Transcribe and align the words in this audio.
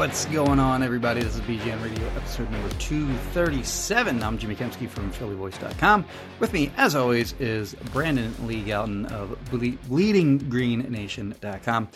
What's 0.00 0.24
going 0.24 0.58
on, 0.58 0.82
everybody? 0.82 1.20
This 1.20 1.34
is 1.34 1.42
BGN 1.42 1.84
Radio, 1.84 2.08
episode 2.16 2.50
number 2.50 2.70
237. 2.76 4.22
I'm 4.22 4.38
Jimmy 4.38 4.56
Kempski 4.56 4.88
from 4.88 5.12
PhillyVoice.com. 5.12 6.06
With 6.38 6.54
me, 6.54 6.72
as 6.78 6.96
always, 6.96 7.34
is 7.34 7.74
Brandon 7.92 8.34
Lee 8.46 8.62
Gowton 8.62 9.12
of 9.12 9.36
Ble- 9.50 9.76
BleedingGreenNation.com. 9.90 11.88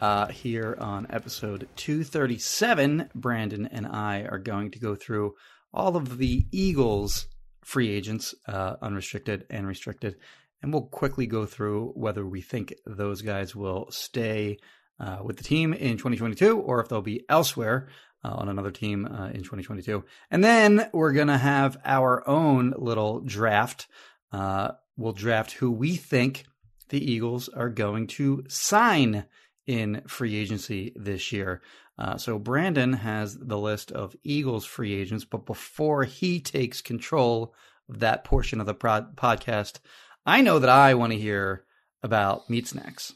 Uh, 0.00 0.28
here 0.28 0.78
on 0.80 1.06
episode 1.10 1.68
237, 1.76 3.10
Brandon 3.14 3.66
and 3.66 3.86
I 3.86 4.22
are 4.22 4.38
going 4.38 4.70
to 4.70 4.78
go 4.78 4.94
through 4.94 5.34
all 5.74 5.96
of 5.96 6.16
the 6.16 6.46
Eagles 6.52 7.26
free 7.62 7.90
agents, 7.90 8.34
uh, 8.48 8.76
unrestricted 8.80 9.44
and 9.50 9.66
restricted, 9.66 10.16
and 10.62 10.72
we'll 10.72 10.86
quickly 10.86 11.26
go 11.26 11.44
through 11.44 11.92
whether 11.94 12.24
we 12.24 12.40
think 12.40 12.72
those 12.86 13.20
guys 13.20 13.54
will 13.54 13.90
stay 13.90 14.56
uh, 15.00 15.18
with 15.22 15.36
the 15.38 15.44
team 15.44 15.72
in 15.72 15.96
2022 15.96 16.58
or 16.60 16.80
if 16.80 16.88
they'll 16.88 17.02
be 17.02 17.24
elsewhere 17.28 17.88
uh, 18.24 18.28
on 18.28 18.48
another 18.48 18.70
team 18.70 19.06
uh, 19.06 19.28
in 19.28 19.38
2022. 19.38 20.04
And 20.30 20.44
then 20.44 20.88
we're 20.92 21.12
going 21.12 21.28
to 21.28 21.38
have 21.38 21.78
our 21.84 22.26
own 22.28 22.74
little 22.76 23.20
draft. 23.20 23.86
Uh, 24.30 24.72
we'll 24.96 25.12
draft 25.12 25.52
who 25.52 25.70
we 25.70 25.96
think 25.96 26.44
the 26.90 27.12
Eagles 27.12 27.48
are 27.48 27.70
going 27.70 28.06
to 28.08 28.44
sign 28.48 29.24
in 29.66 30.02
free 30.06 30.36
agency 30.36 30.92
this 30.96 31.32
year. 31.32 31.62
Uh, 31.98 32.16
so 32.16 32.38
Brandon 32.38 32.94
has 32.94 33.36
the 33.36 33.58
list 33.58 33.92
of 33.92 34.16
Eagles 34.22 34.64
free 34.64 34.94
agents, 34.94 35.24
but 35.24 35.46
before 35.46 36.04
he 36.04 36.40
takes 36.40 36.80
control 36.80 37.54
of 37.88 38.00
that 38.00 38.24
portion 38.24 38.60
of 38.60 38.66
the 38.66 38.74
prod- 38.74 39.16
podcast, 39.16 39.80
I 40.26 40.40
know 40.40 40.58
that 40.58 40.70
I 40.70 40.94
want 40.94 41.12
to 41.12 41.18
hear 41.18 41.64
about 42.02 42.48
meat 42.48 42.66
snacks 42.66 43.14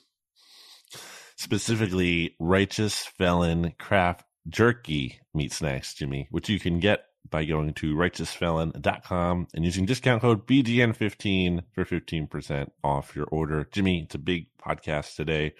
specifically 1.36 2.34
righteous 2.38 3.04
felon 3.04 3.74
craft 3.78 4.24
jerky 4.48 5.20
meat 5.32 5.52
snacks, 5.52 5.94
Jimmy, 5.94 6.28
which 6.30 6.48
you 6.48 6.58
can 6.58 6.80
get 6.80 7.06
by 7.30 7.44
going 7.44 7.72
to 7.74 7.94
righteousfelon.com 7.94 9.48
and 9.54 9.64
using 9.64 9.86
discount 9.86 10.22
code 10.22 10.46
BGN15 10.46 11.62
for 11.72 11.84
15% 11.84 12.70
off 12.82 13.16
your 13.16 13.26
order. 13.26 13.66
Jimmy, 13.72 14.02
it's 14.02 14.14
a 14.14 14.18
big 14.18 14.46
podcast 14.64 15.16
today. 15.16 15.54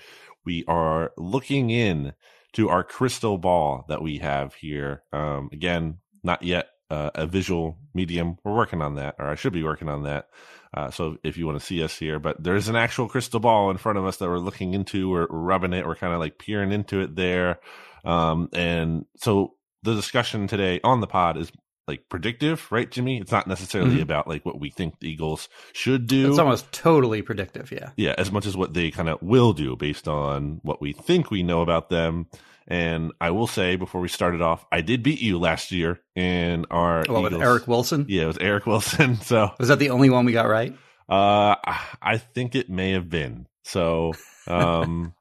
We 0.45 0.65
are 0.69 1.13
looking 1.17 1.71
in 1.71 2.13
to 2.53 2.69
our 2.69 2.85
crystal 2.85 3.39
ball 3.39 3.85
that 3.89 4.03
we 4.03 4.19
have 4.19 4.55
here. 4.55 5.03
Um, 5.13 5.49
again, 5.53 5.99
not 6.23 6.43
yet 6.43 6.69
uh, 6.95 7.11
a 7.15 7.27
visual 7.27 7.77
medium. 7.95 8.37
We're 8.45 8.57
working 8.57 8.83
on 8.83 8.95
that, 8.97 9.17
or 9.19 9.27
I 9.27 9.35
should 9.35 9.53
be 9.53 9.63
working 9.65 9.89
on 9.89 10.05
that. 10.05 10.29
Uh, 10.77 10.91
so 10.91 11.17
if 11.23 11.37
you 11.37 11.47
want 11.47 11.59
to 11.61 11.65
see 11.65 11.83
us 11.85 11.97
here, 11.97 12.19
but 12.19 12.43
there's 12.43 12.69
an 12.69 12.77
actual 12.77 13.09
crystal 13.09 13.41
ball 13.41 13.71
in 13.71 13.77
front 13.77 13.99
of 13.99 14.05
us 14.07 14.17
that 14.19 14.29
we're 14.29 14.39
looking 14.39 14.75
into. 14.75 15.09
We're, 15.09 15.27
we're 15.31 15.39
rubbing 15.39 15.73
it. 15.73 15.87
We're 15.87 15.95
kind 15.97 16.13
of 16.15 16.21
like 16.21 16.39
peering 16.39 16.73
into 16.73 17.01
it 17.01 17.15
there. 17.15 17.59
Um, 18.05 18.49
and 18.53 19.05
so 19.17 19.55
the 19.83 19.95
discussion 19.95 20.47
today 20.49 20.81
on 20.83 21.01
the 21.01 21.07
pod 21.07 21.37
is 21.37 21.53
like 21.87 22.09
predictive, 22.09 22.67
right, 22.73 22.91
Jimmy? 22.91 23.19
It's 23.21 23.31
not 23.31 23.47
necessarily 23.47 23.97
Mhm. 23.99 24.03
about 24.03 24.27
like 24.27 24.45
what 24.47 24.59
we 24.59 24.71
think 24.71 24.99
the 25.01 25.09
Eagles 25.11 25.49
should 25.75 26.07
do. 26.07 26.31
It's 26.31 26.39
almost 26.39 26.73
totally 26.73 27.23
predictive, 27.23 27.71
yeah. 27.71 27.91
Yeah, 27.97 28.15
as 28.19 28.33
much 28.33 28.47
as 28.47 28.57
what 28.57 28.73
they 28.75 28.91
kind 28.91 29.09
of 29.09 29.21
will 29.23 29.53
do 29.53 29.77
based 29.77 30.09
on 30.09 30.61
what 30.63 30.81
we 30.81 30.93
think 30.93 31.31
we 31.31 31.43
know 31.43 31.61
about 31.61 31.91
them. 31.91 32.27
And 32.67 33.13
I 33.21 33.31
will 33.31 33.47
say 33.47 33.77
before 33.77 34.01
we 34.01 34.09
started 34.09 34.41
off, 34.41 34.65
I 34.73 34.81
did 34.81 35.03
beat 35.03 35.21
you 35.21 35.39
last 35.39 35.71
year 35.71 36.01
in 36.17 36.65
our 36.71 37.05
Well, 37.09 37.23
with 37.23 37.35
Eric 37.35 37.69
Wilson, 37.69 38.07
Yeah, 38.09 38.23
it 38.23 38.27
was 38.27 38.39
Eric 38.39 38.67
Wilson. 38.67 39.17
So 39.17 39.51
was 39.59 39.69
that 39.69 39.79
the 39.79 39.91
only 39.91 40.11
one 40.11 40.25
we 40.25 40.33
got 40.33 40.49
right? 40.49 40.75
uh 41.09 41.57
I 42.01 42.19
think 42.19 42.55
it 42.55 42.71
may 42.71 42.93
have 42.93 43.11
been. 43.11 43.47
So 43.65 44.13
um 44.47 45.15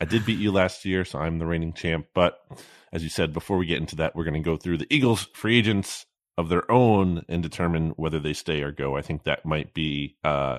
I 0.00 0.04
did 0.04 0.24
beat 0.26 0.38
you 0.38 0.52
last 0.52 0.84
year, 0.84 1.04
so 1.04 1.18
I'm 1.18 1.38
the 1.38 1.46
reigning 1.46 1.72
champ. 1.72 2.06
But 2.14 2.38
as 2.92 3.02
you 3.02 3.08
said, 3.08 3.32
before 3.32 3.58
we 3.58 3.66
get 3.66 3.78
into 3.78 3.96
that, 3.96 4.16
we're 4.16 4.24
gonna 4.24 4.40
go 4.40 4.56
through 4.56 4.78
the 4.78 4.86
Eagles 4.90 5.28
free 5.34 5.58
agents 5.58 6.06
of 6.36 6.48
their 6.48 6.68
own 6.70 7.24
and 7.28 7.42
determine 7.42 7.90
whether 7.90 8.18
they 8.20 8.32
stay 8.32 8.62
or 8.62 8.70
go. 8.72 8.96
I 8.96 9.02
think 9.02 9.24
that 9.24 9.44
might 9.46 9.74
be 9.74 10.16
uh 10.24 10.58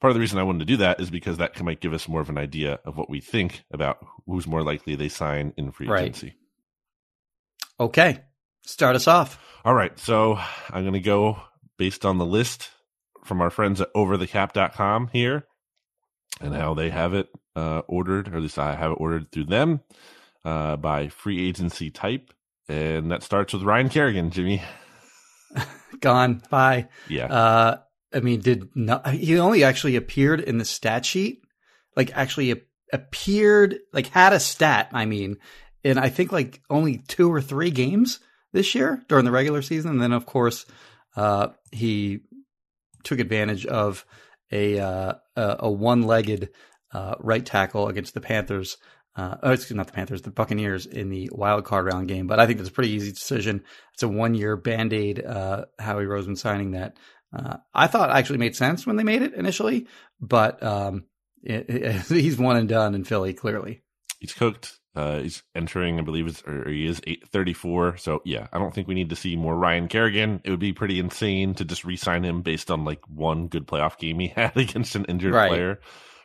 part 0.00 0.10
of 0.10 0.14
the 0.14 0.20
reason 0.20 0.38
I 0.38 0.42
wanted 0.42 0.60
to 0.60 0.64
do 0.64 0.76
that 0.78 1.00
is 1.00 1.10
because 1.10 1.36
that 1.38 1.60
might 1.62 1.80
give 1.80 1.92
us 1.92 2.08
more 2.08 2.20
of 2.20 2.28
an 2.30 2.38
idea 2.38 2.80
of 2.84 2.96
what 2.96 3.10
we 3.10 3.20
think 3.20 3.64
about 3.70 3.98
who's 4.26 4.46
more 4.46 4.62
likely 4.62 4.94
they 4.96 5.08
sign 5.08 5.52
in 5.56 5.70
free 5.72 5.86
Right. 5.88 6.02
agency. 6.04 6.34
Okay, 7.78 8.20
start 8.66 8.96
us 8.96 9.08
off. 9.08 9.38
All 9.64 9.74
right, 9.74 9.98
so 9.98 10.38
I'm 10.70 10.82
going 10.82 10.92
to 10.94 11.00
go 11.00 11.38
based 11.78 12.04
on 12.04 12.18
the 12.18 12.26
list 12.26 12.70
from 13.24 13.40
our 13.40 13.50
friends 13.50 13.80
at 13.80 13.92
overthecap.com 13.94 15.08
here 15.12 15.46
and 16.40 16.54
how 16.54 16.74
they 16.74 16.90
have 16.90 17.14
it 17.14 17.28
uh, 17.56 17.80
ordered, 17.88 18.28
or 18.28 18.36
at 18.36 18.42
least 18.42 18.58
I 18.58 18.74
have 18.74 18.92
it 18.92 18.98
ordered 19.00 19.30
through 19.32 19.44
them 19.46 19.80
uh, 20.44 20.76
by 20.76 21.08
free 21.08 21.46
agency 21.48 21.90
type. 21.90 22.32
And 22.68 23.10
that 23.10 23.22
starts 23.22 23.52
with 23.52 23.62
Ryan 23.62 23.88
Kerrigan, 23.88 24.30
Jimmy. 24.30 24.62
Gone. 26.00 26.42
Bye. 26.50 26.88
Yeah. 27.08 27.26
Uh, 27.26 27.76
I 28.12 28.20
mean, 28.20 28.40
did 28.40 28.68
not, 28.74 29.08
he 29.08 29.38
only 29.38 29.62
actually 29.62 29.96
appeared 29.96 30.40
in 30.40 30.58
the 30.58 30.64
stat 30.64 31.04
sheet, 31.04 31.42
like 31.96 32.16
actually 32.16 32.62
appeared, 32.92 33.78
like 33.92 34.08
had 34.08 34.32
a 34.32 34.40
stat, 34.40 34.88
I 34.92 35.06
mean, 35.06 35.36
in 35.84 35.96
I 35.96 36.08
think 36.08 36.32
like 36.32 36.60
only 36.68 36.98
two 36.98 37.32
or 37.32 37.40
three 37.40 37.70
games 37.70 38.18
this 38.52 38.74
year 38.74 39.02
during 39.08 39.24
the 39.24 39.30
regular 39.30 39.62
season. 39.62 39.92
And 39.92 40.02
then 40.02 40.12
of 40.12 40.26
course, 40.26 40.66
uh, 41.16 41.48
he 41.70 42.20
took 43.04 43.20
advantage 43.20 43.64
of 43.66 44.04
a, 44.50 44.80
uh, 44.80 45.14
a, 45.36 45.56
a 45.60 45.70
one-legged, 45.70 46.50
uh, 46.92 47.14
right 47.20 47.46
tackle 47.46 47.86
against 47.88 48.14
the 48.14 48.20
Panthers. 48.20 48.76
Uh, 49.16 49.36
oh, 49.42 49.52
excuse 49.52 49.72
me, 49.72 49.76
not 49.76 49.86
the 49.86 49.92
Panthers, 49.92 50.22
the 50.22 50.30
Buccaneers 50.30 50.86
in 50.86 51.08
the 51.10 51.28
wild 51.32 51.64
card 51.64 51.86
round 51.86 52.08
game. 52.08 52.26
But 52.26 52.40
I 52.40 52.46
think 52.46 52.58
that's 52.58 52.70
a 52.70 52.72
pretty 52.72 52.90
easy 52.90 53.12
decision. 53.12 53.62
It's 53.94 54.02
a 54.02 54.08
one 54.08 54.34
year 54.34 54.56
band 54.56 54.92
aid, 54.92 55.24
uh, 55.24 55.66
Howie 55.78 56.04
Roseman 56.04 56.38
signing 56.38 56.72
that. 56.72 56.96
Uh, 57.32 57.58
I 57.72 57.86
thought 57.86 58.10
actually 58.10 58.38
made 58.38 58.56
sense 58.56 58.86
when 58.86 58.96
they 58.96 59.04
made 59.04 59.22
it 59.22 59.34
initially, 59.34 59.86
but 60.20 60.62
um, 60.62 61.04
it, 61.42 61.66
it- 61.68 62.02
he's 62.08 62.38
one 62.38 62.56
and 62.56 62.68
done 62.68 62.94
in 62.94 63.04
Philly, 63.04 63.34
clearly. 63.34 63.82
he's 64.18 64.32
cooked. 64.32 64.76
Uh, 64.96 65.20
he's 65.20 65.44
entering, 65.54 66.00
I 66.00 66.02
believe, 66.02 66.26
it's, 66.26 66.42
or 66.42 66.68
he 66.68 66.84
is 66.84 67.00
eight, 67.06 67.28
34. 67.28 67.96
So, 67.98 68.22
yeah, 68.24 68.48
I 68.52 68.58
don't 68.58 68.74
think 68.74 68.88
we 68.88 68.94
need 68.96 69.10
to 69.10 69.16
see 69.16 69.36
more 69.36 69.54
Ryan 69.56 69.86
Kerrigan. 69.86 70.40
It 70.42 70.50
would 70.50 70.58
be 70.58 70.72
pretty 70.72 70.98
insane 70.98 71.54
to 71.54 71.64
just 71.64 71.84
re 71.84 71.94
sign 71.96 72.24
him 72.24 72.42
based 72.42 72.72
on 72.72 72.84
like 72.84 73.00
one 73.08 73.46
good 73.46 73.68
playoff 73.68 73.98
game 73.98 74.18
he 74.18 74.26
had 74.36 74.56
against 74.56 74.96
an 74.96 75.04
injured 75.04 75.32
Right. 75.32 75.48
player. 75.48 75.78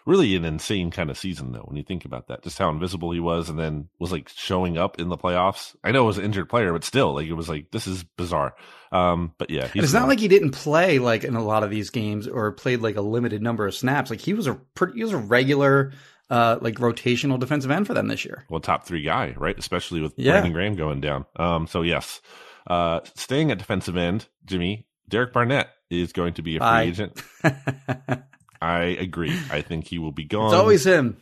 Really 0.05 0.35
an 0.35 0.45
insane 0.45 0.91
kind 0.91 1.09
of 1.09 1.17
season 1.17 1.51
though 1.51 1.63
when 1.63 1.75
you 1.75 1.83
think 1.83 2.05
about 2.05 2.27
that. 2.27 2.43
Just 2.43 2.57
how 2.57 2.69
invisible 2.69 3.11
he 3.11 3.19
was 3.19 3.49
and 3.49 3.57
then 3.57 3.89
was 3.99 4.11
like 4.11 4.29
showing 4.29 4.77
up 4.77 4.99
in 4.99 5.09
the 5.09 5.17
playoffs. 5.17 5.75
I 5.83 5.91
know 5.91 6.03
it 6.03 6.07
was 6.07 6.17
an 6.17 6.25
injured 6.25 6.49
player 6.49 6.71
but 6.71 6.83
still 6.83 7.15
like 7.15 7.27
it 7.27 7.33
was 7.33 7.49
like 7.49 7.71
this 7.71 7.87
is 7.87 8.03
bizarre. 8.03 8.55
Um 8.91 9.33
but 9.37 9.49
yeah 9.49 9.69
it's 9.73 9.93
not 9.93 10.07
like 10.07 10.19
he 10.19 10.27
didn't 10.27 10.51
play 10.51 10.99
like 10.99 11.23
in 11.23 11.35
a 11.35 11.43
lot 11.43 11.63
of 11.63 11.69
these 11.69 11.89
games 11.89 12.27
or 12.27 12.51
played 12.51 12.81
like 12.81 12.95
a 12.95 13.01
limited 13.01 13.41
number 13.41 13.65
of 13.65 13.75
snaps. 13.75 14.09
Like 14.09 14.21
he 14.21 14.33
was 14.33 14.47
a 14.47 14.55
pretty 14.75 14.93
he 14.97 15.03
was 15.03 15.13
a 15.13 15.17
regular 15.17 15.91
uh 16.29 16.57
like 16.61 16.75
rotational 16.75 17.39
defensive 17.39 17.71
end 17.71 17.87
for 17.87 17.93
them 17.93 18.07
this 18.07 18.25
year. 18.25 18.45
Well 18.49 18.61
top 18.61 18.85
three 18.85 19.01
guy 19.01 19.33
right? 19.37 19.57
Especially 19.57 20.01
with 20.01 20.13
yeah. 20.17 20.33
brandon 20.33 20.53
graham 20.53 20.75
going 20.75 21.01
down. 21.01 21.25
Um 21.35 21.67
so 21.67 21.81
yes. 21.81 22.21
Uh 22.67 23.01
staying 23.15 23.51
at 23.51 23.57
defensive 23.57 23.97
end 23.97 24.27
jimmy 24.45 24.87
derek 25.07 25.33
barnett 25.33 25.69
is 25.89 26.13
going 26.13 26.33
to 26.33 26.41
be 26.41 26.57
a 26.57 26.59
free 26.59 26.65
Bye. 26.65 26.83
agent 26.83 27.23
I 28.61 28.83
agree. 28.83 29.37
I 29.51 29.61
think 29.61 29.87
he 29.87 29.99
will 29.99 30.11
be 30.11 30.25
gone. 30.25 30.47
It's 30.47 30.59
always 30.59 30.85
him. 30.85 31.17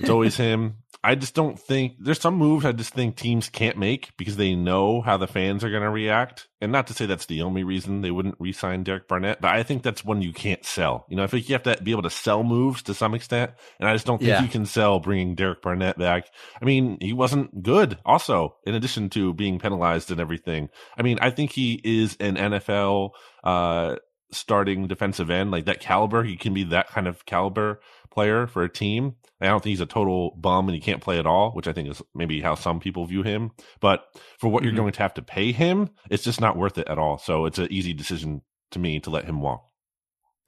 It's 0.00 0.10
always 0.10 0.36
him. 0.36 0.76
I 1.06 1.14
just 1.14 1.36
don't 1.36 1.56
think 1.56 1.94
there's 2.00 2.20
some 2.20 2.34
moves 2.34 2.64
I 2.64 2.72
just 2.72 2.92
think 2.92 3.14
teams 3.14 3.48
can't 3.48 3.78
make 3.78 4.10
because 4.16 4.36
they 4.36 4.56
know 4.56 5.00
how 5.00 5.16
the 5.18 5.28
fans 5.28 5.62
are 5.62 5.70
going 5.70 5.84
to 5.84 5.90
react. 5.90 6.48
And 6.60 6.72
not 6.72 6.88
to 6.88 6.94
say 6.94 7.06
that's 7.06 7.26
the 7.26 7.42
only 7.42 7.62
reason 7.62 8.00
they 8.00 8.10
wouldn't 8.10 8.34
re-sign 8.40 8.82
Derek 8.82 9.06
Barnett, 9.06 9.40
but 9.40 9.52
I 9.52 9.62
think 9.62 9.84
that's 9.84 10.04
one 10.04 10.20
you 10.20 10.32
can't 10.32 10.64
sell. 10.64 11.06
You 11.08 11.16
know, 11.16 11.22
I 11.22 11.28
think 11.28 11.48
you 11.48 11.54
have 11.54 11.62
to 11.62 11.80
be 11.80 11.92
able 11.92 12.02
to 12.02 12.10
sell 12.10 12.42
moves 12.42 12.82
to 12.84 12.94
some 12.94 13.14
extent, 13.14 13.52
and 13.78 13.88
I 13.88 13.92
just 13.92 14.04
don't 14.06 14.18
think 14.18 14.30
yeah. 14.30 14.42
you 14.42 14.48
can 14.48 14.66
sell 14.66 14.98
bringing 14.98 15.36
Derek 15.36 15.62
Barnett 15.62 15.96
back. 15.96 16.28
I 16.60 16.64
mean, 16.64 16.98
he 17.00 17.12
wasn't 17.12 17.62
good. 17.62 17.98
Also, 18.04 18.56
in 18.64 18.74
addition 18.74 19.10
to 19.10 19.32
being 19.32 19.60
penalized 19.60 20.10
and 20.10 20.18
everything, 20.18 20.70
I 20.98 21.02
mean, 21.02 21.18
I 21.20 21.30
think 21.30 21.52
he 21.52 21.80
is 21.84 22.16
an 22.18 22.34
NFL 22.34 23.10
uh, 23.44 23.96
starting 24.32 24.86
defensive 24.86 25.30
end, 25.30 25.50
like 25.50 25.66
that 25.66 25.80
caliber. 25.80 26.24
He 26.24 26.36
can 26.36 26.54
be 26.54 26.64
that 26.64 26.88
kind 26.88 27.06
of 27.06 27.24
caliber 27.26 27.80
player 28.10 28.46
for 28.46 28.62
a 28.62 28.68
team. 28.68 29.16
I 29.40 29.46
don't 29.46 29.62
think 29.62 29.72
he's 29.72 29.80
a 29.80 29.86
total 29.86 30.32
bum 30.36 30.68
and 30.68 30.74
he 30.74 30.80
can't 30.80 31.02
play 31.02 31.18
at 31.18 31.26
all, 31.26 31.52
which 31.52 31.68
I 31.68 31.72
think 31.72 31.90
is 31.90 32.02
maybe 32.14 32.40
how 32.40 32.54
some 32.54 32.80
people 32.80 33.06
view 33.06 33.22
him. 33.22 33.52
But 33.80 34.04
for 34.38 34.48
what 34.48 34.60
mm-hmm. 34.60 34.68
you're 34.68 34.76
going 34.76 34.92
to 34.92 35.02
have 35.02 35.14
to 35.14 35.22
pay 35.22 35.52
him, 35.52 35.90
it's 36.10 36.24
just 36.24 36.40
not 36.40 36.56
worth 36.56 36.78
it 36.78 36.88
at 36.88 36.98
all. 36.98 37.18
So 37.18 37.46
it's 37.46 37.58
an 37.58 37.68
easy 37.70 37.92
decision 37.92 38.42
to 38.72 38.78
me 38.78 39.00
to 39.00 39.10
let 39.10 39.26
him 39.26 39.40
walk. 39.40 39.64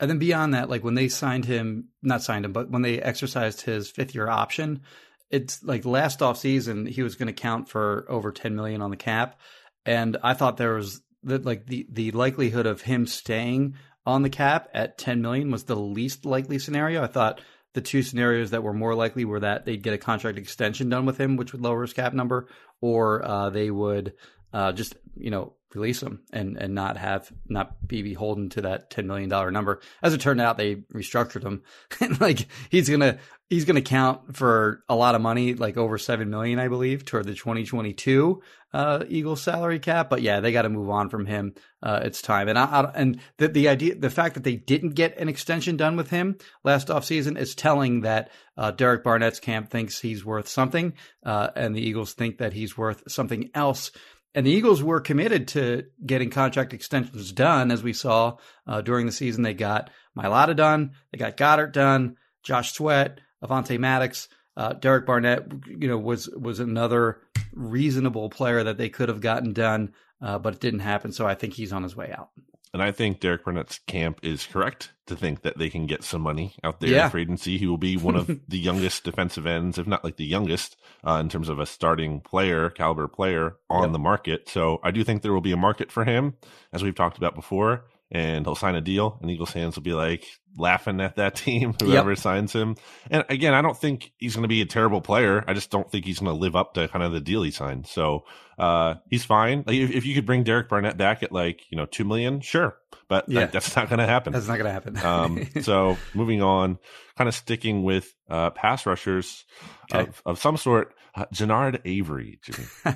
And 0.01 0.09
then 0.09 0.19
beyond 0.19 0.55
that, 0.55 0.71
like 0.71 0.85
when 0.85 0.95
they 0.95 1.09
signed 1.09 1.45
him, 1.45 1.89
not 2.03 2.23
signed 2.23 2.45
him, 2.45 2.53
but 2.53 2.71
when 2.71 2.83
they 2.83 3.01
exercised 3.01 3.63
his 3.63 3.91
fifth 3.91 4.15
year 4.15 4.29
option, 4.29 4.83
it's 5.31 5.63
like 5.63 5.85
last 5.85 6.23
off 6.23 6.39
season 6.39 6.87
he 6.87 7.03
was 7.03 7.17
going 7.17 7.27
to 7.27 7.33
count 7.33 7.69
for 7.69 8.07
over 8.09 8.33
10 8.33 8.55
million 8.55 8.81
on 8.81 8.91
the 8.91 8.97
cap. 8.97 9.39
And 9.85 10.17
I 10.23 10.35
thought 10.35 10.57
there 10.57 10.75
was 10.75 11.03
that 11.29 11.45
like 11.45 11.67
the 11.67 11.87
the 11.91 12.11
likelihood 12.11 12.67
of 12.67 12.83
him 12.83 13.07
staying 13.07 13.75
on 14.05 14.23
the 14.23 14.31
cap 14.31 14.69
at 14.73 14.99
10 14.99 15.21
million 15.21 15.51
was 15.51 15.65
the 15.65 15.77
least 15.77 16.25
likely 16.25 16.59
scenario. 16.59 17.03
I 17.03 17.07
thought 17.07 17.41
the 17.75 17.81
two 17.81 18.03
scenarios 18.03 18.51
that 18.51 18.63
were 18.63 18.73
more 18.73 18.95
likely 18.95 19.25
were 19.25 19.41
that 19.41 19.65
they'd 19.65 19.83
get 19.83 19.95
a 19.95 19.99
contract 19.99 20.39
extension 20.39 20.89
done 20.89 21.05
with 21.07 21.19
him, 21.19 21.37
which 21.37 21.53
would 21.53 21.61
lower 21.61 21.83
his 21.83 21.93
cap 21.93 22.15
number, 22.15 22.49
or 22.81 23.25
uh, 23.25 23.51
they 23.51 23.71
would 23.71 24.15
uh, 24.53 24.73
just 24.73 24.97
you 25.15 25.31
know 25.31 25.55
release 25.75 26.03
him 26.03 26.21
and 26.33 26.57
and 26.57 26.75
not 26.75 26.97
have 26.97 27.31
not 27.47 27.87
be 27.87 28.03
beholden 28.03 28.49
to 28.51 28.63
that 28.63 28.91
ten 28.91 29.07
million 29.07 29.29
dollar 29.29 29.51
number. 29.51 29.81
As 30.03 30.15
it 30.15 30.21
turned 30.21 30.41
out, 30.41 30.57
they 30.57 30.77
restructured 30.95 31.43
him, 31.43 31.63
and 32.01 32.21
like 32.21 32.47
he's 32.71 32.89
gonna 32.89 33.19
he's 33.49 33.65
gonna 33.65 33.83
count 33.83 34.37
for 34.37 34.85
a 34.89 34.97
lot 34.97 35.15
of 35.15 35.21
money, 35.21 35.55
like 35.55 35.77
over 35.77 35.99
seven 35.99 36.31
million, 36.31 36.59
I 36.59 36.69
believe, 36.69 37.05
toward 37.05 37.27
the 37.27 37.35
twenty 37.35 37.65
twenty 37.65 37.93
two 37.93 38.43
uh, 38.73 39.05
Eagles 39.09 39.43
salary 39.43 39.79
cap. 39.79 40.11
But 40.11 40.23
yeah, 40.23 40.41
they 40.41 40.53
got 40.53 40.63
to 40.63 40.69
move 40.69 40.91
on 40.91 41.09
from 41.09 41.27
him. 41.27 41.55
Uh, 41.83 42.01
it's 42.03 42.21
time, 42.21 42.49
and 42.49 42.59
I, 42.59 42.65
I, 42.65 42.93
and 42.95 43.21
the 43.39 43.49
the 43.49 43.69
idea 43.69 43.95
the 43.95 44.11
fact 44.11 44.35
that 44.35 44.45
they 44.45 44.57
didn't 44.57 44.91
get 44.91 45.19
an 45.19 45.29
extension 45.29 45.77
done 45.77 45.97
with 45.97 46.11
him 46.11 46.37
last 46.65 46.89
offseason 46.89 47.39
is 47.39 47.55
telling 47.55 48.03
that 48.03 48.31
uh, 48.57 48.71
Derek 48.73 49.05
Barnett's 49.05 49.41
camp 49.41 49.71
thinks 49.71 50.01
he's 50.01 50.25
worth 50.25 50.49
something, 50.49 50.95
uh, 51.25 51.51
and 51.55 51.75
the 51.75 51.83
Eagles 51.83 52.15
think 52.15 52.39
that 52.39 52.53
he's 52.53 52.77
worth 52.77 53.03
something 53.09 53.51
else. 53.55 53.91
And 54.35 54.47
the 54.47 54.51
Eagles 54.51 54.83
were 54.83 55.01
committed 55.01 55.49
to 55.49 55.85
getting 56.05 56.31
contract 56.31 56.75
extensions 56.75 57.33
done, 57.33 57.71
as 57.71 57.83
we 57.83 57.93
saw 57.93 58.37
uh, 58.67 58.83
during 58.83 59.07
the 59.07 59.13
season. 59.13 59.43
They 59.43 59.55
got 59.55 59.91
Mailata 60.17 60.55
done, 60.55 60.93
they 61.11 61.19
got 61.19 61.37
Goedert 61.37 61.73
done, 61.73 62.17
Josh 62.43 62.73
Sweat, 62.73 63.21
Avonte 63.43 63.79
Maddox, 63.79 64.29
uh, 64.57 64.75
Derek 64.75 65.07
Barnett. 65.07 65.47
You 65.67 65.89
know, 65.89 65.99
was 65.99 66.29
was 66.29 66.61
another 66.61 67.21
reasonable 67.53 68.29
player 68.29 68.65
that 68.65 68.79
they 68.79 68.89
could 68.89 69.09
have 69.09 69.21
gotten 69.21 69.53
done, 69.53 69.93
uh, 70.21 70.39
but 70.39 70.55
it 70.55 70.61
didn't 70.61 70.81
happen. 70.81 71.13
So 71.13 71.27
I 71.27 71.35
think 71.35 71.55
he's 71.55 71.73
on 71.73 71.83
his 71.83 71.97
way 71.97 72.13
out. 72.17 72.31
And 72.73 72.83
I 72.83 72.93
think 72.93 73.21
Derek 73.21 73.45
Barnett's 73.45 73.79
camp 73.87 74.21
is 74.23 74.47
correct 74.47 74.93
to 75.07 75.17
think 75.17 75.43
that 75.43 75.59
they 75.59 75.71
can 75.71 75.87
get 75.87 76.05
some 76.05 76.21
money 76.21 76.55
out 76.63 76.81
there 76.81 76.91
yeah. 76.91 77.05
in 77.07 77.11
free 77.11 77.23
agency. 77.23 77.59
He 77.59 77.67
will 77.67 77.79
be 77.79 77.97
one 77.97 78.17
of 78.17 78.27
the 78.49 78.59
youngest 78.59 79.05
defensive 79.05 79.47
ends, 79.47 79.79
if 79.79 79.87
not 79.87 80.05
like 80.05 80.17
the 80.17 80.27
youngest, 80.27 80.77
uh, 81.07 81.19
in 81.21 81.29
terms 81.29 81.49
of 81.49 81.59
a 81.59 81.67
starting 81.67 82.21
player, 82.21 82.71
caliber 82.71 83.09
player 83.09 83.57
on 83.71 83.85
yep. 83.85 83.93
the 83.93 83.99
market. 83.99 84.49
So 84.49 84.81
I 84.83 84.91
do 84.91 85.05
think 85.05 85.23
there 85.23 85.33
will 85.33 85.41
be 85.41 85.53
a 85.53 85.57
market 85.57 85.91
for 85.91 86.05
him, 86.05 86.35
as 86.73 86.83
we've 86.83 86.95
talked 86.95 87.19
about 87.19 87.35
before 87.35 87.85
and 88.11 88.47
he'll 88.47 88.55
sign 88.55 88.75
a 88.75 88.81
deal, 88.81 89.19
and 89.21 89.31
Eagles 89.31 89.51
fans 89.51 89.77
will 89.77 89.83
be 89.83 89.93
like 89.93 90.27
laughing 90.59 91.01
at 91.01 91.17
that 91.17 91.35
team, 91.37 91.75
whoever 91.81 92.11
yep. 92.11 92.19
signs 92.19 92.53
him. 92.53 92.77
And 93.11 93.25
again, 93.29 93.55
I 93.55 93.63
don't 93.63 93.77
think 93.77 94.13
he's 94.19 94.35
going 94.35 94.43
to 94.43 94.49
be 94.49 94.61
a 94.61 94.67
terrible 94.67 95.01
player. 95.01 95.45
I 95.47 95.55
just 95.55 95.71
don't 95.71 95.91
think 95.91 96.05
he's 96.05 96.19
going 96.19 96.33
to 96.35 96.39
live 96.39 96.57
up 96.57 96.75
to 96.75 96.89
kind 96.89 97.05
of 97.05 97.13
the 97.13 97.21
deal 97.21 97.43
he 97.43 97.51
signed. 97.51 97.87
So 97.87 98.25
uh, 98.59 98.95
he's 99.09 99.25
fine. 99.25 99.65
Like 99.67 99.77
if, 99.77 99.91
if, 99.91 100.05
you 100.05 100.15
could 100.15 100.27
bring 100.27 100.43
Derek 100.43 100.69
Barnett 100.69 100.97
back 100.97 101.23
at 101.23 101.31
like 101.31 101.63
you 101.71 101.77
know 101.77 101.87
two 101.87 102.05
million, 102.05 102.41
sure, 102.41 102.77
but 103.07 103.29
yeah. 103.29 103.41
that, 103.41 103.53
that's 103.53 103.77
not 103.77 103.89
going 103.89 104.01
to 104.01 104.07
happen. 104.07 104.33
That's 104.33 104.49
not 104.49 104.59
going 104.59 104.67
to 104.67 104.73
happen. 104.73 104.99
um, 104.99 105.49
so 105.63 105.97
moving 106.13 106.43
on, 106.43 106.79
kind 107.17 107.29
of 107.29 107.35
sticking 107.35 107.85
with 107.85 108.13
uh, 108.29 108.51
pass 108.51 108.85
rushers 108.85 109.45
okay. 109.93 110.09
of, 110.09 110.23
of 110.27 110.39
some 110.39 110.57
sort. 110.57 110.95
Uh, 111.15 111.25
Genard 111.33 111.81
Avery, 111.85 112.39
Jimmy. 112.43 112.69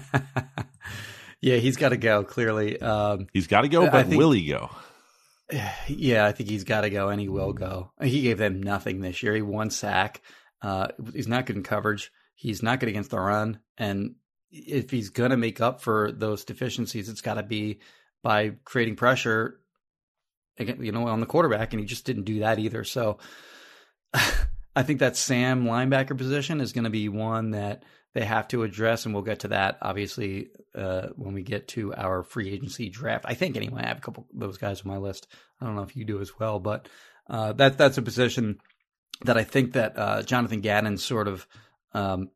yeah, 1.40 1.56
he's 1.56 1.76
got 1.76 1.88
to 1.88 1.96
go. 1.96 2.22
Clearly, 2.24 2.80
um, 2.80 3.26
he's 3.32 3.46
got 3.46 3.62
to 3.62 3.68
go. 3.68 3.90
But 3.90 4.08
think, 4.08 4.18
will 4.18 4.32
he 4.32 4.46
go? 4.46 4.70
Yeah, 5.88 6.26
I 6.26 6.32
think 6.32 6.48
he's 6.48 6.64
got 6.64 6.82
to 6.82 6.90
go, 6.90 7.08
and 7.08 7.20
he 7.20 7.28
will 7.28 7.52
go. 7.52 7.92
He 8.02 8.22
gave 8.22 8.38
them 8.38 8.62
nothing 8.62 9.00
this 9.00 9.22
year. 9.22 9.34
He 9.34 9.42
won 9.42 9.70
sack. 9.70 10.22
Uh, 10.62 10.88
he's 11.12 11.28
not 11.28 11.46
good 11.46 11.56
in 11.56 11.62
coverage. 11.62 12.10
He's 12.34 12.62
not 12.62 12.80
good 12.80 12.88
against 12.88 13.10
the 13.10 13.20
run. 13.20 13.60
And 13.76 14.14
if 14.50 14.90
he's 14.90 15.10
going 15.10 15.30
to 15.30 15.36
make 15.36 15.60
up 15.60 15.80
for 15.80 16.12
those 16.12 16.44
deficiencies, 16.44 17.08
it's 17.08 17.20
got 17.20 17.34
to 17.34 17.42
be 17.42 17.80
by 18.22 18.54
creating 18.64 18.96
pressure, 18.96 19.60
you 20.58 20.92
know, 20.92 21.08
on 21.08 21.20
the 21.20 21.26
quarterback. 21.26 21.72
And 21.72 21.80
he 21.80 21.86
just 21.86 22.04
didn't 22.04 22.24
do 22.24 22.40
that 22.40 22.58
either. 22.58 22.84
So 22.84 23.18
I 24.14 24.82
think 24.82 25.00
that 25.00 25.16
Sam 25.16 25.64
linebacker 25.64 26.16
position 26.16 26.60
is 26.60 26.72
going 26.72 26.84
to 26.84 26.90
be 26.90 27.08
one 27.08 27.50
that 27.50 27.84
they 28.14 28.24
have 28.24 28.48
to 28.48 28.62
address, 28.62 29.04
and 29.04 29.14
we'll 29.14 29.22
get 29.22 29.40
to 29.40 29.48
that 29.48 29.78
obviously 29.80 30.48
uh, 30.74 31.08
when 31.16 31.34
we 31.34 31.42
get 31.42 31.68
to 31.68 31.94
our 31.94 32.22
free 32.22 32.50
agency 32.50 32.88
draft. 32.88 33.24
I 33.26 33.34
think 33.34 33.56
anyway, 33.56 33.82
I 33.84 33.88
have 33.88 33.98
a 33.98 34.02
couple 34.02 34.26
of 34.32 34.40
those 34.40 34.58
guys 34.58 34.82
on 34.82 34.88
my 34.88 34.98
list. 34.98 35.26
I 35.60 35.66
don't 35.66 35.76
know 35.76 35.82
if 35.82 35.96
you 35.96 36.04
do 36.04 36.20
as 36.20 36.38
well, 36.38 36.58
but 36.58 36.88
uh, 37.28 37.52
that 37.54 37.78
that's 37.78 37.98
a 37.98 38.02
position 38.02 38.58
that 39.24 39.36
I 39.36 39.44
think 39.44 39.72
that 39.72 39.98
uh, 39.98 40.22
Jonathan 40.22 40.60
Gannon 40.60 40.98
sort 40.98 41.28
of 41.28 41.46
um, 41.94 42.30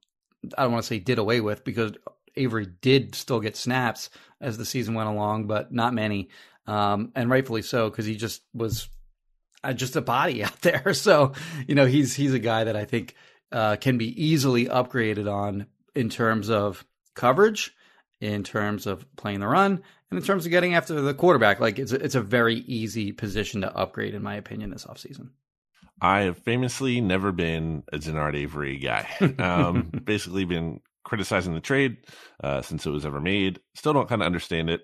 I 0.57 0.63
don't 0.63 0.73
want 0.73 0.85
to 0.85 0.89
say 0.89 0.99
did 0.99 1.19
away 1.19 1.41
with 1.41 1.65
because 1.65 1.93
Avery 2.37 2.67
did 2.81 3.15
still 3.15 3.41
get 3.41 3.57
snaps 3.57 4.11
as 4.41 4.59
the 4.59 4.65
season 4.65 4.95
went 4.95 5.09
along, 5.09 5.47
but 5.47 5.73
not 5.73 5.95
many, 5.95 6.29
um, 6.67 7.13
and 7.15 7.31
rightfully 7.31 7.63
so 7.63 7.89
because 7.91 8.07
he 8.07 8.17
just 8.17 8.43
was 8.53 8.89
uh, 9.65 9.73
just 9.73 9.97
a 9.97 10.01
body 10.01 10.45
out 10.45 10.61
there. 10.61 10.95
So 10.95 11.33
you 11.67 11.75
know 11.75 11.87
he's 11.87 12.15
he's 12.15 12.35
a 12.35 12.39
guy 12.39 12.65
that 12.65 12.77
I 12.77 12.85
think 12.85 13.15
uh, 13.53 13.77
can 13.77 13.99
be 13.99 14.23
easily 14.23 14.67
upgraded 14.67 15.31
on 15.33 15.67
in 15.95 16.09
terms 16.09 16.51
of 16.51 16.85
coverage, 17.15 17.73
in 18.21 18.45
terms 18.45 18.87
of 18.87 19.07
playing 19.17 19.41
the 19.41 19.47
run, 19.47 19.83
and 20.11 20.19
in 20.19 20.25
terms 20.25 20.47
of 20.47 20.51
getting 20.51 20.75
after 20.75 21.01
the 21.01 21.15
quarterback. 21.15 21.61
Like 21.61 21.79
it's 21.79 21.93
a, 21.93 21.97
it's 21.97 22.15
a 22.15 22.21
very 22.21 22.57
easy 22.57 23.13
position 23.13 23.63
to 23.63 23.77
upgrade, 23.77 24.15
in 24.15 24.23
my 24.23 24.37
opinion, 24.37 24.71
this 24.71 24.85
offseason. 24.85 25.31
I 26.01 26.21
have 26.21 26.39
famously 26.39 27.01
never 27.01 27.33
been 27.33 27.83
a 27.93 27.99
Genard 27.99 28.37
Avery 28.37 28.79
guy. 28.79 29.09
Um, 29.39 29.91
basically, 30.05 30.45
been 30.45 30.81
criticizing 31.05 31.55
the 31.55 31.61
trade 31.61 31.99
uh, 32.43 32.63
since 32.63 32.85
it 32.85 32.91
was 32.91 33.07
ever 33.07 33.21
made. 33.21 33.61
Still 33.75 33.93
don't 33.93 34.09
kind 34.09 34.23
of 34.23 34.27
understand 34.27 34.71
it. 34.71 34.83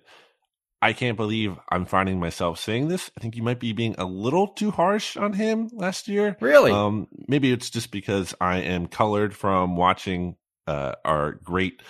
I 0.82 0.92
can't 0.92 1.16
believe 1.16 1.56
I'm 1.70 1.86
finding 1.86 2.18
myself 2.18 2.58
saying 2.58 2.88
this. 2.88 3.10
I 3.16 3.20
think 3.20 3.36
you 3.36 3.42
might 3.44 3.60
be 3.60 3.72
being 3.72 3.94
a 3.98 4.04
little 4.04 4.48
too 4.48 4.72
harsh 4.72 5.16
on 5.16 5.32
him 5.32 5.70
last 5.72 6.08
year. 6.08 6.36
Really? 6.40 6.72
Um, 6.72 7.06
maybe 7.28 7.52
it's 7.52 7.70
just 7.70 7.92
because 7.92 8.34
I 8.40 8.56
am 8.58 8.88
colored 8.88 9.32
from 9.32 9.76
watching 9.76 10.34
uh, 10.66 10.94
our 11.04 11.32
great 11.44 11.82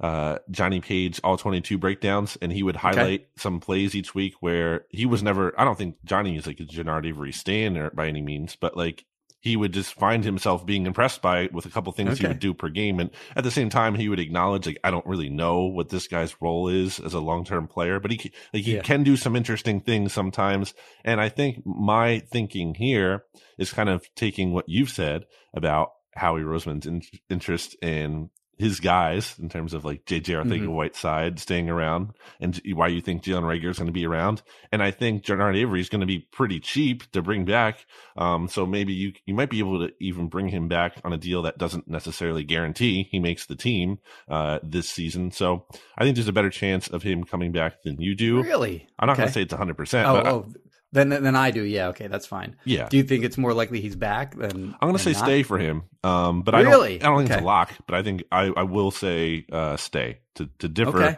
uh, 0.00 0.38
Johnny 0.50 0.80
Page 0.80 1.20
all 1.22 1.36
22 1.36 1.76
breakdowns, 1.76 2.38
and 2.40 2.50
he 2.50 2.62
would 2.62 2.76
highlight 2.76 3.20
okay. 3.20 3.28
some 3.36 3.60
plays 3.60 3.94
each 3.94 4.14
week 4.14 4.34
where 4.40 4.86
he 4.88 5.04
was 5.04 5.22
never. 5.22 5.52
I 5.60 5.64
don't 5.64 5.76
think 5.76 5.96
Johnny 6.06 6.38
is 6.38 6.46
like 6.46 6.60
a 6.60 6.64
Genard 6.64 7.06
Avery 7.06 7.32
stand 7.32 7.90
by 7.94 8.08
any 8.08 8.22
means, 8.22 8.56
but 8.56 8.74
like 8.74 9.04
he 9.40 9.56
would 9.56 9.72
just 9.72 9.94
find 9.94 10.22
himself 10.24 10.66
being 10.66 10.86
impressed 10.86 11.22
by 11.22 11.40
it 11.40 11.52
with 11.52 11.64
a 11.66 11.70
couple 11.70 11.92
things 11.92 12.12
Okay. 12.12 12.20
he 12.22 12.28
would 12.28 12.38
do 12.40 12.52
per 12.54 12.68
game. 12.68 13.00
And 13.00 13.10
at 13.34 13.42
the 13.42 13.50
same 13.50 13.70
time, 13.70 13.94
he 13.94 14.08
would 14.08 14.20
acknowledge, 14.20 14.66
like, 14.66 14.78
I 14.84 14.90
don't 14.90 15.06
really 15.06 15.30
know 15.30 15.64
what 15.64 15.88
this 15.88 16.06
guy's 16.08 16.36
role 16.42 16.68
is 16.68 17.00
as 17.00 17.14
a 17.14 17.20
long 17.20 17.44
term 17.44 17.66
player, 17.66 17.98
but 18.00 18.10
he, 18.10 18.30
like, 18.52 18.64
he 18.64 18.74
Yeah. 18.76 18.82
can 18.82 19.02
do 19.02 19.16
some 19.16 19.34
interesting 19.36 19.80
things 19.80 20.12
sometimes. 20.12 20.74
And 21.04 21.20
I 21.20 21.30
think 21.30 21.64
my 21.64 22.18
thinking 22.18 22.74
here 22.74 23.24
is 23.58 23.72
kind 23.72 23.88
of 23.88 24.04
taking 24.14 24.52
what 24.52 24.68
you've 24.68 24.90
said 24.90 25.24
about 25.54 25.90
Howie 26.14 26.42
Roseman's 26.42 26.86
in- 26.86 27.02
interest 27.30 27.76
in 27.82 28.28
his 28.60 28.78
guys 28.80 29.34
in 29.38 29.48
terms 29.48 29.74
of 29.74 29.84
like 29.84 30.04
JJ 30.04 30.44
Arcega-Whiteside 30.44 31.38
staying 31.40 31.68
around 31.68 32.12
and 32.40 32.60
why 32.74 32.88
you 32.88 33.00
think 33.00 33.22
Jalen 33.22 33.42
Reagor 33.42 33.70
is 33.70 33.78
going 33.78 33.86
to 33.86 33.92
be 33.92 34.06
around. 34.06 34.42
And 34.70 34.82
I 34.82 34.90
think 34.90 35.24
Genard 35.24 35.56
Avery 35.56 35.80
is 35.80 35.88
going 35.88 36.00
to 36.00 36.06
be 36.06 36.20
pretty 36.20 36.60
cheap 36.60 37.10
to 37.12 37.22
bring 37.22 37.44
back. 37.44 37.84
Um, 38.16 38.48
so 38.48 38.66
maybe 38.66 38.92
you, 38.92 39.12
you 39.26 39.34
might 39.34 39.50
be 39.50 39.58
able 39.58 39.86
to 39.86 39.92
even 40.00 40.28
bring 40.28 40.48
him 40.48 40.68
back 40.68 41.00
on 41.04 41.12
a 41.12 41.18
deal 41.18 41.42
that 41.42 41.58
doesn't 41.58 41.88
necessarily 41.88 42.44
guarantee 42.44 43.08
he 43.10 43.18
makes 43.18 43.46
the 43.46 43.56
team, 43.56 43.98
uh, 44.28 44.58
this 44.62 44.88
season. 44.88 45.30
So 45.32 45.66
I 45.98 46.04
think 46.04 46.16
there's 46.16 46.28
a 46.28 46.32
better 46.32 46.50
chance 46.50 46.88
of 46.88 47.02
him 47.02 47.24
coming 47.24 47.52
back 47.52 47.82
than 47.82 48.00
you 48.00 48.14
do. 48.14 48.42
Really? 48.42 48.86
I'm 48.98 49.06
not 49.08 49.16
going 49.16 49.28
to 49.28 49.32
say 49.32 49.42
it's 49.42 49.54
100%, 49.54 50.04
Oh, 50.04 50.14
but 50.14 50.26
I- 50.26 50.30
oh, 50.30 50.46
then 50.92 51.08
then 51.08 51.36
I 51.36 51.50
do. 51.50 51.62
Yeah, 51.62 51.88
okay, 51.88 52.06
that's 52.08 52.26
fine. 52.26 52.56
yeah. 52.64 52.88
Do 52.88 52.96
you 52.96 53.02
think 53.02 53.24
it's 53.24 53.38
more 53.38 53.54
likely 53.54 53.80
he's 53.80 53.96
back 53.96 54.36
than 54.36 54.74
I'm 54.80 54.88
going 54.88 54.96
to 54.96 55.02
say 55.02 55.12
not? 55.12 55.24
stay 55.24 55.42
for 55.42 55.58
him. 55.58 55.84
Um, 56.02 56.42
but 56.42 56.54
Really? 56.54 56.96
I 56.96 56.98
don't, 56.98 57.02
I 57.02 57.06
don't 57.08 57.18
think 57.18 57.30
it's 57.30 57.40
a 57.42 57.44
lock, 57.44 57.72
but 57.86 57.94
I 57.94 58.02
think 58.02 58.24
I, 58.32 58.46
I 58.56 58.62
will 58.64 58.90
say, 58.90 59.44
uh, 59.52 59.76
stay 59.76 60.18
to, 60.36 60.48
to 60.58 60.68
differ. 60.68 61.02
Okay. 61.02 61.16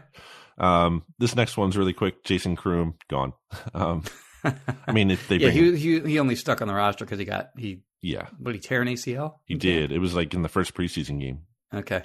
Um, 0.59 1.05
this 1.19 1.35
next 1.35 1.57
one's 1.57 1.77
really 1.77 1.93
quick. 1.95 2.25
Jason 2.25 2.57
Croom 2.57 2.95
gone. 3.09 3.33
Um, 3.75 4.03
I 4.45 4.93
mean, 4.93 5.11
if 5.13 5.29
they 5.29 5.37
yeah, 5.39 5.51
bring, 5.51 5.77
he, 5.77 5.99
he 5.99 6.01
he 6.01 6.19
only 6.19 6.35
stuck 6.35 6.61
on 6.63 6.69
the 6.69 6.75
roster 6.75 7.05
because 7.05 7.21
he 7.21 7.25
got 7.25 7.51
he 7.57 7.83
yeah, 8.01 8.27
did 8.43 8.55
he 8.57 8.61
tear 8.61 8.83
an 8.83 8.89
ACL? 8.89 9.35
he 9.45 9.55
did. 9.55 9.93
It 9.93 10.01
was 10.01 10.15
like 10.15 10.35
in 10.35 10.43
the 10.43 10.49
first 10.49 10.75
preseason 10.75 11.21
game. 11.21 11.43
Okay. 11.73 12.03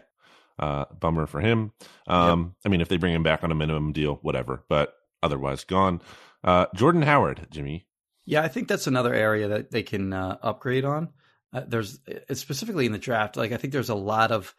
Uh, 0.60 0.86
bummer 1.00 1.26
for 1.26 1.40
him. 1.42 1.72
Um, 2.08 2.56
I 2.66 2.70
mean, 2.70 2.82
if 2.82 2.90
they 2.90 2.98
bring 2.98 3.14
him 3.14 3.24
back 3.24 3.44
on 3.44 3.52
a 3.52 3.56
minimum 3.56 3.92
deal, 3.92 4.20
whatever, 4.22 4.64
but 4.70 4.94
otherwise 5.24 5.64
gone. 5.64 6.00
Uh, 6.44 6.66
Jordan 6.76 7.02
Howard, 7.02 7.48
Jimmy. 7.52 7.88
Yeah, 8.26 8.42
I 8.42 8.48
think 8.48 8.68
that's 8.68 8.88
another 8.88 9.14
area 9.14 9.48
that 9.50 9.72
they 9.72 9.84
can 9.84 10.14
uh, 10.14 10.38
upgrade 10.42 10.86
on. 10.86 11.10
Uh, 11.54 11.62
there's 11.68 12.00
it's 12.06 12.42
specifically 12.42 12.86
in 12.86 12.92
the 12.92 12.98
draft. 12.98 13.38
Like 13.38 13.52
I 13.52 13.58
think 13.58 13.74
there's 13.74 13.90
a 13.90 13.96
lot 13.96 14.32
of 14.32 14.54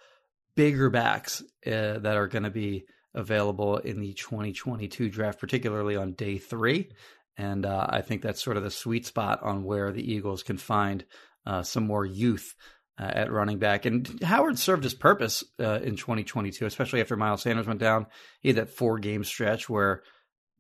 bigger 0.57 0.91
backs 0.91 1.43
uh, 1.67 1.99
that 1.99 2.17
are 2.17 2.29
going 2.29 2.45
to 2.45 2.51
be 2.51 2.85
available 3.15 3.77
in 3.77 4.01
the 4.01 4.15
2022 4.15 5.11
draft, 5.11 5.39
particularly 5.39 5.97
on 5.97 6.13
day 6.13 6.39
three. 6.39 6.91
And 7.37 7.65
uh, 7.65 7.87
I 7.89 8.01
think 8.01 8.23
that's 8.23 8.43
sort 8.43 8.57
of 8.57 8.65
the 8.65 8.71
sweet 8.71 9.07
spot 9.07 9.43
on 9.43 9.65
where 9.65 9.93
the 9.93 10.13
Eagles 10.13 10.43
can 10.43 10.57
find 10.57 11.05
uh, 11.47 11.63
some 11.63 11.87
more 11.87 12.05
youth 12.05 12.55
uh, 12.99 13.05
at 13.05 13.31
running 13.31 13.59
back. 13.59 13.87
And 13.87 14.21
Howard 14.23 14.59
served 14.59 14.83
his 14.83 14.95
purpose 14.95 15.45
uh, 15.61 15.81
in 15.81 15.97
2022, 15.97 16.67
especially 16.67 17.01
after 17.01 17.17
Miles 17.17 17.43
Sanders 17.43 17.67
went 17.67 17.81
down. 17.81 18.07
He 18.41 18.49
had 18.49 18.57
that 18.57 18.71
four 18.71 18.99
game 18.99 19.23
stretch 19.23 19.69
where 19.69 20.03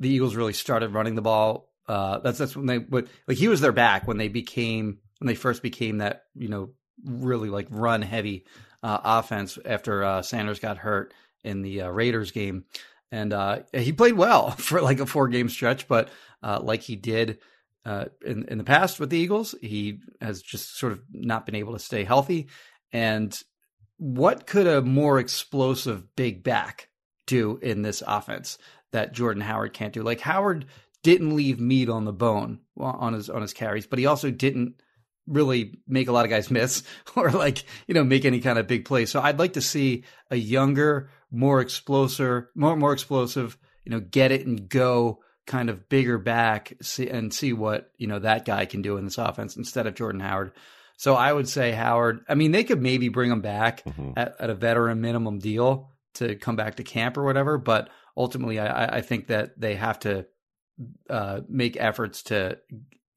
the 0.00 0.08
Eagles 0.08 0.36
really 0.36 0.52
started 0.52 0.92
running 0.92 1.14
the 1.14 1.22
ball. 1.22 1.70
Uh, 1.86 2.18
that's 2.18 2.38
that's 2.38 2.56
when 2.56 2.66
they 2.66 2.78
but 2.78 3.06
like 3.26 3.38
he 3.38 3.48
was 3.48 3.60
their 3.60 3.72
back 3.72 4.06
when 4.06 4.18
they 4.18 4.28
became 4.28 4.98
when 5.18 5.26
they 5.26 5.34
first 5.34 5.62
became 5.62 5.98
that 5.98 6.24
you 6.34 6.48
know 6.48 6.70
really 7.04 7.48
like 7.48 7.66
run 7.70 8.02
heavy 8.02 8.44
uh, 8.82 8.98
offense 9.02 9.58
after 9.64 10.04
uh, 10.04 10.22
Sanders 10.22 10.60
got 10.60 10.78
hurt 10.78 11.14
in 11.44 11.62
the 11.62 11.82
uh, 11.82 11.88
Raiders 11.88 12.30
game, 12.30 12.64
and 13.10 13.32
uh, 13.32 13.60
he 13.72 13.92
played 13.92 14.14
well 14.14 14.50
for 14.58 14.80
like 14.82 15.00
a 15.00 15.06
four 15.06 15.28
game 15.28 15.48
stretch. 15.48 15.88
But 15.88 16.10
uh, 16.42 16.60
like 16.62 16.82
he 16.82 16.96
did 16.96 17.38
in 17.86 18.44
in 18.48 18.58
the 18.58 18.64
past 18.64 19.00
with 19.00 19.10
the 19.10 19.18
Eagles, 19.18 19.54
he 19.62 20.00
has 20.20 20.42
just 20.42 20.78
sort 20.78 20.92
of 20.92 21.00
not 21.10 21.46
been 21.46 21.54
able 21.54 21.72
to 21.72 21.78
stay 21.78 22.04
healthy. 22.04 22.48
And 22.92 23.38
what 23.96 24.46
could 24.46 24.66
a 24.66 24.82
more 24.82 25.18
explosive 25.18 26.14
big 26.14 26.44
back 26.44 26.88
do 27.26 27.58
in 27.62 27.82
this 27.82 28.02
offense 28.06 28.58
that 28.92 29.12
Jordan 29.12 29.42
Howard 29.42 29.72
can't 29.72 29.92
do? 29.92 30.02
Like 30.02 30.20
Howard 30.20 30.66
didn't 31.02 31.36
leave 31.36 31.60
meat 31.60 31.88
on 31.88 32.04
the 32.04 32.12
bone 32.12 32.60
on 32.76 33.12
his 33.12 33.28
on 33.30 33.42
his 33.42 33.52
carries, 33.52 33.86
but 33.86 33.98
he 33.98 34.06
also 34.06 34.30
didn't 34.30 34.80
really 35.26 35.78
make 35.86 36.08
a 36.08 36.12
lot 36.12 36.24
of 36.24 36.30
guys 36.30 36.50
miss 36.58 36.82
or 37.16 37.30
like 37.30 37.64
you 37.86 37.94
know 37.94 38.04
make 38.04 38.24
any 38.24 38.40
kind 38.40 38.58
of 38.58 38.66
big 38.66 38.84
play. 38.84 39.06
So 39.06 39.20
I'd 39.20 39.38
like 39.38 39.54
to 39.54 39.60
see 39.60 40.04
a 40.30 40.36
younger, 40.36 41.10
more 41.30 41.60
explosive, 41.60 42.44
more 42.54 42.76
more 42.76 42.92
explosive, 42.92 43.56
you 43.84 43.90
know, 43.90 44.00
get 44.00 44.32
it 44.32 44.46
and 44.46 44.68
go 44.68 45.20
kind 45.46 45.70
of 45.70 45.88
bigger 45.88 46.18
back 46.18 46.74
see, 46.82 47.08
and 47.08 47.32
see 47.32 47.52
what 47.54 47.90
you 47.96 48.06
know 48.06 48.18
that 48.18 48.44
guy 48.44 48.66
can 48.66 48.82
do 48.82 48.96
in 48.96 49.04
this 49.04 49.18
offense 49.18 49.56
instead 49.56 49.86
of 49.86 49.94
Jordan 49.94 50.20
Howard. 50.20 50.52
So 50.96 51.14
I 51.14 51.32
would 51.32 51.48
say 51.48 51.70
Howard. 51.72 52.24
I 52.28 52.34
mean, 52.34 52.50
they 52.50 52.64
could 52.64 52.82
maybe 52.82 53.08
bring 53.08 53.30
him 53.30 53.40
back 53.40 53.84
Mhm. 53.84 54.14
at, 54.16 54.34
at 54.40 54.50
a 54.50 54.54
veteran 54.54 55.00
minimum 55.00 55.38
deal 55.38 55.92
to 56.14 56.34
come 56.34 56.56
back 56.56 56.74
to 56.76 56.82
camp 56.82 57.16
or 57.16 57.22
whatever. 57.22 57.56
But 57.56 57.88
ultimately, 58.18 58.58
I, 58.58 58.98
I- 58.98 59.00
think 59.00 59.28
that 59.28 59.58
they 59.58 59.76
have 59.76 59.98
to 60.00 60.26
uh, 61.08 61.40
make 61.48 61.76
efforts 61.78 62.22
to 62.24 62.58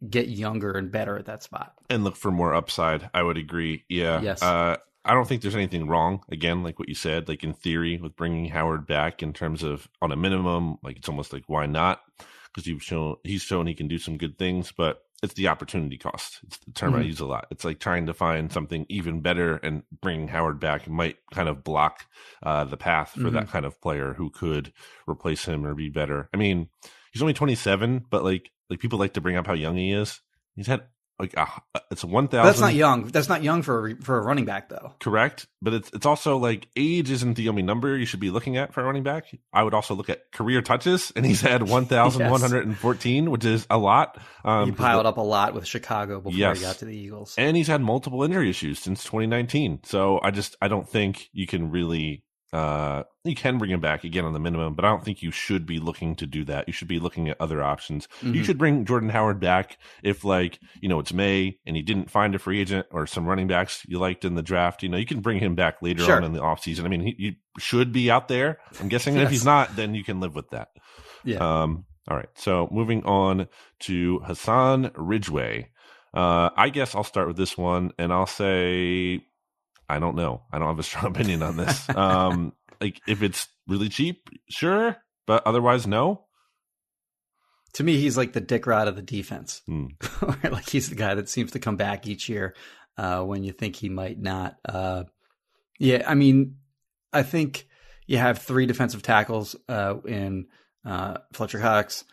get 0.09 0.29
younger 0.29 0.71
and 0.71 0.91
better 0.91 1.17
at 1.17 1.25
that 1.25 1.43
spot. 1.43 1.73
and 1.89 2.03
look 2.03 2.15
for 2.15 2.31
more 2.31 2.53
upside. 2.53 3.09
I 3.13 3.21
would 3.23 3.37
agree. 3.37 3.83
Yeah. 3.89 4.21
Yes. 4.21 4.41
Uh, 4.41 4.77
I 5.03 5.13
don't 5.13 5.27
think 5.27 5.41
there's 5.41 5.55
anything 5.55 5.87
wrong. 5.87 6.23
Again, 6.31 6.63
like 6.63 6.77
what 6.79 6.87
you 6.89 6.95
said, 6.95 7.27
like 7.27 7.43
in 7.43 7.53
theory, 7.53 7.97
with 7.97 8.15
bringing 8.15 8.45
Howard 8.45 8.85
back 8.87 9.21
in 9.23 9.33
terms 9.33 9.63
of 9.63 9.89
on 10.01 10.11
a 10.11 10.15
minimum, 10.15 10.77
like 10.83 10.97
it's 10.97 11.09
almost 11.09 11.33
like 11.33 11.43
why 11.47 11.65
not? 11.65 12.01
Because 12.53 12.67
you've 12.67 12.83
shown 12.83 13.15
he's 13.23 13.41
shown 13.41 13.65
he 13.67 13.73
can 13.73 13.87
do 13.87 13.97
some 13.97 14.17
good 14.17 14.37
things, 14.37 14.71
but 14.71 15.01
it's 15.21 15.33
the 15.35 15.47
opportunity 15.47 15.97
cost. 15.97 16.39
It's 16.47 16.57
the 16.59 16.71
term 16.71 16.95
I 16.95 17.01
Mhm. 17.03 17.05
use 17.07 17.19
a 17.19 17.25
lot. 17.25 17.45
It's 17.51 17.63
like 17.63 17.79
trying 17.79 18.07
to 18.07 18.13
find 18.13 18.51
something 18.51 18.85
even 18.89 19.21
better, 19.21 19.57
and 19.57 19.83
bringing 20.01 20.27
Howard 20.29 20.59
back 20.59 20.87
might 20.89 21.17
kind 21.31 21.47
of 21.47 21.63
block 21.63 22.05
uh, 22.43 22.63
the 22.63 22.77
path 22.77 23.11
for 23.11 23.29
that 23.31 23.49
kind 23.49 23.65
of 23.65 23.79
player 23.81 24.13
who 24.15 24.29
could 24.31 24.73
replace 25.07 25.45
him 25.45 25.65
or 25.65 25.75
be 25.75 25.89
better. 25.89 26.29
I 26.33 26.37
mean, 26.37 26.69
he's 27.11 27.21
only 27.21 27.33
27, 27.33 28.05
but 28.09 28.23
like 28.23 28.49
like 28.69 28.79
people 28.79 28.97
like 28.99 29.13
to 29.13 29.21
bring 29.21 29.35
up 29.35 29.45
how 29.47 29.53
young 29.53 29.75
he 29.77 29.91
is. 29.91 30.21
He's 30.55 30.67
had 30.67 30.83
like 31.21 31.33
a, 31.37 31.47
it's 31.91 32.03
one 32.03 32.27
thousand. 32.27 32.45
That's 32.47 32.59
not 32.59 32.73
young. 32.73 33.05
That's 33.07 33.29
not 33.29 33.43
young 33.43 33.61
for 33.61 33.87
a, 33.89 33.95
for 33.95 34.17
a 34.17 34.21
running 34.21 34.45
back, 34.45 34.67
though. 34.69 34.93
Correct, 34.99 35.47
but 35.61 35.73
it's 35.73 35.89
it's 35.93 36.05
also 36.05 36.37
like 36.37 36.67
age 36.75 37.09
isn't 37.11 37.35
the 37.35 37.47
only 37.47 37.61
number 37.61 37.95
you 37.97 38.05
should 38.05 38.19
be 38.19 38.29
looking 38.31 38.57
at 38.57 38.73
for 38.73 38.81
a 38.81 38.83
running 38.83 39.03
back. 39.03 39.25
I 39.53 39.63
would 39.63 39.73
also 39.73 39.93
look 39.95 40.09
at 40.09 40.31
career 40.31 40.61
touches, 40.61 41.13
and 41.15 41.25
he's 41.25 41.41
had 41.41 41.63
one 41.69 41.85
thousand 41.85 42.29
one 42.29 42.41
hundred 42.41 42.65
and 42.65 42.77
fourteen, 42.77 43.31
which 43.31 43.45
is 43.45 43.65
a 43.69 43.77
lot. 43.77 44.17
Um, 44.43 44.65
he 44.65 44.71
piled 44.71 45.05
up 45.05 45.17
a 45.17 45.21
lot 45.21 45.53
with 45.53 45.67
Chicago 45.67 46.19
before 46.19 46.37
Yes. 46.37 46.57
he 46.57 46.63
got 46.65 46.77
to 46.79 46.85
the 46.85 46.95
Eagles. 46.97 47.35
and 47.37 47.55
he's 47.55 47.67
had 47.67 47.79
multiple 47.81 48.23
injury 48.23 48.49
issues 48.49 48.79
since 48.79 49.03
2019. 49.03 49.81
So 49.83 50.19
I 50.23 50.31
just 50.31 50.55
I 50.61 50.67
don't 50.67 50.89
think 50.89 51.29
you 51.31 51.45
can 51.45 51.69
really 51.69 52.23
uh 52.53 53.03
you 53.23 53.35
can 53.35 53.57
bring 53.57 53.69
him 53.71 53.79
back 53.79 54.03
again 54.03 54.25
on 54.25 54.33
the 54.33 54.39
minimum, 54.39 54.73
but 54.73 54.83
I 54.83 54.89
don't 54.89 55.05
think 55.05 55.21
you 55.21 55.31
should 55.31 55.65
be 55.65 55.79
looking 55.79 56.15
to 56.15 56.25
do 56.25 56.43
that. 56.45 56.67
You 56.67 56.73
should 56.73 56.87
be 56.87 56.99
looking 56.99 57.29
at 57.29 57.39
other 57.39 57.61
options. 57.61 58.07
You 58.21 58.31
Mhm. 58.33 58.43
should 58.45 58.57
bring 58.57 58.83
Jordan 58.83 59.09
Howard 59.09 59.39
back 59.39 59.77
if 60.03 60.23
like, 60.25 60.59
you 60.81 60.89
know, 60.89 60.99
it's 60.99 61.13
May 61.13 61.59
and 61.65 61.77
you 61.77 61.83
didn't 61.83 62.09
find 62.09 62.33
a 62.35 62.39
free 62.39 62.59
agent 62.59 62.87
or 62.91 63.05
some 63.07 63.25
running 63.27 63.47
backs 63.47 63.85
you 63.87 63.99
liked 63.99 64.25
in 64.25 64.33
the 64.35 64.41
draft, 64.41 64.81
you 64.83 64.89
know, 64.89 64.97
you 64.97 65.05
can 65.05 65.21
bring 65.21 65.39
him 65.39 65.53
back 65.55 65.81
later 65.81 66.03
Sure. 66.03 66.15
on 66.17 66.23
in 66.23 66.33
the 66.33 66.39
offseason. 66.41 66.83
I 66.83 66.87
mean, 66.87 67.01
he, 67.01 67.15
he 67.17 67.37
should 67.59 67.91
be 67.93 68.09
out 68.09 68.27
there. 68.27 68.57
I'm 68.79 68.89
guessing 68.89 69.13
and 69.15 69.23
if 69.23 69.29
he's 69.29 69.45
not, 69.45 69.75
then 69.75 69.93
you 69.93 70.03
can 70.03 70.19
live 70.19 70.33
with 70.35 70.49
that. 70.49 70.69
Yeah. 71.23 71.37
Um, 71.37 71.85
all 72.09 72.17
right. 72.17 72.29
So 72.33 72.67
moving 72.71 73.05
on 73.05 73.47
to 73.81 74.19
Hassan 74.25 74.91
Ridgeway. 74.95 75.69
Uh, 76.13 76.49
I 76.57 76.69
guess 76.69 76.95
I'll 76.95 77.03
start 77.05 77.27
with 77.27 77.37
this 77.37 77.55
one 77.57 77.91
and 77.99 78.11
I'll 78.11 78.25
say, 78.27 79.21
I 79.91 79.99
don't 79.99 80.15
know. 80.15 80.41
I 80.51 80.59
don't 80.59 80.69
have 80.69 80.79
a 80.79 80.83
strong 80.91 81.07
opinion 81.07 81.43
on 81.43 81.57
this. 81.57 81.89
um, 81.89 82.53
like 82.79 82.99
if 83.07 83.21
it's 83.21 83.47
really 83.67 83.89
cheap, 83.89 84.29
sure, 84.49 84.97
but 85.27 85.45
otherwise, 85.45 85.85
no. 85.85 86.25
to 87.73 87.83
me, 87.83 87.97
he's 87.97 88.17
like 88.17 88.33
the 88.33 88.41
dick 88.41 88.65
rod 88.65 88.87
of 88.87 88.95
the 88.95 89.01
defense. 89.01 89.61
Hmm. 89.67 89.87
like 90.43 90.69
he's 90.69 90.89
the 90.89 90.95
guy 90.95 91.15
that 91.15 91.29
seems 91.29 91.51
to 91.51 91.59
come 91.59 91.77
back 91.77 92.07
each 92.07 92.29
year 92.29 92.55
uh, 92.97 93.21
when 93.23 93.43
you 93.43 93.51
think 93.51 93.75
he 93.75 93.89
might 93.89 94.19
not. 94.19 94.57
Uh, 94.65 95.03
yeah, 95.79 96.03
I 96.07 96.15
mean, 96.15 96.57
I 97.13 97.23
think 97.23 97.67
you 98.07 98.17
have 98.17 98.39
three 98.39 98.65
defensive 98.65 99.01
tackles 99.01 99.55
uh, 99.69 99.95
in 100.05 100.47
uh, 100.85 101.17
Fletcher 101.33 101.59
Cox, 101.59 102.03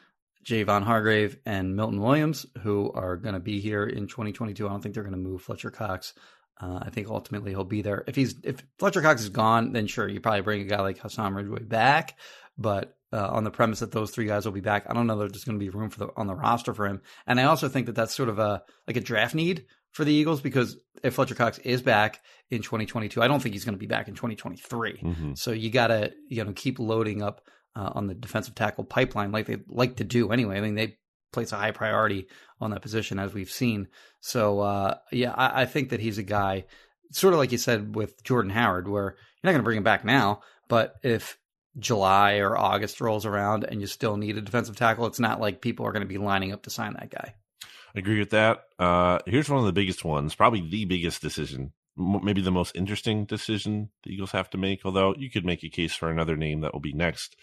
Javon 0.44 0.82
Hargrave, 0.82 1.38
and 1.44 1.76
Milton 1.76 2.00
Williams, 2.00 2.46
who 2.62 2.90
are 2.92 3.16
going 3.16 3.34
to 3.34 3.40
be 3.40 3.60
here 3.60 3.84
in 3.84 4.06
2022. 4.06 4.66
I 4.66 4.70
don't 4.70 4.82
think 4.82 4.94
they're 4.94 5.04
going 5.04 5.12
to 5.12 5.18
move 5.18 5.42
Fletcher 5.42 5.70
Cox. 5.70 6.14
Uh, 6.60 6.80
I 6.82 6.90
think 6.90 7.08
ultimately 7.08 7.52
he'll 7.52 7.64
be 7.64 7.82
there. 7.82 8.04
If 8.06 8.16
he's 8.16 8.34
if 8.42 8.62
Fletcher 8.78 9.02
Cox 9.02 9.22
is 9.22 9.28
gone, 9.28 9.72
then 9.72 9.86
sure 9.86 10.08
you 10.08 10.20
probably 10.20 10.40
bring 10.40 10.62
a 10.62 10.64
guy 10.64 10.80
like 10.80 10.98
Hassan 10.98 11.34
Ridgeway 11.34 11.62
back. 11.62 12.18
But 12.56 12.96
uh, 13.12 13.28
on 13.28 13.44
the 13.44 13.50
premise 13.50 13.80
that 13.80 13.92
those 13.92 14.10
three 14.10 14.26
guys 14.26 14.44
will 14.44 14.52
be 14.52 14.60
back, 14.60 14.86
I 14.88 14.94
don't 14.94 15.06
know 15.06 15.16
that 15.18 15.32
there's 15.32 15.44
going 15.44 15.58
to 15.58 15.64
be 15.64 15.70
room 15.70 15.90
for 15.90 16.00
the 16.00 16.08
on 16.16 16.26
the 16.26 16.34
roster 16.34 16.74
for 16.74 16.86
him. 16.86 17.00
And 17.26 17.40
I 17.40 17.44
also 17.44 17.68
think 17.68 17.86
that 17.86 17.94
that's 17.94 18.14
sort 18.14 18.28
of 18.28 18.38
a 18.38 18.62
like 18.86 18.96
a 18.96 19.00
draft 19.00 19.34
need 19.34 19.66
for 19.92 20.04
the 20.04 20.12
Eagles 20.12 20.40
because 20.40 20.76
if 21.02 21.14
Fletcher 21.14 21.34
Cox 21.36 21.58
is 21.58 21.80
back 21.80 22.20
in 22.50 22.62
2022, 22.62 23.22
I 23.22 23.28
don't 23.28 23.40
think 23.40 23.54
he's 23.54 23.64
going 23.64 23.74
to 23.74 23.78
be 23.78 23.86
back 23.86 24.08
in 24.08 24.14
2023. 24.14 24.98
hmm 24.98 25.34
So 25.34 25.52
you 25.52 25.70
got 25.70 25.88
to 25.88 26.12
you 26.28 26.44
know 26.44 26.52
keep 26.52 26.78
loading 26.80 27.22
up 27.22 27.42
uh, 27.76 27.92
on 27.94 28.08
the 28.08 28.14
defensive 28.14 28.56
tackle 28.56 28.84
pipeline 28.84 29.30
like 29.30 29.46
they 29.46 29.58
like 29.68 29.96
to 29.96 30.04
do 30.04 30.32
anyway. 30.32 30.58
I 30.58 30.60
mean 30.60 30.74
they 30.74 30.98
place 31.32 31.52
a 31.52 31.56
high 31.56 31.70
priority 31.70 32.26
on 32.60 32.70
that 32.70 32.82
position 32.82 33.18
as 33.18 33.34
we've 33.34 33.50
seen. 33.50 33.88
So 34.20 34.60
uh, 34.60 34.98
yeah, 35.12 35.32
I, 35.32 35.62
I 35.62 35.66
think 35.66 35.90
that 35.90 36.00
he's 36.00 36.18
a 36.18 36.22
guy, 36.22 36.64
sort 37.12 37.34
of 37.34 37.38
like 37.38 37.52
you 37.52 37.58
said 37.58 37.94
with 37.94 38.22
Jordan 38.24 38.50
Howard, 38.50 38.88
where 38.88 39.16
you're 39.42 39.44
not 39.44 39.52
going 39.52 39.60
to 39.60 39.64
bring 39.64 39.78
him 39.78 39.84
back 39.84 40.04
now, 40.04 40.40
but 40.68 40.96
if 41.02 41.38
July 41.78 42.38
or 42.38 42.56
August 42.56 43.00
rolls 43.00 43.26
around 43.26 43.64
and 43.64 43.80
you 43.80 43.86
still 43.86 44.16
need 44.16 44.36
a 44.36 44.40
defensive 44.40 44.76
tackle, 44.76 45.06
it's 45.06 45.20
not 45.20 45.40
like 45.40 45.60
people 45.60 45.86
are 45.86 45.92
going 45.92 46.02
to 46.02 46.08
be 46.08 46.18
lining 46.18 46.52
up 46.52 46.62
to 46.62 46.70
sign 46.70 46.94
that 46.94 47.10
guy. 47.10 47.34
I 47.94 47.98
agree 47.98 48.18
with 48.18 48.30
that. 48.30 48.64
Uh, 48.78 49.18
here's 49.26 49.48
one 49.48 49.60
of 49.60 49.66
the 49.66 49.72
biggest 49.72 50.04
ones, 50.04 50.34
probably 50.34 50.68
the 50.68 50.84
biggest 50.84 51.22
decision, 51.22 51.72
m- 51.98 52.20
maybe 52.22 52.42
the 52.42 52.50
most 52.50 52.76
interesting 52.76 53.24
decision 53.24 53.90
the 54.04 54.12
Eagles 54.12 54.32
have 54.32 54.50
to 54.50 54.58
make. 54.58 54.80
Although 54.84 55.14
you 55.16 55.30
could 55.30 55.44
make 55.44 55.64
a 55.64 55.70
case 55.70 55.94
for 55.94 56.10
another 56.10 56.36
name 56.36 56.60
that 56.60 56.72
will 56.72 56.80
be 56.80 56.92
next, 56.92 57.36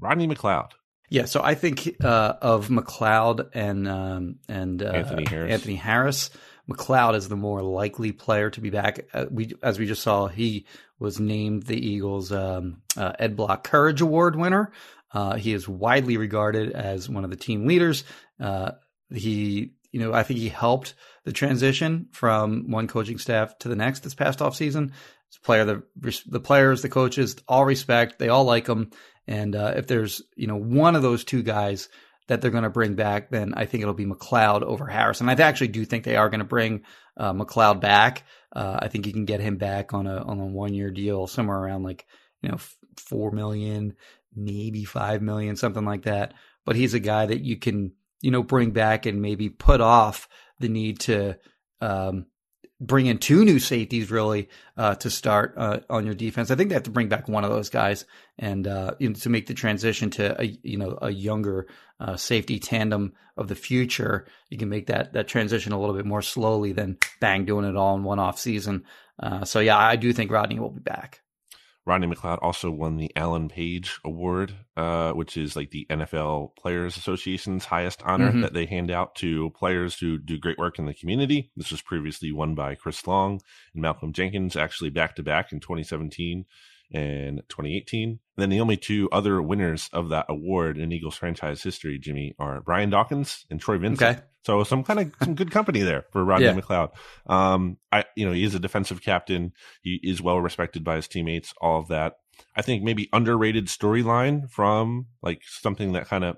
Rodney 0.00 0.28
McLeod. 0.28 0.72
Yeah, 1.08 1.24
so 1.24 1.40
I 1.42 1.54
think 1.54 1.96
uh, 2.02 2.34
of 2.40 2.68
McLeod 2.68 3.50
and 3.54 3.88
um, 3.88 4.36
and 4.48 4.82
uh, 4.82 4.86
Anthony 4.86 5.24
Harris. 5.28 5.52
Anthony 5.52 5.76
Harris. 5.76 6.30
McLeod 6.70 7.14
is 7.14 7.28
the 7.28 7.36
more 7.36 7.62
likely 7.62 8.12
player 8.12 8.50
to 8.50 8.60
be 8.60 8.68
back. 8.68 9.06
Uh, 9.14 9.24
we, 9.30 9.54
as 9.62 9.78
we 9.78 9.86
just 9.86 10.02
saw, 10.02 10.26
he 10.26 10.66
was 10.98 11.18
named 11.18 11.62
the 11.62 11.78
Eagles' 11.78 12.30
um, 12.30 12.82
uh, 12.96 13.12
Ed 13.18 13.36
Block 13.36 13.64
Courage 13.64 14.02
Award 14.02 14.36
winner. 14.36 14.70
Uh, 15.12 15.36
he 15.36 15.54
is 15.54 15.66
widely 15.66 16.18
regarded 16.18 16.72
as 16.72 17.08
one 17.08 17.24
of 17.24 17.30
the 17.30 17.36
team 17.36 17.66
leaders. 17.66 18.04
Uh, 18.38 18.72
he, 19.10 19.72
you 19.92 20.00
know, 20.00 20.12
I 20.12 20.22
think 20.22 20.40
he 20.40 20.50
helped 20.50 20.92
the 21.24 21.32
transition 21.32 22.08
from 22.12 22.70
one 22.70 22.86
coaching 22.86 23.16
staff 23.16 23.58
to 23.60 23.68
the 23.68 23.76
next 23.76 24.00
this 24.00 24.14
past 24.14 24.42
off 24.42 24.54
season. 24.54 24.92
It's 25.28 25.38
a 25.38 25.40
player 25.40 25.64
the 25.64 25.82
the 26.26 26.40
players, 26.40 26.82
the 26.82 26.88
coaches, 26.90 27.36
all 27.48 27.64
respect. 27.64 28.18
They 28.18 28.28
all 28.28 28.44
like 28.44 28.66
him. 28.66 28.90
And 29.28 29.54
uh, 29.54 29.74
if 29.76 29.86
there's 29.86 30.22
you 30.34 30.46
know 30.46 30.56
one 30.56 30.96
of 30.96 31.02
those 31.02 31.22
two 31.22 31.42
guys 31.42 31.88
that 32.26 32.40
they're 32.40 32.50
going 32.50 32.64
to 32.64 32.70
bring 32.70 32.94
back, 32.94 33.30
then 33.30 33.52
I 33.54 33.66
think 33.66 33.82
it'll 33.82 33.94
be 33.94 34.06
McLeod 34.06 34.62
over 34.62 34.86
Harrison. 34.86 35.28
I 35.28 35.32
actually 35.34 35.68
do 35.68 35.84
think 35.84 36.04
they 36.04 36.16
are 36.16 36.28
going 36.30 36.40
to 36.40 36.46
bring 36.46 36.82
uh, 37.16 37.32
McLeod 37.32 37.80
back. 37.80 38.24
Uh, 38.54 38.78
I 38.80 38.88
think 38.88 39.06
you 39.06 39.12
can 39.12 39.26
get 39.26 39.40
him 39.40 39.56
back 39.56 39.92
on 39.92 40.06
a 40.06 40.16
on 40.22 40.40
a 40.40 40.46
one 40.46 40.72
year 40.74 40.90
deal 40.90 41.26
somewhere 41.26 41.58
around 41.58 41.82
like 41.82 42.06
you 42.42 42.48
know 42.48 42.58
four 42.96 43.30
million, 43.30 43.94
maybe 44.34 44.84
five 44.84 45.20
million, 45.20 45.56
something 45.56 45.84
like 45.84 46.02
that. 46.02 46.32
But 46.64 46.76
he's 46.76 46.94
a 46.94 47.00
guy 47.00 47.26
that 47.26 47.40
you 47.40 47.58
can 47.58 47.92
you 48.22 48.30
know 48.30 48.42
bring 48.42 48.70
back 48.70 49.04
and 49.04 49.20
maybe 49.20 49.50
put 49.50 49.82
off 49.82 50.26
the 50.58 50.70
need 50.70 51.00
to 51.00 51.36
um, 51.82 52.26
bring 52.80 53.06
in 53.06 53.18
two 53.18 53.44
new 53.44 53.58
safeties 53.58 54.10
really 54.10 54.48
uh, 54.76 54.94
to 54.96 55.10
start 55.10 55.54
uh, 55.56 55.80
on 55.90 56.06
your 56.06 56.14
defense. 56.14 56.50
I 56.50 56.54
think 56.54 56.68
they 56.68 56.74
have 56.74 56.84
to 56.84 56.90
bring 56.90 57.08
back 57.08 57.28
one 57.28 57.44
of 57.44 57.50
those 57.50 57.70
guys 57.70 58.04
and 58.38 58.66
uh, 58.66 58.94
you 58.98 59.08
know, 59.08 59.14
to 59.14 59.28
make 59.28 59.46
the 59.46 59.54
transition 59.54 60.10
to 60.10 60.40
a 60.40 60.44
you 60.62 60.78
know 60.78 60.98
a 61.02 61.10
younger 61.10 61.66
uh, 62.00 62.16
safety 62.16 62.58
tandem 62.58 63.12
of 63.36 63.48
the 63.48 63.54
future. 63.54 64.26
You 64.48 64.58
can 64.58 64.68
make 64.68 64.86
that 64.86 65.12
that 65.14 65.28
transition 65.28 65.72
a 65.72 65.80
little 65.80 65.96
bit 65.96 66.06
more 66.06 66.22
slowly 66.22 66.72
than 66.72 66.98
bang 67.20 67.44
doing 67.44 67.64
it 67.64 67.76
all 67.76 67.96
in 67.96 68.04
one 68.04 68.18
off 68.18 68.38
season. 68.38 68.84
Uh, 69.20 69.44
so 69.44 69.60
yeah, 69.60 69.76
I 69.76 69.96
do 69.96 70.12
think 70.12 70.30
Rodney 70.30 70.60
will 70.60 70.70
be 70.70 70.80
back. 70.80 71.22
Rodney 71.88 72.06
McLeod 72.06 72.38
also 72.42 72.70
won 72.70 72.98
the 72.98 73.10
Alan 73.16 73.48
Page 73.48 73.98
Award, 74.04 74.54
uh, 74.76 75.12
which 75.12 75.38
is 75.38 75.56
like 75.56 75.70
the 75.70 75.86
NFL 75.88 76.54
Players 76.54 76.98
Association's 76.98 77.64
highest 77.64 78.02
honor 78.02 78.28
mm-hmm. 78.28 78.42
that 78.42 78.52
they 78.52 78.66
hand 78.66 78.90
out 78.90 79.14
to 79.16 79.48
players 79.56 79.98
who 79.98 80.18
do 80.18 80.38
great 80.38 80.58
work 80.58 80.78
in 80.78 80.84
the 80.84 80.92
community. 80.92 81.50
This 81.56 81.70
was 81.70 81.80
previously 81.80 82.30
won 82.30 82.54
by 82.54 82.74
Chris 82.74 83.06
Long 83.06 83.40
and 83.72 83.82
Malcolm 83.82 84.12
Jenkins, 84.12 84.54
actually 84.54 84.90
back 84.90 85.16
to 85.16 85.22
back 85.22 85.50
in 85.50 85.60
2017 85.60 86.44
and 86.92 87.42
2018. 87.48 88.18
And 88.38 88.42
then 88.44 88.50
the 88.50 88.60
only 88.60 88.76
two 88.76 89.08
other 89.10 89.42
winners 89.42 89.90
of 89.92 90.10
that 90.10 90.26
award 90.28 90.78
in 90.78 90.92
Eagles 90.92 91.16
franchise 91.16 91.60
history, 91.60 91.98
Jimmy, 91.98 92.36
are 92.38 92.60
Brian 92.60 92.88
Dawkins 92.88 93.44
and 93.50 93.60
Troy 93.60 93.78
Vincent. 93.78 94.18
Okay. 94.18 94.26
So 94.44 94.62
some 94.62 94.84
kind 94.84 95.00
of 95.00 95.12
some 95.20 95.34
good 95.34 95.50
company 95.50 95.80
there 95.80 96.04
for 96.12 96.24
Rodney 96.24 96.46
yeah. 96.46 96.54
McLeod. 96.54 96.90
Um, 97.26 97.78
I 97.90 98.04
you 98.14 98.24
know 98.24 98.30
he 98.30 98.44
is 98.44 98.54
a 98.54 98.60
defensive 98.60 99.02
captain. 99.02 99.54
He 99.82 99.98
is 100.04 100.22
well 100.22 100.40
respected 100.40 100.84
by 100.84 100.94
his 100.94 101.08
teammates. 101.08 101.52
All 101.60 101.80
of 101.80 101.88
that. 101.88 102.18
I 102.54 102.62
think 102.62 102.84
maybe 102.84 103.08
underrated 103.12 103.66
storyline 103.66 104.48
from 104.48 105.06
like 105.20 105.42
something 105.44 105.94
that 105.94 106.06
kind 106.06 106.22
of 106.22 106.36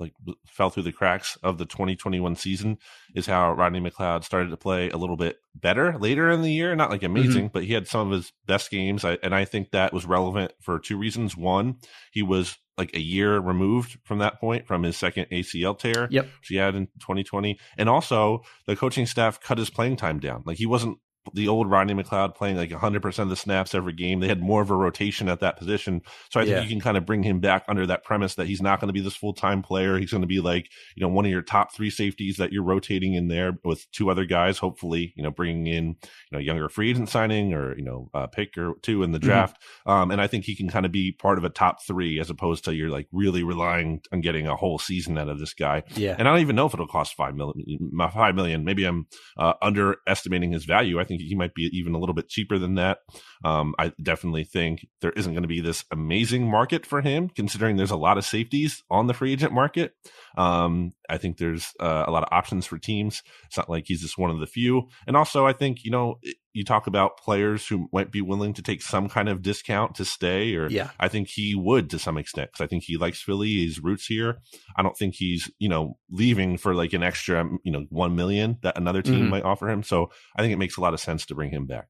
like 0.00 0.14
fell 0.46 0.70
through 0.70 0.82
the 0.84 0.92
cracks 0.92 1.36
of 1.42 1.58
the 1.58 1.66
2021 1.66 2.34
season 2.34 2.78
is 3.14 3.26
how 3.26 3.52
Rodney 3.52 3.80
McLeod 3.80 4.24
started 4.24 4.50
to 4.50 4.56
play 4.56 4.90
a 4.90 4.96
little 4.96 5.16
bit 5.16 5.36
better 5.54 5.96
later 5.98 6.30
in 6.30 6.42
the 6.42 6.52
year. 6.52 6.74
Not 6.74 6.90
like 6.90 7.02
amazing, 7.02 7.44
mm-hmm. 7.44 7.52
but 7.52 7.64
he 7.64 7.74
had 7.74 7.86
some 7.86 8.08
of 8.08 8.12
his 8.12 8.32
best 8.46 8.70
games. 8.70 9.04
I, 9.04 9.18
and 9.22 9.34
I 9.34 9.44
think 9.44 9.70
that 9.70 9.92
was 9.92 10.06
relevant 10.06 10.52
for 10.60 10.78
two 10.78 10.96
reasons. 10.96 11.36
One, 11.36 11.76
he 12.12 12.22
was 12.22 12.56
like 12.78 12.96
a 12.96 13.00
year 13.00 13.38
removed 13.38 13.98
from 14.04 14.18
that 14.18 14.40
point 14.40 14.66
from 14.66 14.82
his 14.82 14.96
second 14.96 15.26
ACL 15.30 15.78
tear, 15.78 16.08
yep. 16.10 16.24
which 16.24 16.48
he 16.48 16.56
had 16.56 16.74
in 16.74 16.86
2020. 17.00 17.58
And 17.76 17.88
also 17.88 18.42
the 18.66 18.74
coaching 18.74 19.04
staff 19.06 19.38
cut 19.38 19.58
his 19.58 19.68
playing 19.68 19.96
time 19.96 20.18
down. 20.18 20.42
Like 20.46 20.56
he 20.56 20.66
wasn't 20.66 20.98
the 21.34 21.48
old 21.48 21.70
Rodney 21.70 21.94
McLeod 21.94 22.34
playing 22.34 22.56
like 22.56 22.70
100% 22.70 23.18
of 23.18 23.28
the 23.28 23.36
snaps 23.36 23.74
every 23.74 23.92
game. 23.92 24.20
They 24.20 24.28
had 24.28 24.42
more 24.42 24.62
of 24.62 24.70
a 24.70 24.74
rotation 24.74 25.28
at 25.28 25.40
that 25.40 25.58
position. 25.58 26.02
So 26.30 26.40
I 26.40 26.44
think 26.44 26.56
yeah. 26.56 26.62
you 26.62 26.68
can 26.68 26.80
kind 26.80 26.96
of 26.96 27.06
bring 27.06 27.22
him 27.22 27.40
back 27.40 27.64
under 27.68 27.86
that 27.86 28.04
premise 28.04 28.34
that 28.36 28.46
he's 28.46 28.62
not 28.62 28.80
going 28.80 28.88
to 28.88 28.92
be 28.92 29.00
this 29.00 29.16
full 29.16 29.34
time 29.34 29.62
player. 29.62 29.98
He's 29.98 30.10
going 30.10 30.22
to 30.22 30.26
be 30.26 30.40
like, 30.40 30.70
you 30.96 31.02
know, 31.02 31.12
one 31.12 31.24
of 31.24 31.30
your 31.30 31.42
top 31.42 31.74
three 31.74 31.90
safeties 31.90 32.38
that 32.38 32.52
you're 32.52 32.64
rotating 32.64 33.14
in 33.14 33.28
there 33.28 33.58
with 33.64 33.90
two 33.92 34.10
other 34.10 34.24
guys, 34.24 34.58
hopefully, 34.58 35.12
you 35.16 35.22
know, 35.22 35.30
bringing 35.30 35.66
in, 35.66 35.84
you 35.86 36.32
know, 36.32 36.38
younger 36.38 36.68
free 36.68 36.90
agent 36.90 37.08
signing 37.08 37.52
or, 37.52 37.76
you 37.76 37.84
know, 37.84 38.10
a 38.14 38.26
pick 38.26 38.56
or 38.56 38.74
two 38.82 39.02
in 39.02 39.12
the 39.12 39.18
mm-hmm. 39.18 39.28
draft. 39.28 39.56
Mm-hmm. 39.86 39.90
Um, 39.90 40.10
and 40.10 40.20
I 40.20 40.26
think 40.26 40.44
he 40.44 40.56
can 40.56 40.68
kind 40.68 40.86
of 40.86 40.92
be 40.92 41.12
part 41.12 41.38
of 41.38 41.44
a 41.44 41.50
top 41.50 41.84
three 41.86 42.18
as 42.18 42.30
opposed 42.30 42.64
to 42.64 42.74
you're 42.74 42.90
like 42.90 43.08
really 43.12 43.42
relying 43.42 44.00
on 44.12 44.20
getting 44.20 44.46
a 44.46 44.56
whole 44.56 44.78
season 44.78 45.18
out 45.18 45.28
of 45.28 45.38
this 45.38 45.54
guy. 45.54 45.82
Yeah. 45.94 46.16
And 46.18 46.26
I 46.26 46.32
don't 46.32 46.40
even 46.40 46.56
know 46.56 46.66
if 46.66 46.74
it'll 46.74 46.86
cost 46.86 47.14
five 47.14 47.34
million, 47.34 47.90
five 48.12 48.34
million. 48.34 48.64
Maybe 48.64 48.84
I'm 48.84 49.06
uh, 49.36 49.54
underestimating 49.60 50.52
his 50.52 50.64
value. 50.64 50.98
I 50.98 51.04
think 51.10 51.28
he 51.28 51.34
might 51.34 51.54
be 51.54 51.68
even 51.72 51.94
a 51.94 51.98
little 51.98 52.14
bit 52.14 52.28
cheaper 52.28 52.58
than 52.58 52.76
that. 52.76 52.98
Um, 53.44 53.74
I 53.78 53.92
definitely 54.02 54.44
think 54.44 54.86
there 55.00 55.12
isn't 55.12 55.32
going 55.32 55.42
to 55.42 55.48
be 55.48 55.60
this 55.60 55.84
amazing 55.90 56.48
market 56.48 56.86
for 56.86 57.00
him, 57.00 57.28
considering 57.28 57.76
there's 57.76 57.90
a 57.90 57.96
lot 57.96 58.18
of 58.18 58.24
safeties 58.24 58.82
on 58.90 59.06
the 59.06 59.14
free 59.14 59.32
agent 59.32 59.52
market. 59.52 59.92
Um, 60.36 60.92
I 61.08 61.18
think 61.18 61.36
there's 61.36 61.72
uh, 61.80 62.04
a 62.06 62.10
lot 62.10 62.22
of 62.22 62.28
options 62.30 62.66
for 62.66 62.78
teams. 62.78 63.22
It's 63.46 63.56
not 63.56 63.68
like 63.68 63.84
he's 63.86 64.00
just 64.00 64.18
one 64.18 64.30
of 64.30 64.38
the 64.38 64.46
few. 64.46 64.88
And 65.06 65.16
also, 65.16 65.46
I 65.46 65.52
think, 65.52 65.84
you 65.84 65.90
know, 65.90 66.18
you 66.52 66.64
talk 66.64 66.86
about 66.86 67.16
players 67.16 67.66
who 67.66 67.88
might 67.92 68.10
be 68.10 68.20
willing 68.20 68.52
to 68.54 68.62
take 68.62 68.82
some 68.82 69.08
kind 69.08 69.28
of 69.28 69.42
discount 69.42 69.94
to 69.96 70.04
stay, 70.04 70.54
or 70.54 70.68
yeah. 70.68 70.90
I 70.98 71.08
think 71.08 71.28
he 71.28 71.54
would 71.54 71.90
to 71.90 71.98
some 71.98 72.18
extent 72.18 72.50
because 72.52 72.64
I 72.64 72.68
think 72.68 72.84
he 72.84 72.96
likes 72.96 73.22
Philly, 73.22 73.64
his 73.64 73.80
roots 73.80 74.06
here. 74.06 74.40
I 74.76 74.82
don't 74.82 74.96
think 74.96 75.14
he's, 75.14 75.50
you 75.58 75.68
know, 75.68 75.96
leaving 76.10 76.56
for 76.58 76.74
like 76.74 76.92
an 76.92 77.02
extra, 77.02 77.48
you 77.64 77.72
know, 77.72 77.86
one 77.90 78.16
million 78.16 78.58
that 78.62 78.76
another 78.76 79.02
team 79.02 79.20
mm-hmm. 79.20 79.30
might 79.30 79.44
offer 79.44 79.68
him. 79.68 79.82
So 79.82 80.10
I 80.36 80.42
think 80.42 80.52
it 80.52 80.58
makes 80.58 80.76
a 80.76 80.80
lot 80.80 80.94
of 80.94 81.00
sense 81.00 81.26
to 81.26 81.34
bring 81.34 81.50
him 81.50 81.66
back. 81.66 81.88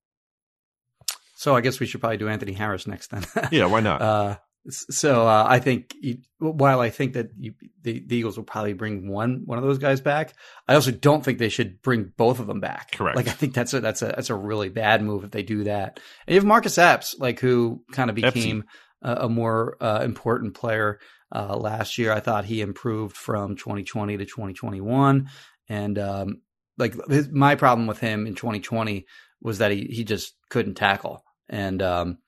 So 1.36 1.56
I 1.56 1.62
guess 1.62 1.80
we 1.80 1.86
should 1.86 2.00
probably 2.00 2.18
do 2.18 2.28
Anthony 2.28 2.52
Harris 2.52 2.86
next 2.86 3.10
then. 3.10 3.24
yeah, 3.50 3.66
why 3.66 3.80
not? 3.80 4.02
Uh, 4.10 4.36
so 4.68 5.26
uh, 5.26 5.46
I 5.48 5.58
think 5.58 5.94
while 6.38 6.80
I 6.80 6.90
think 6.90 7.14
that 7.14 7.30
you, 7.38 7.54
the, 7.82 8.04
the, 8.06 8.16
Eagles 8.16 8.36
will 8.36 8.44
probably 8.44 8.74
bring 8.74 9.08
one 9.08 9.42
one 9.46 9.56
of 9.56 9.64
those 9.64 9.78
guys 9.78 10.02
back, 10.02 10.34
I 10.68 10.74
also 10.74 10.90
don't 10.90 11.24
think 11.24 11.38
they 11.38 11.48
should 11.48 11.80
bring 11.80 12.12
both 12.16 12.40
of 12.40 12.46
them 12.46 12.60
back. 12.60 12.92
Correct. 12.92 13.16
Like 13.16 13.28
I 13.28 13.32
think 13.32 13.54
that's 13.54 13.72
a 13.72 13.80
that's 13.80 14.02
a 14.02 14.06
that's 14.06 14.28
a 14.28 14.34
really 14.34 14.68
bad 14.68 15.02
move 15.02 15.24
if 15.24 15.30
they 15.30 15.42
do 15.42 15.64
that. 15.64 15.98
And 16.26 16.34
you 16.34 16.40
have 16.40 16.46
Marcus 16.46 16.76
Epps, 16.76 17.16
like 17.18 17.40
who 17.40 17.82
kind 17.92 18.10
of 18.10 18.16
became 18.16 18.64
a, 19.02 19.12
a, 19.22 19.28
more 19.30 19.78
uh, 19.80 20.02
important 20.04 20.54
player 20.54 20.98
uh, 21.34 21.56
last 21.56 21.96
year. 21.96 22.12
I 22.12 22.20
thought 22.20 22.44
he 22.44 22.60
improved 22.60 23.16
from 23.16 23.56
2020 23.56 24.18
to 24.18 24.26
2021, 24.26 25.30
and 25.70 25.98
um, 25.98 26.42
like 26.76 26.94
his, 27.08 27.30
my 27.30 27.54
problem 27.54 27.86
with 27.86 27.98
him 27.98 28.26
in 28.26 28.34
2020 28.34 29.06
was 29.40 29.58
that 29.58 29.70
he 29.70 29.86
he 29.90 30.04
just 30.04 30.34
couldn't 30.50 30.74
tackle 30.74 31.24
and. 31.48 31.80
Um, 31.80 32.18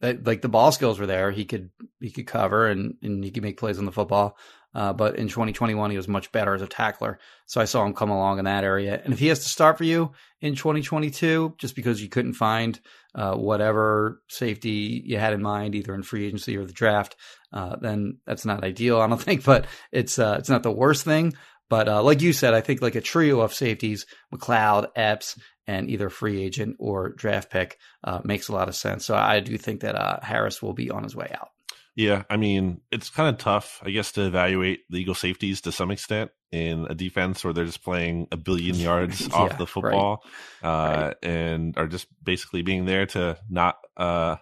like 0.00 0.42
the 0.42 0.48
ball 0.48 0.72
skills 0.72 0.98
were 0.98 1.06
there. 1.06 1.30
He 1.30 1.44
could 1.44 1.70
he 2.00 2.10
could 2.10 2.26
cover 2.26 2.68
and, 2.68 2.96
and 3.02 3.22
he 3.24 3.30
could 3.30 3.42
make 3.42 3.58
plays 3.58 3.78
on 3.78 3.84
the 3.84 3.92
football. 3.92 4.36
Uh, 4.74 4.92
but 4.92 5.16
in 5.16 5.28
2021, 5.28 5.90
he 5.90 5.96
was 5.96 6.06
much 6.06 6.30
better 6.30 6.54
as 6.54 6.62
a 6.62 6.66
tackler. 6.66 7.18
So 7.46 7.60
I 7.60 7.64
saw 7.64 7.84
him 7.84 7.94
come 7.94 8.10
along 8.10 8.38
in 8.38 8.44
that 8.44 8.64
area. 8.64 9.00
And 9.02 9.12
if 9.12 9.18
he 9.18 9.28
has 9.28 9.40
to 9.40 9.48
start 9.48 9.78
for 9.78 9.84
you 9.84 10.12
in 10.40 10.54
2022, 10.54 11.54
just 11.56 11.74
because 11.74 12.02
you 12.02 12.08
couldn't 12.08 12.34
find 12.34 12.78
uh, 13.14 13.34
whatever 13.34 14.22
safety 14.28 15.02
you 15.04 15.18
had 15.18 15.32
in 15.32 15.42
mind, 15.42 15.74
either 15.74 15.94
in 15.94 16.02
free 16.02 16.26
agency 16.26 16.56
or 16.56 16.64
the 16.64 16.72
draft, 16.72 17.16
uh, 17.52 17.76
then 17.76 18.18
that's 18.26 18.44
not 18.44 18.62
ideal, 18.62 19.00
I 19.00 19.06
don't 19.06 19.20
think. 19.22 19.42
But 19.42 19.66
it's 19.90 20.18
uh, 20.18 20.36
it's 20.38 20.50
not 20.50 20.62
the 20.62 20.70
worst 20.70 21.04
thing. 21.04 21.32
But 21.68 21.88
uh, 21.88 22.02
like 22.02 22.22
you 22.22 22.32
said, 22.32 22.54
I 22.54 22.60
think 22.60 22.80
like 22.80 22.94
a 22.94 23.00
trio 23.00 23.40
of 23.40 23.52
safeties, 23.52 24.06
McLeod, 24.32 24.88
Epps, 24.96 25.38
and 25.66 25.90
either 25.90 26.08
free 26.08 26.42
agent 26.42 26.76
or 26.78 27.10
draft 27.10 27.50
pick 27.50 27.78
uh, 28.02 28.20
makes 28.24 28.48
a 28.48 28.52
lot 28.52 28.68
of 28.68 28.74
sense. 28.74 29.04
So 29.04 29.14
I 29.14 29.40
do 29.40 29.58
think 29.58 29.80
that 29.80 29.94
uh, 29.94 30.20
Harris 30.22 30.62
will 30.62 30.72
be 30.72 30.90
on 30.90 31.02
his 31.02 31.14
way 31.14 31.30
out. 31.34 31.50
Yeah, 31.94 32.22
I 32.30 32.36
mean, 32.36 32.80
it's 32.92 33.10
kind 33.10 33.28
of 33.28 33.38
tough, 33.40 33.82
I 33.84 33.90
guess, 33.90 34.12
to 34.12 34.24
evaluate 34.24 34.82
legal 34.88 35.14
safeties 35.14 35.62
to 35.62 35.72
some 35.72 35.90
extent 35.90 36.30
in 36.52 36.86
a 36.88 36.94
defense 36.94 37.44
where 37.44 37.52
they're 37.52 37.64
just 37.64 37.82
playing 37.82 38.28
a 38.30 38.36
billion 38.36 38.74
yards 38.76 39.26
yeah, 39.26 39.34
off 39.34 39.58
the 39.58 39.66
football 39.66 40.24
right. 40.62 40.68
Uh, 40.70 41.06
right. 41.06 41.16
and 41.22 41.76
are 41.76 41.88
just 41.88 42.06
basically 42.22 42.62
being 42.62 42.86
there 42.86 43.06
to 43.06 43.36
not 43.50 43.78
uh, 43.96 44.36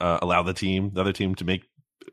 uh, 0.00 0.18
allow 0.20 0.42
the 0.42 0.52
team, 0.52 0.90
the 0.92 1.00
other 1.00 1.12
team, 1.12 1.34
to 1.36 1.44
make 1.44 1.62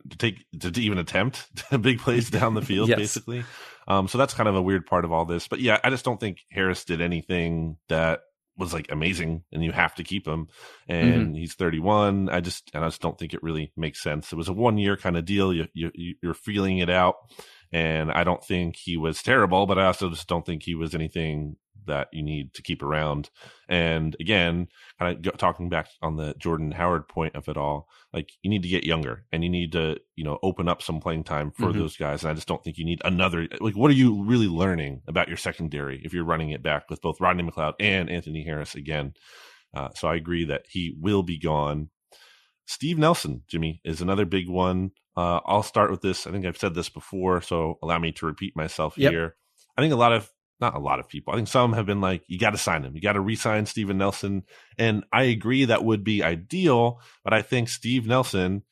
to 0.09 0.17
take 0.17 0.45
to, 0.59 0.71
to 0.71 0.81
even 0.81 0.97
attempt 0.97 1.47
big 1.81 1.99
plays 1.99 2.29
down 2.29 2.53
the 2.53 2.61
field, 2.61 2.89
yes. 2.89 2.99
basically. 2.99 3.43
Um, 3.87 4.07
so 4.07 4.17
that's 4.17 4.33
kind 4.33 4.49
of 4.49 4.55
a 4.55 4.61
weird 4.61 4.85
part 4.85 5.05
of 5.05 5.11
all 5.11 5.25
this. 5.25 5.47
But 5.47 5.59
yeah, 5.59 5.79
I 5.83 5.89
just 5.89 6.05
don't 6.05 6.19
think 6.19 6.39
Harris 6.49 6.85
did 6.85 7.01
anything 7.01 7.77
that 7.89 8.21
was 8.57 8.73
like 8.73 8.91
amazing 8.91 9.43
and 9.51 9.63
you 9.63 9.71
have 9.71 9.95
to 9.95 10.03
keep 10.03 10.27
him 10.27 10.47
and 10.87 11.27
mm-hmm. 11.27 11.33
he's 11.33 11.55
31 11.55 12.29
i 12.29 12.39
just 12.39 12.71
and 12.73 12.83
i 12.85 12.87
just 12.87 13.01
don't 13.01 13.17
think 13.19 13.33
it 13.33 13.43
really 13.43 13.71
makes 13.75 14.01
sense 14.01 14.31
it 14.31 14.37
was 14.37 14.47
a 14.47 14.53
one 14.53 14.77
year 14.77 14.95
kind 14.95 15.17
of 15.17 15.25
deal 15.25 15.53
you, 15.53 15.67
you 15.73 16.15
you're 16.21 16.33
feeling 16.33 16.77
it 16.77 16.89
out 16.89 17.15
and 17.71 18.11
i 18.11 18.23
don't 18.23 18.43
think 18.43 18.77
he 18.77 18.95
was 18.95 19.21
terrible 19.21 19.65
but 19.65 19.77
i 19.77 19.85
also 19.85 20.09
just 20.09 20.27
don't 20.27 20.45
think 20.45 20.63
he 20.63 20.75
was 20.75 20.95
anything 20.95 21.57
that 21.85 22.07
you 22.11 22.23
need 22.23 22.53
to 22.53 22.61
keep 22.61 22.83
around. 22.83 23.29
And 23.69 24.15
again, 24.19 24.67
kind 24.99 25.25
of 25.25 25.37
talking 25.37 25.69
back 25.69 25.87
on 26.01 26.15
the 26.15 26.33
Jordan 26.37 26.71
Howard 26.71 27.07
point 27.07 27.35
of 27.35 27.47
it 27.47 27.57
all, 27.57 27.87
like 28.13 28.29
you 28.41 28.49
need 28.49 28.63
to 28.63 28.69
get 28.69 28.83
younger 28.83 29.25
and 29.31 29.43
you 29.43 29.49
need 29.49 29.71
to, 29.73 29.97
you 30.15 30.23
know, 30.23 30.39
open 30.43 30.67
up 30.67 30.81
some 30.81 30.99
playing 30.99 31.23
time 31.23 31.51
for 31.51 31.67
mm-hmm. 31.67 31.79
those 31.79 31.97
guys. 31.97 32.23
And 32.23 32.31
I 32.31 32.33
just 32.33 32.47
don't 32.47 32.63
think 32.63 32.77
you 32.77 32.85
need 32.85 33.01
another, 33.05 33.47
like, 33.59 33.75
what 33.75 33.91
are 33.91 33.95
you 33.95 34.23
really 34.23 34.47
learning 34.47 35.01
about 35.07 35.27
your 35.27 35.37
secondary 35.37 36.01
if 36.03 36.13
you're 36.13 36.23
running 36.23 36.51
it 36.51 36.63
back 36.63 36.89
with 36.89 37.01
both 37.01 37.21
Rodney 37.21 37.43
McLeod 37.43 37.73
and 37.79 38.09
Anthony 38.09 38.43
Harris 38.43 38.75
again? 38.75 39.13
Uh, 39.73 39.89
so 39.95 40.07
I 40.07 40.15
agree 40.15 40.45
that 40.45 40.65
he 40.69 40.95
will 40.99 41.23
be 41.23 41.37
gone. 41.37 41.89
Steve 42.67 42.97
Nelson, 42.97 43.43
Jimmy, 43.47 43.81
is 43.83 44.01
another 44.01 44.25
big 44.25 44.49
one. 44.49 44.91
Uh, 45.15 45.39
I'll 45.45 45.63
start 45.63 45.91
with 45.91 46.01
this. 46.01 46.25
I 46.25 46.31
think 46.31 46.45
I've 46.45 46.57
said 46.57 46.73
this 46.73 46.89
before, 46.89 47.41
so 47.41 47.77
allow 47.81 47.99
me 47.99 48.11
to 48.13 48.25
repeat 48.25 48.55
myself 48.55 48.97
yep. 48.97 49.11
here. 49.11 49.35
I 49.77 49.81
think 49.81 49.93
a 49.93 49.97
lot 49.97 50.13
of 50.13 50.29
not 50.59 50.75
a 50.75 50.79
lot 50.79 50.99
of 50.99 51.09
people. 51.09 51.33
I 51.33 51.37
think 51.37 51.47
some 51.47 51.73
have 51.73 51.85
been 51.85 52.01
like, 52.01 52.23
you 52.27 52.39
got 52.39 52.51
to 52.51 52.57
sign 52.57 52.83
him. 52.83 52.95
You 52.95 53.01
got 53.01 53.13
to 53.13 53.19
re-sign 53.19 53.65
Steven 53.65 53.97
Nelson. 53.97 54.43
And 54.77 55.03
I 55.11 55.23
agree 55.23 55.65
that 55.65 55.83
would 55.83 56.03
be 56.03 56.23
ideal, 56.23 57.01
but 57.23 57.33
I 57.33 57.41
think 57.41 57.69
Steve 57.69 58.07
Nelson, 58.07 58.63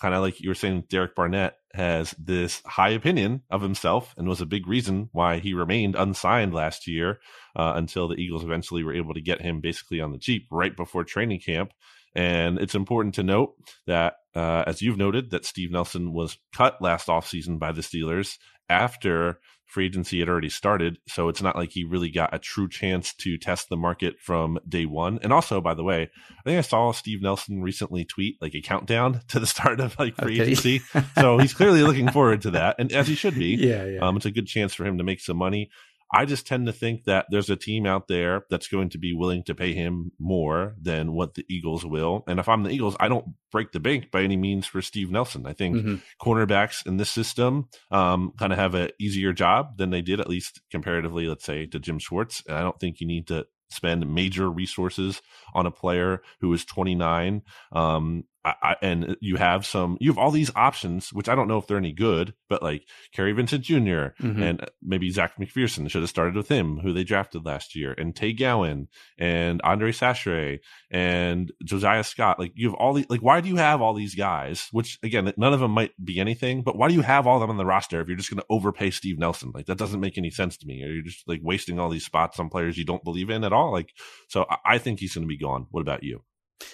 kind 0.00 0.14
of 0.14 0.22
like 0.22 0.40
you 0.40 0.48
were 0.48 0.54
saying, 0.54 0.84
Derek 0.88 1.14
Barnett 1.14 1.56
has 1.72 2.14
this 2.18 2.62
high 2.66 2.90
opinion 2.90 3.42
of 3.48 3.62
himself 3.62 4.12
and 4.18 4.28
was 4.28 4.40
a 4.40 4.46
big 4.46 4.66
reason 4.66 5.08
why 5.12 5.38
he 5.38 5.54
remained 5.54 5.94
unsigned 5.94 6.52
last 6.52 6.88
year 6.88 7.20
uh, 7.54 7.74
until 7.76 8.08
the 8.08 8.16
Eagles 8.16 8.42
eventually 8.42 8.82
were 8.82 8.94
able 8.94 9.14
to 9.14 9.20
get 9.20 9.40
him 9.40 9.60
basically 9.60 10.00
on 10.00 10.10
the 10.10 10.18
cheap 10.18 10.48
right 10.50 10.76
before 10.76 11.04
training 11.04 11.38
camp. 11.38 11.72
And 12.12 12.58
it's 12.58 12.74
important 12.74 13.14
to 13.14 13.22
note 13.22 13.54
that, 13.86 14.14
uh, 14.34 14.64
as 14.66 14.82
you've 14.82 14.96
noted, 14.96 15.30
that 15.30 15.44
Steve 15.44 15.70
Nelson 15.70 16.12
was 16.12 16.38
cut 16.52 16.82
last 16.82 17.06
offseason 17.06 17.60
by 17.60 17.70
the 17.70 17.82
Steelers 17.82 18.36
after 18.68 19.38
free 19.70 19.86
agency 19.86 20.18
had 20.18 20.28
already 20.28 20.48
started. 20.48 20.98
So 21.06 21.28
it's 21.28 21.40
not 21.40 21.56
like 21.56 21.70
he 21.70 21.84
really 21.84 22.10
got 22.10 22.34
a 22.34 22.38
true 22.38 22.68
chance 22.68 23.14
to 23.14 23.38
test 23.38 23.68
the 23.68 23.76
market 23.76 24.18
from 24.20 24.58
day 24.68 24.84
one. 24.84 25.20
And 25.22 25.32
also, 25.32 25.60
by 25.60 25.74
the 25.74 25.84
way, 25.84 26.10
I 26.30 26.42
think 26.44 26.58
I 26.58 26.62
saw 26.62 26.90
Steve 26.92 27.22
Nelson 27.22 27.62
recently 27.62 28.04
tweet 28.04 28.36
like 28.40 28.54
a 28.54 28.60
countdown 28.60 29.20
to 29.28 29.38
the 29.38 29.46
start 29.46 29.80
of 29.80 29.98
like 29.98 30.16
free 30.16 30.40
okay. 30.40 30.50
agency. 30.50 30.80
so 31.14 31.38
he's 31.38 31.54
clearly 31.54 31.82
looking 31.82 32.10
forward 32.10 32.42
to 32.42 32.50
that. 32.52 32.76
And 32.78 32.92
as 32.92 33.06
he 33.06 33.14
should 33.14 33.34
be. 33.34 33.54
Yeah, 33.54 33.84
yeah. 33.84 34.00
Um, 34.00 34.16
it's 34.16 34.26
a 34.26 34.30
good 34.30 34.46
chance 34.46 34.74
for 34.74 34.84
him 34.84 34.98
to 34.98 35.04
make 35.04 35.20
some 35.20 35.36
money. 35.36 35.70
I 36.12 36.24
just 36.24 36.46
tend 36.46 36.66
to 36.66 36.72
think 36.72 37.04
that 37.04 37.26
there's 37.30 37.50
a 37.50 37.56
team 37.56 37.86
out 37.86 38.08
there 38.08 38.44
that's 38.50 38.68
going 38.68 38.88
to 38.90 38.98
be 38.98 39.12
willing 39.12 39.44
to 39.44 39.54
pay 39.54 39.74
him 39.74 40.10
more 40.18 40.74
than 40.80 41.12
what 41.12 41.34
the 41.34 41.44
Eagles 41.48 41.84
will. 41.84 42.24
And 42.26 42.40
if 42.40 42.48
I'm 42.48 42.64
the 42.64 42.70
Eagles, 42.70 42.96
I 42.98 43.08
don't 43.08 43.34
break 43.52 43.72
the 43.72 43.80
bank 43.80 44.10
by 44.10 44.22
any 44.22 44.36
means 44.36 44.66
for 44.66 44.82
Steve 44.82 45.10
Nelson. 45.10 45.46
I 45.46 45.52
think 45.52 45.76
mm-hmm. 45.76 45.94
cornerbacks 46.20 46.84
in 46.86 46.96
this 46.96 47.10
system 47.10 47.68
um, 47.90 48.32
kind 48.38 48.52
of 48.52 48.58
have 48.58 48.74
an 48.74 48.90
easier 48.98 49.32
job 49.32 49.76
than 49.76 49.90
they 49.90 50.02
did, 50.02 50.20
at 50.20 50.28
least 50.28 50.60
comparatively, 50.70 51.26
let's 51.26 51.44
say, 51.44 51.66
to 51.66 51.78
Jim 51.78 51.98
Schwartz. 51.98 52.42
And 52.48 52.56
I 52.56 52.62
don't 52.62 52.78
think 52.80 53.00
you 53.00 53.06
need 53.06 53.28
to 53.28 53.46
spend 53.70 54.12
major 54.12 54.50
resources 54.50 55.22
on 55.54 55.66
a 55.66 55.70
player 55.70 56.22
who 56.40 56.52
is 56.52 56.64
29. 56.64 57.42
Um, 57.72 58.24
I, 58.44 58.54
I, 58.62 58.76
and 58.80 59.16
you 59.20 59.36
have 59.36 59.66
some, 59.66 59.98
you 60.00 60.10
have 60.10 60.18
all 60.18 60.30
these 60.30 60.50
options, 60.54 61.12
which 61.12 61.28
I 61.28 61.34
don't 61.34 61.48
know 61.48 61.58
if 61.58 61.66
they're 61.66 61.76
any 61.76 61.92
good, 61.92 62.34
but 62.48 62.62
like 62.62 62.84
Kary 63.12 63.32
Vincent 63.32 63.62
junior 63.62 64.14
mm-hmm. 64.20 64.42
and 64.42 64.70
maybe 64.82 65.10
Zech 65.10 65.36
McPhearson 65.36 65.90
should 65.90 66.02
have 66.02 66.08
started 66.08 66.34
with 66.34 66.48
him, 66.48 66.78
who 66.78 66.92
they 66.92 67.04
drafted 67.04 67.44
last 67.44 67.76
year, 67.76 67.94
and 67.96 68.16
Tay 68.16 68.32
Gowan 68.32 68.88
and 69.18 69.60
Andre 69.62 69.92
Chachere 69.92 70.60
and 70.90 71.52
Josiah 71.64 72.04
Scott. 72.04 72.38
Like 72.38 72.52
you 72.54 72.68
have 72.68 72.74
all 72.74 72.94
these, 72.94 73.10
like, 73.10 73.20
why 73.20 73.40
do 73.40 73.48
you 73.48 73.56
have 73.56 73.82
all 73.82 73.94
these 73.94 74.14
guys? 74.14 74.68
Which 74.72 74.98
again, 75.02 75.32
none 75.36 75.52
of 75.52 75.60
them 75.60 75.72
might 75.72 75.92
be 76.02 76.18
anything, 76.18 76.62
but 76.62 76.76
why 76.76 76.88
do 76.88 76.94
you 76.94 77.02
have 77.02 77.26
all 77.26 77.36
of 77.36 77.40
them 77.42 77.50
on 77.50 77.58
the 77.58 77.66
roster 77.66 78.00
if 78.00 78.08
you're 78.08 78.16
just 78.16 78.30
going 78.30 78.40
to 78.40 78.46
overpay 78.48 78.90
Steve 78.90 79.18
Nelson? 79.18 79.52
Like 79.54 79.66
that 79.66 79.78
doesn't 79.78 80.00
make 80.00 80.16
any 80.16 80.30
sense 80.30 80.56
to 80.58 80.66
me. 80.66 80.82
Or 80.82 80.92
you're 80.92 81.02
just 81.02 81.28
like 81.28 81.40
wasting 81.42 81.78
all 81.78 81.90
these 81.90 82.06
spots 82.06 82.40
on 82.40 82.48
players 82.48 82.78
you 82.78 82.86
don't 82.86 83.04
believe 83.04 83.28
in 83.28 83.44
at 83.44 83.52
all. 83.52 83.70
Like, 83.70 83.90
so 84.28 84.46
I, 84.48 84.56
I 84.64 84.78
think 84.78 84.98
he's 84.98 85.14
going 85.14 85.24
to 85.24 85.28
be 85.28 85.36
gone. 85.38 85.66
What 85.70 85.82
about 85.82 86.02
you? 86.02 86.22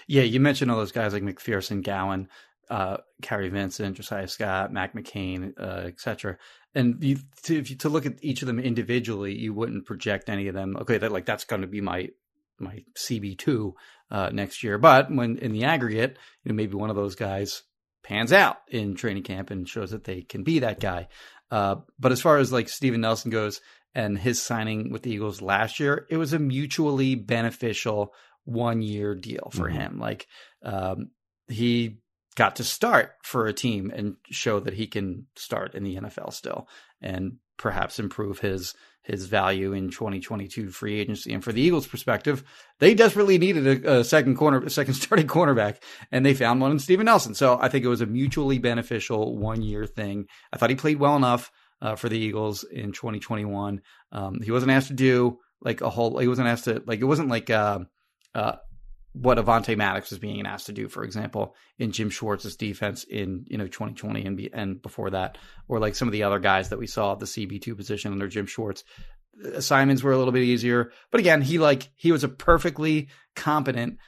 Yeah, 0.07 0.22
you 0.22 0.40
mentioned 0.40 0.70
all 0.70 0.77
those 0.77 0.92
guys 0.92 1.12
like 1.12 1.22
McPhearson, 1.22 1.83
Gowan, 1.83 2.29
uh, 2.70 2.99
Kary 3.22 3.49
Vincent, 3.49 3.96
Josiah 3.96 4.29
Scott, 4.29 4.72
Mac 4.72 4.94
McCain, 4.94 5.53
uh, 5.61 5.87
etc. 5.87 6.38
And 6.75 7.03
you, 7.03 7.18
to, 7.44 7.59
if 7.59 7.70
you, 7.70 7.77
to 7.77 7.88
look 7.88 8.07
at 8.07 8.22
each 8.22 8.42
of 8.42 8.46
them 8.46 8.59
individually, 8.59 9.35
you 9.35 9.55
wouldn't 9.55 9.87
project 9.87 10.29
any 10.29 10.49
of 10.49 10.55
them. 10.55 10.77
Okay, 10.77 10.99
that 10.99 11.12
like 11.12 11.27
that's 11.27 11.44
going 11.44 11.62
to 11.62 11.68
be 11.68 11.81
my 11.81 12.09
my 12.59 12.85
CB 12.96 13.38
two 13.38 13.75
uh, 14.11 14.31
next 14.33 14.62
year. 14.62 14.79
But 14.79 15.11
when 15.11 15.38
in 15.38 15.53
the 15.53 15.64
aggregate, 15.64 16.18
you 16.44 16.51
know, 16.51 16.57
maybe 16.57 16.75
one 16.75 16.90
of 16.90 16.96
those 16.96 17.14
guys 17.14 17.62
pans 18.03 18.33
out 18.33 18.59
in 18.68 18.94
training 18.94 19.25
camp 19.25 19.51
and 19.51 19.68
shows 19.68 19.90
that 19.90 20.05
they 20.05 20.22
can 20.22 20.44
be 20.44 20.61
that 20.61 20.81
guy. 20.81 21.09
Uh, 21.51 21.77
but 21.99 22.12
as 22.12 22.20
far 22.20 22.38
as 22.38 22.53
like 22.53 22.68
Steven 22.68 23.01
Nelson 23.01 23.31
goes 23.31 23.61
and 23.94 24.18
his 24.18 24.40
signing 24.40 24.90
with 24.90 25.03
the 25.03 25.11
Eagles 25.11 25.42
last 25.42 25.81
year, 25.81 26.07
it 26.11 26.16
was 26.16 26.33
a 26.33 26.38
mutually 26.38 27.14
beneficial 27.14 28.12
one 28.46 28.80
year 28.80 29.14
deal 29.14 29.50
for 29.52 29.68
mm-hmm. 29.68 29.78
him. 29.78 29.98
Like 29.98 30.26
um, 30.62 31.11
he 31.48 31.98
got 32.37 32.56
to 32.56 32.64
start 32.64 33.12
for 33.22 33.46
a 33.46 33.52
team 33.52 33.92
and 33.94 34.16
show 34.30 34.61
that 34.61 34.74
he 34.74 34.87
can 34.87 35.26
start 35.37 35.74
in 35.74 35.85
the 35.85 35.96
NFL 35.96 36.32
still, 36.32 36.68
and 37.00 37.37
perhaps 37.59 37.98
improve 37.98 38.38
his 38.38 38.74
his 39.02 39.26
value 39.26 39.72
in 39.72 39.88
2022 39.88 40.70
free 40.70 40.98
agency. 40.98 41.32
And 41.32 41.42
for 41.42 41.52
the 41.52 41.61
Eagles' 41.61 41.87
perspective, 41.87 42.42
they 42.80 42.92
desperately 42.92 43.38
needed 43.38 43.85
a, 43.85 43.98
a 43.98 44.04
second 44.04 44.37
corner, 44.37 44.61
a 44.61 44.70
second 44.70 44.94
starting 44.94 45.28
cornerback, 45.28 45.76
and 46.11 46.24
they 46.24 46.35
found 46.35 46.61
one 46.61 46.72
in 46.72 46.78
Steven 46.78 47.06
Nelson. 47.06 47.35
So 47.35 47.59
I 47.61 47.68
think 47.68 47.85
it 47.85 47.88
was 47.88 48.00
a 48.00 48.06
mutually 48.06 48.59
beneficial 48.59 49.37
one 49.37 49.62
year 49.62 49.87
thing. 49.87 50.26
I 50.52 50.56
thought 50.56 50.70
he 50.70 50.76
played 50.76 50.98
well 50.98 51.16
enough 51.16 51.50
uh, 51.80 51.94
for 51.94 52.09
the 52.09 52.18
Eagles 52.18 52.64
in 52.64 52.92
2021. 52.92 53.80
Um, 54.12 54.40
he 54.42 54.50
wasn't 54.50 54.72
asked 54.72 54.88
to 54.88 54.94
do 54.94 55.38
like 55.61 55.80
a 55.80 55.90
whole. 55.90 56.18
He 56.18 56.28
wasn't 56.28 56.48
asked 56.48 56.64
to 56.64 56.82
like. 56.87 57.00
It 57.00 57.04
wasn't 57.04 57.28
like. 57.28 57.50
Uh, 57.50 57.80
uh, 58.37 58.57
what 59.14 59.38
Avonte 59.38 59.77
Maddox 59.77 60.11
was 60.11 60.18
being 60.18 60.46
asked 60.46 60.66
to 60.66 60.72
do, 60.72 60.88
for 60.88 61.03
example, 61.03 61.55
in 61.79 61.90
Jim 61.90 62.11
Schwartz's 62.11 62.57
defense 62.57 63.05
in 63.05 63.46
you 63.49 63.57
know 63.57 63.66
2020 63.66 64.27
and 64.27 64.37
be, 64.37 64.53
and 64.53 64.81
before 64.83 65.11
that, 65.11 65.38
or 65.68 65.81
like 65.81 65.94
some 65.94 66.07
of 66.07 66.12
the 66.12 66.25
other 66.25 66.38
guys 66.38 66.68
that 66.68 66.79
we 66.79 66.87
saw 66.87 67.12
at 67.12 67.18
the 67.18 67.27
CB 67.27 67.62
two 67.62 67.75
position 67.75 68.12
under 68.12 68.29
Jim 68.29 68.46
Schwartz. 68.46 68.85
Assignments 69.55 70.03
were 70.03 70.12
a 70.12 70.18
little 70.18 70.33
bit 70.33 70.42
easier, 70.42 70.92
but 71.11 71.20
again, 71.20 71.40
he 71.40 71.59
like 71.59 71.88
he 71.96 72.12
was 72.12 72.25
a 72.25 72.29
perfectly 72.29 73.09
competent, 73.35 73.99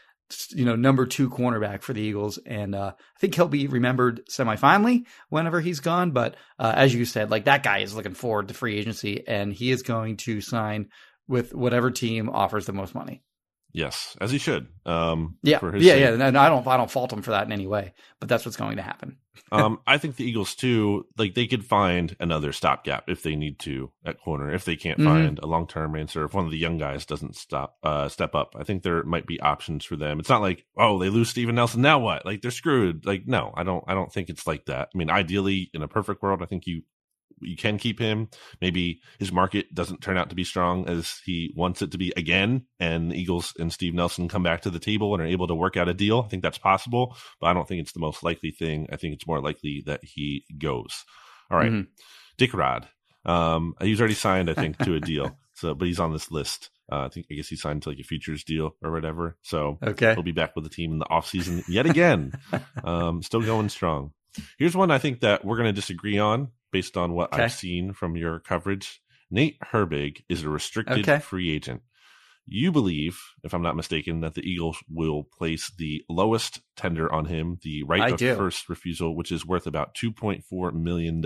you 0.51 0.67
know, 0.67 0.77
number 0.77 1.07
two 1.07 1.31
cornerback 1.31 1.83
for 1.83 1.95
the 1.95 2.03
Eagles, 2.03 2.39
and 2.45 2.75
uh, 2.75 2.93
I 2.95 3.19
think 3.19 3.35
he'll 3.35 3.49
be 3.49 3.67
remembered 3.67 4.23
semi-finally 4.29 5.07
whenever 5.31 5.61
he's 5.63 5.81
gone. 5.81 6.11
But 6.11 6.37
uh, 6.59 6.73
as 6.77 6.95
you 6.95 7.07
said, 7.07 7.31
like 7.31 7.47
that 7.47 7.63
guy 7.63 7.79
is 7.79 7.95
looking 7.95 8.15
forward 8.15 8.49
to 8.49 8.55
free 8.55 8.77
agency, 8.77 9.27
and 9.27 9.55
he 9.55 9.71
is 9.71 9.83
going 9.83 10.19
to 10.19 10.43
sign 10.43 10.89
with 11.27 11.55
whatever 11.55 11.91
team 11.91 12.29
offers 12.29 12.67
the 12.67 12.73
most 12.75 12.95
money. 12.95 13.23
Yes, 13.79 14.17
as 14.21 14.33
he 14.33 14.39
should. 14.39 14.67
Um, 14.85 15.37
yeah, 15.45 15.61
yeah, 15.63 15.71
sake. 15.71 16.01
yeah. 16.01 16.13
And 16.13 16.37
I 16.37 16.49
don't, 16.49 16.67
I 16.67 16.77
don't 16.77 16.91
fault 16.91 17.13
him 17.13 17.23
for 17.23 17.31
that 17.31 17.47
in 17.47 17.53
any 17.53 17.69
way. 17.69 17.95
But 18.19 18.29
that's 18.29 18.45
what's 18.45 18.57
going 18.57 18.77
to 18.79 18.83
happen. 18.83 19.19
um, 19.53 19.79
I 19.87 19.99
think 19.99 20.17
the 20.17 20.25
Eagles 20.25 20.57
too, 20.57 21.07
like 21.17 21.35
they 21.35 21.47
could 21.47 21.65
find 21.65 22.17
another 22.19 22.53
stopgap 22.53 23.09
if 23.09 23.23
they 23.23 23.37
need 23.37 23.61
to 23.61 23.93
at 24.05 24.21
corner. 24.21 24.53
If 24.53 24.65
they 24.65 24.75
can't 24.75 24.99
mm-hmm. 24.99 25.09
find 25.09 25.39
a 25.39 25.47
long 25.47 25.69
term 25.69 25.95
answer, 25.95 26.25
if 26.25 26.35
one 26.35 26.45
of 26.45 26.51
the 26.51 26.59
young 26.59 26.77
guys 26.77 27.07
doesn't 27.07 27.37
stop, 27.37 27.77
uh, 27.85 28.09
step 28.09 28.35
up, 28.35 28.57
I 28.59 28.65
think 28.65 28.83
there 28.83 29.05
might 29.05 29.27
be 29.27 29.39
options 29.39 29.85
for 29.85 29.95
them. 29.95 30.19
It's 30.19 30.29
not 30.29 30.43
like 30.43 30.67
oh 30.77 30.99
they 30.99 31.09
lose 31.09 31.31
Steven 31.31 31.55
Nelson 31.55 31.81
now 31.83 32.01
what? 32.01 32.27
Like 32.27 32.43
they're 32.43 32.51
screwed. 32.51 33.07
Like 33.07 33.29
no, 33.29 33.55
I 33.57 33.63
don't, 33.63 33.85
I 33.87 33.95
don't 33.95 34.13
think 34.13 34.29
it's 34.29 34.47
like 34.47 34.65
that. 34.67 34.89
I 34.93 34.99
mean, 34.99 35.09
ideally 35.09 35.71
in 35.73 35.83
a 35.83 35.89
perfect 35.89 36.21
world, 36.21 36.43
I 36.43 36.47
think 36.47 36.67
you 36.67 36.83
you 37.41 37.57
can 37.57 37.79
keep 37.79 37.99
him. 37.99 38.29
Maybe 38.61 39.01
his 39.19 39.33
market 39.33 39.75
doesn't 39.75 40.01
turn 40.01 40.17
out 40.17 40.31
to 40.31 40.37
be 40.37 40.45
strong 40.45 40.89
as 40.89 41.21
he 41.25 41.53
wants 41.57 41.83
it 41.83 41.93
to 41.93 41.99
be 41.99 42.13
again, 42.17 42.67
and 42.79 43.11
the 43.11 43.21
Eagles 43.21 43.55
and 43.59 43.73
Steve 43.73 43.95
Nelson 43.95 44.29
come 44.29 44.43
back 44.43 44.63
to 44.63 44.71
the 44.71 44.79
table 44.79 45.15
and 45.15 45.23
are 45.23 45.27
able 45.27 45.47
to 45.47 45.55
work 45.55 45.77
out 45.77 45.89
a 45.89 45.95
deal. 45.95 46.23
I 46.25 46.29
think 46.29 46.43
that's 46.43 46.59
possible, 46.59 47.17
but 47.41 47.49
I 47.49 47.53
don't 47.55 47.67
think 47.67 47.81
it's 47.81 47.93
the 47.93 48.01
most 48.01 48.23
likely 48.23 48.51
thing. 48.51 48.89
I 48.93 48.97
think 48.97 49.15
it's 49.15 49.27
more 49.27 49.41
likely 49.41 49.83
that 49.87 50.01
he 50.03 50.45
goes. 50.59 51.05
All 51.51 51.59
right. 51.59 51.71
mm-hmm. 51.71 51.91
Dick 52.37 52.55
Rod. 52.55 52.89
Um, 53.25 53.75
he's 53.81 54.01
already 54.01 54.15
signed, 54.15 54.49
I 54.49 54.55
think, 54.55 54.79
to 54.79 54.95
a 54.95 55.01
deal. 55.01 55.37
So, 55.55 55.75
but 55.75 55.89
he's 55.89 56.01
on 56.01 56.13
this 56.13 56.31
list. 56.31 56.71
Uh, 56.91 57.01
I 57.01 57.09
think 57.09 57.27
I 57.31 57.35
guess 57.35 57.49
he 57.49 57.57
signed 57.57 57.83
to 57.83 57.91
like 57.91 57.99
a 57.99 58.05
futures 58.05 58.45
deal 58.45 58.75
or 58.83 58.93
whatever. 58.93 59.37
So 59.43 59.79
okay, 59.83 60.15
he'll 60.15 60.23
be 60.23 60.33
back 60.33 60.55
with 60.55 60.65
the 60.65 60.71
team 60.71 60.93
in 60.93 60.99
the 60.99 61.11
off 61.11 61.29
season 61.29 61.63
yet 61.69 61.85
again. 61.85 62.33
um, 62.85 63.23
still 63.23 63.43
going 63.43 63.69
strong. 63.69 64.13
Here's 64.59 64.77
one 64.77 64.91
I 64.91 64.99
think 64.99 65.21
that 65.21 65.45
we're 65.45 65.57
going 65.57 65.67
to 65.67 65.79
disagree 65.79 66.19
on 66.19 66.49
based 66.73 66.97
on 66.97 67.13
what 67.13 67.33
okay. 67.33 67.45
I've 67.45 67.53
seen 67.53 67.93
from 67.93 68.17
your 68.17 68.41
coverage. 68.41 69.01
Nate 69.31 69.59
Herbig 69.61 70.23
is 70.29 70.43
a 70.43 70.49
restricted 70.49 71.09
okay. 71.09 71.19
free 71.19 71.51
agent. 71.55 71.83
You 72.51 72.73
believe, 72.73 73.21
if 73.45 73.53
I'm 73.53 73.63
not 73.63 73.77
mistaken, 73.77 74.21
that 74.21 74.35
the 74.35 74.41
Eagles 74.41 74.79
will 74.89 75.23
place 75.25 75.71
the 75.77 76.03
lowest 76.09 76.61
tender 76.77 77.13
on 77.13 77.27
him, 77.27 77.59
the 77.63 77.83
right 77.83 78.01
I 78.01 78.09
of 78.11 78.19
do. 78.19 78.35
first 78.37 78.71
refusal, 78.71 79.15
which 79.15 79.31
is 79.31 79.45
worth 79.45 79.67
about 79.67 79.95
$2.4 79.95 80.73
million. 80.73 81.23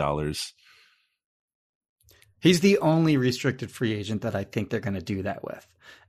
He's 2.41 2.59
the 2.59 2.79
only 2.79 3.17
restricted 3.17 3.71
free 3.71 3.93
agent 3.93 4.23
that 4.23 4.35
I 4.35 4.43
think 4.43 4.69
they're 4.69 4.81
going 4.81 4.95
to 4.95 5.01
do 5.01 5.23
that 5.23 5.45
with. 5.45 5.65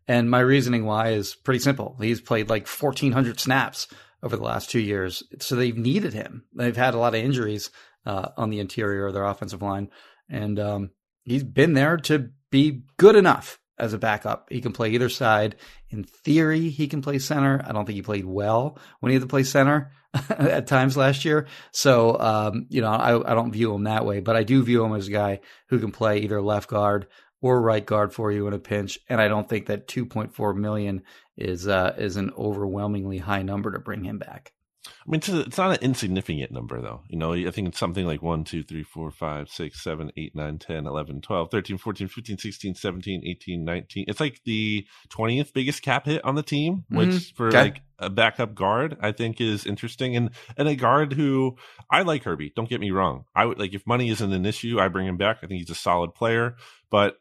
And 0.08 0.32
my 0.32 0.40
reasoning 0.40 0.84
why 0.84 1.10
is 1.10 1.36
pretty 1.36 1.60
simple. 1.60 1.96
He's 2.02 2.20
played 2.20 2.50
like 2.50 2.68
1,400 2.68 3.40
snaps 3.40 3.88
over 4.24 4.36
the 4.36 4.44
last 4.44 4.72
two 4.72 4.80
years. 4.80 5.22
So 5.40 5.56
they've 5.56 5.78
needed 5.78 6.14
him. 6.14 6.46
They've 6.56 6.76
had 6.76 6.96
a 6.96 6.98
lot 6.98 7.14
of 7.14 7.22
injuries 7.22 7.70
uh, 8.06 8.30
on 8.38 8.50
the 8.50 8.60
interior 8.60 9.08
of 9.08 9.14
their 9.14 9.26
offensive 9.26 9.62
line. 9.62 9.90
And 10.30 10.60
um, 10.60 10.92
he's 11.24 11.44
been 11.44 11.74
there 11.74 11.98
to 11.98 12.30
be 12.52 12.84
good 12.98 13.16
enough 13.16 13.60
as 13.78 13.94
a 13.94 13.98
backup. 13.98 14.48
He 14.50 14.62
can 14.62 14.72
play 14.72 14.92
either 14.92 15.10
side. 15.10 15.56
In 15.90 16.04
theory, 16.04 16.70
he 16.70 16.88
can 16.88 17.02
play 17.02 17.20
center. 17.20 17.64
I 17.66 17.72
don't 17.72 17.86
think 17.86 17.96
he 17.96 18.02
played 18.02 18.26
well 18.26 18.78
when 19.00 19.10
he 19.10 19.16
had 19.16 19.24
to 19.24 19.28
play 19.28 19.44
center 19.44 19.92
at 20.30 20.68
times 20.68 20.96
last 20.96 21.26
year. 21.26 21.48
So, 21.72 22.20
um, 22.20 22.68
you 22.70 22.82
know, 22.82 22.92
I, 22.92 23.32
I 23.32 23.36
don't 23.36 23.52
view 23.52 23.74
him 23.74 23.84
that 23.84 24.06
way, 24.06 24.20
but 24.20 24.36
I 24.36 24.44
do 24.44 24.64
view 24.64 24.84
him 24.84 24.94
as 24.94 25.08
a 25.08 25.12
guy 25.12 25.40
who 25.70 25.80
can 25.80 25.92
play 25.92 26.20
either 26.20 26.42
left 26.42 26.70
guard 26.70 27.08
or 27.42 27.62
right 27.62 27.86
guard 27.86 28.14
for 28.14 28.32
you 28.32 28.48
in 28.48 28.54
a 28.54 28.60
pinch. 28.60 29.00
And 29.10 29.20
I 29.20 29.28
don't 29.28 29.48
think 29.48 29.68
that 29.68 29.88
2.4 29.88 30.56
million 30.56 31.04
is 31.36 31.68
uh, 31.68 31.96
is 31.98 32.16
an 32.16 32.32
overwhelmingly 32.38 33.18
high 33.18 33.42
number 33.42 33.72
to 33.72 33.80
bring 33.80 34.04
him 34.04 34.20
back. 34.20 34.54
I 34.86 35.10
mean, 35.12 35.20
it's, 35.20 35.30
a, 35.30 35.40
it's, 35.42 35.58
not 35.58 35.72
an 35.72 35.82
insignificant 35.82 36.52
number, 36.52 36.82
though. 36.82 37.02
You 37.08 37.18
know, 37.18 37.34
I 37.34 37.52
think 37.52 37.70
it's 37.70 37.80
something 37.80 38.06
like 38.06 38.22
1, 38.22 38.44
2, 38.44 38.64
3, 38.64 38.84
4, 38.84 39.12
5, 39.12 39.50
6, 39.50 39.84
7, 39.84 40.12
8, 40.16 40.36
9, 40.36 40.58
10, 40.60 40.88
11, 40.88 41.22
12, 41.22 41.52
13, 41.52 41.78
14, 41.78 42.08
15, 42.08 42.38
16, 42.38 42.76
17, 42.76 43.22
18, 43.26 43.66
19. 43.66 44.06
It's 44.08 44.20
like 44.20 44.42
the 44.44 44.86
20th 45.10 45.54
biggest 45.54 45.82
cap 45.82 46.06
hit 46.06 46.24
on 46.26 46.36
the 46.36 46.44
team, 46.44 46.86
which 46.90 47.10
mm-hmm. 47.10 47.36
for 47.36 47.48
okay. 47.48 47.62
like 47.62 47.82
a 48.00 48.10
backup 48.10 48.56
guard, 48.56 48.98
I 49.00 49.14
think 49.14 49.40
is 49.40 49.66
interesting. 49.66 50.16
And, 50.16 50.32
and 50.58 50.68
a 50.68 50.76
guard 50.76 51.14
who 51.14 51.58
I 51.90 52.02
like 52.02 52.24
Herbie, 52.24 52.52
don't 52.56 52.70
get 52.70 52.82
me 52.82 52.92
wrong. 52.92 53.26
I 53.36 53.46
would 53.46 53.60
like 53.60 53.74
if 53.74 53.88
money 53.88 54.10
isn't 54.10 54.34
an 54.34 54.46
issue, 54.46 54.80
I 54.80 54.90
bring 54.90 55.08
him 55.08 55.18
back. 55.18 55.38
I 55.44 55.48
think 55.48 55.60
he's 55.60 55.70
a 55.70 55.76
solid 55.76 56.14
player, 56.14 56.56
but 56.90 57.18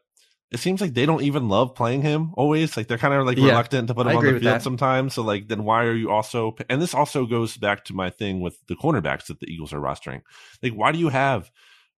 it 0.53 0.59
seems 0.59 0.81
like 0.81 0.93
they 0.93 1.07
don't 1.07 1.23
even 1.23 1.49
love 1.49 1.73
playing 1.73 2.03
him 2.03 2.31
always. 2.35 2.77
Like 2.77 2.87
they're 2.87 2.99
kind 2.99 3.13
of 3.13 3.25
like 3.25 3.37
yeah, 3.37 3.47
reluctant 3.47 3.87
to 3.87 3.95
put 3.95 4.05
him 4.05 4.17
on 4.17 4.23
the 4.23 4.31
field 4.33 4.43
that. 4.43 4.61
sometimes. 4.61 5.15
So 5.15 5.23
like, 5.23 5.47
then 5.47 5.63
why 5.63 5.83
are 5.85 5.95
you 5.95 6.11
also? 6.11 6.55
And 6.69 6.79
this 6.79 6.93
also 6.93 7.25
goes 7.25 7.57
back 7.57 7.85
to 7.85 7.93
my 7.93 8.11
thing 8.11 8.39
with 8.39 8.57
the 8.67 8.75
cornerbacks 8.75 9.25
that 9.25 9.39
the 9.39 9.51
Eagles 9.51 9.73
are 9.73 9.79
rostering. 9.79 10.21
Like, 10.61 10.73
why 10.73 10.91
do 10.91 10.99
you 10.99 11.09
have 11.09 11.49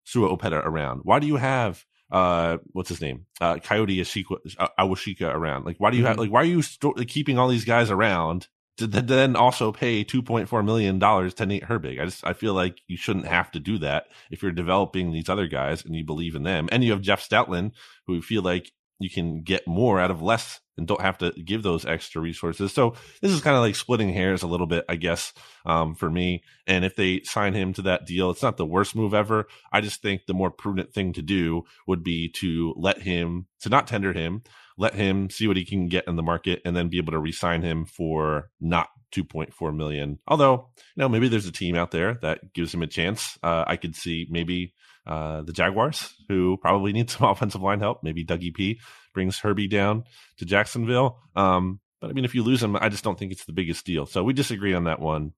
Sua 0.03 0.29
Opeta 0.29 0.63
around? 0.63 1.01
Why 1.03 1.19
do 1.19 1.25
you 1.25 1.37
have 1.37 1.83
uh 2.11 2.57
what's 2.73 2.89
his 2.89 3.01
name 3.01 3.25
uh 3.41 3.55
Kayode 3.55 3.97
Awosika, 3.97 4.37
uh, 4.59 4.67
Awosika 4.79 5.33
around? 5.33 5.65
Like, 5.65 5.77
why 5.79 5.89
do 5.89 5.97
you 5.97 6.03
mm-hmm. 6.03 6.09
have 6.09 6.19
like 6.19 6.29
why 6.29 6.41
are 6.41 6.45
you 6.45 6.61
st- 6.61 7.07
keeping 7.07 7.39
all 7.39 7.47
these 7.47 7.65
guys 7.65 7.89
around 7.89 8.47
to 8.77 8.87
then 8.87 9.35
also 9.35 9.71
pay 9.71 10.03
$2.4 10.03 10.65
million 10.65 10.99
to 10.99 11.45
Nate 11.45 11.63
Herbig. 11.63 12.01
I 12.01 12.05
just, 12.05 12.25
I 12.25 12.33
feel 12.33 12.53
like 12.53 12.81
you 12.87 12.97
shouldn't 12.97 13.27
have 13.27 13.51
to 13.51 13.59
do 13.59 13.77
that 13.79 14.05
if 14.31 14.41
you're 14.41 14.51
developing 14.51 15.11
these 15.11 15.29
other 15.29 15.47
guys 15.47 15.85
and 15.85 15.95
you 15.95 16.03
believe 16.03 16.35
in 16.35 16.43
them. 16.43 16.69
And 16.71 16.83
you 16.83 16.91
have 16.91 17.01
Jeff 17.01 17.27
Stoutland, 17.27 17.71
who 18.07 18.21
feel 18.21 18.41
like 18.41 18.71
you 18.99 19.09
can 19.09 19.43
get 19.43 19.67
more 19.67 19.99
out 19.99 20.11
of 20.11 20.21
less 20.21 20.59
and 20.77 20.87
don't 20.87 21.01
have 21.01 21.17
to 21.19 21.31
give 21.31 21.63
those 21.63 21.85
extra 21.85 22.21
resources. 22.21 22.73
So 22.73 22.95
this 23.21 23.31
is 23.31 23.41
kind 23.41 23.55
of 23.55 23.61
like 23.61 23.75
splitting 23.75 24.13
hairs 24.13 24.43
a 24.43 24.47
little 24.47 24.67
bit, 24.67 24.85
I 24.89 24.95
guess, 24.95 25.33
um, 25.65 25.95
for 25.95 26.09
me. 26.09 26.43
And 26.67 26.83
if 26.85 26.95
they 26.95 27.21
sign 27.23 27.53
him 27.53 27.73
to 27.73 27.83
that 27.83 28.05
deal, 28.05 28.31
it's 28.31 28.43
not 28.43 28.57
the 28.57 28.65
worst 28.65 28.95
move 28.95 29.13
ever. 29.13 29.47
I 29.71 29.81
just 29.81 30.01
think 30.01 30.25
the 30.25 30.33
more 30.33 30.51
prudent 30.51 30.93
thing 30.93 31.13
to 31.13 31.21
do 31.21 31.63
would 31.87 32.03
be 32.03 32.29
to 32.37 32.73
let 32.77 33.01
him, 33.01 33.47
to 33.61 33.69
not 33.69 33.87
tender 33.87 34.13
him, 34.13 34.43
let 34.77 34.95
him 34.95 35.29
see 35.29 35.47
what 35.47 35.57
he 35.57 35.65
can 35.65 35.87
get 35.87 36.07
in 36.07 36.15
the 36.15 36.23
market 36.23 36.61
and 36.65 36.75
then 36.75 36.89
be 36.89 36.97
able 36.97 37.11
to 37.11 37.19
re-sign 37.19 37.61
him 37.61 37.85
for 37.85 38.49
not 38.59 38.89
2.4 39.13 39.75
million. 39.75 40.19
Although, 40.27 40.69
you 40.95 41.01
know, 41.01 41.09
maybe 41.09 41.27
there's 41.27 41.45
a 41.45 41.51
team 41.51 41.75
out 41.75 41.91
there 41.91 42.15
that 42.23 42.53
gives 42.53 42.73
him 42.73 42.81
a 42.81 42.87
chance. 42.87 43.37
Uh, 43.43 43.63
I 43.67 43.77
could 43.77 43.95
see 43.95 44.27
maybe 44.29 44.73
uh, 45.05 45.41
the 45.41 45.53
Jaguars, 45.53 46.13
who 46.27 46.57
probably 46.57 46.93
need 46.93 47.09
some 47.09 47.27
offensive 47.29 47.61
line 47.61 47.79
help. 47.79 48.03
Maybe 48.03 48.25
Dougie 48.25 48.53
P 48.53 48.79
brings 49.13 49.39
Herbie 49.39 49.67
down 49.67 50.03
to 50.37 50.45
Jacksonville. 50.45 51.19
Um, 51.35 51.79
but 52.01 52.09
I 52.09 52.13
mean, 52.13 52.25
if 52.25 52.35
you 52.35 52.43
lose 52.43 52.61
him, 52.61 52.75
I 52.75 52.89
just 52.89 53.03
don't 53.03 53.17
think 53.17 53.31
it's 53.31 53.45
the 53.45 53.53
biggest 53.53 53.85
deal. 53.85 54.05
So 54.05 54.23
we 54.23 54.33
disagree 54.33 54.73
on 54.73 54.85
that 54.85 54.99
one. 54.99 55.33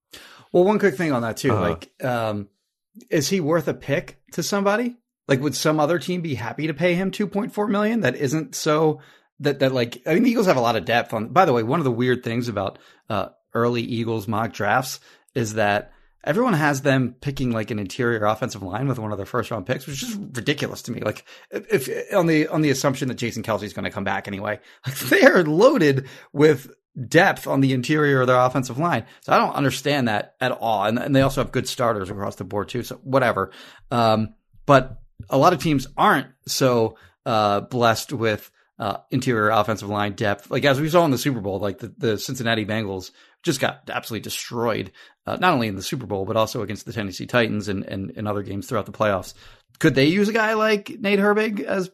Well, 0.52 0.64
one 0.64 0.78
quick 0.78 0.96
thing 0.96 1.12
on 1.12 1.22
that 1.22 1.36
too, 1.36 1.52
uh 1.52 1.60
like, 1.60 2.04
um, 2.04 2.48
is 3.10 3.28
he 3.28 3.40
worth 3.40 3.68
a 3.68 3.74
pick 3.74 4.18
to 4.32 4.42
somebody? 4.42 4.96
Like, 5.28 5.40
would 5.40 5.54
some 5.54 5.80
other 5.80 5.98
team 5.98 6.22
be 6.22 6.34
happy 6.34 6.68
to 6.68 6.74
pay 6.74 6.94
him 6.94 7.10
2.4 7.10 7.68
million 7.68 8.00
that 8.00 8.16
isn't 8.16 8.54
so 8.54 9.00
that 9.40 9.58
that 9.58 9.72
like 9.72 10.02
I 10.06 10.14
mean 10.14 10.22
the 10.22 10.30
Eagles 10.30 10.46
have 10.46 10.56
a 10.56 10.62
lot 10.62 10.76
of 10.76 10.84
depth 10.84 11.12
on. 11.12 11.28
By 11.28 11.44
the 11.44 11.52
way, 11.52 11.62
one 11.62 11.80
of 11.80 11.84
the 11.84 11.90
weird 11.90 12.22
things 12.22 12.48
about 12.48 12.78
uh, 13.08 13.28
early 13.54 13.82
Eagles 13.82 14.26
mock 14.26 14.52
drafts 14.52 15.00
is 15.34 15.54
that 15.54 15.92
everyone 16.24 16.54
has 16.54 16.82
them 16.82 17.14
picking 17.20 17.52
like 17.52 17.70
an 17.70 17.78
interior 17.78 18.24
offensive 18.24 18.62
line 18.62 18.88
with 18.88 18.98
one 18.98 19.12
of 19.12 19.18
their 19.18 19.26
first 19.26 19.50
round 19.50 19.66
picks, 19.66 19.86
which 19.86 20.02
is 20.02 20.14
ridiculous 20.16 20.82
to 20.82 20.92
me. 20.92 21.00
Like 21.00 21.24
if, 21.50 21.88
if 21.88 22.14
on 22.14 22.26
the 22.26 22.48
on 22.48 22.62
the 22.62 22.70
assumption 22.70 23.08
that 23.08 23.14
Jason 23.14 23.42
Kelce 23.42 23.62
is 23.62 23.72
going 23.72 23.84
to 23.84 23.90
come 23.90 24.04
back 24.04 24.28
anyway, 24.28 24.60
like 24.86 24.98
they 24.98 25.22
are 25.22 25.44
loaded 25.44 26.08
with 26.32 26.70
depth 27.08 27.46
on 27.46 27.60
the 27.60 27.72
interior 27.72 28.22
of 28.22 28.26
their 28.26 28.38
offensive 28.38 28.78
line. 28.78 29.04
So 29.20 29.32
I 29.32 29.38
don't 29.38 29.54
understand 29.54 30.08
that 30.08 30.34
at 30.40 30.52
all. 30.52 30.84
And, 30.84 30.98
and 30.98 31.14
they 31.14 31.20
also 31.20 31.42
have 31.42 31.52
good 31.52 31.68
starters 31.68 32.10
across 32.10 32.36
the 32.36 32.44
board 32.44 32.68
too. 32.68 32.82
So 32.82 32.96
whatever. 32.96 33.52
Um, 33.90 34.34
but 34.64 34.98
a 35.28 35.38
lot 35.38 35.52
of 35.52 35.62
teams 35.62 35.86
aren't 35.96 36.28
so 36.46 36.96
uh, 37.24 37.60
blessed 37.60 38.12
with 38.12 38.50
uh, 38.78 38.98
interior 39.10 39.50
offensive 39.50 39.88
line 39.88 40.12
depth. 40.12 40.50
Like 40.50 40.64
as 40.64 40.80
we 40.80 40.88
saw 40.88 41.04
in 41.04 41.10
the 41.10 41.18
Super 41.18 41.40
Bowl, 41.40 41.58
like 41.58 41.78
the, 41.78 41.94
the 41.96 42.18
Cincinnati 42.18 42.64
Bengals 42.64 43.10
just 43.42 43.60
got 43.60 43.88
absolutely 43.88 44.24
destroyed, 44.24 44.92
uh, 45.26 45.36
not 45.40 45.52
only 45.52 45.68
in 45.68 45.76
the 45.76 45.82
Super 45.82 46.06
Bowl, 46.06 46.24
but 46.24 46.36
also 46.36 46.62
against 46.62 46.86
the 46.86 46.92
Tennessee 46.92 47.26
Titans 47.26 47.68
and, 47.68 47.84
and, 47.84 48.12
and 48.16 48.26
other 48.26 48.42
games 48.42 48.66
throughout 48.66 48.86
the 48.86 48.92
playoffs. 48.92 49.34
Could 49.78 49.94
they 49.94 50.06
use 50.06 50.28
a 50.28 50.32
guy 50.32 50.54
like 50.54 50.90
Nate 51.00 51.18
Herbig 51.18 51.60
as 51.60 51.90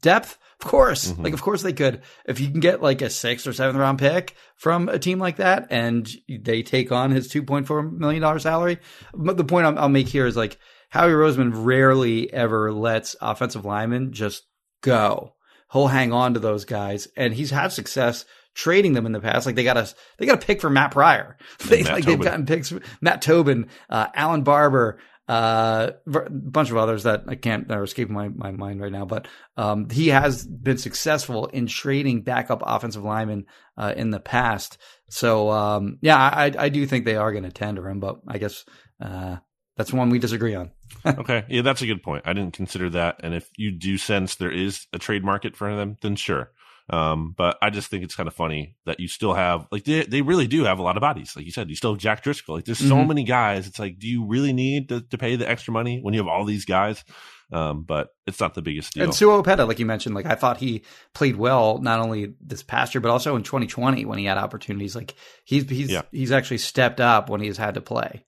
depth? 0.00 0.38
Of 0.60 0.68
course. 0.68 1.08
Mm-hmm. 1.08 1.22
Like, 1.22 1.32
of 1.34 1.42
course 1.42 1.62
they 1.62 1.72
could. 1.72 2.02
If 2.26 2.40
you 2.40 2.50
can 2.50 2.60
get 2.60 2.82
like 2.82 3.02
a 3.02 3.10
sixth 3.10 3.46
or 3.46 3.52
seventh 3.52 3.78
round 3.78 3.98
pick 3.98 4.34
from 4.56 4.88
a 4.88 4.98
team 4.98 5.18
like 5.18 5.36
that 5.36 5.68
and 5.70 6.08
they 6.28 6.62
take 6.62 6.92
on 6.92 7.10
his 7.10 7.32
$2.4 7.32 7.92
million 7.92 8.40
salary. 8.40 8.78
But 9.14 9.36
the 9.36 9.44
point 9.44 9.66
I'll 9.66 9.88
make 9.88 10.08
here 10.08 10.26
is 10.26 10.36
like 10.36 10.58
Howie 10.88 11.10
Roseman 11.10 11.64
rarely 11.64 12.32
ever 12.32 12.72
lets 12.72 13.16
offensive 13.20 13.64
linemen 13.64 14.12
just 14.12 14.44
go 14.82 15.34
he'll 15.72 15.88
hang 15.88 16.12
on 16.12 16.34
to 16.34 16.40
those 16.40 16.64
guys, 16.64 17.08
and 17.16 17.34
he's 17.34 17.50
had 17.50 17.72
success 17.72 18.24
trading 18.54 18.92
them 18.92 19.06
in 19.06 19.12
the 19.12 19.20
past. 19.20 19.46
Like 19.46 19.54
they 19.54 19.64
got 19.64 19.76
a 19.76 19.92
they 20.18 20.26
got 20.26 20.42
a 20.42 20.46
pick 20.46 20.60
for 20.60 20.70
Matt 20.70 20.92
Pryor. 20.92 21.36
They, 21.66 21.82
Matt 21.82 21.92
like 21.92 22.04
Tobin. 22.04 22.18
they've 22.18 22.30
gotten 22.30 22.46
picks 22.46 22.72
Matt 23.00 23.22
Tobin, 23.22 23.68
uh, 23.88 24.08
Allen 24.14 24.42
Barbre, 24.44 24.98
uh, 25.28 25.92
a 26.12 26.30
bunch 26.30 26.70
of 26.70 26.76
others 26.76 27.04
that 27.04 27.24
I 27.28 27.36
can't 27.36 27.68
that 27.68 27.78
are 27.78 27.84
escaping 27.84 28.14
my, 28.14 28.28
my 28.28 28.50
mind 28.50 28.80
right 28.80 28.92
now. 28.92 29.04
But 29.04 29.28
um, 29.56 29.88
he 29.88 30.08
has 30.08 30.46
been 30.46 30.78
successful 30.78 31.46
in 31.46 31.66
trading 31.66 32.22
backup 32.22 32.62
offensive 32.64 33.04
linemen 33.04 33.46
uh, 33.76 33.94
in 33.96 34.10
the 34.10 34.20
past. 34.20 34.78
So 35.08 35.50
um, 35.50 35.98
yeah, 36.02 36.18
I 36.18 36.52
I 36.58 36.68
do 36.68 36.86
think 36.86 37.04
they 37.04 37.16
are 37.16 37.32
going 37.32 37.44
to 37.44 37.52
tender 37.52 37.88
him, 37.88 38.00
but 38.00 38.16
I 38.26 38.38
guess 38.38 38.64
uh, 39.00 39.36
that's 39.76 39.92
one 39.92 40.10
we 40.10 40.18
disagree 40.18 40.54
on. 40.54 40.70
okay. 41.06 41.44
Yeah, 41.48 41.62
that's 41.62 41.82
a 41.82 41.86
good 41.86 42.02
point. 42.02 42.24
I 42.26 42.32
didn't 42.32 42.54
consider 42.54 42.90
that. 42.90 43.20
And 43.22 43.34
if 43.34 43.48
you 43.56 43.72
do 43.72 43.96
sense 43.98 44.34
there 44.34 44.52
is 44.52 44.86
a 44.92 44.98
trade 44.98 45.24
market 45.24 45.56
for 45.56 45.74
them, 45.74 45.96
then 46.02 46.16
sure. 46.16 46.50
Um, 46.90 47.34
but 47.36 47.56
I 47.62 47.70
just 47.70 47.88
think 47.88 48.04
it's 48.04 48.14
kind 48.14 48.26
of 48.26 48.34
funny 48.34 48.74
that 48.86 49.00
you 49.00 49.08
still 49.08 49.34
have 49.34 49.66
like 49.70 49.84
they 49.84 50.02
they 50.04 50.22
really 50.22 50.46
do 50.46 50.64
have 50.64 50.78
a 50.78 50.82
lot 50.82 50.96
of 50.96 51.00
bodies. 51.00 51.34
Like 51.36 51.46
you 51.46 51.52
said, 51.52 51.70
you 51.70 51.76
still 51.76 51.92
have 51.92 52.00
Jack 52.00 52.22
Driscoll. 52.22 52.56
Like 52.56 52.64
there's 52.64 52.80
mm-hmm. 52.80 52.88
so 52.88 53.04
many 53.04 53.24
guys. 53.24 53.66
It's 53.66 53.78
like, 53.78 53.98
do 53.98 54.08
you 54.08 54.26
really 54.26 54.52
need 54.52 54.88
to, 54.88 55.00
to 55.00 55.18
pay 55.18 55.36
the 55.36 55.48
extra 55.48 55.72
money 55.72 56.00
when 56.00 56.12
you 56.14 56.20
have 56.20 56.28
all 56.28 56.44
these 56.44 56.64
guys? 56.64 57.04
Um, 57.52 57.82
but 57.82 58.08
it's 58.26 58.40
not 58.40 58.54
the 58.54 58.62
biggest 58.62 58.94
deal. 58.94 59.04
And 59.04 59.14
Sua 59.14 59.42
Opeta, 59.42 59.68
like 59.68 59.78
you 59.78 59.84
mentioned, 59.84 60.14
like 60.14 60.26
I 60.26 60.34
thought 60.34 60.56
he 60.56 60.84
played 61.14 61.36
well 61.36 61.78
not 61.78 62.00
only 62.00 62.34
this 62.40 62.62
past 62.62 62.94
year 62.94 63.02
but 63.02 63.10
also 63.10 63.36
in 63.36 63.42
2020 63.42 64.06
when 64.06 64.18
he 64.18 64.24
had 64.24 64.38
opportunities. 64.38 64.96
Like 64.96 65.14
he's 65.44 65.68
he's 65.68 65.90
yeah. 65.90 66.02
he's 66.10 66.32
actually 66.32 66.58
stepped 66.58 67.00
up 67.00 67.28
when 67.28 67.40
he's 67.40 67.58
had 67.58 67.74
to 67.74 67.80
play. 67.80 68.24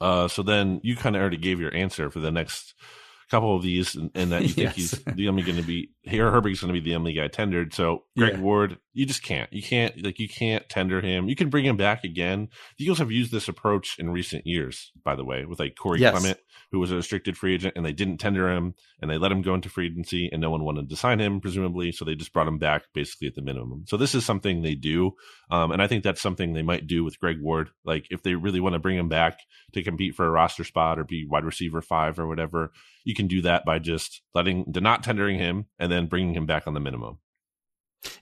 Uh, 0.00 0.28
so 0.28 0.42
then 0.42 0.80
you 0.84 0.94
kind 0.96 1.16
of 1.16 1.20
already 1.20 1.36
gave 1.36 1.60
your 1.60 1.74
answer 1.74 2.10
for 2.10 2.20
the 2.20 2.30
next 2.30 2.74
couple 3.30 3.56
of 3.56 3.62
these, 3.62 3.94
and, 3.94 4.10
and 4.14 4.32
that 4.32 4.42
you 4.42 4.48
think 4.48 4.56
yes. 4.68 4.74
he's 4.76 4.90
the 4.90 5.28
only 5.28 5.42
going 5.42 5.58
to 5.58 5.62
be 5.62 5.90
here. 6.02 6.30
Herbig's 6.30 6.60
going 6.60 6.72
to 6.74 6.80
be 6.80 6.90
the 6.90 6.96
only 6.96 7.12
guy 7.12 7.28
tendered. 7.28 7.74
So 7.74 8.04
Greg 8.16 8.34
yeah. 8.34 8.40
Ward, 8.40 8.78
you 8.98 9.06
just 9.06 9.22
can't. 9.22 9.50
You 9.52 9.62
can't 9.62 10.02
like 10.02 10.18
you 10.18 10.28
can't 10.28 10.68
tender 10.68 11.00
him. 11.00 11.28
You 11.28 11.36
can 11.36 11.50
bring 11.50 11.64
him 11.64 11.76
back 11.76 12.02
again. 12.02 12.48
The 12.78 12.84
Eagles 12.84 12.98
have 12.98 13.12
used 13.12 13.30
this 13.30 13.46
approach 13.46 13.96
in 13.96 14.10
recent 14.10 14.44
years, 14.44 14.90
by 15.04 15.14
the 15.14 15.24
way, 15.24 15.44
with 15.44 15.60
like 15.60 15.76
Corey 15.76 16.00
yes. 16.00 16.10
Clement 16.10 16.40
who 16.72 16.80
was 16.80 16.90
a 16.90 16.96
restricted 16.96 17.38
free 17.38 17.54
agent, 17.54 17.74
and 17.76 17.86
they 17.86 17.92
didn't 17.92 18.18
tender 18.18 18.50
him, 18.50 18.74
and 19.00 19.08
they 19.08 19.16
let 19.16 19.30
him 19.30 19.40
go 19.40 19.54
into 19.54 19.68
free 19.68 19.86
agency, 19.86 20.28
and 20.32 20.40
no 20.40 20.50
one 20.50 20.64
wanted 20.64 20.90
to 20.90 20.96
sign 20.96 21.20
him, 21.20 21.40
presumably, 21.40 21.92
so 21.92 22.04
they 22.04 22.16
just 22.16 22.32
brought 22.32 22.48
him 22.48 22.58
back 22.58 22.82
basically 22.92 23.28
at 23.28 23.36
the 23.36 23.40
minimum. 23.40 23.84
So 23.86 23.96
this 23.96 24.16
is 24.16 24.24
something 24.24 24.62
they 24.62 24.74
do, 24.74 25.12
um, 25.48 25.70
and 25.70 25.80
I 25.80 25.86
think 25.86 26.02
that's 26.02 26.20
something 26.20 26.52
they 26.52 26.62
might 26.62 26.88
do 26.88 27.04
with 27.04 27.20
Greg 27.20 27.40
Ward. 27.40 27.70
Like 27.84 28.08
if 28.10 28.24
they 28.24 28.34
really 28.34 28.60
want 28.60 28.72
to 28.72 28.80
bring 28.80 28.98
him 28.98 29.08
back 29.08 29.38
to 29.74 29.82
compete 29.84 30.16
for 30.16 30.26
a 30.26 30.30
roster 30.30 30.64
spot 30.64 30.98
or 30.98 31.04
be 31.04 31.24
wide 31.24 31.44
receiver 31.44 31.80
five 31.80 32.18
or 32.18 32.26
whatever, 32.26 32.72
you 33.04 33.14
can 33.14 33.28
do 33.28 33.42
that 33.42 33.64
by 33.64 33.78
just 33.78 34.22
letting, 34.34 34.64
not 34.66 35.04
tendering 35.04 35.38
him, 35.38 35.66
and 35.78 35.92
then 35.92 36.08
bringing 36.08 36.34
him 36.34 36.46
back 36.46 36.66
on 36.66 36.74
the 36.74 36.80
minimum. 36.80 37.18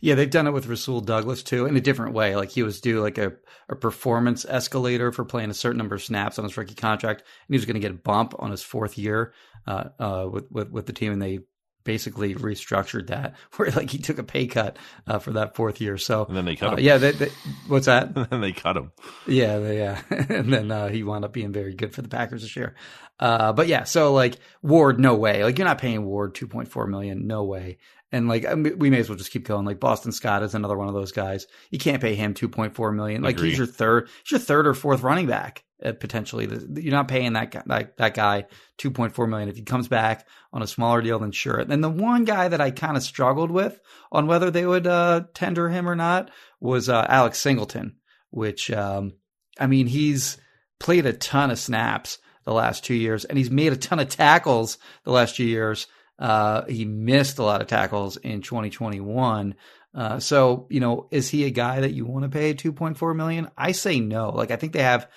Yeah, 0.01 0.15
they've 0.15 0.31
done 0.31 0.47
it 0.47 0.53
with 0.53 0.67
Rasul 0.67 1.01
Douglas 1.01 1.43
too 1.43 1.67
in 1.67 1.77
a 1.77 1.81
different 1.81 2.15
way. 2.15 2.35
Like 2.37 2.51
he 2.51 2.63
was 2.63 2.81
due 2.81 3.01
like 3.03 3.19
a, 3.19 3.33
a 3.69 3.77
performance 3.77 4.45
escalator 4.49 5.13
for 5.13 5.25
playing 5.25 5.51
a 5.51 5.55
certain 5.55 5.79
number 5.79 5.95
of 5.95 6.03
snaps 6.03 6.39
on 6.39 6.45
his 6.45 6.57
rookie 6.57 6.75
contract, 6.75 7.21
and 7.21 7.55
he 7.55 7.57
was 7.59 7.67
going 7.67 7.75
to 7.75 7.81
get 7.81 7.91
a 7.91 7.95
bump 7.95 8.35
on 8.39 8.51
his 8.51 8.63
fourth 8.63 8.97
year 8.97 9.33
uh, 9.67 9.85
uh, 9.99 10.29
with, 10.31 10.51
with 10.51 10.71
with 10.71 10.87
the 10.87 10.93
team, 10.93 11.13
and 11.13 11.21
they 11.21 11.41
basically 11.85 12.35
restructured 12.35 13.07
that 13.09 13.35
where 13.57 13.71
like 13.71 13.91
he 13.91 13.99
took 13.99 14.19
a 14.19 14.25
pay 14.25 14.47
cut 14.47 14.77
uh, 15.07 15.19
for 15.21 15.33
that 15.33 15.55
fourth 15.55 15.81
year. 15.81 15.97
So 15.99 16.25
And 16.25 16.37
then 16.37 16.45
they 16.47 16.57
cut 16.57 16.73
uh, 16.73 16.77
him. 16.77 16.85
yeah, 16.85 16.97
they, 16.99 17.13
they, 17.13 17.29
what's 17.69 17.87
that? 17.87 18.17
and 18.17 18.27
then 18.31 18.41
they 18.41 18.53
cut 18.53 18.77
him. 18.77 18.93
Yeah, 19.27 19.59
they- 19.59 19.79
yeah, 19.79 20.01
and 20.11 20.53
then 20.53 20.71
uh, 20.71 20.89
he 20.89 21.03
wound 21.03 21.25
up 21.25 21.33
being 21.33 21.53
very 21.53 21.75
good 21.75 21.95
for 21.95 22.03
the 22.03 22.09
Packers 22.09 22.43
this 22.43 22.57
year. 22.57 22.75
Uh, 23.19 23.53
but 23.53 23.67
yeah, 23.67 23.85
so 23.85 24.13
like 24.13 24.37
Ward, 24.63 24.99
no 25.01 25.15
way. 25.15 25.43
Like 25.45 25.59
you're 25.59 25.67
not 25.67 25.79
paying 25.79 26.05
Ward 26.05 26.35
2.4 26.35 26.89
million, 26.89 27.27
no 27.27 27.45
way. 27.45 27.79
And 28.13 28.29
like 28.29 28.47
I 28.47 28.55
mean, 28.55 28.79
we 28.79 28.91
may 28.91 29.01
as 29.01 29.09
well 29.09 29.19
just 29.19 29.33
keep 29.33 29.47
going. 29.47 29.65
Like 29.65 29.81
Boston 29.81 30.13
Scott 30.13 30.43
is 30.43 30.55
another 30.55 30.77
one 30.77 30.89
of 30.89 30.95
those 30.95 31.13
guys. 31.13 31.47
You 31.71 31.79
can't 31.79 32.01
pay 32.01 32.15
him 32.15 32.35
2.4 32.35 32.95
million. 32.95 33.23
Like 33.23 33.39
he's 33.39 33.59
your 33.59 33.67
third, 33.67 34.09
he's 34.23 34.33
your 34.33 34.41
third 34.41 34.67
or 34.67 34.75
fourth 34.75 35.03
running 35.03 35.27
back 35.27 35.65
uh, 35.85 35.93
potentially. 35.93 36.49
You're 36.81 36.93
not 36.93 37.09
paying 37.09 37.35
that 37.35 37.51
guy, 37.51 37.63
that, 37.67 37.97
that 37.97 38.15
guy 38.15 38.47
2.4 38.79 39.29
million. 39.29 39.49
If 39.49 39.57
he 39.57 39.63
comes 39.63 39.89
back 39.89 40.27
on 40.53 40.63
a 40.63 40.67
smaller 40.67 41.03
deal, 41.03 41.19
then 41.19 41.33
sure. 41.33 41.59
And 41.59 41.71
then 41.71 41.81
the 41.81 41.91
one 41.91 42.25
guy 42.25 42.49
that 42.49 42.61
I 42.61 42.71
kind 42.71 42.97
of 42.97 43.03
struggled 43.03 43.51
with 43.51 43.79
on 44.13 44.27
whether 44.27 44.51
they 44.51 44.67
would 44.67 44.87
uh, 44.87 45.25
tender 45.35 45.69
him 45.69 45.89
or 45.89 45.97
not 45.97 46.31
was 46.61 46.89
uh, 46.89 47.07
Alex 47.09 47.39
Singleton, 47.39 47.97
which 48.31 48.71
um, 48.71 49.15
I 49.59 49.67
mean 49.67 49.87
he's 49.87 50.39
played 50.79 51.07
a 51.07 51.13
ton 51.13 51.51
of 51.51 51.59
snaps 51.59 52.19
the 52.45 52.55
last 52.55 52.85
two 52.85 52.95
years, 52.95 53.25
and 53.25 53.37
he's 53.37 53.51
made 53.51 53.73
a 53.73 53.77
ton 53.77 53.99
of 53.99 54.09
tackles 54.09 54.79
the 55.05 55.11
last 55.11 55.37
two 55.37 55.45
years. 55.45 55.87
Uh, 56.19 56.65
he 56.65 56.85
missed 56.85 57.39
a 57.39 57.43
lot 57.43 57.61
of 57.61 57.67
tackles 57.67 58.17
in 58.17 58.43
2021. 58.43 59.55
Uh, 59.95 60.21
so 60.21 60.67
you 60.71 60.81
know, 60.81 61.09
is 61.11 61.29
he 61.29 61.45
a 61.45 61.51
guy 61.51 61.81
that 61.81 61.93
you 61.93 62.05
want 62.05 62.25
to 62.25 62.29
pay 62.29 62.55
2.4 62.55 63.17
million? 63.17 63.49
I 63.57 63.73
say 63.73 64.01
no. 64.01 64.31
Like 64.31 64.51
I 64.51 64.57
think 64.57 64.73
they 64.73 64.83
have. 64.83 65.09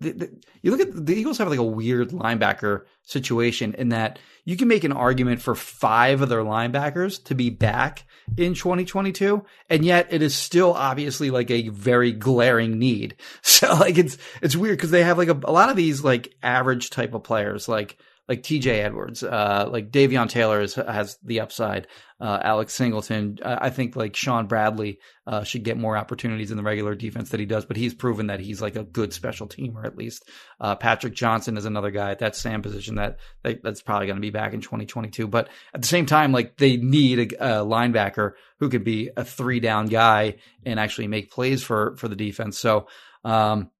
The, 0.00 0.12
the, 0.12 0.40
you 0.62 0.72
look 0.72 0.80
at 0.80 1.06
the 1.06 1.14
Eagles 1.14 1.38
have 1.38 1.48
like 1.48 1.60
a 1.60 1.64
weird 1.64 2.10
linebacker 2.10 2.82
situation 3.04 3.74
in 3.74 3.90
that 3.90 4.18
you 4.44 4.56
can 4.56 4.66
make 4.66 4.82
an 4.82 4.92
argument 4.92 5.40
for 5.40 5.54
five 5.54 6.22
of 6.22 6.28
their 6.28 6.42
linebackers 6.42 7.22
to 7.24 7.36
be 7.36 7.50
back 7.50 8.04
in 8.36 8.54
2022, 8.54 9.44
and 9.68 9.84
yet 9.84 10.08
it 10.10 10.20
is 10.20 10.34
still 10.34 10.72
obviously 10.72 11.30
like 11.30 11.52
a 11.52 11.68
very 11.68 12.12
glaring 12.12 12.78
need. 12.78 13.16
So 13.42 13.74
like 13.74 13.96
it's 13.96 14.18
it's 14.40 14.56
weird 14.56 14.76
because 14.76 14.90
they 14.90 15.04
have 15.04 15.18
like 15.18 15.28
a, 15.28 15.38
a 15.44 15.52
lot 15.52 15.68
of 15.68 15.76
these 15.76 16.02
like 16.02 16.34
average 16.42 16.90
type 16.90 17.14
of 17.14 17.22
players 17.22 17.68
like 17.68 17.96
like 18.28 18.42
TJ 18.42 18.66
Edwards, 18.66 19.22
uh, 19.22 19.68
like 19.68 19.90
Davion 19.90 20.28
Taylor 20.28 20.60
is, 20.60 20.74
has 20.74 21.18
the 21.24 21.40
upside. 21.40 21.88
Uh, 22.20 22.38
Alex 22.40 22.72
Singleton, 22.72 23.38
I 23.44 23.70
think 23.70 23.96
like 23.96 24.14
Shaun 24.14 24.46
Bradley 24.46 25.00
uh, 25.26 25.42
should 25.42 25.64
get 25.64 25.76
more 25.76 25.96
opportunities 25.96 26.52
in 26.52 26.56
the 26.56 26.62
regular 26.62 26.94
defense 26.94 27.30
that 27.30 27.40
he 27.40 27.46
does, 27.46 27.64
but 27.64 27.76
he's 27.76 27.94
proven 27.94 28.28
that 28.28 28.38
he's 28.38 28.62
like 28.62 28.76
a 28.76 28.84
good 28.84 29.12
special 29.12 29.48
teamer 29.48 29.84
at 29.84 29.98
least. 29.98 30.30
Uh, 30.60 30.76
Patrick 30.76 31.14
Johnson 31.14 31.56
is 31.56 31.64
another 31.64 31.90
guy 31.90 32.12
at 32.12 32.20
that 32.20 32.36
Sam 32.36 32.62
position 32.62 32.94
that, 32.94 33.18
that 33.42 33.60
that's 33.64 33.82
probably 33.82 34.06
going 34.06 34.18
to 34.18 34.22
be 34.22 34.30
back 34.30 34.54
in 34.54 34.60
2022. 34.60 35.26
But 35.26 35.48
at 35.74 35.82
the 35.82 35.88
same 35.88 36.06
time, 36.06 36.30
like 36.30 36.56
they 36.56 36.76
need 36.76 37.34
a, 37.34 37.60
a 37.60 37.66
linebacker 37.66 38.34
who 38.60 38.68
could 38.68 38.84
be 38.84 39.10
a 39.16 39.24
three 39.24 39.58
down 39.58 39.86
guy 39.86 40.36
and 40.64 40.78
actually 40.78 41.08
make 41.08 41.32
plays 41.32 41.64
for 41.64 41.96
for 41.96 42.06
the 42.06 42.16
defense. 42.16 42.56
So 42.56 42.86
um, 43.24 43.70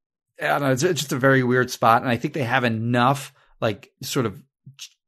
I 0.40 0.48
don't 0.48 0.62
know, 0.62 0.72
it's, 0.72 0.82
it's 0.82 1.00
just 1.00 1.12
a 1.12 1.18
very 1.18 1.44
weird 1.44 1.70
spot, 1.70 2.02
and 2.02 2.10
I 2.10 2.16
think 2.16 2.34
they 2.34 2.42
have 2.42 2.64
enough 2.64 3.32
like 3.62 3.90
sort 4.02 4.26
of 4.26 4.42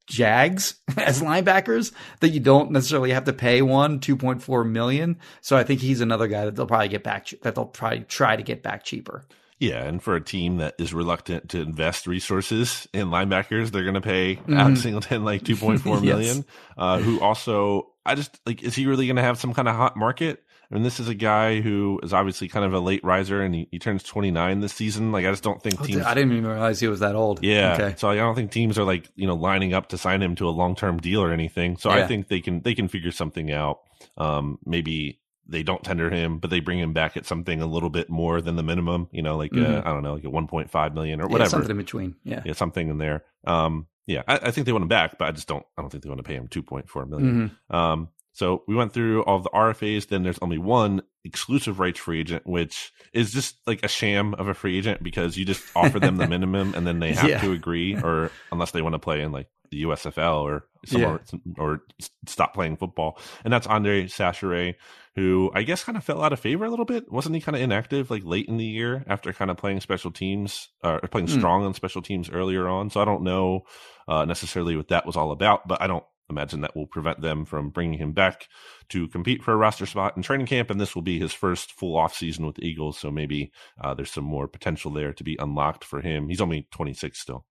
jags 0.07 0.75
as 0.97 1.21
linebackers 1.23 1.93
that 2.21 2.29
you 2.31 2.41
don't 2.41 2.71
necessarily 2.71 3.11
have 3.11 3.25
to 3.25 3.33
pay 3.33 3.61
one 3.63 4.01
2.4 4.01 4.69
million. 4.71 5.19
So 5.41 5.57
I 5.57 5.65
think 5.65 5.81
he's 5.81 6.01
another 6.01 6.29
guy 6.29 6.45
that 6.47 6.57
they'll 6.57 6.67
probably 6.67 6.89
get 6.89 7.03
back 7.03 7.29
that 7.43 7.55
they'll 7.55 7.67
probably 7.67 8.01
try 8.01 8.37
to 8.37 8.43
get 8.43 8.63
back 8.63 8.85
cheaper. 8.85 9.27
Yeah, 9.61 9.85
and 9.85 10.03
for 10.03 10.15
a 10.17 10.21
team 10.21 10.59
that 10.59 10.75
is 10.79 10.93
reluctant 10.93 11.51
to 11.51 11.61
invest 11.61 12.07
resources 12.07 12.87
in 12.93 13.09
linebackers, 13.09 13.71
they're 13.71 13.85
going 13.85 13.95
to 13.95 14.01
pay 14.01 14.37
Mhm. 14.37 14.59
Alex 14.59 14.83
Singleton 14.83 15.25
like 15.25 15.45
two 15.45 15.57
point 15.57 15.81
four 15.81 16.01
million. 16.03 16.37
Yes. 16.39 16.45
uh, 16.77 16.99
who 16.99 17.21
also, 17.21 17.87
I 18.05 18.15
just 18.15 18.39
like, 18.45 18.63
is 18.63 18.75
he 18.75 18.87
really 18.87 19.07
going 19.07 19.17
to 19.17 19.23
have 19.23 19.39
some 19.39 19.55
kind 19.55 19.69
of 19.69 19.77
hot 19.77 19.97
market? 19.97 20.43
I 20.71 20.75
mean, 20.75 20.83
this 20.83 20.99
is 21.01 21.09
a 21.09 21.15
guy 21.15 21.61
who 21.61 22.01
is 22.03 22.13
obviously 22.13 22.49
kind 22.49 22.65
of 22.65 22.73
a 22.73 22.81
late 22.81 23.05
riser, 23.05 23.43
and 23.43 23.55
he, 23.55 23.69
he 23.71 23.79
turns 23.79 24.03
twenty 24.03 24.31
nine 24.31 24.61
this 24.61 24.73
season. 24.73 25.13
Like, 25.13 25.27
I 25.27 25.31
just 25.31 25.43
don't 25.43 25.63
think 25.63 25.83
teams. 25.83 26.03
I 26.03 26.15
didn't 26.15 26.33
even 26.33 26.47
realize 26.47 26.81
he 26.81 26.89
was 26.89 27.01
that 27.01 27.15
old. 27.15 27.43
Yeah, 27.43 27.75
Okay. 27.75 27.95
so 27.99 28.09
I 28.09 28.17
don't 28.17 28.35
think 28.35 28.51
teams 28.51 28.79
are 28.79 28.85
like 28.85 29.09
you 29.17 29.27
know 29.27 29.35
lining 29.35 29.75
up 29.75 29.89
to 29.91 29.99
sign 29.99 30.23
him 30.23 30.35
to 30.37 30.49
a 30.49 30.51
long 30.51 30.75
term 30.75 30.99
deal 30.99 31.23
or 31.23 31.33
anything. 31.33 31.77
So 31.77 31.91
I 31.91 32.07
think 32.07 32.29
they 32.29 32.41
can 32.41 32.61
they 32.63 32.75
can 32.75 32.89
figure 32.89 33.13
something 33.13 33.53
out. 33.53 33.81
Um, 34.17 34.59
maybe 34.65 35.21
they 35.47 35.63
don't 35.63 35.85
tender 35.85 36.09
him, 36.09 36.39
but 36.39 36.49
they 36.49 36.61
bring 36.61 36.79
him 36.79 36.93
back 36.95 37.17
at 37.19 37.27
something 37.27 37.61
a 37.61 37.67
little 37.67 37.91
bit 37.91 38.09
more 38.09 38.41
than 38.41 38.57
the 38.57 38.63
minimum. 38.63 39.09
You 39.13 39.23
know, 39.23 39.37
like 39.37 39.53
uh, 39.53 39.57
Mhm. 39.57 39.87
I 39.87 39.93
don't 39.93 40.03
know, 40.03 40.15
like 40.15 40.25
a 40.25 40.31
one 40.31 40.47
point 40.47 40.71
five 40.71 40.95
million 40.95 41.21
or 41.21 41.25
Yeah, 41.25 41.33
whatever. 41.33 41.51
something 41.51 41.71
in 41.71 41.77
between. 41.77 42.17
Yeah. 42.25 42.43
yeah, 42.47 42.55
something 42.55 42.89
in 42.89 42.99
there. 42.99 43.25
Um, 43.47 43.87
yeah, 44.07 44.23
I, 44.27 44.37
I 44.45 44.51
think 44.51 44.65
they 44.67 44.73
want 44.73 44.83
him 44.83 44.89
back, 44.89 45.19
but 45.19 45.29
I 45.29 45.33
just 45.33 45.47
don't. 45.49 45.65
I 45.77 45.83
don't 45.83 45.91
think 45.91 46.03
they 46.03 46.09
want 46.11 46.19
to 46.19 46.25
pay 46.25 46.35
him 46.35 46.49
two 46.49 46.63
point 46.63 46.89
four 46.89 47.05
million. 47.07 47.51
Mhm. 47.71 47.75
Um, 47.75 48.09
so 48.35 48.63
we 48.69 48.75
went 48.75 48.93
through 48.93 49.23
all 49.23 49.37
of 49.39 49.45
the 49.45 49.51
RFAs. 49.51 50.09
Then 50.09 50.23
there's 50.23 50.39
only 50.43 50.59
one 50.59 51.03
exclusive 51.25 51.79
rights 51.81 51.99
free 51.99 52.21
agent, 52.21 52.47
which 52.47 52.93
is 53.15 53.33
just 53.33 53.57
like 53.67 53.83
a 53.83 53.89
sham 53.89 54.35
of 54.35 54.47
a 54.49 54.55
free 54.55 54.77
agent 54.77 55.03
because 55.03 55.39
you 55.39 55.45
just 55.47 55.65
offer 55.75 55.99
them 55.99 56.17
the 56.17 56.27
minimum 56.29 56.75
and 56.75 56.87
then 56.87 56.99
they 56.99 57.15
have 57.15 57.31
Yeah. 57.31 57.41
to 57.41 57.53
agree, 57.53 57.97
or 57.97 58.31
unless 58.53 58.73
they 58.73 58.83
want 58.83 58.93
to 58.95 58.99
play 58.99 59.23
in 59.23 59.33
like 59.33 59.47
the 59.71 59.83
USFL 59.85 60.43
or 60.43 60.67
somewhere 60.85 61.21
or 61.57 61.81
stop 62.27 62.53
playing 62.53 62.77
football. 62.77 63.19
And 63.45 63.53
that's 63.53 63.67
Andre 63.67 64.05
Chachere, 64.07 64.75
who 65.17 65.51
I 65.55 65.63
guess 65.63 65.83
kind 65.83 65.97
of 65.97 66.05
fell 66.05 66.23
out 66.23 66.33
of 66.35 66.41
favor 66.41 66.65
a 66.67 66.71
little 66.71 66.85
bit. 66.85 67.11
Wasn't 67.11 67.35
he 67.35 67.41
kind 67.41 67.57
of 67.57 67.63
inactive 67.63 68.11
like 68.11 68.23
late 68.25 68.47
in 68.49 68.59
the 68.59 68.65
year 68.65 69.05
after 69.09 69.33
kind 69.33 69.51
of 69.51 69.57
playing 69.57 69.81
special 69.81 70.11
teams 70.11 70.69
uh, 70.83 70.99
or 71.03 71.09
playing 71.09 71.29
Hmm. 71.29 71.39
strong 71.39 71.65
on 71.65 71.73
special 71.75 72.03
teams 72.03 72.29
earlier 72.29 72.69
on? 72.69 72.91
So 72.91 73.01
I 73.01 73.05
don't 73.07 73.23
know 73.23 73.63
uh, 74.07 74.25
necessarily 74.27 74.77
what 74.77 74.89
that 74.89 75.07
was 75.07 75.17
all 75.17 75.33
about, 75.33 75.67
but 75.67 75.81
I 75.81 75.87
don't 75.87 76.05
imagine 76.31 76.63
that 76.63 76.75
will 76.75 76.87
prevent 76.87 77.21
them 77.21 77.45
from 77.45 77.71
bringing 77.71 77.99
him 77.99 78.13
back 78.13 78.49
to 78.89 79.09
compete 79.09 79.43
for 79.43 79.53
a 79.53 79.57
roster 79.57 79.87
spot 79.87 80.17
in 80.17 80.23
training 80.23 80.47
camp. 80.47 80.71
And 80.71 80.81
this 80.81 80.95
will 80.95 81.03
be 81.03 81.19
his 81.19 81.33
first 81.33 81.73
full 81.73 81.97
off 81.97 82.15
season 82.15 82.47
with 82.47 82.57
the 82.57 82.67
Eagles. 82.67 82.99
So 82.99 83.11
maybe 83.11 83.53
uh, 83.81 83.95
there's 83.95 84.11
some 84.11 84.25
more 84.25 84.49
potential 84.49 84.91
there 84.91 85.13
to 85.13 85.25
be 85.25 85.37
unlocked 85.39 85.85
for 85.85 86.01
him. 86.01 86.29
He's 86.29 86.41
only 86.41 86.69
26 86.71 87.21
still. 87.21 87.45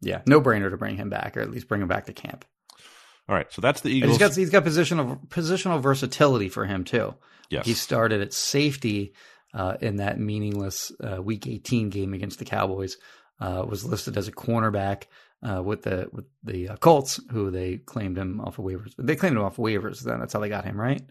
Yeah. 0.00 0.22
No 0.26 0.40
brainer 0.40 0.70
to 0.70 0.76
bring 0.76 0.96
him 0.96 1.10
back, 1.10 1.36
or 1.36 1.40
at 1.40 1.50
least 1.50 1.68
bring 1.68 1.82
him 1.82 1.88
back 1.88 2.06
to 2.06 2.12
camp. 2.12 2.44
All 3.28 3.34
right. 3.34 3.52
So 3.52 3.60
that's 3.60 3.82
the 3.82 3.90
Eagles. 3.90 4.12
he's 4.12 4.18
got 4.18 4.34
he's 4.34 4.50
got 4.50 4.64
positional 4.64 5.26
positional 5.28 5.80
versatility 5.80 6.48
for 6.48 6.64
him 6.64 6.84
too. 6.84 7.14
yes. 7.50 7.66
He 7.66 7.74
started 7.74 8.22
at 8.22 8.32
safety 8.32 9.12
uh, 9.52 9.76
in 9.80 9.96
that 9.96 10.18
meaningless 10.18 10.90
uh, 11.02 11.20
Week 11.22 11.46
18 11.46 11.90
game 11.90 12.14
against 12.14 12.38
the 12.38 12.44
Cowboys. 12.44 12.96
Uh, 13.38 13.64
was 13.66 13.84
listed 13.84 14.18
as 14.18 14.28
a 14.28 14.32
cornerback 14.32 15.04
uh, 15.42 15.62
with 15.62 15.82
the 15.82 16.08
with 16.12 16.26
the 16.42 16.70
uh, 16.70 16.76
Colts, 16.76 17.20
who 17.30 17.50
they 17.50 17.78
claimed 17.78 18.18
him 18.18 18.40
off 18.40 18.58
of 18.58 18.64
waivers. 18.64 18.94
They 18.98 19.16
claimed 19.16 19.36
him 19.36 19.44
off 19.44 19.56
waivers. 19.56 20.00
Then 20.00 20.20
that's 20.20 20.32
how 20.32 20.40
they 20.40 20.48
got 20.48 20.64
him, 20.64 20.80
right? 20.80 21.02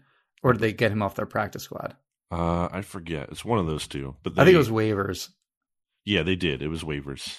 Or 0.42 0.52
did 0.52 0.62
they 0.62 0.72
get 0.72 0.92
him 0.92 1.02
off 1.02 1.16
their 1.16 1.26
practice 1.26 1.64
squad? 1.64 1.96
uh, 2.30 2.68
I 2.70 2.82
forget. 2.82 3.28
It's 3.30 3.44
one 3.44 3.58
of 3.58 3.66
those 3.66 3.86
two. 3.86 4.16
But 4.22 4.38
I 4.38 4.44
think 4.44 4.54
it 4.54 4.58
was 4.58 4.70
waivers. 4.70 5.30
Yeah, 6.04 6.22
they 6.22 6.36
did. 6.36 6.62
It 6.62 6.68
was 6.68 6.82
waivers. 6.82 7.36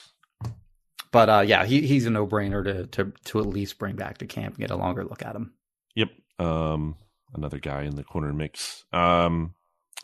But 1.12 1.30
uh, 1.30 1.44
yeah, 1.46 1.66
he, 1.66 1.82
he's 1.82 2.06
a 2.06 2.10
no 2.10 2.26
brainer 2.28 2.64
to, 2.64 2.88
to 2.88 3.14
to 3.26 3.40
at 3.40 3.46
least 3.46 3.80
bring 3.80 3.96
back 3.96 4.20
to 4.20 4.26
camp 4.26 4.56
and 4.56 4.62
get 4.62 4.72
a 4.72 4.78
longer 4.78 5.04
look 5.04 5.24
at 5.26 5.36
him. 5.36 5.54
Yep. 5.96 6.10
Um, 6.40 6.96
another 7.34 7.60
guy 7.60 7.84
in 7.84 7.96
the 7.96 8.04
corner 8.04 8.32
mix. 8.34 8.86
Um, 8.94 9.56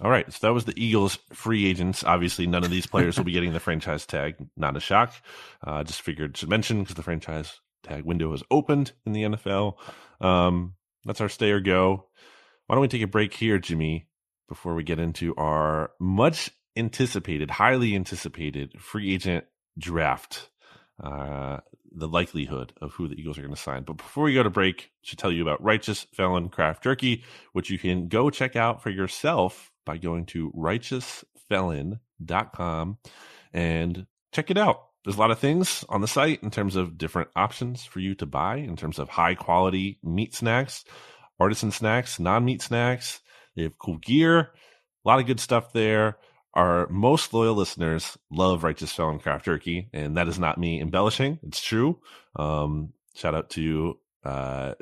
all 0.01 0.11
right. 0.11 0.31
So 0.31 0.47
that 0.47 0.53
was 0.53 0.65
the 0.65 0.79
Eagles 0.81 1.17
free 1.33 1.65
agents. 1.65 2.03
Obviously, 2.03 2.45
none 2.45 2.63
of 2.63 2.69
these 2.69 2.85
players 2.85 3.17
will 3.17 3.25
be 3.25 3.31
getting 3.31 3.53
the 3.53 3.59
franchise 3.59 4.05
tag. 4.05 4.35
Not 4.55 4.77
a 4.77 4.79
shock. 4.79 5.13
Uh, 5.65 5.83
just 5.83 6.01
figured 6.01 6.35
to 6.35 6.47
mention 6.47 6.81
because 6.81 6.95
the 6.95 7.03
franchise 7.03 7.59
tag 7.83 8.03
window 8.03 8.31
has 8.31 8.43
opened 8.51 8.91
in 9.05 9.13
the 9.13 9.23
NFL. 9.23 9.75
Um, 10.21 10.75
that's 11.03 11.21
our 11.21 11.29
stay 11.29 11.51
or 11.51 11.59
go. 11.59 12.05
Why 12.67 12.75
don't 12.75 12.81
we 12.81 12.87
take 12.89 13.01
a 13.01 13.07
break 13.07 13.33
here, 13.33 13.57
Jimmy, 13.57 14.07
before 14.47 14.75
we 14.75 14.83
get 14.83 14.99
into 14.99 15.33
our 15.35 15.91
much 15.99 16.51
anticipated, 16.75 17.49
highly 17.49 17.95
anticipated 17.95 18.79
free 18.79 19.13
agent 19.13 19.45
draft? 19.79 20.49
Uh, 21.01 21.57
the 21.91 22.07
likelihood 22.07 22.73
of 22.81 22.93
who 22.93 23.07
the 23.07 23.15
Eagles 23.15 23.37
are 23.37 23.41
going 23.41 23.53
to 23.53 23.59
sign. 23.59 23.83
But 23.83 23.97
before 23.97 24.25
we 24.25 24.33
go 24.33 24.43
to 24.43 24.49
break, 24.49 24.81
I 24.81 25.01
should 25.01 25.17
tell 25.17 25.31
you 25.31 25.41
about 25.41 25.63
Righteous 25.63 26.05
Felon 26.13 26.49
Craft 26.49 26.83
Jerky, 26.83 27.23
which 27.53 27.69
you 27.71 27.79
can 27.79 28.07
go 28.07 28.29
check 28.29 28.55
out 28.55 28.83
for 28.83 28.89
yourself 28.89 29.71
by 29.87 29.97
going 29.97 30.27
to 30.27 30.51
righteousfelon.com 30.51 32.97
and 33.53 34.05
check 34.31 34.51
it 34.51 34.57
out. 34.57 34.83
There's 35.03 35.15
a 35.15 35.19
lot 35.19 35.31
of 35.31 35.39
things 35.39 35.83
on 35.89 36.01
the 36.01 36.07
site 36.07 36.43
in 36.43 36.51
terms 36.51 36.75
of 36.75 36.97
different 36.97 37.29
options 37.35 37.85
for 37.85 37.99
you 37.99 38.15
to 38.15 38.25
buy, 38.25 38.55
in 38.57 38.75
terms 38.75 38.97
of 38.99 39.09
high 39.09 39.35
quality 39.35 39.99
meat 40.03 40.35
snacks, 40.35 40.83
artisan 41.39 41.71
snacks, 41.71 42.19
non 42.19 42.43
meat 42.45 42.61
snacks. 42.61 43.21
They 43.55 43.63
have 43.63 43.79
cool 43.79 43.97
gear, 43.97 44.39
a 44.39 44.49
lot 45.05 45.19
of 45.19 45.25
good 45.25 45.39
stuff 45.39 45.73
there. 45.73 46.17
Our 46.53 46.87
most 46.89 47.33
loyal 47.33 47.55
listeners 47.55 48.17
love 48.29 48.63
Righteous 48.63 48.91
Felon 48.91 49.19
Craft 49.19 49.45
Jerky, 49.45 49.89
and 49.93 50.17
that 50.17 50.27
is 50.27 50.37
not 50.37 50.57
me 50.57 50.81
embellishing. 50.81 51.39
It's 51.43 51.61
true. 51.61 52.01
Um, 52.35 52.91
shout 53.15 53.33
out 53.33 53.49
to 53.51 53.97
uh, 54.25 54.73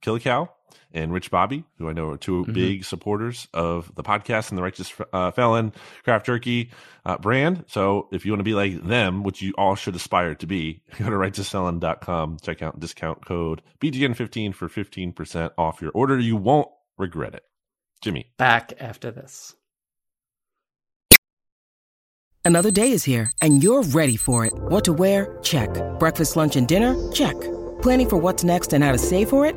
Killicow 0.00 0.48
and 0.92 1.12
Rich 1.12 1.30
Bobby, 1.30 1.64
who 1.78 1.88
I 1.88 1.92
know 1.92 2.10
are 2.10 2.16
2 2.16 2.42
Mm-hmm. 2.44 2.52
big 2.52 2.84
supporters 2.84 3.48
of 3.54 3.94
the 3.94 4.02
podcast 4.02 4.50
and 4.50 4.58
the 4.58 4.62
Righteous 4.62 4.92
uh, 5.12 5.30
Felon 5.32 5.72
Craft 6.04 6.26
Jerky 6.26 6.70
uh, 7.04 7.18
brand. 7.18 7.64
So 7.68 8.08
if 8.12 8.24
you 8.24 8.32
want 8.32 8.40
to 8.40 8.44
be 8.44 8.54
like 8.54 8.82
them, 8.84 9.22
which 9.22 9.42
you 9.42 9.52
all 9.58 9.74
should 9.74 9.94
aspire 9.96 10.34
to 10.36 10.46
be, 10.46 10.82
go 10.98 11.04
to 11.06 11.10
righteousfelon.com, 11.16 12.38
check 12.42 12.62
out 12.62 12.78
discount 12.80 13.24
code 13.26 13.62
BGN15 13.80 14.54
for 14.54 14.68
15% 14.68 15.50
off 15.58 15.80
your 15.82 15.90
order. 15.92 16.18
You 16.18 16.36
won't 16.36 16.68
regret 16.98 17.34
it. 17.34 17.42
Jimmy. 18.02 18.30
Back 18.38 18.72
after 18.80 19.10
this. 19.10 19.54
Another 22.44 22.70
day 22.70 22.92
is 22.92 23.02
here, 23.02 23.32
and 23.42 23.60
you're 23.60 23.82
ready 23.82 24.14
for 24.16 24.44
it. 24.46 24.52
What 24.54 24.84
to 24.84 24.92
wear? 24.92 25.36
Check. 25.42 25.68
Breakfast, 25.98 26.36
lunch, 26.36 26.54
and 26.54 26.68
dinner? 26.68 26.94
Check. 27.10 27.34
Planning 27.82 28.08
for 28.08 28.18
what's 28.18 28.44
next 28.44 28.72
and 28.72 28.84
how 28.84 28.92
to 28.92 28.98
save 28.98 29.30
for 29.30 29.44
it? 29.46 29.56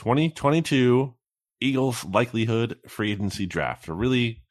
2022 0.00 1.14
Eagles 1.60 2.06
likelihood 2.06 2.78
free 2.88 3.12
agency 3.12 3.44
draft. 3.44 3.86
A 3.86 3.92
really 3.92 4.42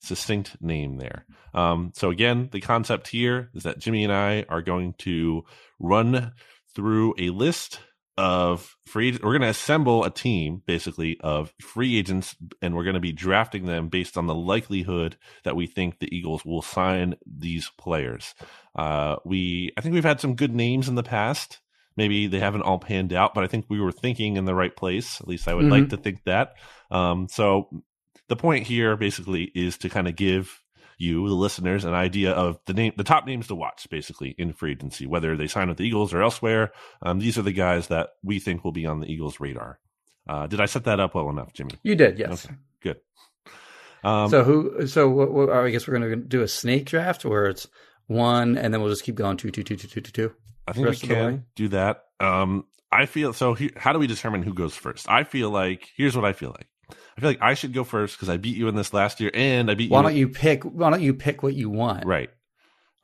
succinct 0.00 0.60
name 0.60 0.98
there. 0.98 1.24
Um, 1.54 1.92
so 1.94 2.10
again, 2.10 2.50
the 2.52 2.60
concept 2.60 3.08
here 3.08 3.48
is 3.54 3.62
that 3.62 3.78
Jimmy 3.78 4.04
and 4.04 4.12
I 4.12 4.44
are 4.50 4.60
going 4.60 4.92
to 4.98 5.44
run 5.78 6.32
through 6.74 7.14
a 7.16 7.30
list 7.30 7.80
of 8.18 8.76
free. 8.84 9.12
We're 9.12 9.30
going 9.30 9.40
to 9.40 9.48
assemble 9.48 10.04
a 10.04 10.10
team 10.10 10.62
basically 10.66 11.18
of 11.22 11.54
free 11.58 11.96
agents, 11.96 12.36
and 12.60 12.76
we're 12.76 12.84
going 12.84 12.92
to 12.92 13.00
be 13.00 13.12
drafting 13.12 13.64
them 13.64 13.88
based 13.88 14.18
on 14.18 14.26
the 14.26 14.34
likelihood 14.34 15.16
that 15.44 15.56
we 15.56 15.66
think 15.66 16.00
the 16.00 16.14
Eagles 16.14 16.44
will 16.44 16.60
sign 16.60 17.14
these 17.24 17.70
players. 17.78 18.34
Uh, 18.76 19.16
we, 19.24 19.72
I 19.78 19.80
think 19.80 19.94
we've 19.94 20.04
had 20.04 20.20
some 20.20 20.34
good 20.34 20.54
names 20.54 20.86
in 20.86 20.96
the 20.96 21.02
past. 21.02 21.60
Maybe 21.98 22.28
they 22.28 22.38
haven't 22.38 22.62
all 22.62 22.78
panned 22.78 23.12
out, 23.12 23.34
but 23.34 23.42
I 23.42 23.48
think 23.48 23.66
we 23.68 23.80
were 23.80 23.90
thinking 23.90 24.36
in 24.36 24.44
the 24.44 24.54
right 24.54 24.74
place. 24.74 25.20
At 25.20 25.26
least 25.26 25.48
I 25.48 25.54
would 25.54 25.66
like 25.68 25.88
to 25.88 25.96
think 25.96 26.22
that. 26.26 26.54
Um, 26.92 27.26
so 27.28 27.68
the 28.28 28.36
point 28.36 28.68
here 28.68 28.96
basically 28.96 29.50
is 29.52 29.78
to 29.78 29.88
kind 29.88 30.06
of 30.06 30.14
give 30.14 30.62
you, 30.96 31.28
the 31.28 31.34
listeners, 31.34 31.84
an 31.84 31.94
idea 31.94 32.30
of 32.30 32.60
the 32.66 32.72
name, 32.72 32.92
the 32.96 33.02
top 33.02 33.26
names 33.26 33.48
to 33.48 33.56
watch, 33.56 33.88
basically 33.90 34.34
in 34.38 34.52
free 34.52 34.72
agency, 34.72 35.08
whether 35.08 35.36
they 35.36 35.48
sign 35.48 35.68
with 35.68 35.78
the 35.78 35.84
Eagles 35.84 36.14
or 36.14 36.22
elsewhere. 36.22 36.70
Um, 37.02 37.18
these 37.18 37.36
are 37.36 37.42
the 37.42 37.52
guys 37.52 37.88
that 37.88 38.10
we 38.22 38.38
think 38.38 38.62
will 38.62 38.70
be 38.70 38.86
on 38.86 39.00
the 39.00 39.12
Eagles' 39.12 39.40
radar. 39.40 39.80
Uh, 40.28 40.46
did 40.46 40.60
I 40.60 40.66
set 40.66 40.84
that 40.84 41.00
up 41.00 41.16
well 41.16 41.30
enough, 41.30 41.52
Jimmy? 41.52 41.72
You 41.82 41.96
did, 41.96 42.16
yes. 42.16 42.46
Okay, 42.46 42.54
good. 42.80 43.00
Um, 44.04 44.30
so 44.30 44.44
who? 44.44 44.86
So 44.86 45.08
what, 45.08 45.32
what, 45.32 45.50
I 45.50 45.70
guess 45.70 45.88
we're 45.88 45.98
going 45.98 46.10
to 46.10 46.16
do 46.16 46.42
a 46.42 46.48
snake 46.48 46.86
draft 46.86 47.24
where 47.24 47.46
it's 47.46 47.66
one, 48.06 48.56
and 48.56 48.72
then 48.72 48.80
we'll 48.80 48.90
just 48.90 49.02
keep 49.02 49.16
going 49.16 49.36
two, 49.36 49.50
two, 49.50 49.64
two, 49.64 49.74
two, 49.74 49.88
two, 49.88 50.00
two, 50.00 50.12
two. 50.12 50.34
I 50.68 50.72
think 50.72 50.84
we 50.84 50.90
rest 50.90 51.02
of 51.02 51.08
the 51.08 51.14
way? 51.14 51.20
can 51.20 51.44
do 51.56 51.68
that. 51.68 52.04
Um, 52.20 52.64
I 52.90 53.06
feel 53.06 53.32
so. 53.32 53.54
He, 53.54 53.70
how 53.76 53.92
do 53.92 53.98
we 53.98 54.06
determine 54.06 54.42
who 54.42 54.54
goes 54.54 54.74
first? 54.74 55.08
I 55.08 55.24
feel 55.24 55.50
like 55.50 55.88
here's 55.96 56.16
what 56.16 56.24
I 56.24 56.32
feel 56.32 56.50
like. 56.50 56.68
I 57.16 57.20
feel 57.20 57.30
like 57.30 57.42
I 57.42 57.54
should 57.54 57.72
go 57.72 57.84
first 57.84 58.16
because 58.16 58.28
I 58.28 58.36
beat 58.36 58.56
you 58.56 58.68
in 58.68 58.76
this 58.76 58.94
last 58.94 59.20
year, 59.20 59.30
and 59.34 59.70
I 59.70 59.74
beat 59.74 59.90
Why 59.90 59.98
you. 59.98 60.02
don't 60.04 60.16
you 60.16 60.28
pick? 60.28 60.64
Why 60.64 60.90
don't 60.90 61.02
you 61.02 61.14
pick 61.14 61.42
what 61.42 61.54
you 61.54 61.68
want? 61.68 62.06
Right. 62.06 62.30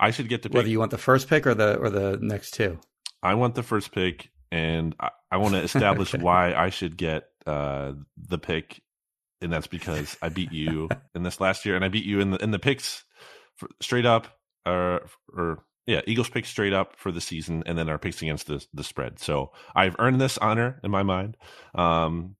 I 0.00 0.10
should 0.10 0.28
get 0.28 0.42
to 0.42 0.48
pick. 0.48 0.56
Whether 0.56 0.68
you 0.68 0.78
want 0.78 0.90
the 0.90 0.98
first 0.98 1.28
pick 1.28 1.46
or 1.46 1.54
the 1.54 1.76
or 1.76 1.90
the 1.90 2.18
next 2.20 2.52
two. 2.52 2.78
I 3.22 3.34
want 3.34 3.54
the 3.54 3.62
first 3.62 3.92
pick, 3.92 4.30
and 4.50 4.94
I, 5.00 5.10
I 5.30 5.36
want 5.38 5.54
to 5.54 5.62
establish 5.64 6.14
Okay. 6.14 6.22
why 6.22 6.54
I 6.54 6.70
should 6.70 6.96
get 6.96 7.24
uh, 7.46 7.92
the 8.16 8.38
pick, 8.38 8.80
and 9.42 9.52
that's 9.52 9.66
because 9.66 10.16
I 10.22 10.28
beat 10.30 10.52
you 10.52 10.88
in 11.14 11.22
this 11.22 11.40
last 11.40 11.64
year, 11.66 11.76
and 11.76 11.84
I 11.84 11.88
beat 11.88 12.04
you 12.04 12.20
in 12.20 12.30
the 12.30 12.38
in 12.38 12.50
the 12.52 12.58
picks 12.58 13.04
for, 13.56 13.68
straight 13.80 14.06
up, 14.06 14.28
or 14.66 15.06
or 15.36 15.62
yeah, 15.86 16.00
Eagles 16.06 16.28
picks 16.28 16.48
straight 16.48 16.72
up 16.72 16.96
for 16.96 17.12
the 17.12 17.20
season, 17.20 17.62
and 17.66 17.76
then 17.78 17.88
our 17.88 17.98
picks 17.98 18.22
against 18.22 18.46
the 18.46 18.64
the 18.72 18.84
spread. 18.84 19.18
So 19.18 19.52
I've 19.74 19.96
earned 19.98 20.20
this 20.20 20.38
honor 20.38 20.80
in 20.82 20.90
my 20.90 21.02
mind. 21.02 21.36
Um, 21.74 22.36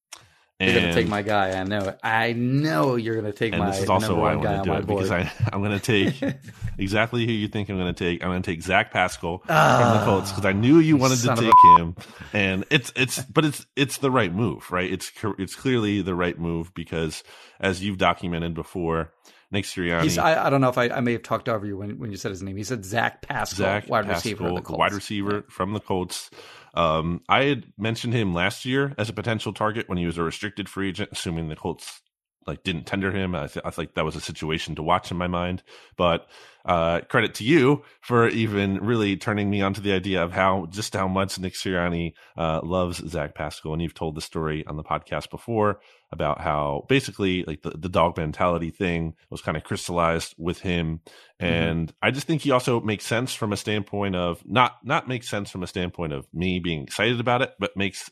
and 0.61 0.71
You're 0.71 0.81
gonna 0.83 0.95
take 0.95 1.09
my 1.09 1.23
guy. 1.23 1.51
I 1.61 1.65
know 1.65 1.81
it. 1.89 1.99
I 2.05 2.33
know 2.33 2.95
you're 2.95 3.17
gonna 3.17 3.33
take 3.33 3.51
my 3.53 3.59
guy. 3.59 3.65
and 3.65 3.71
my 3.71 3.75
this 3.75 3.83
is 3.83 3.91
also 3.91 4.15
why 4.15 4.33
I 4.33 4.37
want 4.37 4.65
to 4.65 4.71
do 4.71 4.77
it 4.77 4.87
because. 4.87 5.11
I, 5.11 5.31
I'm 5.53 5.61
going 5.63 5.79
to 5.79 5.81
take 5.81 6.37
exactly 6.79 7.27
who 7.27 7.33
you 7.33 7.49
think 7.49 7.69
I'm 7.69 7.77
going 7.77 7.93
to 7.93 8.05
take. 8.05 8.23
I'm 8.23 8.31
going 8.31 8.41
to 8.41 8.51
take 8.51 8.63
Zach 8.63 8.93
Pascal 8.93 9.39
from 9.39 9.99
the 9.99 10.03
Colts 10.05 10.31
because 10.31 10.45
I 10.45 10.53
knew 10.53 10.79
you 10.79 10.97
wanted 10.97 11.19
to 11.23 11.33
Ah, 11.33 11.35
take 11.35 11.81
him, 11.81 11.97
and 12.33 12.65
it's 12.71 12.93
it's 12.95 13.21
but 13.25 13.45
it's 13.45 13.67
it's 13.75 13.99
the 13.99 14.13
right 14.13 14.33
move, 14.33 14.71
right? 14.71 14.91
It's 14.91 15.11
it's 15.39 15.57
clearly 15.57 16.03
the 16.03 16.15
right 16.15 16.39
move 16.39 16.73
because 16.73 17.25
as 17.59 17.83
you've 17.83 17.99
documented 17.99 18.55
before, 18.55 19.13
Nick 19.51 19.65
Sirianni, 19.65 20.03
He's, 20.03 20.19
I, 20.19 20.47
I 20.47 20.51
don't 20.51 20.61
know 20.61 20.69
if 20.69 20.79
I, 20.79 20.89
I 20.89 21.01
may 21.01 21.13
have 21.13 21.23
talked 21.23 21.49
over 21.49 21.67
you 21.67 21.77
when, 21.77 21.99
when 21.99 22.11
you 22.11 22.17
said 22.17 22.31
his 22.31 22.43
name. 22.43 22.57
He 22.57 22.65
said 22.65 22.85
Zach 22.85 23.23
Pascal, 23.23 23.57
Zach 23.65 23.89
wide 23.89 24.07
Pascal, 24.07 24.15
receiver. 24.33 24.49
Of 24.49 24.55
the 24.57 24.61
Colts. 24.63 24.79
wide 24.79 24.93
receiver 24.93 25.45
from 25.49 25.73
the 25.73 25.81
Colts. 25.81 26.31
Um, 26.75 27.23
I 27.29 27.45
had 27.45 27.65
mentioned 27.79 28.15
him 28.15 28.35
last 28.35 28.65
year 28.65 28.95
as 28.99 29.09
a 29.09 29.13
potential 29.13 29.53
target 29.53 29.89
when 29.89 29.99
he 29.99 30.07
was 30.07 30.19
a 30.19 30.23
restricted 30.23 30.69
free 30.69 30.89
agent, 30.89 31.11
assuming 31.13 31.49
the 31.49 31.57
Colts 31.57 32.01
like 32.47 32.63
didn't 32.63 32.87
tender 32.87 33.11
him. 33.11 33.35
I, 33.35 33.47
th- 33.47 33.65
I 33.65 33.71
think 33.71 33.95
that 33.95 34.05
was 34.05 34.17
a 34.17 34.21
situation 34.21 34.75
to 34.77 34.83
watch 34.83 35.11
in 35.11 35.17
my 35.17 35.27
mind. 35.27 35.63
But 35.97 36.27
uh, 36.65 37.01
credit 37.03 37.35
to 37.35 37.45
you 37.45 37.83
for 38.01 38.29
even 38.29 38.79
really 38.79 39.17
turning 39.17 39.51
me 39.51 39.61
onto 39.61 39.81
the 39.81 39.93
idea 39.93 40.23
of 40.23 40.33
how 40.33 40.67
just 40.71 40.95
how 40.95 41.07
much 41.09 41.39
Nick 41.39 41.55
Sirianni 41.55 42.15
uh, 42.37 42.61
loves 42.63 43.07
Zach 43.09 43.35
Pascal, 43.35 43.73
and 43.73 43.83
you've 43.83 43.95
told 43.95 44.15
the 44.15 44.21
story 44.21 44.65
on 44.67 44.77
the 44.77 44.85
podcast 44.85 45.31
before 45.31 45.81
about 46.15 46.41
how 46.41 46.87
basically 46.89 47.45
like 47.45 47.63
the, 47.63 47.71
the 47.71 47.89
dog 47.89 48.17
mentality 48.17 48.71
thing 48.71 49.15
was 49.31 49.43
kind 49.43 49.57
of 49.57 49.65
crystallized 49.65 50.35
with 50.39 50.61
him 50.61 51.01
and 51.41 51.93
i 52.01 52.11
just 52.13 52.27
think 52.27 52.41
he 52.41 52.53
also 52.53 52.81
makes 52.81 53.05
sense 53.05 53.35
from 53.35 53.53
a 53.53 53.57
standpoint 53.57 54.15
of 54.15 54.41
not 54.47 54.77
not 54.85 55.09
makes 55.09 55.29
sense 55.29 55.51
from 55.51 55.65
a 55.65 55.67
standpoint 55.67 56.13
of 56.13 56.27
me 56.33 56.61
being 56.61 56.83
excited 56.83 57.19
about 57.19 57.43
it 57.43 57.53
but 57.59 57.77
makes 57.77 58.11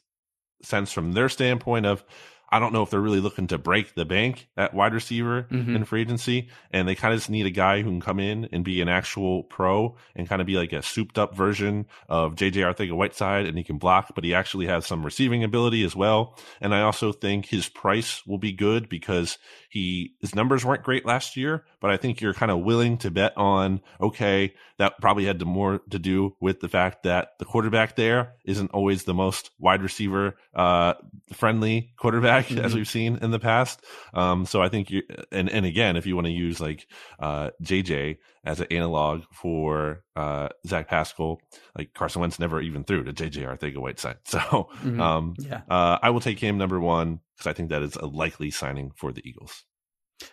sense 0.63 0.93
from 0.93 1.13
their 1.13 1.29
standpoint 1.29 1.87
of 1.87 2.05
I 2.53 2.59
don't 2.59 2.73
know 2.75 2.83
if 2.83 2.91
they're 2.91 3.01
really 3.01 3.21
looking 3.21 3.47
to 3.49 3.57
break 3.59 3.95
the 3.95 4.05
bank 4.05 4.47
at 4.57 4.75
wide 4.75 4.93
receiver 4.93 5.47
Mhm. 5.51 5.75
in 5.75 5.85
free 5.85 6.03
agency, 6.03 6.49
and 6.71 6.87
they 6.87 6.95
kind 6.95 7.15
of 7.15 7.19
just 7.21 7.31
need 7.31 7.47
a 7.47 7.51
guy 7.51 7.81
who 7.83 7.89
can 7.91 8.01
come 8.01 8.21
in 8.21 8.49
and 8.53 8.63
be 8.65 8.81
an 8.83 8.89
actual 8.89 9.43
pro 9.45 9.97
and 10.15 10.29
kind 10.29 10.41
of 10.43 10.47
be 10.47 10.57
like 10.57 10.73
a 10.73 10.83
souped 10.83 11.19
up 11.19 11.35
version 11.35 11.87
of 12.09 12.35
JJ 12.37 12.61
Arcega-Whiteside, 12.63 13.47
and 13.47 13.57
he 13.57 13.65
can 13.65 13.79
block, 13.79 14.15
but 14.15 14.23
he 14.25 14.35
actually 14.35 14.67
has 14.67 14.87
some 14.87 15.03
receiving 15.05 15.43
ability 15.43 15.83
as 15.83 15.97
well. 15.97 16.39
And 16.61 16.75
I 16.75 16.83
also 16.83 17.11
think 17.13 17.47
his 17.47 17.69
price 17.69 18.23
will 18.27 18.39
be 18.39 18.53
good 18.53 18.89
because 18.89 19.39
he 19.71 20.13
his 20.21 20.35
numbers 20.35 20.65
weren't 20.65 20.83
great 20.83 21.07
last 21.07 21.37
year, 21.37 21.65
but 21.81 21.91
I 21.91 21.97
think 21.97 22.21
you're 22.21 22.35
kind 22.35 22.53
of 22.53 22.61
willing 22.61 22.99
to 22.99 23.11
bet 23.11 23.33
on 23.37 23.81
okay, 24.01 24.53
that 24.79 25.01
probably 25.01 25.25
had 25.25 25.39
to 25.39 25.45
more 25.47 25.81
to 25.91 25.99
do 25.99 26.37
with 26.41 26.61
the 26.61 26.69
fact 26.69 27.05
that 27.05 27.31
the 27.39 27.45
quarterback 27.47 27.97
there 27.97 28.35
isn't 28.45 28.71
always 28.73 29.05
the 29.05 29.15
most 29.15 29.51
wide 29.59 29.81
receiver 29.83 30.37
uh 30.55 30.93
friendly 31.33 31.93
quarterback 31.97 32.42
as 32.51 32.75
we've 32.75 32.89
seen 32.89 33.19
in 33.23 33.31
the 33.31 33.39
past. 33.39 33.81
Um 34.15 34.47
so 34.47 34.61
I 34.63 34.69
think 34.69 34.91
you 34.91 35.03
and 35.31 35.49
and 35.49 35.65
again 35.67 35.97
if 35.97 36.07
you 36.07 36.15
want 36.15 36.27
to 36.27 36.33
use 36.33 36.61
like 36.61 36.87
uh 37.19 37.51
JJ 37.63 38.19
as 38.45 38.61
an 38.61 38.67
analog 38.71 39.23
for 39.33 40.03
uh 40.17 40.49
Zach 40.67 40.89
Pascal, 40.89 41.41
like 41.77 41.95
Carson 41.95 42.21
Wentz 42.21 42.39
never 42.39 42.61
even 42.61 42.85
threw 42.85 43.05
to 43.05 43.13
JJ 43.13 43.47
Arcega-Whiteside. 43.47 44.19
So 44.27 44.39
Mhm. 44.85 45.01
um 45.01 45.35
Yeah. 45.39 45.63
uh 45.69 45.99
I 46.03 46.11
will 46.11 46.21
take 46.21 46.39
him 46.39 46.59
number 46.59 46.81
one 46.81 47.21
because 47.37 47.47
I 47.51 47.53
think 47.53 47.71
that 47.71 47.83
is 47.83 47.97
a 47.97 48.07
likely 48.07 48.51
signing 48.51 48.91
for 48.97 49.13
the 49.13 49.27
Eagles. 49.29 49.65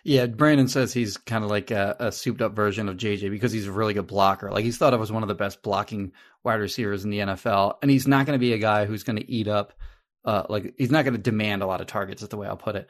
Yeah, 0.04 0.26
Brandon 0.26 0.68
says 0.68 0.92
he's 0.92 1.16
kind 1.16 1.42
of 1.42 1.50
like 1.50 1.72
a, 1.72 1.96
a 1.98 2.12
souped 2.12 2.40
up 2.42 2.54
version 2.54 2.88
of 2.88 2.96
JJ 2.96 3.28
because 3.28 3.50
he's 3.50 3.66
a 3.66 3.72
really 3.72 3.92
good 3.92 4.06
blocker. 4.06 4.48
Like 4.52 4.64
he's 4.64 4.78
thought 4.78 4.94
of 4.94 5.00
as 5.00 5.10
one 5.10 5.24
of 5.24 5.28
the 5.28 5.34
best 5.34 5.62
blocking 5.62 6.12
wide 6.44 6.60
receivers 6.60 7.04
in 7.04 7.10
the 7.10 7.18
NFL, 7.18 7.74
and 7.82 7.90
he's 7.90 8.06
not 8.06 8.24
going 8.24 8.36
to 8.38 8.40
be 8.40 8.52
a 8.52 8.58
guy 8.58 8.84
who's 8.86 9.02
going 9.02 9.16
to 9.16 9.28
eat 9.30 9.48
up. 9.48 9.72
Uh, 10.24 10.44
like 10.48 10.74
he's 10.76 10.90
not 10.90 11.04
going 11.04 11.14
to 11.14 11.20
demand 11.20 11.62
a 11.62 11.66
lot 11.66 11.80
of 11.80 11.86
targets. 11.86 12.22
Is 12.22 12.28
the 12.28 12.36
way 12.36 12.46
I'll 12.46 12.56
put 12.56 12.76
it. 12.76 12.88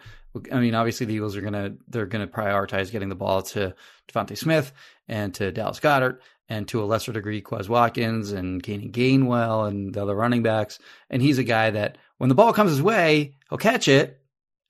I 0.52 0.60
mean, 0.60 0.74
obviously 0.74 1.06
the 1.06 1.14
Eagles 1.14 1.36
are 1.36 1.40
going 1.40 1.52
to 1.52 1.74
they're 1.88 2.06
going 2.06 2.26
to 2.26 2.32
prioritize 2.32 2.90
getting 2.90 3.08
the 3.08 3.14
ball 3.14 3.42
to 3.42 3.74
DeVonta 4.08 4.36
Smith 4.36 4.72
and 5.08 5.32
to 5.34 5.52
Dallas 5.52 5.80
Goedert 5.80 6.18
and 6.48 6.66
to 6.68 6.82
a 6.82 6.84
lesser 6.84 7.12
degree 7.12 7.40
Quez 7.40 7.68
Watkins 7.68 8.32
and 8.32 8.62
Keenan 8.62 8.90
Gainwell 8.90 9.68
and 9.68 9.94
the 9.94 10.02
other 10.02 10.16
running 10.16 10.42
backs. 10.42 10.80
And 11.08 11.22
he's 11.22 11.38
a 11.38 11.44
guy 11.44 11.70
that 11.70 11.98
when 12.18 12.28
the 12.28 12.34
ball 12.34 12.52
comes 12.52 12.70
his 12.70 12.82
way, 12.82 13.36
he'll 13.48 13.58
catch 13.58 13.86
it 13.86 14.20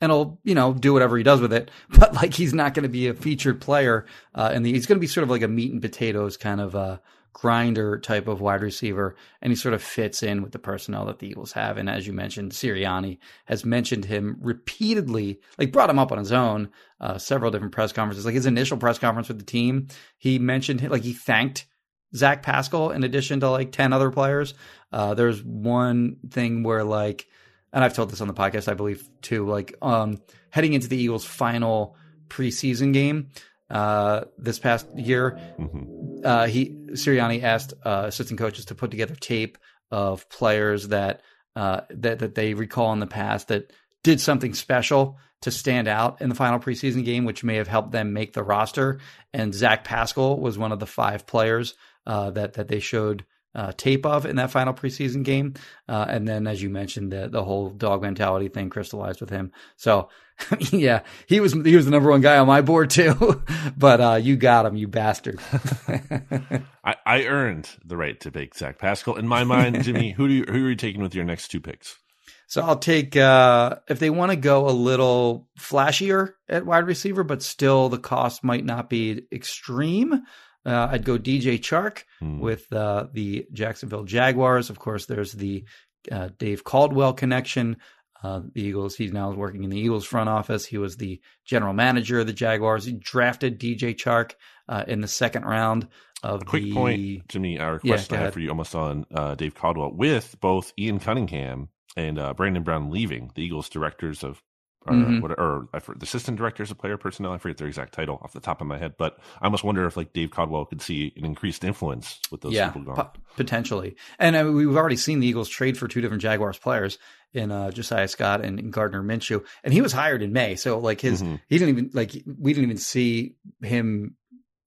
and 0.00 0.12
he'll 0.12 0.38
you 0.44 0.54
know 0.54 0.72
do 0.72 0.92
whatever 0.92 1.16
he 1.16 1.22
does 1.22 1.40
with 1.40 1.52
it. 1.52 1.70
But 1.98 2.14
like 2.14 2.34
he's 2.34 2.54
not 2.54 2.74
going 2.74 2.84
to 2.84 2.88
be 2.88 3.08
a 3.08 3.14
featured 3.14 3.60
player, 3.60 4.06
uh, 4.34 4.50
and 4.52 4.64
he's 4.64 4.86
going 4.86 4.96
to 4.96 5.00
be 5.00 5.06
sort 5.06 5.24
of 5.24 5.30
like 5.30 5.42
a 5.42 5.48
meat 5.48 5.72
and 5.72 5.82
potatoes 5.82 6.36
kind 6.36 6.60
of 6.60 6.76
uh, 6.76 6.98
grinder 7.32 7.98
type 7.98 8.28
of 8.28 8.40
wide 8.40 8.62
receiver, 8.62 9.16
and 9.40 9.52
he 9.52 9.56
sort 9.56 9.74
of 9.74 9.82
fits 9.82 10.22
in 10.22 10.42
with 10.42 10.52
the 10.52 10.58
personnel 10.58 11.06
that 11.06 11.18
the 11.18 11.28
Eagles 11.28 11.52
have. 11.52 11.78
And 11.78 11.88
as 11.88 12.06
you 12.06 12.12
mentioned, 12.12 12.52
Sirianni 12.52 13.18
has 13.46 13.64
mentioned 13.64 14.04
him 14.04 14.36
repeatedly, 14.40 15.40
like 15.58 15.72
brought 15.72 15.90
him 15.90 15.98
up 15.98 16.12
on 16.12 16.18
his 16.18 16.32
own, 16.32 16.70
uh, 17.00 17.18
several 17.18 17.50
different 17.50 17.72
press 17.72 17.92
conferences. 17.92 18.24
Like 18.24 18.34
his 18.34 18.46
initial 18.46 18.76
press 18.76 18.98
conference 18.98 19.28
with 19.28 19.38
the 19.38 19.44
team, 19.44 19.88
he 20.18 20.38
mentioned 20.38 20.88
like 20.90 21.02
he 21.02 21.12
thanked 21.12 21.66
Zach 22.14 22.42
Pascal 22.42 22.90
in 22.90 23.04
addition 23.04 23.40
to 23.40 23.50
like 23.50 23.72
ten 23.72 23.92
other 23.92 24.10
players. 24.10 24.54
Uh, 24.92 25.14
there's 25.14 25.42
one 25.42 26.16
thing 26.30 26.62
where 26.62 26.84
like, 26.84 27.28
and 27.72 27.84
I've 27.84 27.94
told 27.94 28.10
this 28.10 28.20
on 28.20 28.28
the 28.28 28.34
podcast, 28.34 28.70
I 28.70 28.74
believe 28.74 29.08
too, 29.22 29.46
like 29.46 29.74
um, 29.80 30.20
heading 30.50 30.72
into 30.72 30.88
the 30.88 30.96
Eagles' 30.96 31.24
final 31.24 31.96
preseason 32.28 32.92
game 32.92 33.28
uh, 33.70 34.24
this 34.38 34.58
past 34.58 34.86
year. 34.96 35.38
Mm-hmm. 35.58 36.24
Uh, 36.24 36.46
he 36.46 36.76
Sirianni 36.92 37.42
asked 37.42 37.72
uh, 37.84 38.04
assistant 38.06 38.38
coaches 38.38 38.66
to 38.66 38.74
put 38.74 38.90
together 38.90 39.14
tape 39.14 39.58
of 39.90 40.28
players 40.28 40.88
that 40.88 41.22
uh, 41.56 41.82
that 41.90 42.18
that 42.20 42.34
they 42.34 42.54
recall 42.54 42.92
in 42.92 43.00
the 43.00 43.06
past 43.06 43.48
that 43.48 43.72
did 44.02 44.20
something 44.20 44.54
special 44.54 45.18
to 45.42 45.50
stand 45.50 45.88
out 45.88 46.20
in 46.20 46.28
the 46.28 46.34
final 46.34 46.58
preseason 46.58 47.04
game, 47.04 47.24
which 47.24 47.42
may 47.42 47.56
have 47.56 47.68
helped 47.68 47.92
them 47.92 48.12
make 48.12 48.32
the 48.32 48.42
roster. 48.42 49.00
And 49.32 49.54
Zach 49.54 49.84
Pascal 49.84 50.38
was 50.38 50.58
one 50.58 50.72
of 50.72 50.80
the 50.80 50.86
five 50.86 51.26
players 51.26 51.74
uh, 52.06 52.30
that 52.30 52.54
that 52.54 52.68
they 52.68 52.80
showed 52.80 53.24
uh, 53.54 53.72
tape 53.76 54.06
of 54.06 54.26
in 54.26 54.36
that 54.36 54.50
final 54.50 54.72
preseason 54.72 55.24
game. 55.24 55.54
Uh, 55.88 56.06
and 56.08 56.26
then, 56.26 56.46
as 56.46 56.62
you 56.62 56.70
mentioned, 56.70 57.12
the 57.12 57.28
the 57.28 57.42
whole 57.42 57.70
dog 57.70 58.02
mentality 58.02 58.48
thing 58.48 58.70
crystallized 58.70 59.20
with 59.20 59.30
him. 59.30 59.52
So, 59.76 60.08
yeah, 60.72 61.02
he 61.26 61.40
was 61.40 61.52
he 61.52 61.76
was 61.76 61.84
the 61.84 61.90
number 61.90 62.10
one 62.10 62.20
guy 62.20 62.38
on 62.38 62.46
my 62.46 62.60
board 62.60 62.90
too. 62.90 63.42
but 63.76 64.00
uh, 64.00 64.18
you 64.20 64.36
got 64.36 64.66
him, 64.66 64.76
you 64.76 64.88
bastard. 64.88 65.40
I, 66.84 66.96
I 67.06 67.24
earned 67.24 67.68
the 67.84 67.96
right 67.96 68.18
to 68.20 68.30
pick 68.30 68.54
Zach 68.54 68.78
Pascal. 68.78 69.16
In 69.16 69.28
my 69.28 69.44
mind, 69.44 69.82
Jimmy, 69.84 70.12
who 70.12 70.28
do 70.28 70.34
you, 70.34 70.44
who 70.44 70.66
are 70.66 70.70
you 70.70 70.76
taking 70.76 71.02
with 71.02 71.14
your 71.14 71.24
next 71.24 71.48
two 71.48 71.60
picks? 71.60 71.98
So 72.46 72.62
I'll 72.62 72.78
take 72.78 73.16
uh, 73.16 73.76
if 73.88 74.00
they 74.00 74.10
want 74.10 74.32
to 74.32 74.36
go 74.36 74.68
a 74.68 74.70
little 74.70 75.48
flashier 75.58 76.32
at 76.48 76.66
wide 76.66 76.86
receiver, 76.86 77.22
but 77.22 77.42
still 77.42 77.88
the 77.88 77.98
cost 77.98 78.42
might 78.42 78.64
not 78.64 78.90
be 78.90 79.22
extreme. 79.30 80.22
Uh, 80.66 80.88
I'd 80.90 81.04
go 81.04 81.16
DJ 81.16 81.58
Chark 81.58 82.04
hmm. 82.18 82.40
with 82.40 82.70
uh, 82.72 83.06
the 83.12 83.46
Jacksonville 83.52 84.04
Jaguars. 84.04 84.68
Of 84.68 84.78
course, 84.78 85.06
there's 85.06 85.32
the 85.32 85.64
uh, 86.10 86.30
Dave 86.38 86.64
Caldwell 86.64 87.12
connection. 87.12 87.76
Uh, 88.22 88.40
the 88.52 88.62
Eagles. 88.62 88.96
He's 88.96 89.12
now 89.12 89.32
working 89.32 89.64
in 89.64 89.70
the 89.70 89.78
Eagles 89.78 90.04
front 90.04 90.28
office. 90.28 90.66
He 90.66 90.76
was 90.76 90.96
the 90.96 91.20
general 91.46 91.72
manager 91.72 92.20
of 92.20 92.26
the 92.26 92.34
Jaguars. 92.34 92.84
He 92.84 92.92
drafted 92.92 93.58
DJ 93.58 93.96
Chark 93.96 94.32
uh, 94.68 94.84
in 94.86 95.00
the 95.00 95.08
second 95.08 95.44
round 95.44 95.88
of 96.22 96.42
a 96.42 96.44
quick 96.44 96.64
the... 96.64 96.74
point, 96.74 97.28
Jimmy. 97.28 97.58
Our 97.58 97.78
question 97.78 98.14
yeah, 98.14 98.20
I 98.20 98.24
have 98.24 98.34
for 98.34 98.40
you 98.40 98.50
almost 98.50 98.74
on 98.74 99.06
uh, 99.14 99.36
Dave 99.36 99.54
Caldwell 99.54 99.92
with 99.94 100.36
both 100.40 100.74
Ian 100.78 101.00
Cunningham 101.00 101.70
and 101.96 102.18
Brandon 102.36 102.62
Brown 102.62 102.90
leaving 102.90 103.30
the 103.34 103.42
Eagles 103.42 103.70
directors 103.70 104.22
of 104.22 104.42
or, 104.86 104.94
mm-hmm. 104.94 105.20
what, 105.20 105.32
or 105.38 105.68
the 105.72 106.02
assistant 106.02 106.38
directors 106.38 106.70
of 106.70 106.78
player 106.78 106.96
personnel. 106.96 107.32
I 107.32 107.38
forget 107.38 107.58
their 107.58 107.66
exact 107.66 107.92
title 107.92 108.18
off 108.22 108.32
the 108.32 108.40
top 108.40 108.60
of 108.60 108.66
my 108.66 108.78
head, 108.78 108.94
but 108.96 109.18
I 109.40 109.44
almost 109.44 109.62
wonder 109.62 109.84
if 109.86 109.96
like 109.96 110.12
Dave 110.12 110.30
Caldwell 110.30 110.64
could 110.64 110.80
see 110.80 111.12
an 111.16 111.24
increased 111.24 111.64
influence 111.64 112.18
with 112.30 112.40
those 112.40 112.52
yeah, 112.52 112.70
people 112.70 112.94
gone. 112.94 113.10
potentially. 113.36 113.96
And 114.18 114.36
I 114.36 114.42
mean, 114.42 114.54
we've 114.54 114.76
already 114.76 114.96
seen 114.96 115.20
the 115.20 115.26
Eagles 115.26 115.48
trade 115.48 115.76
for 115.76 115.86
two 115.86 116.00
different 116.00 116.22
Jaguars 116.22 116.58
players 116.58 116.98
in 117.32 117.52
uh, 117.52 117.70
Josiah 117.70 118.08
Scott 118.08 118.44
and, 118.44 118.58
and, 118.58 118.72
Gardner 118.72 119.02
Minshew, 119.02 119.44
and 119.62 119.72
he 119.72 119.82
was 119.82 119.92
hired 119.92 120.22
in 120.22 120.32
May. 120.32 120.56
So 120.56 120.78
like 120.78 121.00
his, 121.00 121.22
mm-hmm. 121.22 121.36
he 121.46 121.58
didn't 121.58 121.76
even 121.76 121.90
like 121.92 122.12
we 122.26 122.52
didn't 122.52 122.64
even 122.64 122.78
see 122.78 123.36
him 123.62 124.16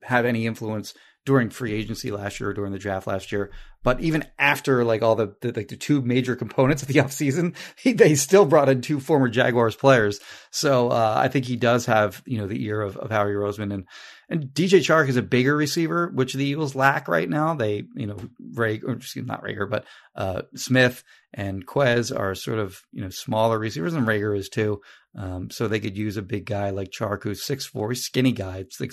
have 0.04 0.26
any 0.26 0.46
influence 0.46 0.94
during 1.26 1.50
free 1.50 1.74
agency 1.74 2.12
last 2.12 2.40
year 2.40 2.50
or 2.50 2.54
during 2.54 2.72
the 2.72 2.80
draft 2.80 3.08
last 3.08 3.32
year. 3.32 3.52
But 3.84 4.00
even 4.00 4.26
after 4.40 4.84
like 4.84 5.02
all 5.02 5.16
the, 5.16 5.36
the 5.42 5.52
like 5.52 5.68
the 5.68 5.76
two 5.76 6.02
major 6.02 6.36
components 6.36 6.82
of 6.82 6.88
the 6.88 6.96
offseason, 7.00 7.56
he, 7.78 7.94
they 7.94 8.16
still 8.16 8.46
brought 8.46 8.70
in 8.70 8.82
two 8.82 9.00
former 9.00 9.30
Jaguars 9.30 9.76
players. 9.76 10.20
So 10.52 10.90
uh, 10.90 11.16
I 11.18 11.28
think 11.28 11.46
he 11.46 11.58
does 11.58 11.86
have 11.86 12.24
you 12.26 12.38
know 12.38 12.48
the 12.48 12.64
ear 12.64 12.82
of, 12.82 12.98
of 12.98 13.12
Howie 13.12 13.32
Roseman 13.32 13.74
and 13.74 13.86
and 14.30 14.46
DJ 14.46 14.80
Chark 14.80 15.10
is 15.10 15.18
a 15.18 15.22
bigger 15.22 15.56
receiver, 15.56 16.10
which 16.14 16.34
the 16.34 16.46
Eagles 16.46 16.76
lack 16.76 17.08
right 17.08 17.30
now. 17.30 17.54
They 17.54 17.84
you 17.96 18.08
know 18.08 18.18
Ray 18.54 18.80
or 18.80 18.94
excuse, 18.94 19.26
not 19.26 19.44
Reagor, 19.44 19.70
but 19.70 19.86
uh, 20.16 20.44
Smith 20.56 21.04
and 21.34 21.68
Quez 21.68 22.18
are 22.18 22.36
sort 22.36 22.60
of 22.60 22.82
you 22.94 23.02
know 23.02 23.10
smaller 23.10 23.60
receivers, 23.60 23.94
and 23.94 24.08
Reagor 24.08 24.38
is 24.38 24.50
too. 24.50 24.82
Um, 25.16 25.52
so 25.52 25.68
they 25.68 25.80
could 25.80 25.96
use 25.96 26.18
a 26.18 26.24
big 26.24 26.46
guy 26.46 26.72
like 26.72 26.90
Chark, 26.90 27.24
who's 27.24 27.44
six 27.44 27.66
four, 27.66 27.90
he's 27.90 28.04
skinny 28.04 28.32
guy, 28.32 28.58
it's 28.58 28.80
like 28.80 28.92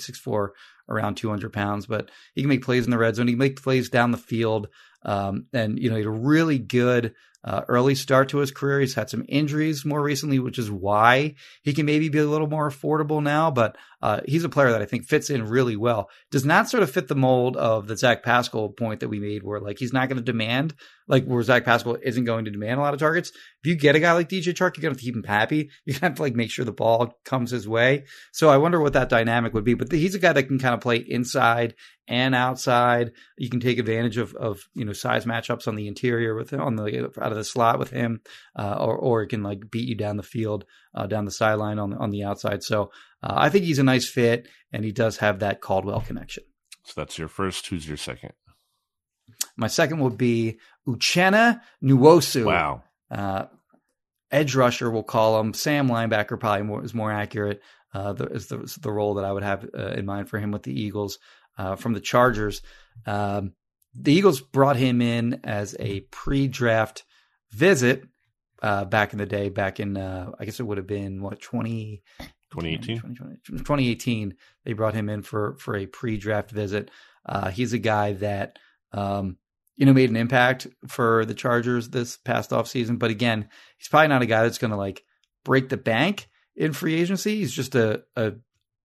around 0.91 1.15
200 1.15 1.51
pounds, 1.53 1.85
but 1.85 2.11
he 2.33 2.41
can 2.41 2.49
make 2.49 2.63
plays 2.63 2.85
in 2.85 2.91
the 2.91 2.97
red 2.97 3.15
zone. 3.15 3.27
He 3.27 3.33
can 3.33 3.39
make 3.39 3.61
plays 3.61 3.89
down 3.89 4.11
the 4.11 4.17
field. 4.17 4.67
Um, 5.03 5.45
and, 5.53 5.79
you 5.79 5.89
know, 5.89 5.95
he 5.95 6.01
had 6.01 6.07
a 6.07 6.11
really 6.11 6.59
good 6.59 7.13
uh, 7.43 7.61
early 7.67 7.95
start 7.95 8.29
to 8.29 8.37
his 8.37 8.51
career. 8.51 8.79
He's 8.79 8.93
had 8.93 9.09
some 9.09 9.25
injuries 9.27 9.83
more 9.83 10.01
recently, 10.01 10.39
which 10.39 10.59
is 10.59 10.69
why 10.69 11.35
he 11.63 11.73
can 11.73 11.85
maybe 11.85 12.09
be 12.09 12.19
a 12.19 12.25
little 12.25 12.47
more 12.47 12.69
affordable 12.69 13.21
now. 13.21 13.49
But 13.49 13.77
uh, 14.01 14.21
he's 14.25 14.43
a 14.43 14.49
player 14.49 14.71
that 14.71 14.81
I 14.81 14.85
think 14.85 15.05
fits 15.05 15.29
in 15.29 15.47
really 15.47 15.75
well. 15.75 16.09
Does 16.31 16.45
not 16.45 16.69
sort 16.69 16.83
of 16.83 16.91
fit 16.91 17.07
the 17.07 17.15
mold 17.15 17.57
of 17.57 17.87
the 17.87 17.97
Zach 17.97 18.23
Pascal 18.23 18.69
point 18.69 19.01
that 19.01 19.09
we 19.09 19.19
made, 19.19 19.43
where 19.43 19.59
like 19.59 19.79
he's 19.79 19.93
not 19.93 20.09
going 20.09 20.17
to 20.17 20.23
demand 20.23 20.73
like 21.11 21.25
where 21.25 21.43
Zach 21.43 21.65
Pascal 21.65 21.97
isn't 22.01 22.23
going 22.23 22.45
to 22.45 22.51
demand 22.51 22.79
a 22.79 22.81
lot 22.81 22.93
of 22.93 22.99
targets. 22.99 23.29
If 23.29 23.67
you 23.67 23.75
get 23.75 23.97
a 23.97 23.99
guy 23.99 24.13
like 24.13 24.29
DJ 24.29 24.53
Chark, 24.53 24.77
you're 24.77 24.81
going 24.81 24.95
to 24.95 25.01
keep 25.01 25.15
him 25.15 25.23
happy. 25.23 25.69
You 25.85 25.95
have 25.95 26.15
to 26.15 26.21
like 26.21 26.35
make 26.35 26.49
sure 26.51 26.63
the 26.63 26.71
ball 26.71 27.19
comes 27.25 27.51
his 27.51 27.67
way. 27.67 28.05
So 28.31 28.49
I 28.49 28.57
wonder 28.57 28.79
what 28.79 28.93
that 28.93 29.09
dynamic 29.09 29.53
would 29.53 29.65
be. 29.65 29.73
But 29.73 29.91
he's 29.91 30.15
a 30.15 30.19
guy 30.19 30.31
that 30.31 30.43
can 30.43 30.57
kind 30.57 30.73
of 30.73 30.79
play 30.79 30.97
inside 30.97 31.75
and 32.07 32.33
outside. 32.33 33.11
You 33.37 33.49
can 33.49 33.59
take 33.59 33.77
advantage 33.77 34.17
of 34.17 34.33
of 34.35 34.61
you 34.73 34.85
know 34.85 34.93
size 34.93 35.25
matchups 35.25 35.67
on 35.67 35.75
the 35.75 35.87
interior 35.87 36.33
with 36.33 36.51
him, 36.51 36.61
on 36.61 36.75
the 36.77 37.11
out 37.19 37.31
of 37.31 37.35
the 37.35 37.43
slot 37.43 37.77
with 37.77 37.89
him, 37.89 38.21
uh, 38.57 38.77
or 38.79 38.95
or 38.95 39.23
it 39.23 39.27
can 39.27 39.43
like 39.43 39.69
beat 39.69 39.89
you 39.89 39.95
down 39.95 40.15
the 40.15 40.23
field, 40.23 40.63
uh, 40.93 41.07
down 41.07 41.25
the 41.25 41.31
sideline 41.31 41.79
on 41.79 41.93
on 41.93 42.11
the 42.11 42.23
outside. 42.23 42.63
So 42.63 42.91
uh, 43.23 43.33
I 43.35 43.49
think 43.49 43.65
he's 43.65 43.79
a 43.79 43.83
nice 43.83 44.07
fit, 44.07 44.47
and 44.71 44.83
he 44.83 44.91
does 44.91 45.17
have 45.17 45.39
that 45.39 45.61
Caldwell 45.61 46.01
connection. 46.01 46.43
So 46.83 46.93
that's 46.95 47.17
your 47.17 47.27
first. 47.27 47.67
Who's 47.67 47.87
your 47.87 47.97
second? 47.97 48.33
My 49.57 49.67
second 49.67 49.99
would 49.99 50.17
be 50.17 50.59
Uchenna 50.87 51.61
Nwosu. 51.83 52.45
Wow. 52.45 52.83
Uh, 53.09 53.45
edge 54.31 54.55
rusher, 54.55 54.89
we'll 54.89 55.03
call 55.03 55.39
him. 55.39 55.53
Sam 55.53 55.87
linebacker 55.89 56.39
probably 56.39 56.63
more, 56.63 56.83
is 56.83 56.93
more 56.93 57.11
accurate. 57.11 57.61
Uh, 57.93 58.13
the, 58.13 58.25
is 58.27 58.47
the, 58.47 58.61
is 58.61 58.75
the 58.75 58.91
role 58.91 59.15
that 59.15 59.25
I 59.25 59.31
would 59.31 59.43
have 59.43 59.69
uh, 59.77 59.89
in 59.89 60.05
mind 60.05 60.29
for 60.29 60.39
him 60.39 60.51
with 60.51 60.63
the 60.63 60.73
Eagles 60.73 61.19
uh, 61.57 61.75
from 61.75 61.93
the 61.93 61.99
Chargers. 61.99 62.61
Um, 63.05 63.53
the 63.93 64.13
Eagles 64.13 64.39
brought 64.39 64.77
him 64.77 65.01
in 65.01 65.41
as 65.43 65.75
a 65.79 66.01
pre-draft 66.11 67.03
visit 67.51 68.05
uh, 68.61 68.85
back 68.85 69.13
in 69.13 69.19
the 69.19 69.25
day. 69.25 69.49
Back 69.49 69.79
in, 69.79 69.97
uh, 69.97 70.31
I 70.39 70.45
guess 70.45 70.59
it 70.59 70.63
would 70.63 70.77
have 70.77 70.87
been 70.87 71.21
what 71.21 71.41
20, 71.41 72.01
2018? 72.51 73.01
2018. 73.45 74.35
They 74.65 74.73
brought 74.73 74.93
him 74.93 75.09
in 75.09 75.21
for 75.21 75.55
for 75.57 75.75
a 75.75 75.85
pre-draft 75.85 76.51
visit. 76.51 76.91
Uh, 77.25 77.49
he's 77.49 77.73
a 77.73 77.79
guy 77.79 78.13
that 78.13 78.57
um, 78.93 79.37
you 79.81 79.85
know, 79.85 79.93
made 79.93 80.09
an 80.09 80.15
impact 80.15 80.67
for 80.87 81.25
the 81.25 81.33
Chargers 81.33 81.89
this 81.89 82.17
past 82.17 82.51
offseason. 82.51 82.99
But 82.99 83.11
again, 83.11 83.47
he's 83.77 83.87
probably 83.87 84.09
not 84.09 84.21
a 84.21 84.27
guy 84.27 84.43
that's 84.43 84.57
going 84.57 84.71
to 84.71 84.77
like 84.77 85.03
break 85.43 85.69
the 85.69 85.77
bank 85.77 86.29
in 86.55 86.73
free 86.73 87.01
agency. 87.01 87.37
He's 87.37 87.51
just 87.51 87.73
a, 87.75 88.03
a 88.15 88.33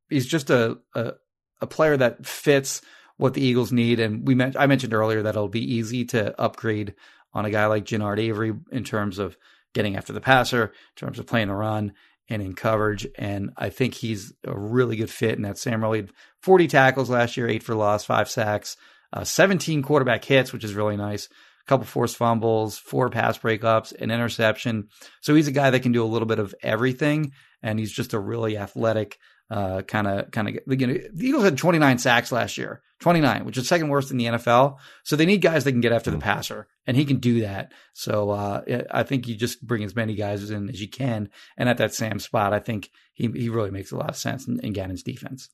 he's 0.08 0.26
just 0.26 0.48
a, 0.50 0.78
a, 0.94 1.12
a 1.60 1.66
player 1.66 1.96
that 1.96 2.24
fits 2.24 2.80
what 3.16 3.34
the 3.34 3.42
Eagles 3.42 3.72
need. 3.72 4.00
And 4.00 4.26
we 4.26 4.34
met, 4.34 4.58
I 4.58 4.66
mentioned 4.66 4.94
earlier 4.94 5.22
that 5.22 5.34
it'll 5.34 5.48
be 5.48 5.74
easy 5.74 6.04
to 6.06 6.38
upgrade 6.40 6.94
on 7.32 7.44
a 7.44 7.50
guy 7.50 7.66
like 7.66 7.84
Genard 7.84 8.18
Avery 8.18 8.54
in 8.72 8.84
terms 8.84 9.18
of 9.18 9.36
getting 9.76 9.96
after 9.96 10.12
the 10.12 10.20
passer, 10.20 10.64
in 10.64 10.96
terms 10.96 11.20
of 11.20 11.26
playing 11.26 11.48
the 11.48 11.54
run 11.54 11.92
and 12.28 12.42
in 12.42 12.54
coverage. 12.54 13.06
And 13.16 13.50
I 13.56 13.68
think 13.70 13.94
he's 13.94 14.32
a 14.44 14.58
really 14.58 14.96
good 14.96 15.10
fit 15.10 15.36
in 15.36 15.42
that 15.42 15.58
Sam 15.58 15.82
Riley 15.82 16.08
40 16.42 16.66
tackles 16.66 17.08
last 17.08 17.36
year, 17.36 17.48
eight 17.48 17.62
for 17.62 17.76
loss, 17.76 18.04
five 18.04 18.28
sacks 18.28 18.76
uh, 19.12 19.24
17 19.24 19.82
quarterback 19.82 20.24
hits, 20.24 20.52
which 20.52 20.64
is 20.64 20.74
really 20.74 20.96
nice. 20.96 21.26
A 21.26 21.68
couple 21.68 21.86
forced 21.86 22.16
fumbles, 22.16 22.78
four 22.78 23.10
pass 23.10 23.38
breakups, 23.38 23.92
an 24.00 24.10
interception. 24.10 24.88
So 25.20 25.34
he's 25.34 25.48
a 25.48 25.52
guy 25.52 25.70
that 25.70 25.80
can 25.80 25.92
do 25.92 26.04
a 26.04 26.06
little 26.06 26.26
bit 26.26 26.38
of 26.38 26.54
everything, 26.62 27.32
and 27.62 27.78
he's 27.78 27.92
just 27.92 28.14
a 28.14 28.18
really 28.18 28.56
athletic 28.56 29.18
kind 29.50 30.06
of 30.06 30.30
kind 30.30 30.48
of. 30.48 30.54
You 30.80 30.86
know, 30.86 30.94
the 31.12 31.26
Eagles 31.26 31.44
had 31.44 31.58
29 31.58 31.98
sacks 31.98 32.32
last 32.32 32.58
year, 32.58 32.82
29, 33.00 33.44
which 33.44 33.56
is 33.56 33.68
second 33.68 33.88
worst 33.88 34.10
in 34.10 34.16
the 34.16 34.26
NFL. 34.26 34.76
So 35.04 35.16
they 35.16 35.26
need 35.26 35.42
guys 35.42 35.64
that 35.64 35.72
can 35.72 35.80
get 35.80 35.92
after 35.92 36.10
the 36.10 36.18
passer, 36.18 36.66
and 36.86 36.96
he 36.96 37.04
can 37.04 37.18
do 37.18 37.40
that. 37.40 37.72
So 37.92 38.30
uh, 38.30 38.82
I 38.90 39.02
think 39.02 39.28
you 39.28 39.34
just 39.34 39.66
bring 39.66 39.84
as 39.84 39.94
many 39.94 40.14
guys 40.14 40.50
in 40.50 40.68
as 40.68 40.80
you 40.80 40.88
can, 40.88 41.30
and 41.56 41.68
at 41.68 41.78
that 41.78 41.94
Sam 41.94 42.18
spot, 42.18 42.52
I 42.52 42.58
think 42.58 42.90
he 43.14 43.28
he 43.28 43.48
really 43.48 43.70
makes 43.70 43.92
a 43.92 43.96
lot 43.96 44.10
of 44.10 44.16
sense 44.16 44.46
in, 44.46 44.60
in 44.60 44.72
Gannon's 44.72 45.02
defense. 45.02 45.50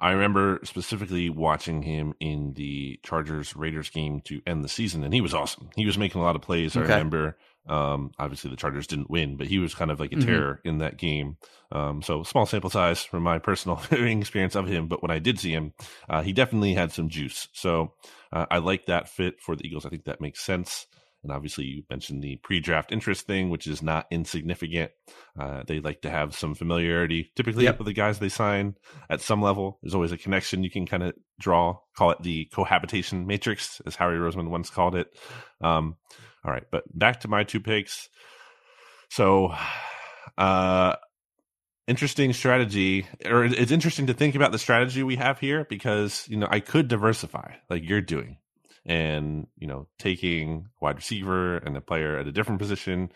I 0.00 0.12
remember 0.12 0.60
specifically 0.62 1.28
watching 1.28 1.82
him 1.82 2.14
in 2.20 2.52
the 2.54 3.00
Chargers 3.02 3.56
Raiders 3.56 3.90
game 3.90 4.20
to 4.22 4.40
end 4.46 4.62
the 4.62 4.68
season, 4.68 5.02
and 5.02 5.12
he 5.12 5.20
was 5.20 5.34
awesome. 5.34 5.70
He 5.74 5.86
was 5.86 5.98
making 5.98 6.20
a 6.20 6.24
lot 6.24 6.36
of 6.36 6.42
plays. 6.42 6.76
Okay. 6.76 6.86
I 6.86 6.96
remember 6.96 7.36
Um, 7.68 8.10
obviously, 8.18 8.50
the 8.50 8.56
Chargers 8.56 8.86
didn't 8.86 9.10
win, 9.10 9.36
but 9.36 9.46
he 9.46 9.58
was 9.58 9.74
kind 9.74 9.90
of 9.90 10.00
like 10.00 10.12
a 10.12 10.16
Mhm. 10.16 10.24
terror 10.24 10.60
in 10.64 10.78
that 10.78 10.96
game. 10.96 11.36
Um, 11.70 12.00
so 12.02 12.22
small 12.22 12.46
sample 12.46 12.70
size 12.70 13.04
from 13.04 13.22
my 13.22 13.38
personal 13.38 13.76
viewing 13.90 14.20
experience 14.20 14.54
of 14.54 14.66
him. 14.68 14.88
But 14.88 15.02
when 15.02 15.10
I 15.10 15.18
did 15.18 15.38
see 15.38 15.52
him, 15.52 15.74
uh, 16.08 16.22
he 16.22 16.32
definitely 16.32 16.74
had 16.74 16.92
some 16.92 17.08
juice. 17.08 17.48
So 17.52 17.94
uh, 18.32 18.46
I 18.50 18.58
like 18.58 18.86
that 18.86 19.08
fit 19.08 19.40
for 19.40 19.54
the 19.56 19.66
Eagles. 19.66 19.84
I 19.86 19.90
think 19.90 20.04
that 20.04 20.20
makes 20.20 20.40
sense. 20.44 20.86
And 21.24 21.32
obviously, 21.32 21.64
you 21.64 21.82
mentioned 21.90 22.22
the 22.22 22.36
pre-draft 22.36 22.92
interest 22.92 23.26
thing, 23.26 23.50
which 23.50 23.66
is 23.66 23.82
not 23.82 24.06
insignificant. 24.10 24.92
Uh, 25.38 25.64
they 25.66 25.80
like 25.80 26.00
to 26.02 26.10
have 26.10 26.32
some 26.34 26.54
familiarity, 26.54 27.32
typically 27.34 27.64
Yep. 27.64 27.78
with 27.78 27.86
the 27.86 27.92
guys 27.92 28.20
they 28.20 28.28
sign 28.28 28.76
at 29.10 29.20
some 29.20 29.42
level. 29.42 29.80
There's 29.82 29.96
always 29.96 30.12
a 30.12 30.16
connection 30.16 30.62
you 30.62 30.70
can 30.70 30.86
kind 30.86 31.02
of 31.02 31.14
draw. 31.40 31.78
Call 31.96 32.12
it 32.12 32.22
the 32.22 32.44
cohabitation 32.54 33.26
matrix, 33.26 33.80
as 33.84 33.96
Howie 33.96 34.14
Roseman 34.14 34.48
once 34.48 34.70
called 34.70 34.94
it. 34.94 35.08
Um, 35.60 35.96
all 36.44 36.52
right, 36.52 36.64
but 36.70 36.84
back 36.96 37.20
to 37.20 37.28
my 37.28 37.44
two 37.44 37.60
picks. 37.60 38.08
So, 39.10 39.54
uh, 40.36 40.96
interesting 41.86 42.32
strategy, 42.32 43.06
or 43.24 43.44
it's 43.44 43.72
interesting 43.72 44.06
to 44.08 44.14
think 44.14 44.34
about 44.34 44.52
the 44.52 44.58
strategy 44.58 45.02
we 45.02 45.16
have 45.16 45.38
here 45.38 45.66
because 45.68 46.26
you 46.28 46.36
know 46.36 46.48
I 46.50 46.60
could 46.60 46.88
diversify 46.88 47.54
like 47.70 47.88
you're 47.88 48.00
doing, 48.00 48.38
and 48.86 49.46
you 49.58 49.66
know 49.66 49.86
taking 49.98 50.68
wide 50.80 50.96
receiver 50.96 51.56
and 51.58 51.76
a 51.76 51.80
player 51.80 52.18
at 52.18 52.26
a 52.26 52.32
different 52.32 52.60
position. 52.60 53.10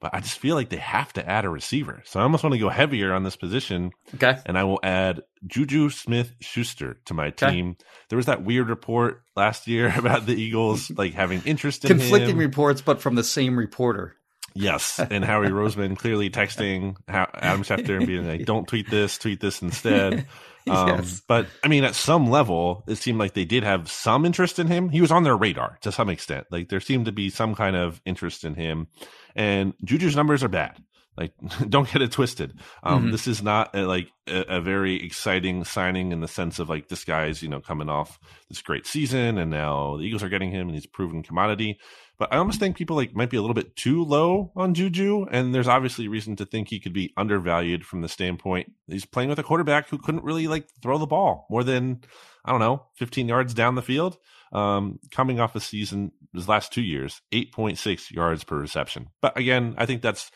But 0.00 0.14
I 0.14 0.20
just 0.20 0.40
feel 0.40 0.56
like 0.56 0.68
they 0.68 0.78
have 0.78 1.12
to 1.12 1.28
add 1.28 1.44
a 1.44 1.48
receiver, 1.48 2.02
so 2.04 2.18
I 2.18 2.24
almost 2.24 2.42
want 2.42 2.54
to 2.54 2.58
go 2.58 2.68
heavier 2.68 3.12
on 3.12 3.22
this 3.22 3.36
position 3.36 3.92
Okay. 4.16 4.36
and 4.46 4.58
I 4.58 4.64
will 4.64 4.80
add 4.82 5.22
Juju 5.46 5.90
Smith 5.90 6.34
Schuster 6.40 6.98
to 7.06 7.14
my 7.14 7.26
Okay. 7.28 7.50
team. 7.50 7.76
There 8.08 8.16
was 8.16 8.26
that 8.26 8.44
weird 8.44 8.68
report 8.68 9.22
last 9.36 9.66
year 9.66 9.92
about 9.98 10.26
the 10.26 10.34
Eagles 10.34 10.90
like 10.90 11.14
having 11.14 11.42
interest 11.44 11.84
in 11.84 11.88
Conflicting 11.88 12.30
him. 12.30 12.38
reports, 12.38 12.80
but 12.80 13.00
from 13.00 13.14
the 13.14 13.24
same 13.24 13.56
reporter. 13.58 14.16
yes, 14.54 14.98
and 15.10 15.24
Howie 15.24 15.48
Roseman 15.48 15.96
clearly 15.96 16.28
texting 16.30 16.96
Adam 17.08 17.62
Schefter 17.62 17.96
and 17.96 18.06
being 18.06 18.26
like, 18.28 18.44
"Don't 18.44 18.68
tweet 18.68 18.90
this, 18.90 19.18
tweet 19.18 19.40
this 19.40 19.62
instead." 19.62 20.26
Um, 20.70 20.86
Yes. 20.90 21.20
But 21.26 21.48
I 21.64 21.66
mean, 21.66 21.82
at 21.82 21.96
some 21.96 22.30
level, 22.30 22.84
it 22.86 22.94
seemed 22.94 23.18
like 23.18 23.34
they 23.34 23.44
did 23.44 23.64
have 23.64 23.90
some 23.90 24.24
interest 24.24 24.60
in 24.60 24.68
him. 24.68 24.90
He 24.90 25.00
was 25.00 25.10
on 25.10 25.24
their 25.24 25.36
radar 25.36 25.76
to 25.82 25.90
some 25.90 26.08
extent. 26.08 26.46
Like 26.52 26.68
there 26.68 26.78
seemed 26.78 27.06
to 27.06 27.10
be 27.12 27.30
some 27.30 27.56
kind 27.56 27.74
of 27.74 28.00
interest 28.06 28.44
in 28.44 28.54
him. 28.54 28.86
And 29.34 29.74
Juju's 29.84 30.14
numbers 30.14 30.44
are 30.44 30.48
bad. 30.48 30.76
Like, 31.16 31.32
don't 31.68 31.90
get 31.92 32.02
it 32.02 32.12
twisted. 32.12 32.54
Um, 32.82 33.08
Mhm. 33.08 33.12
This 33.12 33.26
is 33.26 33.42
not 33.42 33.74
a, 33.74 33.84
like 33.86 34.08
a, 34.26 34.56
a 34.56 34.60
very 34.60 35.04
exciting 35.04 35.64
signing 35.64 36.12
in 36.12 36.20
the 36.20 36.28
sense 36.28 36.58
of 36.58 36.68
like 36.68 36.88
this 36.88 37.04
guy's 37.04 37.42
you 37.42 37.48
know 37.48 37.60
coming 37.60 37.88
off 37.88 38.18
this 38.48 38.62
great 38.62 38.86
season, 38.86 39.38
and 39.38 39.50
now 39.50 39.96
the 39.96 40.04
Eagles 40.04 40.22
are 40.22 40.28
getting 40.28 40.50
him, 40.50 40.68
and 40.68 40.74
he's 40.74 40.86
proven 40.86 41.22
commodity. 41.22 41.78
But 42.18 42.32
I 42.32 42.36
almost 42.36 42.60
think 42.60 42.76
people 42.76 42.94
like 42.96 43.14
might 43.14 43.30
be 43.30 43.36
a 43.36 43.40
little 43.40 43.54
bit 43.54 43.74
too 43.74 44.04
low 44.04 44.52
on 44.54 44.74
Juju, 44.74 45.26
and 45.30 45.54
there's 45.54 45.66
obviously 45.68 46.06
reason 46.08 46.36
to 46.36 46.46
think 46.46 46.68
he 46.68 46.78
could 46.80 46.92
be 46.92 47.12
undervalued 47.16 47.84
from 47.84 48.00
the 48.00 48.08
standpoint 48.08 48.72
he's 48.88 49.04
playing 49.04 49.28
with 49.28 49.38
a 49.38 49.42
quarterback 49.42 49.88
who 49.88 49.98
couldn't 49.98 50.22
really 50.24 50.46
like 50.46 50.68
throw 50.82 50.98
the 50.98 51.06
ball 51.06 51.46
more 51.50 51.64
than 51.64 52.00
I 52.44 52.50
don't 52.52 52.60
know 52.60 52.86
15 52.96 53.28
yards 53.28 53.54
down 53.54 53.74
the 53.74 53.82
field. 53.82 54.18
Um, 54.52 54.98
coming 55.10 55.40
off 55.40 55.56
a 55.56 55.60
season 55.60 56.12
his 56.34 56.46
last 56.46 56.72
two 56.74 56.82
years, 56.82 57.22
8.6 57.32 58.10
yards 58.10 58.44
per 58.44 58.58
reception. 58.58 59.08
But 59.22 59.36
again, 59.38 59.74
I 59.78 59.86
think 59.86 60.02
that's 60.02 60.30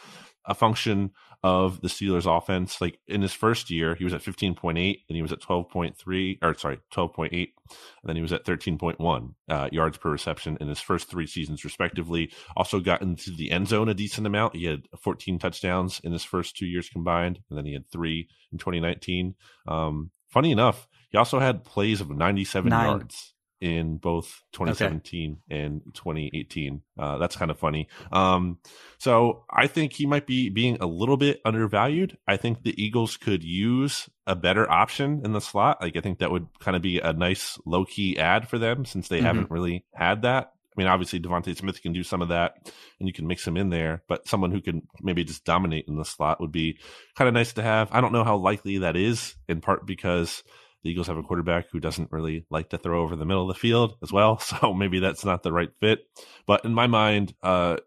a 0.46 0.54
function 0.54 1.10
of 1.42 1.80
the 1.80 1.88
Steelers 1.88 2.26
offense. 2.26 2.80
Like 2.80 2.98
in 3.06 3.22
his 3.22 3.32
first 3.32 3.70
year, 3.70 3.94
he 3.94 4.04
was 4.04 4.14
at 4.14 4.22
15.8 4.22 4.76
and 4.76 5.16
he 5.16 5.22
was 5.22 5.32
at 5.32 5.40
12.3 5.40 6.38
or 6.42 6.54
sorry, 6.54 6.78
12.8 6.92 7.30
and 7.32 7.48
then 8.04 8.16
he 8.16 8.22
was 8.22 8.32
at 8.32 8.44
13.1 8.44 9.34
uh, 9.48 9.68
yards 9.72 9.98
per 9.98 10.10
reception 10.10 10.56
in 10.60 10.68
his 10.68 10.80
first 10.80 11.08
three 11.08 11.26
seasons 11.26 11.64
respectively. 11.64 12.32
Also 12.56 12.80
got 12.80 13.02
into 13.02 13.30
the 13.30 13.50
end 13.50 13.68
zone 13.68 13.88
a 13.88 13.94
decent 13.94 14.26
amount. 14.26 14.56
He 14.56 14.64
had 14.64 14.88
14 15.00 15.38
touchdowns 15.38 16.00
in 16.02 16.12
his 16.12 16.24
first 16.24 16.56
two 16.56 16.66
years 16.66 16.88
combined 16.88 17.40
and 17.48 17.58
then 17.58 17.66
he 17.66 17.72
had 17.72 17.90
three 17.90 18.28
in 18.52 18.58
2019. 18.58 19.34
Um, 19.68 20.10
funny 20.28 20.52
enough, 20.52 20.88
he 21.10 21.18
also 21.18 21.38
had 21.38 21.64
plays 21.64 22.00
of 22.00 22.10
97 22.10 22.70
Nine. 22.70 22.86
yards 22.86 23.34
in 23.60 23.96
both 23.96 24.42
2017 24.52 25.38
and 25.50 25.80
2018. 25.94 26.82
Uh, 26.98 27.18
that's 27.18 27.36
kind 27.36 27.50
of 27.50 27.58
funny. 27.58 27.88
Um, 28.12 28.58
so 28.98 29.44
I 29.50 29.66
think 29.66 29.92
he 29.92 30.06
might 30.06 30.26
be 30.26 30.48
being 30.50 30.76
a 30.80 30.86
little 30.86 31.16
bit 31.16 31.40
undervalued. 31.44 32.18
I 32.28 32.36
think 32.36 32.62
the 32.62 32.80
Eagles 32.82 33.16
could 33.16 33.42
use 33.42 34.08
a 34.26 34.36
better 34.36 34.70
option 34.70 35.22
in 35.24 35.32
the 35.32 35.40
slot. 35.40 35.80
Like 35.80 35.96
I 35.96 36.00
think 36.00 36.18
that 36.18 36.30
would 36.30 36.46
kind 36.60 36.76
of 36.76 36.82
be 36.82 36.98
a 37.00 37.12
nice 37.12 37.58
low 37.64 37.84
key 37.84 38.18
ad 38.18 38.48
for 38.48 38.58
them 38.58 38.84
since 38.84 39.08
they 39.08 39.20
Mhm. 39.20 39.24
haven't 39.24 39.50
really 39.50 39.84
had 39.94 40.22
that. 40.22 40.52
I 40.76 40.80
mean, 40.82 40.88
obviously 40.88 41.20
DeVonta 41.20 41.56
Smith 41.56 41.80
can 41.80 41.94
do 41.94 42.02
some 42.02 42.20
of 42.20 42.28
that 42.28 42.70
and 43.00 43.08
you 43.08 43.12
can 43.14 43.26
mix 43.26 43.46
him 43.46 43.56
in 43.56 43.70
there, 43.70 44.02
but 44.08 44.28
someone 44.28 44.50
who 44.50 44.60
can 44.60 44.82
maybe 45.00 45.24
just 45.24 45.44
dominate 45.46 45.86
in 45.88 45.96
the 45.96 46.04
slot 46.04 46.38
would 46.38 46.52
be 46.52 46.78
kind 47.14 47.28
of 47.28 47.32
nice 47.32 47.54
to 47.54 47.62
have. 47.62 47.88
I 47.92 48.02
don't 48.02 48.12
know 48.12 48.24
how 48.24 48.36
likely 48.36 48.76
that 48.78 48.94
is 48.94 49.36
in 49.48 49.62
part 49.62 49.86
because 49.86 50.42
the 50.86 50.92
Eagles 50.92 51.08
have 51.08 51.16
a 51.18 51.22
quarterback 51.22 51.70
who 51.70 51.80
doesn't 51.80 52.12
really 52.12 52.46
like 52.48 52.70
to 52.70 52.78
throw 52.78 53.02
over 53.02 53.16
the 53.16 53.24
middle 53.24 53.42
of 53.42 53.54
the 53.54 53.60
field 53.60 53.96
as 54.02 54.12
well. 54.12 54.38
So 54.46 54.72
maybe 54.72 55.00
that's 55.00 55.24
not 55.24 55.42
the 55.42 55.52
right 55.52 55.70
fit. 55.80 56.00
But 56.46 56.64
in 56.64 56.72
my 56.72 56.86
mind, 56.86 57.34
uh, 57.42 57.78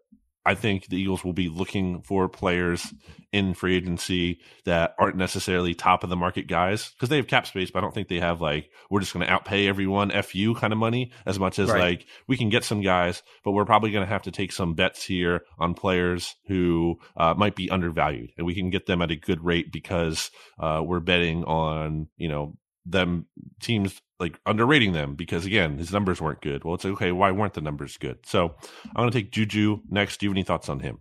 I 0.44 0.54
think 0.54 0.86
the 0.86 0.96
Eagles 0.96 1.22
will 1.22 1.32
be 1.34 1.48
looking 1.48 2.00
for 2.02 2.28
players 2.28 2.94
in 3.30 3.52
free 3.54 3.76
agency 3.76 4.40
that 4.64 4.94
aren't 4.98 5.16
necessarily 5.16 5.74
top 5.74 6.02
of 6.02 6.10
the 6.10 6.16
market 6.16 6.46
guys 6.46 6.90
because 6.90 7.08
they 7.08 7.16
have 7.16 7.26
cap 7.26 7.46
space, 7.46 7.70
but 7.70 7.78
I 7.78 7.82
don't 7.82 7.94
think 7.94 8.08
they 8.08 8.20
have 8.20 8.40
like, 8.40 8.70
we're 8.88 9.00
just 9.00 9.12
going 9.12 9.26
to 9.26 9.32
outpay 9.32 9.68
everyone 9.68 10.10
FU 10.22 10.54
kind 10.54 10.72
of 10.72 10.78
money 10.78 11.12
as 11.26 11.38
much 11.38 11.58
as 11.58 11.68
Right. 11.68 11.80
like 11.80 12.06
we 12.26 12.36
can 12.38 12.48
get 12.48 12.64
some 12.64 12.80
guys, 12.80 13.22
but 13.44 13.52
we're 13.52 13.66
probably 13.66 13.90
going 13.90 14.04
to 14.04 14.12
have 14.12 14.22
to 14.22 14.30
take 14.30 14.50
some 14.52 14.74
bets 14.74 15.04
here 15.04 15.42
on 15.58 15.74
players 15.74 16.34
who 16.48 16.98
uh, 17.16 17.34
might 17.36 17.54
be 17.54 17.70
undervalued 17.70 18.32
and 18.36 18.46
we 18.46 18.54
can 18.54 18.70
get 18.70 18.86
them 18.86 19.02
at 19.02 19.10
a 19.10 19.16
good 19.16 19.44
rate 19.44 19.70
because 19.70 20.30
uh, 20.58 20.82
we're 20.84 21.00
betting 21.00 21.44
on, 21.44 22.08
you 22.16 22.28
know, 22.28 22.56
them 22.90 23.26
teams 23.60 24.00
like 24.18 24.38
underrating 24.46 24.92
them 24.92 25.14
because 25.14 25.46
again 25.46 25.78
his 25.78 25.92
numbers 25.92 26.20
weren't 26.20 26.42
good. 26.42 26.64
Well, 26.64 26.74
it's 26.74 26.84
like, 26.84 26.94
okay. 26.94 27.12
Why 27.12 27.30
weren't 27.30 27.54
the 27.54 27.60
numbers 27.60 27.96
good? 27.96 28.18
So 28.26 28.54
I'm 28.84 28.94
going 28.94 29.10
to 29.10 29.18
take 29.18 29.32
Juju 29.32 29.80
next. 29.88 30.20
Do 30.20 30.26
you 30.26 30.30
have 30.30 30.36
any 30.36 30.44
thoughts 30.44 30.68
on 30.68 30.80
him? 30.80 30.98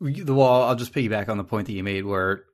The 0.00 0.34
wall. 0.34 0.62
I'll 0.62 0.76
just 0.76 0.94
piggyback 0.94 1.28
on 1.28 1.38
the 1.38 1.44
point 1.44 1.66
that 1.66 1.72
you 1.72 1.82
made, 1.82 2.04
where 2.04 2.44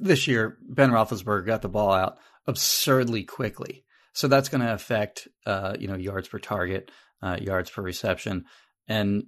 this 0.00 0.26
year 0.26 0.58
Ben 0.68 0.90
Roethlisberger 0.90 1.46
got 1.46 1.62
the 1.62 1.68
ball 1.68 1.92
out 1.92 2.18
absurdly 2.46 3.24
quickly, 3.24 3.84
so 4.12 4.28
that's 4.28 4.48
going 4.48 4.60
to 4.60 4.72
affect 4.72 5.28
uh, 5.46 5.74
you 5.78 5.88
know 5.88 5.96
yards 5.96 6.28
per 6.28 6.38
target, 6.38 6.90
uh, 7.22 7.38
yards 7.40 7.70
per 7.70 7.82
reception, 7.82 8.44
and 8.86 9.24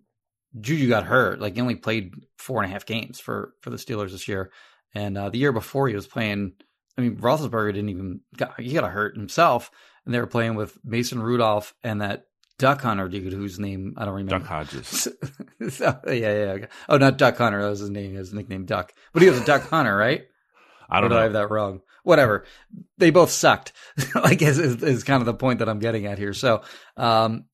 Juju 0.58 0.88
got 0.88 1.04
hurt. 1.04 1.40
Like 1.40 1.54
he 1.54 1.60
only 1.60 1.76
played 1.76 2.14
four 2.38 2.62
and 2.62 2.70
a 2.70 2.72
half 2.72 2.86
games 2.86 3.20
for 3.20 3.54
for 3.60 3.70
the 3.70 3.76
Steelers 3.76 4.12
this 4.12 4.28
year, 4.28 4.50
and 4.94 5.18
uh, 5.18 5.30
the 5.30 5.38
year 5.38 5.52
before 5.52 5.88
he 5.88 5.94
was 5.94 6.06
playing. 6.06 6.52
I 7.01 7.09
mean, 7.09 7.16
Roethlisberger 7.16 7.72
didn't 7.72 7.88
even 7.88 8.20
got 8.36 8.61
he 8.61 8.72
got 8.72 8.90
hurt 8.90 9.16
himself, 9.16 9.70
and 10.05 10.14
they 10.14 10.20
were 10.20 10.26
playing 10.26 10.55
with 10.55 10.78
Mason 10.84 11.22
Rudolph 11.22 11.74
and 11.82 12.01
that 12.03 12.26
Duck 12.59 12.82
Hunter 12.82 13.09
dude 13.09 13.32
whose 13.32 13.59
name 13.59 13.94
I 13.96 14.05
don't 14.05 14.14
remember. 14.14 14.38
Duck 14.38 14.48
Hodges. 14.48 15.09
so, 15.70 15.98
yeah, 16.07 16.55
yeah. 16.55 16.66
Oh, 16.88 16.98
not 16.98 17.16
Duck 17.16 17.38
Hunter. 17.38 17.62
That 17.62 17.70
was 17.70 17.80
his 17.80 17.90
name. 17.90 18.14
His 18.14 18.34
nickname 18.34 18.66
Duck. 18.66 18.92
But 19.14 19.22
he 19.22 19.30
was 19.30 19.40
a 19.40 19.44
Duck 19.44 19.62
Hunter, 19.70 19.96
right? 19.96 20.24
I 20.90 21.01
don't 21.01 21.11
I 21.12 21.16
know. 21.16 21.22
have 21.22 21.32
that 21.32 21.51
wrong? 21.51 21.80
Whatever. 22.03 22.44
They 22.98 23.11
both 23.11 23.30
sucked. 23.30 23.72
like 24.14 24.42
is, 24.42 24.59
is, 24.59 24.82
is 24.82 25.05
kind 25.05 25.22
of 25.22 25.26
the 25.26 25.34
point 25.34 25.61
that 25.61 25.68
I'm 25.68 25.78
getting 25.78 26.05
at 26.07 26.18
here. 26.18 26.34
So, 26.34 26.62
um, 26.98 27.46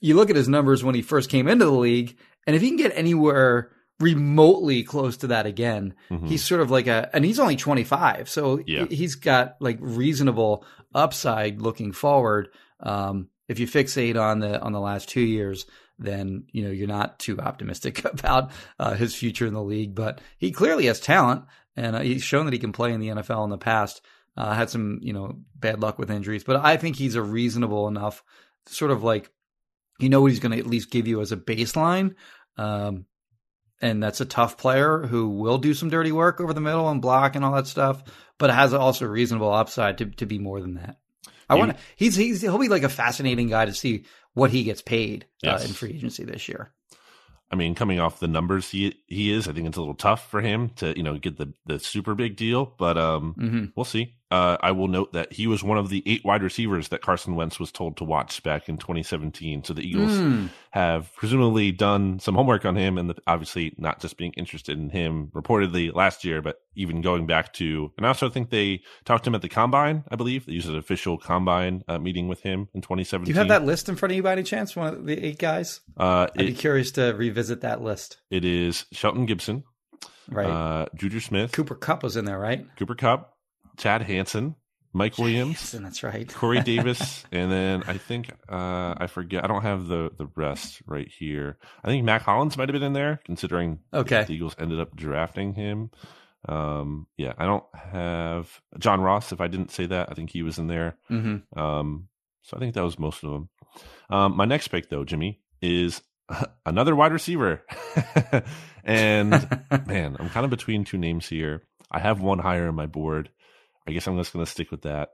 you 0.00 0.16
look 0.16 0.30
at 0.30 0.36
his 0.36 0.48
numbers 0.48 0.82
when 0.82 0.94
he 0.94 1.02
first 1.02 1.28
came 1.28 1.48
into 1.48 1.64
the 1.66 1.70
league, 1.70 2.16
and 2.46 2.56
if 2.56 2.62
he 2.62 2.68
can 2.68 2.76
get 2.76 2.92
anywhere 2.94 3.72
remotely 4.00 4.82
close 4.82 5.16
to 5.18 5.28
that 5.28 5.46
again, 5.46 5.94
Mhm. 6.10 6.28
he's 6.28 6.44
sort 6.44 6.60
of 6.60 6.70
like 6.70 6.86
a, 6.86 7.08
and 7.12 7.24
he's 7.24 7.38
only 7.38 7.56
25, 7.56 8.28
so 8.28 8.60
Yeah. 8.66 8.86
he- 8.88 8.96
he's 8.96 9.14
got 9.14 9.56
like 9.60 9.78
reasonable 9.80 10.64
upside 10.94 11.60
looking 11.60 11.92
forward. 11.92 12.48
Um, 12.80 13.28
if 13.48 13.58
you 13.58 13.66
fixate 13.66 14.20
on 14.20 14.40
the 14.40 14.60
on 14.60 14.72
the 14.72 14.80
last 14.80 15.08
two 15.08 15.20
years, 15.20 15.66
then 15.98 16.44
you 16.50 16.64
know 16.64 16.70
you're 16.70 16.88
not 16.88 17.18
too 17.18 17.38
optimistic 17.38 18.04
about 18.04 18.50
uh, 18.80 18.94
his 18.94 19.14
future 19.14 19.46
in 19.46 19.54
the 19.54 19.62
league. 19.62 19.94
But 19.94 20.20
he 20.38 20.50
clearly 20.50 20.86
has 20.86 20.98
talent, 21.00 21.44
and 21.76 21.94
uh, 21.96 22.00
he's 22.00 22.22
shown 22.22 22.46
that 22.46 22.52
he 22.52 22.58
can 22.58 22.72
play 22.72 22.92
in 22.92 23.00
the 23.00 23.08
NFL 23.08 23.44
in 23.44 23.50
the 23.50 23.58
past. 23.58 24.00
Uh, 24.36 24.54
had 24.54 24.68
some 24.70 24.98
you 25.02 25.12
know 25.12 25.38
bad 25.54 25.80
luck 25.80 25.98
with 25.98 26.10
injuries, 26.10 26.42
but 26.42 26.56
I 26.56 26.76
think 26.76 26.96
he's 26.96 27.14
a 27.14 27.22
reasonable 27.22 27.86
enough 27.86 28.24
sort 28.66 28.90
of 28.90 29.04
like 29.04 29.30
you 30.00 30.08
know 30.08 30.20
what 30.22 30.32
he's 30.32 30.40
going 30.40 30.52
to 30.52 30.58
at 30.58 30.66
least 30.66 30.90
give 30.90 31.06
you 31.06 31.20
as 31.20 31.30
a 31.30 31.36
baseline. 31.36 32.14
Um, 32.56 33.04
and 33.84 34.02
that's 34.02 34.20
a 34.20 34.24
tough 34.24 34.56
player 34.56 35.00
who 35.00 35.28
will 35.28 35.58
do 35.58 35.74
some 35.74 35.90
dirty 35.90 36.10
work 36.10 36.40
over 36.40 36.52
the 36.54 36.60
middle 36.60 36.88
and 36.88 37.02
block 37.02 37.36
and 37.36 37.44
all 37.44 37.52
that 37.54 37.66
stuff, 37.66 38.02
but 38.38 38.50
has 38.50 38.72
also 38.72 39.04
a 39.04 39.08
reasonable 39.08 39.52
upside 39.52 39.98
to, 39.98 40.06
to 40.06 40.26
be 40.26 40.38
more 40.38 40.60
than 40.60 40.74
that. 40.74 40.96
I 41.48 41.56
want 41.56 41.72
to. 41.72 41.78
He's 41.96 42.16
he's 42.16 42.40
he'll 42.40 42.58
be 42.58 42.68
like 42.68 42.82
a 42.84 42.88
fascinating 42.88 43.48
guy 43.48 43.66
to 43.66 43.74
see 43.74 44.06
what 44.32 44.50
he 44.50 44.64
gets 44.64 44.80
paid 44.80 45.26
Yes. 45.42 45.62
uh, 45.62 45.68
in 45.68 45.74
free 45.74 45.90
agency 45.90 46.24
this 46.24 46.48
year. 46.48 46.72
I 47.50 47.56
mean, 47.56 47.74
coming 47.74 48.00
off 48.00 48.18
the 48.18 48.26
numbers 48.26 48.70
he 48.70 48.94
he 49.06 49.30
is, 49.30 49.46
I 49.46 49.52
think 49.52 49.68
it's 49.68 49.76
a 49.76 49.80
little 49.80 49.94
tough 49.94 50.30
for 50.30 50.40
him 50.40 50.70
to 50.76 50.96
you 50.96 51.02
know 51.02 51.18
get 51.18 51.36
the 51.36 51.52
the 51.66 51.78
super 51.78 52.14
big 52.14 52.36
deal, 52.36 52.74
but 52.78 52.96
um, 52.96 53.34
hmm 53.34 53.64
we'll 53.76 53.84
see. 53.84 54.16
Uh, 54.34 54.56
I 54.60 54.72
will 54.72 54.88
note 54.88 55.12
that 55.12 55.32
he 55.32 55.46
was 55.46 55.62
one 55.62 55.78
of 55.78 55.90
the 55.90 56.02
eight 56.06 56.24
wide 56.24 56.42
receivers 56.42 56.88
that 56.88 57.02
Carson 57.02 57.36
Wentz 57.36 57.60
was 57.60 57.70
told 57.70 57.96
to 57.98 58.04
watch 58.04 58.42
back 58.42 58.68
in 58.68 58.76
2017. 58.78 59.62
So 59.64 59.74
the 59.74 59.82
Eagles 59.82 60.12
Mm. 60.18 60.50
have 60.72 61.14
presumably 61.14 61.70
done 61.72 62.18
some 62.18 62.34
homework 62.34 62.64
on 62.64 62.74
him 62.76 62.98
and 62.98 63.10
the, 63.10 63.16
obviously 63.26 63.74
not 63.78 64.00
just 64.00 64.16
being 64.16 64.32
interested 64.32 64.78
in 64.78 64.90
him 64.90 65.28
reportedly 65.34 65.94
last 65.94 66.24
year, 66.24 66.42
but 66.42 66.56
even 66.74 67.00
going 67.00 67.26
back 67.26 67.52
to, 67.54 67.92
and 67.96 68.04
I 68.06 68.08
also 68.08 68.28
think 68.28 68.50
they 68.50 68.80
talked 69.04 69.24
to 69.24 69.30
him 69.30 69.34
at 69.36 69.42
the 69.42 69.48
combine, 69.48 70.02
I 70.10 70.16
believe. 70.16 70.46
They 70.46 70.52
used 70.54 70.68
an 70.68 70.76
official 70.76 71.16
combine 71.18 71.84
uh, 71.86 71.98
meeting 71.98 72.26
with 72.26 72.40
him 72.42 72.68
in 72.74 72.80
2017. 72.80 73.26
Do 73.26 73.30
you 73.32 73.38
have 73.38 73.48
that 73.48 73.64
list 73.64 73.88
in 73.88 73.94
front 73.96 74.12
of 74.12 74.16
you 74.16 74.22
by 74.24 74.32
any 74.32 74.42
chance? 74.42 74.74
One 74.74 74.88
of 74.94 75.06
the 75.06 75.24
eight 75.24 75.38
guys? 75.38 75.80
Uh, 75.96 76.26
I'd 76.36 76.46
be 76.46 76.52
curious 76.54 76.90
to 76.92 77.12
revisit 77.12 77.60
that 77.60 77.82
list. 77.82 78.18
it 78.30 78.44
is 78.44 78.86
Shelton 78.92 79.26
Gibson, 79.26 79.62
Right. 80.28 80.46
uh, 80.46 80.86
Juju 80.96 81.20
Smith, 81.20 81.52
Cooper 81.52 81.74
Kupp 81.76 82.02
was 82.02 82.16
in 82.16 82.24
there, 82.24 82.38
right? 82.38 82.66
Cooper 82.76 82.94
Kupp, 82.94 83.33
Chad 83.76 84.02
Hansen, 84.02 84.54
Mike 84.92 85.18
Williams, 85.18 85.74
and 85.74 85.84
that's 85.84 86.02
right. 86.02 86.32
Corey 86.32 86.60
Davis, 86.64 87.24
and 87.32 87.50
then 87.50 87.82
I 87.86 87.98
think 87.98 88.30
uh, 88.48 88.94
I 88.96 89.06
forget. 89.08 89.44
I 89.44 89.46
don't 89.48 89.62
have 89.62 89.86
the 89.86 90.10
the 90.16 90.26
rest 90.36 90.82
right 90.86 91.08
here. 91.08 91.58
I 91.82 91.88
think 91.88 92.04
Mack 92.04 92.22
Hollins 92.22 92.56
might 92.56 92.68
have 92.68 92.74
been 92.74 92.82
in 92.82 92.92
there, 92.92 93.20
considering 93.24 93.80
Okay. 93.92 94.24
the 94.24 94.34
Eagles 94.34 94.54
ended 94.58 94.80
up 94.80 94.94
drafting 94.94 95.54
him. 95.54 95.90
Um, 96.48 97.06
yeah, 97.16 97.32
I 97.38 97.46
don't 97.46 97.64
have 97.74 98.60
John 98.78 99.00
Ross. 99.00 99.32
If 99.32 99.40
I 99.40 99.48
didn't 99.48 99.70
say 99.70 99.86
that, 99.86 100.10
I 100.10 100.14
think 100.14 100.30
he 100.30 100.42
was 100.42 100.58
in 100.58 100.66
there. 100.66 100.96
hmm 101.08 101.36
Um, 101.56 102.08
so 102.42 102.56
I 102.56 102.60
think 102.60 102.74
that 102.74 102.84
was 102.84 102.98
most 102.98 103.24
of 103.24 103.30
them. 103.30 103.48
Um, 104.10 104.36
my 104.36 104.44
next 104.44 104.68
pick, 104.68 104.90
though, 104.90 105.04
Jimmy, 105.04 105.40
is 105.62 106.02
another 106.66 106.94
wide 106.94 107.12
receiver, 107.12 107.62
and 108.84 109.30
man, 109.86 110.16
I'm 110.18 110.28
kind 110.30 110.44
of 110.44 110.50
between 110.50 110.84
two 110.84 110.98
names 110.98 111.26
here. 111.28 111.62
I 111.90 111.98
have 112.00 112.20
one 112.20 112.38
higher 112.38 112.68
on 112.68 112.74
my 112.74 112.86
board. 112.86 113.30
I 113.86 113.92
guess 113.92 114.06
I'm 114.06 114.16
just 114.16 114.32
going 114.32 114.44
to 114.44 114.50
stick 114.50 114.70
with 114.70 114.82
that, 114.82 115.10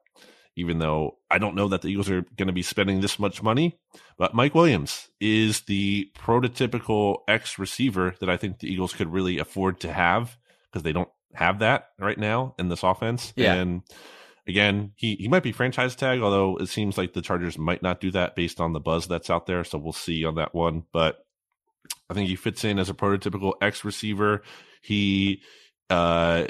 even 0.56 0.78
though 0.78 1.18
I 1.30 1.38
don't 1.38 1.54
know 1.54 1.68
that 1.68 1.82
the 1.82 1.88
Eagles 1.88 2.10
are 2.10 2.22
going 2.36 2.46
to 2.46 2.52
be 2.52 2.62
spending 2.62 3.00
this 3.00 3.18
much 3.18 3.42
money. 3.42 3.78
But 4.16 4.34
Mike 4.34 4.54
Williams 4.54 5.08
is 5.20 5.62
the 5.62 6.10
prototypical 6.16 7.18
X 7.28 7.58
receiver 7.58 8.14
that 8.20 8.30
I 8.30 8.36
think 8.36 8.58
the 8.58 8.72
Eagles 8.72 8.92
could 8.92 9.12
really 9.12 9.38
afford 9.38 9.80
to 9.80 9.92
have 9.92 10.36
because 10.70 10.82
they 10.82 10.92
don't 10.92 11.10
have 11.34 11.60
that 11.60 11.88
right 11.98 12.18
now 12.18 12.54
in 12.58 12.68
this 12.68 12.82
offense. 12.82 13.32
Yeah. 13.36 13.54
And 13.54 13.82
again, 14.46 14.92
he, 14.96 15.16
he 15.16 15.28
might 15.28 15.42
be 15.42 15.52
franchise 15.52 15.96
tag, 15.96 16.20
although 16.20 16.56
it 16.56 16.68
seems 16.68 16.96
like 16.96 17.12
the 17.12 17.22
Chargers 17.22 17.58
might 17.58 17.82
not 17.82 18.00
do 18.00 18.10
that 18.12 18.36
based 18.36 18.60
on 18.60 18.72
the 18.72 18.80
buzz 18.80 19.06
that's 19.06 19.30
out 19.30 19.46
there. 19.46 19.64
So 19.64 19.78
we'll 19.78 19.92
see 19.92 20.24
on 20.24 20.36
that 20.36 20.54
one. 20.54 20.84
But 20.92 21.24
I 22.08 22.14
think 22.14 22.28
he 22.28 22.36
fits 22.36 22.64
in 22.64 22.78
as 22.78 22.90
a 22.90 22.94
prototypical 22.94 23.54
X 23.60 23.84
receiver. 23.84 24.42
He 24.82 25.42
uh, 25.88 26.46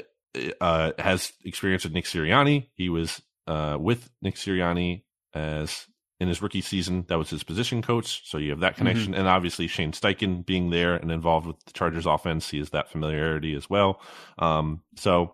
uh, 0.59 0.91
has 0.97 1.33
experience 1.43 1.83
with 1.83 1.93
Nick 1.93 2.05
Sirianni. 2.05 2.67
He 2.75 2.89
was 2.89 3.21
uh, 3.47 3.77
with 3.79 4.09
Nick 4.21 4.35
Sirianni 4.35 5.03
as 5.33 5.87
in 6.19 6.27
his 6.27 6.41
rookie 6.41 6.61
season. 6.61 7.03
That 7.07 7.17
was 7.17 7.31
his 7.31 7.43
position 7.43 7.81
coach. 7.81 8.29
So 8.29 8.37
you 8.37 8.51
have 8.51 8.59
that 8.59 8.77
connection. 8.77 9.15
And 9.15 9.27
obviously 9.27 9.65
Shane 9.67 9.91
Steichen 9.91 10.45
being 10.45 10.69
there 10.69 10.95
and 10.95 11.11
involved 11.11 11.47
with 11.47 11.59
the 11.65 11.73
Chargers 11.73 12.05
offense. 12.05 12.49
He 12.49 12.59
has 12.59 12.69
that 12.69 12.91
familiarity 12.91 13.55
as 13.55 13.67
well. 13.69 13.99
Um, 14.37 14.83
so 14.97 15.31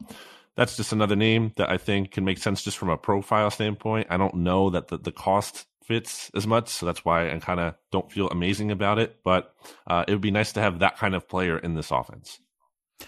that's 0.55 0.77
just 0.77 0.93
another 0.93 1.17
name 1.17 1.51
that 1.57 1.69
I 1.69 1.77
think 1.77 2.11
can 2.11 2.23
make 2.23 2.37
sense 2.37 2.63
just 2.63 2.77
from 2.77 2.89
a 2.89 2.97
profile 2.97 3.51
standpoint. 3.51 4.07
I 4.09 4.15
don't 4.15 4.35
know 4.35 4.69
that 4.69 4.87
the, 4.87 4.97
the 4.97 5.11
cost 5.11 5.65
fits 5.83 6.31
as 6.33 6.47
much. 6.47 6.69
So 6.69 6.85
that's 6.85 7.03
why 7.03 7.31
I 7.31 7.39
kind 7.39 7.59
of 7.59 7.75
don't 7.91 8.09
feel 8.09 8.29
amazing 8.29 8.71
about 8.71 8.97
it. 8.97 9.17
But 9.25 9.53
uh, 9.87 10.05
it 10.07 10.11
would 10.13 10.21
be 10.21 10.31
nice 10.31 10.53
to 10.53 10.61
have 10.61 10.79
that 10.79 10.97
kind 10.97 11.15
of 11.15 11.27
player 11.27 11.57
in 11.57 11.75
this 11.75 11.91
offense. 11.91 12.39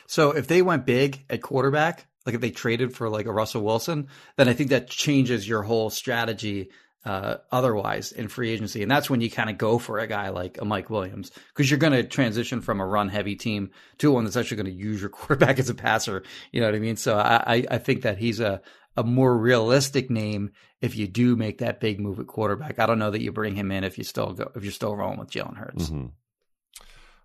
So 0.08 0.32
if 0.32 0.48
they 0.48 0.62
went 0.62 0.86
big 0.86 1.26
at 1.30 1.42
quarterback, 1.42 2.08
like 2.26 2.36
if 2.36 2.42
they 2.42 2.52
traded 2.52 2.96
for 2.96 3.10
like 3.10 3.26
a 3.26 3.32
Russell 3.32 3.64
Wilson, 3.64 4.08
then 4.36 4.48
I 4.50 4.54
think 4.54 4.70
that 4.70 4.90
changes 4.90 5.48
your 5.48 5.64
whole 5.64 5.90
strategy 5.90 6.70
uh, 7.06 7.38
otherwise 7.52 8.12
in 8.12 8.28
free 8.28 8.52
agency. 8.52 8.82
And 8.82 8.92
that's 8.92 9.10
when 9.10 9.22
you 9.22 9.32
kind 9.32 9.50
of 9.50 9.58
go 9.58 9.80
for 9.80 10.00
a 10.00 10.08
guy 10.08 10.30
like 10.30 10.62
a 10.62 10.66
Mike 10.66 10.90
Williams 10.90 11.32
because 11.48 11.70
you're 11.70 11.80
going 11.80 11.94
to 11.94 12.04
transition 12.04 12.62
from 12.62 12.82
a 12.82 12.86
run 12.86 13.10
heavy 13.10 13.36
team 13.36 13.72
to 14.00 14.12
one 14.12 14.26
that's 14.26 14.36
actually 14.36 14.58
going 14.58 14.78
to 14.78 14.84
use 14.84 15.02
your 15.02 15.10
quarterback 15.10 15.60
as 15.60 15.70
a 15.70 15.76
passer. 15.76 16.24
You 16.52 16.62
know 16.62 16.68
what 16.68 16.76
I 16.76 16.80
mean? 16.80 16.98
So 16.98 17.18
I, 17.18 17.66
I, 17.70 17.78
think 17.78 18.02
that 18.02 18.18
he's 18.18 18.40
a, 18.40 18.62
a 18.98 19.04
more 19.04 19.36
realistic 19.36 20.10
name 20.10 20.52
if 20.82 20.96
you 20.96 21.08
do 21.08 21.36
make 21.36 21.60
that 21.60 21.80
big 21.80 22.00
move 22.00 22.20
at 22.20 22.28
quarterback. 22.28 22.80
I 22.80 22.86
don't 22.86 23.00
know 23.00 23.12
that 23.12 23.22
you 23.22 23.32
bring 23.32 23.56
him 23.56 23.72
in 23.72 23.84
if 23.84 23.98
you 23.98 24.04
still 24.04 24.34
go, 24.34 24.52
if 24.56 24.64
you're 24.64 24.74
still 24.74 24.96
rolling 24.96 25.20
with 25.20 25.32
Jalen 25.32 25.58
Hurts. 25.58 25.88
hmm 25.88 26.08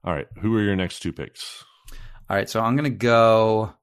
All 0.05 0.15
right. 0.15 0.29
Who 0.41 0.57
are 0.57 0.63
your 0.63 0.77
next 0.77 1.01
two 1.01 1.13
picks? 1.13 1.65
All 2.29 2.37
right, 2.37 2.49
so 2.49 2.61
I'm 2.61 2.77
going 2.77 2.91
to 2.91 2.97
go 2.97 3.75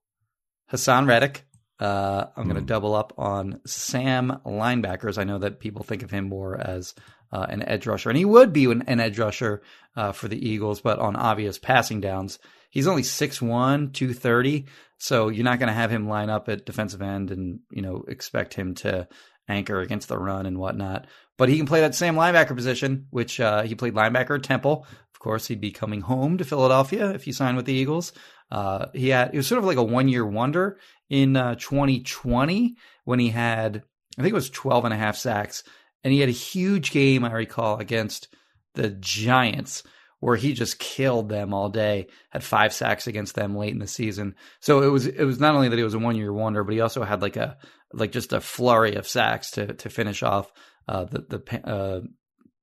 Haason 0.71 1.07
Reddick. 1.07 1.45
Uh, 1.79 2.25
I'm 2.35 2.43
going 2.43 2.55
to 2.55 2.61
Hmm. 2.61 2.65
double 2.67 2.95
up 2.95 3.13
on 3.17 3.59
Sam 3.65 4.39
linebackers. 4.45 5.17
I 5.17 5.23
know 5.23 5.39
that 5.39 5.59
people 5.59 5.83
think 5.83 6.03
of 6.03 6.11
him 6.11 6.25
more 6.29 6.59
as 6.59 6.93
uh, 7.31 7.45
an 7.49 7.63
edge 7.63 7.87
rusher, 7.87 8.09
and 8.09 8.17
he 8.17 8.25
would 8.25 8.51
be 8.51 8.65
an, 8.65 8.83
an 8.87 8.99
edge 8.99 9.17
rusher 9.17 9.61
uh, 9.95 10.11
for 10.11 10.27
the 10.27 10.49
Eagles, 10.49 10.81
but 10.81 10.99
on 10.99 11.15
obvious 11.15 11.57
passing 11.57 12.01
downs. 12.01 12.39
He's 12.69 12.87
only 12.87 13.03
6'1, 13.03 13.93
230, 13.93 14.65
so 14.97 15.29
you're 15.29 15.43
not 15.43 15.59
going 15.59 15.67
to 15.67 15.73
have 15.73 15.91
him 15.91 16.07
line 16.07 16.29
up 16.29 16.49
at 16.49 16.65
defensive 16.65 17.01
end 17.01 17.31
and, 17.31 17.59
you 17.71 17.81
know, 17.81 18.03
expect 18.07 18.53
him 18.53 18.75
to 18.75 19.07
anchor 19.47 19.79
against 19.81 20.07
the 20.07 20.17
run 20.17 20.45
and 20.45 20.57
whatnot. 20.57 21.07
But 21.37 21.49
he 21.49 21.57
can 21.57 21.65
play 21.65 21.81
that 21.81 21.95
same 21.95 22.15
linebacker 22.15 22.55
position, 22.55 23.07
which 23.09 23.39
uh, 23.39 23.63
he 23.63 23.75
played 23.75 23.93
linebacker 23.95 24.35
at 24.37 24.43
Temple. 24.43 24.85
Course, 25.21 25.45
he'd 25.45 25.61
be 25.61 25.71
coming 25.71 26.01
home 26.01 26.39
to 26.39 26.43
Philadelphia 26.43 27.11
if 27.11 27.25
he 27.25 27.31
signed 27.31 27.55
with 27.55 27.67
the 27.67 27.73
Eagles. 27.73 28.11
Uh, 28.49 28.87
he 28.93 29.09
had 29.09 29.31
it 29.33 29.37
was 29.37 29.45
sort 29.45 29.59
of 29.59 29.65
like 29.65 29.77
a 29.77 29.83
one 29.83 30.07
year 30.07 30.25
wonder 30.25 30.79
in 31.11 31.37
uh, 31.37 31.53
2020 31.55 32.75
when 33.05 33.19
he 33.19 33.29
had 33.29 33.83
I 34.17 34.23
think 34.23 34.31
it 34.31 34.33
was 34.33 34.49
12 34.49 34.85
and 34.85 34.93
a 34.95 34.97
half 34.97 35.15
sacks, 35.15 35.63
and 36.03 36.11
he 36.11 36.21
had 36.21 36.29
a 36.29 36.33
huge 36.33 36.89
game 36.89 37.23
I 37.23 37.31
recall 37.33 37.77
against 37.77 38.29
the 38.73 38.89
Giants 38.89 39.83
where 40.21 40.35
he 40.35 40.53
just 40.53 40.79
killed 40.79 41.29
them 41.29 41.53
all 41.53 41.69
day. 41.69 42.07
Had 42.31 42.43
five 42.43 42.73
sacks 42.73 43.05
against 43.05 43.35
them 43.35 43.55
late 43.55 43.73
in 43.73 43.79
the 43.79 43.85
season. 43.85 44.33
So 44.59 44.81
it 44.81 44.87
was 44.87 45.05
it 45.05 45.23
was 45.23 45.39
not 45.39 45.53
only 45.53 45.69
that 45.69 45.77
he 45.77 45.83
was 45.83 45.93
a 45.93 45.99
one 45.99 46.15
year 46.15 46.33
wonder, 46.33 46.63
but 46.63 46.73
he 46.73 46.81
also 46.81 47.03
had 47.03 47.21
like 47.21 47.37
a 47.37 47.57
like 47.93 48.11
just 48.11 48.33
a 48.33 48.41
flurry 48.41 48.95
of 48.95 49.07
sacks 49.07 49.51
to 49.51 49.73
to 49.73 49.89
finish 49.91 50.23
off 50.23 50.51
uh, 50.87 51.03
the 51.03 51.25
the 51.29 51.67
uh, 51.67 52.01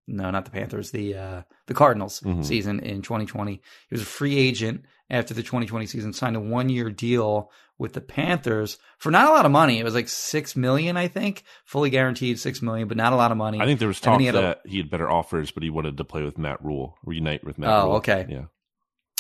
no 0.09 0.33
not 0.33 0.45
the 0.45 0.51
Panthers 0.51 0.91
the 0.91 1.15
uh, 1.15 1.43
the 1.69 1.75
Cardinals 1.75 2.21
Mhm. 2.21 2.45
season 2.45 2.81
in 2.81 3.03
2020. 3.03 3.53
He 3.55 3.61
was 3.93 4.03
a 4.03 4.07
free 4.07 4.37
agent 4.37 4.83
after 5.09 5.33
the 5.33 5.43
2020 5.45 5.87
season, 5.87 6.13
signed 6.13 6.35
a 6.37 6.41
one 6.41 6.69
year 6.69 6.91
deal 6.91 7.51
with 7.79 7.93
the 7.93 8.01
Panthers 8.01 8.77
for 8.99 9.11
not 9.13 9.29
a 9.29 9.33
lot 9.33 9.47
of 9.47 9.53
money. 9.53 9.79
It 9.79 9.85
was 9.85 9.95
like 9.95 10.09
six 10.09 10.57
million, 10.57 10.97
I 10.97 11.07
think, 11.07 11.45
fully 11.65 11.91
guaranteed 11.91 12.41
six 12.41 12.61
million, 12.61 12.89
but 12.89 12.97
not 12.97 13.13
a 13.13 13.17
lot 13.17 13.31
of 13.31 13.39
money. 13.39 13.61
I 13.61 13.67
think 13.67 13.79
there 13.79 13.87
was 13.89 14.01
talk 14.01 14.19
he 14.19 14.27
had 14.27 14.35
a- 14.35 14.41
that 14.41 14.61
he 14.67 14.79
had 14.79 14.91
better 14.91 15.09
offers, 15.09 15.53
but 15.53 15.63
he 15.63 15.71
wanted 15.71 15.97
to 15.99 16.05
play 16.05 16.25
with 16.25 16.37
Matt 16.39 16.63
Rhule, 16.65 16.97
reunite 17.05 17.45
with 17.45 17.57
Matt 17.59 17.71
Oh, 17.71 17.85
Rhule. 17.87 17.97
okay. 17.99 18.27
Yeah. 18.29 18.45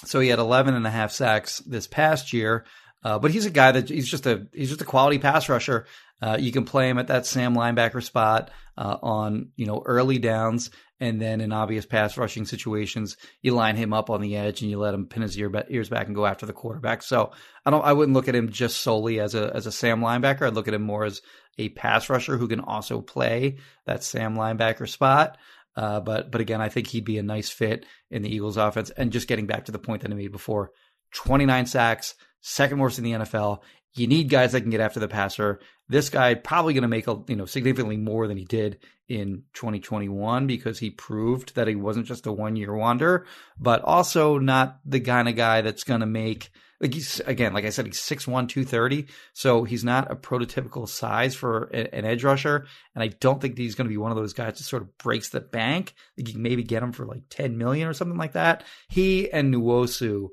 So 0.04 0.20
he 0.20 0.28
had 0.28 0.38
11 0.40 0.74
and 0.74 0.86
a 0.86 0.90
half 0.90 1.12
sacks 1.12 1.58
this 1.60 1.86
past 1.86 2.32
year. 2.32 2.64
Uh, 3.04 3.16
but 3.18 3.30
he's 3.30 3.46
a 3.46 3.50
guy 3.50 3.70
that 3.70 3.88
he's 3.88 4.08
just 4.10 4.26
a 4.26 4.48
he's 4.52 4.70
just 4.70 4.82
a 4.82 4.84
quality 4.84 5.18
pass 5.18 5.48
rusher. 5.48 5.86
Uh, 6.20 6.36
you 6.38 6.50
can 6.50 6.64
play 6.64 6.88
him 6.88 6.98
at 6.98 7.06
that 7.06 7.26
Sam 7.26 7.54
linebacker 7.54 8.02
spot 8.02 8.50
uh, 8.76 8.96
on 9.00 9.50
you 9.54 9.66
know 9.66 9.82
early 9.86 10.18
downs, 10.18 10.70
and 11.00 11.20
then 11.20 11.40
in 11.40 11.52
obvious 11.52 11.86
pass 11.86 12.16
rushing 12.16 12.44
situations, 12.44 13.16
you 13.40 13.54
line 13.54 13.76
him 13.76 13.92
up 13.92 14.10
on 14.10 14.20
the 14.20 14.36
edge 14.36 14.62
and 14.62 14.70
you 14.70 14.78
let 14.78 14.94
him 14.94 15.06
pin 15.06 15.22
his 15.22 15.38
ear, 15.38 15.50
ears 15.68 15.88
back 15.88 16.06
and 16.06 16.16
go 16.16 16.26
after 16.26 16.46
the 16.46 16.52
quarterback. 16.52 17.02
So 17.02 17.32
I 17.64 17.70
don't 17.70 17.84
I 17.84 17.92
wouldn't 17.92 18.14
look 18.14 18.28
at 18.28 18.34
him 18.34 18.50
just 18.50 18.80
solely 18.80 19.20
as 19.20 19.34
a 19.34 19.52
as 19.54 19.66
a 19.66 19.72
Sam 19.72 20.00
linebacker. 20.00 20.46
I'd 20.46 20.54
look 20.54 20.68
at 20.68 20.74
him 20.74 20.82
more 20.82 21.04
as 21.04 21.22
a 21.56 21.68
pass 21.70 22.08
rusher 22.08 22.36
who 22.36 22.48
can 22.48 22.60
also 22.60 23.00
play 23.00 23.58
that 23.86 24.02
Sam 24.02 24.36
linebacker 24.36 24.88
spot. 24.88 25.38
Uh, 25.76 26.00
but 26.00 26.30
but 26.32 26.40
again, 26.40 26.60
I 26.60 26.68
think 26.68 26.88
he'd 26.88 27.04
be 27.04 27.18
a 27.18 27.22
nice 27.22 27.50
fit 27.50 27.86
in 28.10 28.22
the 28.22 28.34
Eagles 28.34 28.56
offense. 28.56 28.90
And 28.90 29.12
just 29.12 29.28
getting 29.28 29.46
back 29.46 29.66
to 29.66 29.72
the 29.72 29.78
point 29.78 30.02
that 30.02 30.10
I 30.10 30.14
made 30.14 30.32
before, 30.32 30.72
29 31.14 31.66
sacks, 31.66 32.14
second 32.40 32.78
worst 32.78 32.98
in 32.98 33.04
the 33.04 33.12
NFL. 33.12 33.60
You 33.94 34.06
need 34.06 34.28
guys 34.28 34.52
that 34.52 34.60
can 34.60 34.70
get 34.70 34.80
after 34.80 35.00
the 35.00 35.08
passer. 35.08 35.60
This 35.88 36.10
guy 36.10 36.34
probably 36.34 36.74
going 36.74 36.82
to 36.82 36.88
make 36.88 37.06
a 37.06 37.22
you 37.28 37.36
know 37.36 37.46
significantly 37.46 37.96
more 37.96 38.26
than 38.26 38.36
he 38.36 38.44
did 38.44 38.78
in 39.08 39.44
2021 39.54 40.46
because 40.46 40.78
he 40.78 40.90
proved 40.90 41.54
that 41.54 41.68
he 41.68 41.74
wasn't 41.74 42.06
just 42.06 42.26
a 42.26 42.32
one 42.32 42.56
year 42.56 42.74
wonder, 42.74 43.26
but 43.58 43.82
also 43.82 44.38
not 44.38 44.80
the 44.84 45.00
kind 45.00 45.28
of 45.28 45.36
guy 45.36 45.62
that's 45.62 45.84
going 45.84 46.00
to 46.00 46.06
make 46.06 46.50
like 46.80 46.94
he's 46.94 47.18
again 47.20 47.54
like 47.54 47.64
I 47.64 47.70
said 47.70 47.86
he's 47.86 48.00
6'1", 48.00 48.48
230, 48.48 49.06
so 49.32 49.64
he's 49.64 49.82
not 49.82 50.12
a 50.12 50.16
prototypical 50.16 50.88
size 50.88 51.34
for 51.34 51.70
a- 51.72 51.92
an 51.94 52.04
edge 52.04 52.22
rusher, 52.22 52.66
and 52.94 53.02
I 53.02 53.08
don't 53.08 53.40
think 53.40 53.58
he's 53.58 53.74
going 53.74 53.86
to 53.86 53.92
be 53.92 53.96
one 53.96 54.12
of 54.12 54.16
those 54.16 54.32
guys 54.32 54.58
that 54.58 54.64
sort 54.64 54.82
of 54.82 54.96
breaks 54.98 55.30
the 55.30 55.40
bank. 55.40 55.94
Like 56.16 56.28
you 56.28 56.34
can 56.34 56.42
maybe 56.42 56.62
get 56.62 56.82
him 56.82 56.92
for 56.92 57.06
like 57.06 57.22
10 57.30 57.58
million 57.58 57.88
or 57.88 57.94
something 57.94 58.18
like 58.18 58.34
that. 58.34 58.62
He 58.88 59.30
and 59.32 59.52
Nwosu 59.52 60.28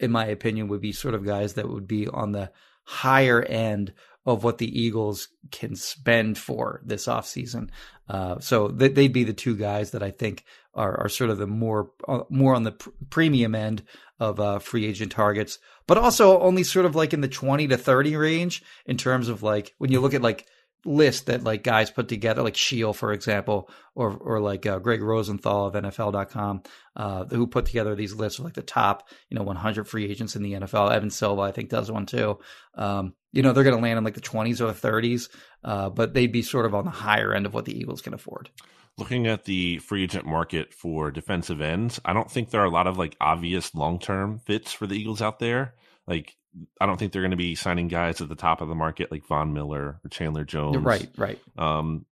in 0.00 0.10
my 0.10 0.26
opinion, 0.26 0.68
would 0.68 0.80
be 0.80 0.92
sort 0.92 1.14
of 1.14 1.24
guys 1.24 1.54
that 1.54 1.68
would 1.68 1.86
be 1.86 2.08
on 2.08 2.32
the 2.32 2.50
higher 2.84 3.42
end 3.42 3.92
of 4.26 4.44
what 4.44 4.58
the 4.58 4.80
Eagles 4.80 5.28
can 5.50 5.74
spend 5.74 6.36
for 6.36 6.80
this 6.84 7.06
offseason. 7.06 7.70
Uh, 8.08 8.38
so 8.38 8.68
th- 8.68 8.94
they'd 8.94 9.12
be 9.12 9.24
the 9.24 9.32
two 9.32 9.56
guys 9.56 9.92
that 9.92 10.02
I 10.02 10.10
think 10.10 10.44
are, 10.74 11.00
are 11.00 11.08
sort 11.08 11.30
of 11.30 11.38
the 11.38 11.46
more 11.46 11.90
uh, 12.06 12.20
more 12.28 12.54
on 12.54 12.64
the 12.64 12.72
pr- 12.72 12.90
premium 13.08 13.54
end 13.54 13.82
of 14.18 14.38
uh, 14.38 14.58
free 14.58 14.86
agent 14.86 15.12
targets, 15.12 15.58
but 15.86 15.96
also 15.96 16.40
only 16.40 16.62
sort 16.62 16.86
of 16.86 16.94
like 16.94 17.12
in 17.14 17.22
the 17.22 17.28
20 17.28 17.68
to 17.68 17.76
30 17.76 18.16
range 18.16 18.62
in 18.86 18.96
terms 18.96 19.28
of 19.28 19.42
like 19.42 19.74
when 19.78 19.90
you 19.90 20.00
look 20.00 20.14
at 20.14 20.22
like 20.22 20.46
list 20.84 21.26
that 21.26 21.44
like 21.44 21.62
guys 21.62 21.90
put 21.90 22.08
together, 22.08 22.42
like 22.42 22.56
Sheil, 22.56 22.92
for 22.92 23.12
example, 23.12 23.70
or 23.94 24.16
or 24.16 24.40
like 24.40 24.66
uh, 24.66 24.78
Greg 24.78 25.02
Rosenthal 25.02 25.66
of 25.66 25.74
NFL.com, 25.74 26.62
uh, 26.96 27.24
who 27.26 27.46
put 27.46 27.66
together 27.66 27.94
these 27.94 28.14
lists 28.14 28.38
of 28.38 28.44
like 28.44 28.54
the 28.54 28.62
top, 28.62 29.08
you 29.28 29.36
know, 29.36 29.42
100 29.42 29.86
free 29.88 30.10
agents 30.10 30.36
in 30.36 30.42
the 30.42 30.52
NFL. 30.52 30.92
Evan 30.92 31.10
Silva, 31.10 31.42
I 31.42 31.52
think, 31.52 31.70
does 31.70 31.90
one 31.90 32.06
too. 32.06 32.38
Um, 32.74 33.14
you 33.32 33.42
know, 33.42 33.52
they're 33.52 33.64
going 33.64 33.76
to 33.76 33.82
land 33.82 33.98
in 33.98 34.04
like 34.04 34.14
the 34.14 34.20
20s 34.20 34.60
or 34.60 34.72
the 34.72 34.88
30s, 34.88 35.28
uh, 35.64 35.90
but 35.90 36.14
they'd 36.14 36.32
be 36.32 36.42
sort 36.42 36.66
of 36.66 36.74
on 36.74 36.84
the 36.84 36.90
higher 36.90 37.32
end 37.32 37.46
of 37.46 37.54
what 37.54 37.64
the 37.64 37.78
Eagles 37.78 38.00
can 38.00 38.14
afford. 38.14 38.50
Looking 38.98 39.26
at 39.26 39.44
the 39.44 39.78
free 39.78 40.02
agent 40.02 40.26
market 40.26 40.74
for 40.74 41.10
defensive 41.10 41.60
ends, 41.60 42.00
I 42.04 42.12
don't 42.12 42.30
think 42.30 42.50
there 42.50 42.60
are 42.60 42.66
a 42.66 42.70
lot 42.70 42.86
of 42.86 42.98
like 42.98 43.16
obvious 43.20 43.74
long 43.74 43.98
term 43.98 44.38
fits 44.38 44.72
for 44.72 44.86
the 44.86 44.96
Eagles 44.96 45.22
out 45.22 45.38
there. 45.38 45.74
Like 46.06 46.36
I 46.80 46.86
don't 46.86 46.98
think 46.98 47.12
they're 47.12 47.22
going 47.22 47.30
to 47.30 47.36
be 47.36 47.54
signing 47.54 47.88
guys 47.88 48.20
at 48.20 48.28
the 48.28 48.34
top 48.34 48.60
of 48.60 48.68
the 48.68 48.74
market 48.74 49.10
like 49.10 49.26
Von 49.26 49.52
Miller 49.52 50.00
or 50.04 50.08
Chandler 50.10 50.44
Jones. 50.44 50.78
Right, 50.78 51.08
right. 51.16 51.38
Um, 51.56 52.06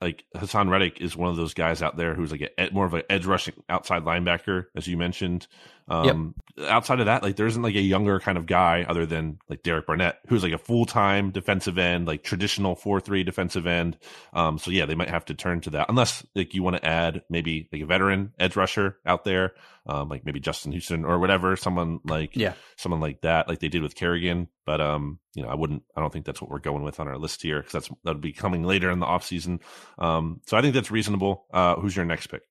like 0.00 0.24
Haason 0.34 0.70
Reddick 0.70 1.00
is 1.00 1.16
one 1.16 1.30
of 1.30 1.36
those 1.36 1.54
guys 1.54 1.82
out 1.82 1.96
there 1.96 2.14
who's 2.14 2.32
like 2.32 2.50
a, 2.58 2.70
more 2.72 2.86
of 2.86 2.94
an 2.94 3.02
edge 3.10 3.26
rushing 3.26 3.54
outside 3.68 4.04
linebacker, 4.04 4.66
as 4.74 4.86
you 4.86 4.96
mentioned. 4.96 5.46
Um, 5.90 6.34
yep. 6.56 6.70
outside 6.70 7.00
of 7.00 7.06
that, 7.06 7.24
like 7.24 7.34
there 7.34 7.48
isn't 7.48 7.62
like 7.62 7.74
a 7.74 7.80
younger 7.80 8.20
kind 8.20 8.38
of 8.38 8.46
guy 8.46 8.86
other 8.88 9.06
than 9.06 9.40
like 9.48 9.64
Derek 9.64 9.86
Barnett, 9.86 10.20
who's 10.28 10.44
like 10.44 10.52
a 10.52 10.58
full 10.58 10.86
time 10.86 11.32
defensive 11.32 11.78
end, 11.78 12.06
like 12.06 12.22
traditional 12.22 12.76
four 12.76 13.00
three 13.00 13.24
defensive 13.24 13.66
end. 13.66 13.98
Um, 14.32 14.56
so 14.58 14.70
yeah, 14.70 14.86
they 14.86 14.94
might 14.94 15.10
have 15.10 15.24
to 15.26 15.34
turn 15.34 15.60
to 15.62 15.70
that 15.70 15.86
unless 15.88 16.24
like 16.36 16.54
you 16.54 16.62
want 16.62 16.76
to 16.76 16.86
add 16.86 17.22
maybe 17.28 17.68
like 17.72 17.82
a 17.82 17.86
veteran 17.86 18.32
edge 18.38 18.54
rusher 18.54 18.98
out 19.04 19.24
there, 19.24 19.54
um, 19.86 20.08
like 20.08 20.24
maybe 20.24 20.38
Justin 20.38 20.70
Houston 20.70 21.04
or 21.04 21.18
whatever, 21.18 21.56
someone 21.56 21.98
like 22.04 22.36
yeah, 22.36 22.52
someone 22.76 23.00
like 23.00 23.22
that, 23.22 23.48
like 23.48 23.58
they 23.58 23.68
did 23.68 23.82
with 23.82 23.96
Kerrigan. 23.96 24.46
But 24.64 24.80
um, 24.80 25.18
you 25.34 25.42
know, 25.42 25.48
I 25.48 25.56
wouldn't, 25.56 25.82
I 25.96 26.00
don't 26.00 26.12
think 26.12 26.24
that's 26.24 26.40
what 26.40 26.52
we're 26.52 26.60
going 26.60 26.84
with 26.84 27.00
on 27.00 27.08
our 27.08 27.18
list 27.18 27.42
here 27.42 27.58
because 27.58 27.72
that's 27.72 27.90
that'll 28.04 28.20
be 28.20 28.32
coming 28.32 28.62
later 28.62 28.92
in 28.92 29.00
the 29.00 29.06
offseason. 29.06 29.58
Um, 29.98 30.40
so 30.46 30.56
I 30.56 30.62
think 30.62 30.74
that's 30.74 30.92
reasonable. 30.92 31.46
Uh, 31.52 31.74
who's 31.74 31.96
your 31.96 32.04
next 32.04 32.28
pick? 32.28 32.42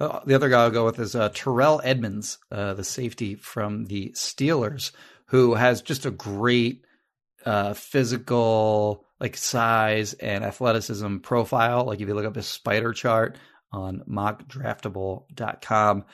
Uh, 0.00 0.20
the 0.24 0.34
other 0.34 0.48
guy 0.48 0.62
I'll 0.62 0.70
go 0.70 0.84
with 0.84 0.98
is 1.00 1.16
uh, 1.16 1.28
Terrell 1.30 1.80
Edmunds, 1.82 2.38
uh, 2.52 2.74
the 2.74 2.84
safety 2.84 3.34
from 3.34 3.86
the 3.86 4.10
Steelers, 4.10 4.92
who 5.26 5.54
has 5.54 5.82
just 5.82 6.06
a 6.06 6.10
great 6.10 6.84
uh, 7.44 7.74
physical, 7.74 9.04
like 9.18 9.36
size 9.36 10.12
and 10.14 10.44
athleticism 10.44 11.18
profile. 11.18 11.84
Like 11.84 12.00
if 12.00 12.06
you 12.06 12.14
look 12.14 12.26
up 12.26 12.36
his 12.36 12.46
spider 12.46 12.92
chart 12.92 13.36
on 13.72 14.02
mockdraftable.com, 14.08 16.04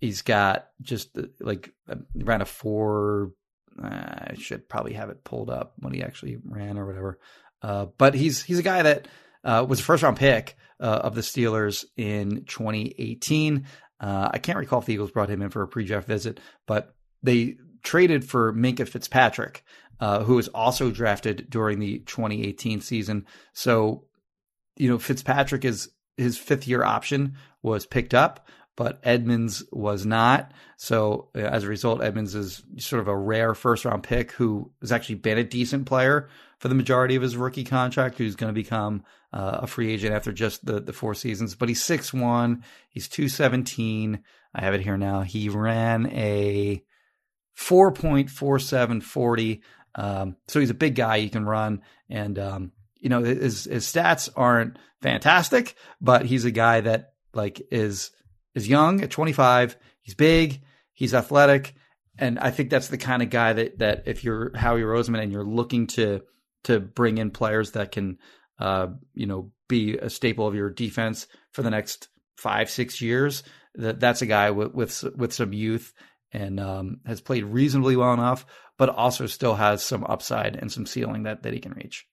he's 0.00 0.22
got 0.22 0.68
just 0.80 1.18
uh, 1.18 1.22
like 1.40 1.72
around 2.16 2.42
a 2.42 2.46
four. 2.46 3.32
Uh, 3.82 3.88
I 3.88 4.34
should 4.38 4.68
probably 4.68 4.92
have 4.92 5.10
it 5.10 5.24
pulled 5.24 5.50
up 5.50 5.72
when 5.78 5.92
he 5.92 6.04
actually 6.04 6.38
ran 6.44 6.78
or 6.78 6.86
whatever. 6.86 7.18
but 7.98 8.14
he's 8.14 8.44
he's 8.44 8.60
a 8.60 8.62
guy 8.62 8.82
that 8.82 9.08
was 9.44 9.80
a 9.80 9.82
first 9.82 10.04
round 10.04 10.18
pick 10.18 10.56
uh, 10.80 11.00
of 11.02 11.14
the 11.14 11.20
Steelers 11.20 11.84
in 11.96 12.44
2018. 12.46 13.66
Uh, 14.00 14.30
I 14.32 14.38
can't 14.38 14.58
recall 14.58 14.80
if 14.80 14.86
the 14.86 14.94
Eagles 14.94 15.10
brought 15.10 15.30
him 15.30 15.42
in 15.42 15.50
for 15.50 15.62
a 15.62 15.68
pre-draft 15.68 16.06
visit, 16.06 16.40
but 16.66 16.94
they 17.22 17.56
traded 17.82 18.24
for 18.28 18.52
Minkah 18.52 18.88
Fitzpatrick, 18.88 19.64
uh, 20.00 20.24
who 20.24 20.36
was 20.36 20.48
also 20.48 20.90
drafted 20.90 21.48
during 21.48 21.78
the 21.78 22.00
2018 22.00 22.80
season. 22.80 23.26
So, 23.52 24.04
you 24.76 24.88
know, 24.88 24.98
Fitzpatrick 24.98 25.64
is 25.64 25.90
his 26.16 26.38
fifth 26.38 26.66
year 26.66 26.84
option 26.84 27.36
was 27.62 27.86
picked 27.86 28.14
up, 28.14 28.48
but 28.76 29.00
Edmunds 29.02 29.64
was 29.70 30.04
not. 30.04 30.52
So 30.76 31.28
uh, 31.34 31.40
as 31.40 31.64
a 31.64 31.68
result, 31.68 32.02
Edmunds 32.02 32.34
is 32.34 32.62
sort 32.78 33.00
of 33.00 33.08
a 33.08 33.16
rare 33.16 33.54
first 33.54 33.84
round 33.84 34.02
pick 34.02 34.32
who 34.32 34.70
has 34.80 34.92
actually 34.92 35.16
been 35.16 35.38
a 35.38 35.44
decent 35.44 35.86
player 35.86 36.28
for 36.58 36.68
the 36.68 36.74
majority 36.74 37.14
of 37.14 37.22
his 37.22 37.36
rookie 37.36 37.64
contract, 37.64 38.18
who's 38.18 38.36
going 38.36 38.52
to 38.52 38.60
become 38.60 39.04
uh, 39.34 39.58
a 39.62 39.66
free 39.66 39.92
agent 39.92 40.14
after 40.14 40.32
just 40.32 40.64
the, 40.64 40.80
the 40.80 40.92
four 40.92 41.12
seasons. 41.12 41.56
But 41.56 41.68
he's 41.68 41.82
six 41.82 42.14
one, 42.14 42.62
he's 42.88 43.08
217. 43.08 44.20
I 44.54 44.60
have 44.60 44.74
it 44.74 44.80
here 44.80 44.96
now. 44.96 45.22
He 45.22 45.48
ran 45.48 46.06
a 46.12 46.84
4.4740. 47.58 49.60
Um, 49.96 50.36
so 50.46 50.60
he's 50.60 50.70
a 50.70 50.74
big 50.74 50.94
guy. 50.94 51.18
He 51.18 51.28
can 51.28 51.44
run. 51.44 51.82
And, 52.08 52.38
um, 52.38 52.72
you 53.00 53.08
know, 53.08 53.24
his, 53.24 53.64
his 53.64 53.84
stats 53.84 54.28
aren't 54.36 54.78
fantastic, 55.02 55.74
but 56.00 56.24
he's 56.24 56.44
a 56.44 56.52
guy 56.52 56.80
that 56.82 57.14
like 57.34 57.60
is 57.72 58.12
is 58.54 58.68
young 58.68 59.00
at 59.00 59.10
25. 59.10 59.76
He's 60.00 60.14
big. 60.14 60.62
He's 60.92 61.12
athletic. 61.12 61.74
And 62.16 62.38
I 62.38 62.52
think 62.52 62.70
that's 62.70 62.86
the 62.86 62.98
kind 62.98 63.20
of 63.20 63.30
guy 63.30 63.54
that, 63.54 63.80
that 63.80 64.04
if 64.06 64.22
you're 64.22 64.56
Howie 64.56 64.82
Roseman 64.82 65.20
and 65.20 65.32
you're 65.32 65.44
looking 65.44 65.88
to, 65.88 66.22
to 66.64 66.78
bring 66.78 67.18
in 67.18 67.32
players 67.32 67.72
that 67.72 67.90
can, 67.90 68.18
uh, 68.58 68.88
you 69.14 69.26
know, 69.26 69.50
be 69.68 69.96
a 69.96 70.10
staple 70.10 70.46
of 70.46 70.54
your 70.54 70.70
defense 70.70 71.26
for 71.52 71.62
the 71.62 71.70
next 71.70 72.08
five, 72.36 72.70
six 72.70 73.00
years, 73.00 73.42
that 73.74 74.00
that's 74.00 74.22
a 74.22 74.26
guy 74.26 74.50
with, 74.50 74.74
with, 74.74 75.04
with 75.16 75.32
some 75.32 75.52
youth 75.52 75.92
and, 76.32 76.60
um, 76.60 77.00
has 77.06 77.20
played 77.20 77.44
reasonably 77.44 77.96
well 77.96 78.12
enough, 78.12 78.46
but 78.78 78.88
also 78.88 79.26
still 79.26 79.54
has 79.54 79.82
some 79.82 80.04
upside 80.04 80.56
and 80.56 80.70
some 80.70 80.86
ceiling 80.86 81.24
that, 81.24 81.42
that 81.42 81.52
he 81.52 81.60
can 81.60 81.72
reach. 81.72 82.06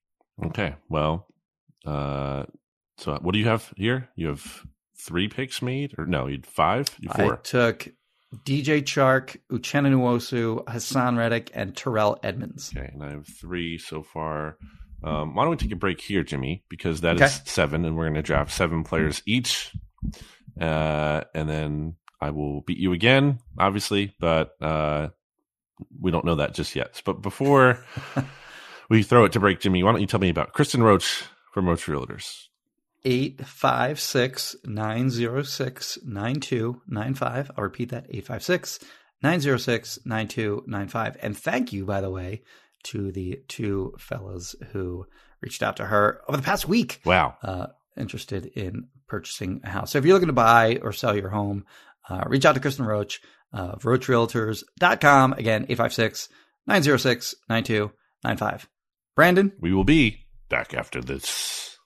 Okay. 0.46 0.76
Well, 0.90 1.28
uh, 1.86 2.44
so 2.98 3.18
what 3.22 3.34
do 3.34 3.40
you 3.40 3.48
have 3.48 3.74
here? 3.76 4.10
You 4.16 4.28
have 4.28 4.66
three 4.98 5.28
picks 5.28 5.62
made, 5.62 5.96
or 5.98 6.06
no, 6.06 6.28
you 6.28 6.34
had 6.34 6.46
five, 6.46 6.88
you 7.00 7.10
four. 7.10 7.34
I 7.34 7.38
took 7.38 7.88
DJ 8.46 8.82
Chark, 8.84 9.38
Uchenna 9.52 9.92
Nwosu, 9.92 10.64
Haason 10.66 11.18
Reddick, 11.18 11.52
and 11.54 11.76
Terrell 11.76 12.18
Edmunds. 12.24 12.72
Okay, 12.76 12.90
and 12.94 13.04
I 13.04 13.12
have 13.12 13.28
three 13.28 13.78
so 13.78 14.04
far. 14.04 14.58
Um, 15.04 15.36
why 15.36 15.44
don't 15.44 15.52
we 15.52 15.58
take 15.58 15.72
a 15.72 15.76
break 15.76 16.00
here, 16.00 16.24
Jimmy? 16.24 16.64
Because 16.70 17.02
that 17.02 17.16
okay. 17.16 17.26
is 17.26 17.42
seven, 17.46 17.86
and 17.86 17.98
we're 17.98 18.06
going 18.06 18.16
to 18.16 18.22
draft 18.22 18.52
seven 18.52 18.84
players 18.84 19.22
each, 19.26 19.72
uh, 20.60 21.22
and 21.34 21.50
then 21.50 21.96
I 22.20 22.30
will 22.30 22.62
beat 22.62 22.78
you 22.78 22.94
again, 22.94 23.40
obviously, 23.58 24.16
but 24.20 24.52
uh, 24.62 25.10
we 26.00 26.12
don't 26.12 26.26
know 26.26 26.36
that 26.36 26.54
just 26.54 26.76
yet. 26.76 27.02
But 27.04 27.22
before 27.22 27.84
we 28.90 29.02
throw 29.04 29.26
it 29.26 29.32
to 29.34 29.40
break, 29.40 29.60
Jimmy, 29.60 29.84
why 29.84 29.92
don't 29.92 30.02
you 30.02 30.08
tell 30.08 30.20
me 30.20 30.30
about 30.30 30.54
Kristen 30.54 30.84
Roach 30.84 31.24
from 31.52 31.68
Roach 31.68 31.86
Realtors? 31.86 32.48
856 33.04 34.58
906 34.66 35.98
9295. 36.06 37.52
I'll 37.58 37.64
repeat 37.64 37.90
that 37.90 38.06
856 38.10 38.80
906 39.24 40.00
9295. 40.06 41.18
And 41.22 41.38
thank 41.38 41.74
you, 41.74 41.86
by 41.86 42.02
the 42.02 42.12
way, 42.12 42.44
to 42.84 43.12
the 43.12 43.42
two 43.48 43.94
fellas 43.98 44.56
who 44.72 45.06
reached 45.42 45.64
out 45.64 45.78
to 45.78 45.86
her 45.86 46.22
over 46.28 46.38
the 46.38 46.44
past 46.44 46.68
week. 46.68 47.02
Wow. 47.06 47.36
Uh, 47.44 47.68
interested 47.98 48.46
in 48.46 48.88
purchasing 49.08 49.62
a 49.64 49.70
house. 49.70 49.92
So 49.92 49.98
if 49.98 50.06
you're 50.06 50.14
looking 50.14 50.28
to 50.28 50.34
buy 50.34 50.80
or 50.82 50.94
sell 50.94 51.16
your 51.16 51.30
home, 51.30 51.66
uh, 52.10 52.24
reach 52.28 52.46
out 52.46 52.54
to 52.54 52.62
Kristen 52.62 52.86
Roach, 52.86 53.22
uh, 53.54 53.76
roachrealtors.com. 53.76 55.34
Again, 55.34 55.66
856 55.70 56.30
906 56.68 57.36
9295. 57.50 58.70
Brandon? 59.16 59.52
We 59.60 59.74
will 59.74 59.84
be 59.84 60.26
back 60.50 60.74
after 60.74 61.02
this. 61.02 61.78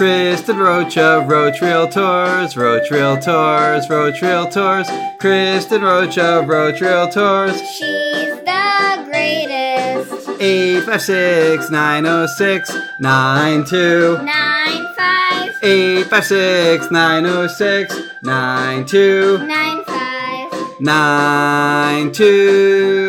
Kristen 0.00 0.56
Rocha, 0.56 1.20
Roach 1.28 1.60
Realtors, 1.60 2.56
Roach 2.56 2.88
Realtors, 2.88 3.86
Roach 3.90 4.22
Realtors, 4.22 5.18
Kristen 5.18 5.82
Rocha, 5.82 6.42
Roach 6.46 6.80
Realtors. 6.80 7.52
She's 7.76 8.30
the 8.30 9.04
greatest. 9.04 10.40
856 10.40 11.70
906 11.70 12.74
9295. 12.98 15.58
856 15.62 16.90
906 16.90 18.00
9295. 18.22 20.80
92. 20.80 22.99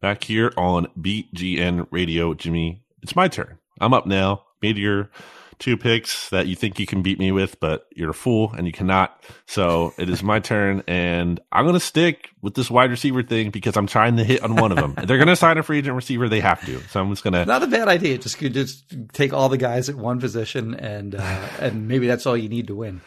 Back 0.00 0.24
here 0.24 0.52
on 0.56 0.86
BGN 0.98 1.86
Radio. 1.90 2.34
Jimmy, 2.34 2.82
it's 3.02 3.16
my 3.16 3.28
turn. 3.28 3.58
I'm 3.80 3.94
up 3.94 4.06
now. 4.06 4.44
Made 4.62 4.76
your 4.76 5.10
two 5.58 5.76
picks 5.76 6.28
that 6.30 6.46
you 6.46 6.54
think 6.54 6.78
you 6.78 6.86
can 6.86 7.02
beat 7.02 7.18
me 7.18 7.32
with, 7.32 7.58
but 7.60 7.86
you're 7.94 8.10
a 8.10 8.14
fool 8.14 8.52
and 8.56 8.66
you 8.66 8.72
cannot. 8.72 9.22
So 9.46 9.92
it 9.98 10.08
is 10.08 10.22
my 10.22 10.38
turn, 10.40 10.82
and 10.86 11.40
I'm 11.52 11.64
going 11.64 11.74
to 11.74 11.80
stick 11.80 12.30
with 12.42 12.54
this 12.54 12.70
wide 12.70 12.90
receiver 12.90 13.22
thing 13.22 13.50
because 13.50 13.76
I'm 13.76 13.86
trying 13.86 14.16
to 14.16 14.24
hit 14.24 14.42
on 14.42 14.56
one 14.56 14.72
of 14.72 14.78
them. 14.78 14.94
they're 15.06 15.18
going 15.18 15.28
to 15.28 15.36
sign 15.36 15.58
a 15.58 15.62
free 15.62 15.78
agent 15.78 15.96
receiver; 15.96 16.28
they 16.28 16.40
have 16.40 16.64
to. 16.66 16.80
So 16.88 17.00
I'm 17.00 17.10
just 17.10 17.24
going 17.24 17.34
to. 17.34 17.44
Not 17.44 17.62
a 17.62 17.66
bad 17.66 17.88
idea. 17.88 18.18
Just 18.18 18.38
just 18.38 18.94
take 19.12 19.32
all 19.32 19.48
the 19.48 19.58
guys 19.58 19.88
at 19.88 19.96
one 19.96 20.20
position, 20.20 20.74
and 20.74 21.14
uh, 21.14 21.20
and 21.60 21.88
maybe 21.88 22.06
that's 22.06 22.26
all 22.26 22.36
you 22.36 22.48
need 22.48 22.68
to 22.68 22.74
win. 22.74 23.00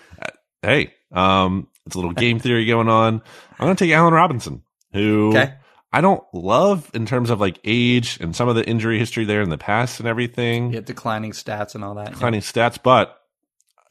Hey, 0.62 0.94
um, 1.12 1.68
it's 1.86 1.96
a 1.96 2.00
little 2.00 2.14
game 2.14 2.40
theory 2.42 2.66
going 2.66 2.90
on. 2.90 3.22
I'm 3.60 3.66
going 3.66 3.76
to 3.76 3.84
take 3.84 3.94
Allen 3.94 4.14
Robinson 4.14 4.64
who 4.94 5.30
Okay. 5.30 5.54
I 5.94 6.02
don't 6.02 6.24
love 6.34 6.90
in 6.94 7.06
terms 7.06 7.30
of 7.30 7.40
like 7.42 7.60
age 7.66 8.18
and 8.22 8.36
some 8.36 8.48
of 8.48 8.56
the 8.56 8.66
injury 8.68 8.98
history 8.98 9.26
there 9.26 9.42
in 9.42 9.50
the 9.50 9.58
past 9.58 10.00
and 10.00 10.08
everything. 10.08 10.74
Yeah, 10.74 10.80
declining 10.82 11.32
stats 11.32 11.76
and 11.76 11.84
all 11.84 11.96
that. 11.96 12.08
yeah. 12.08 12.14
declining 12.14 12.42
stats, 12.42 12.78
but 12.82 13.18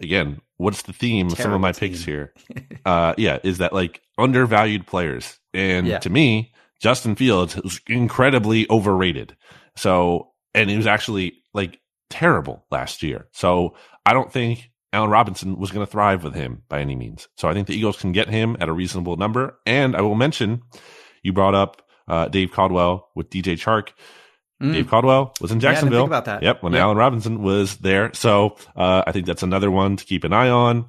again, 0.01 0.41
what's 0.57 0.83
the 0.83 0.93
theme 0.95 1.27
of 1.29 1.37
some 1.39 1.53
of 1.53 1.61
my 1.61 1.73
Terrible 1.73 1.95
picks 1.95 2.05
here? 2.05 2.33
uh, 2.87 3.15
yeah, 3.19 3.39
is 3.43 3.59
that 3.59 3.73
like 3.73 4.01
undervalued 4.19 4.87
players, 4.87 5.39
and 5.53 5.87
Yeah. 5.87 5.99
to 5.99 6.11
me, 6.11 6.53
Justin 6.81 7.15
Fields 7.17 7.57
was 7.57 7.81
incredibly 7.87 8.67
overrated. 8.71 9.37
So, 9.77 10.33
and 10.55 10.71
he 10.71 10.77
was 10.77 10.87
actually 10.87 11.35
like 11.53 11.81
terrible 12.09 12.65
last 12.71 13.03
year. 13.03 13.29
So, 13.33 13.75
I 14.07 14.15
don't 14.15 14.33
think 14.33 14.71
Allen 14.93 15.11
Robinson 15.11 15.59
was 15.59 15.71
going 15.71 15.85
to 15.87 15.91
thrive 15.91 16.25
with 16.25 16.35
him 16.35 16.63
by 16.69 16.81
any 16.81 16.97
means. 16.97 17.29
So, 17.37 17.49
I 17.49 17.53
think 17.53 17.67
the 17.67 17.77
Eagles 17.77 17.99
can 17.99 18.13
get 18.13 18.29
him 18.31 18.57
at 18.61 18.69
a 18.71 18.73
reasonable 18.73 19.17
number. 19.17 19.59
And 19.67 19.95
I 19.95 20.01
will 20.01 20.15
mention, 20.15 20.63
you 21.23 21.33
brought 21.35 21.55
up 21.55 21.83
uh, 22.11 22.29
Dave 22.29 22.53
Caldwell 22.53 23.09
with 23.15 23.31
DJ 23.31 23.55
Chark. 23.55 23.91
Mm. 24.63 24.73
Dave 24.75 24.89
Caldwell 24.89 25.33
was 25.41 25.51
in 25.51 25.61
Yeah, 25.61 25.71
I 25.71 25.73
didn't 25.73 25.75
Jacksonville. 25.77 26.01
think 26.03 26.09
about 26.11 26.25
that. 26.27 26.43
Yep, 26.43 26.63
when 26.63 26.73
Yeah. 26.75 26.81
Allen 26.81 26.99
Robinson 26.99 27.43
was 27.43 27.77
there. 27.79 28.11
So 28.13 28.57
uh, 28.77 29.03
I 29.07 29.13
think 29.13 29.25
that's 29.27 29.43
another 29.43 29.71
one 29.71 29.97
to 29.97 30.05
keep 30.05 30.25
an 30.25 30.35
eye 30.35 30.51
on. 30.51 30.87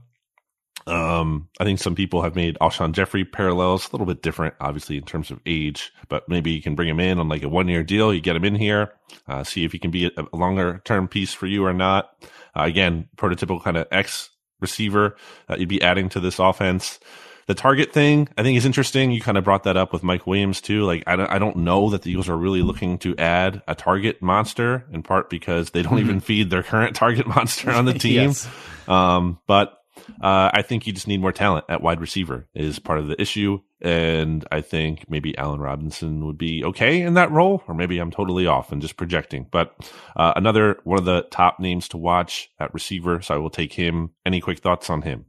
Um, 0.87 1.47
I 1.59 1.63
think 1.63 1.77
some 1.79 1.93
people 1.93 2.23
have 2.23 2.35
made 2.35 2.57
Alshon 2.59 2.93
Jeffery 2.93 3.23
parallels, 3.23 3.87
a 3.87 3.91
little 3.93 4.07
bit 4.07 4.23
different, 4.23 4.55
obviously, 4.59 4.97
in 4.97 5.03
terms 5.03 5.29
of 5.29 5.39
age, 5.45 5.91
but 6.09 6.27
maybe 6.27 6.51
you 6.51 6.61
can 6.61 6.73
bring 6.75 6.89
him 6.89 6.99
in 6.99 7.19
on 7.19 7.29
like 7.29 7.43
a 7.43 7.49
one 7.49 7.67
year 7.67 7.83
deal. 7.83 8.11
You 8.13 8.19
get 8.19 8.35
him 8.35 8.43
in 8.45 8.55
here, 8.55 8.91
uh, 9.27 9.43
see 9.43 9.63
if 9.63 9.71
he 9.71 9.79
can 9.79 9.91
be 9.91 10.05
a, 10.07 10.11
a 10.33 10.35
longer 10.35 10.81
term 10.83 11.07
piece 11.07 11.33
for 11.33 11.45
you 11.45 11.63
or 11.65 11.71
not. 11.73 12.09
Uh, 12.57 12.63
again, 12.63 13.07
prototypical 13.15 13.63
kind 13.63 13.77
of 13.77 13.87
X 13.91 14.31
receiver 14.59 15.15
that 15.47 15.59
you'd 15.59 15.69
be 15.69 15.81
adding 15.83 16.09
to 16.09 16.19
this 16.19 16.39
offense. 16.39 16.99
The 17.47 17.53
target 17.53 17.91
thing, 17.91 18.29
I 18.37 18.43
think, 18.43 18.57
is 18.57 18.65
interesting. 18.65 19.11
You 19.11 19.21
kind 19.21 19.37
of 19.37 19.43
brought 19.43 19.63
that 19.63 19.77
up 19.77 19.93
with 19.93 20.03
Mike 20.03 20.27
Williams 20.27 20.61
too. 20.61 20.83
Like, 20.83 21.03
I 21.07 21.15
don't, 21.15 21.29
I 21.29 21.39
don't 21.39 21.57
know 21.57 21.89
that 21.89 22.03
the 22.03 22.11
Eagles 22.11 22.29
are 22.29 22.37
really 22.37 22.61
looking 22.61 22.97
to 22.99 23.15
add 23.17 23.61
a 23.67 23.75
target 23.75 24.21
monster, 24.21 24.85
in 24.91 25.03
part 25.03 25.29
because 25.29 25.71
they 25.71 25.81
don't 25.81 25.99
even 25.99 26.19
feed 26.19 26.49
their 26.49 26.63
current 26.63 26.95
target 26.95 27.27
monster 27.27 27.71
on 27.71 27.85
the 27.85 27.93
team. 27.99 28.29
Yes. 28.29 28.47
Um, 28.87 29.39
but 29.47 29.81
uh, 30.21 30.49
I 30.53 30.61
think 30.61 30.87
you 30.87 30.93
just 30.93 31.07
need 31.07 31.21
more 31.21 31.31
talent 31.31 31.65
at 31.69 31.81
wide 31.81 32.01
receiver 32.01 32.47
is 32.53 32.79
part 32.79 32.99
of 32.99 33.07
the 33.07 33.19
issue. 33.21 33.61
And 33.81 34.45
I 34.51 34.61
think 34.61 35.09
maybe 35.09 35.37
Allen 35.37 35.59
Robinson 35.59 36.25
would 36.25 36.37
be 36.37 36.63
okay 36.65 37.01
in 37.01 37.15
that 37.15 37.31
role, 37.31 37.63
or 37.67 37.73
maybe 37.73 37.97
I'm 37.97 38.11
totally 38.11 38.45
off 38.45 38.71
and 38.71 38.81
just 38.81 38.95
projecting. 38.95 39.47
But 39.49 39.75
uh, 40.15 40.33
another 40.35 40.79
one 40.83 40.99
of 40.99 41.05
the 41.05 41.23
top 41.31 41.59
names 41.59 41.87
to 41.89 41.97
watch 41.97 42.51
at 42.59 42.73
receiver, 42.73 43.21
so 43.21 43.33
I 43.33 43.37
will 43.37 43.49
take 43.49 43.73
him. 43.73 44.11
Any 44.25 44.39
quick 44.39 44.59
thoughts 44.59 44.89
on 44.89 45.01
him? 45.01 45.25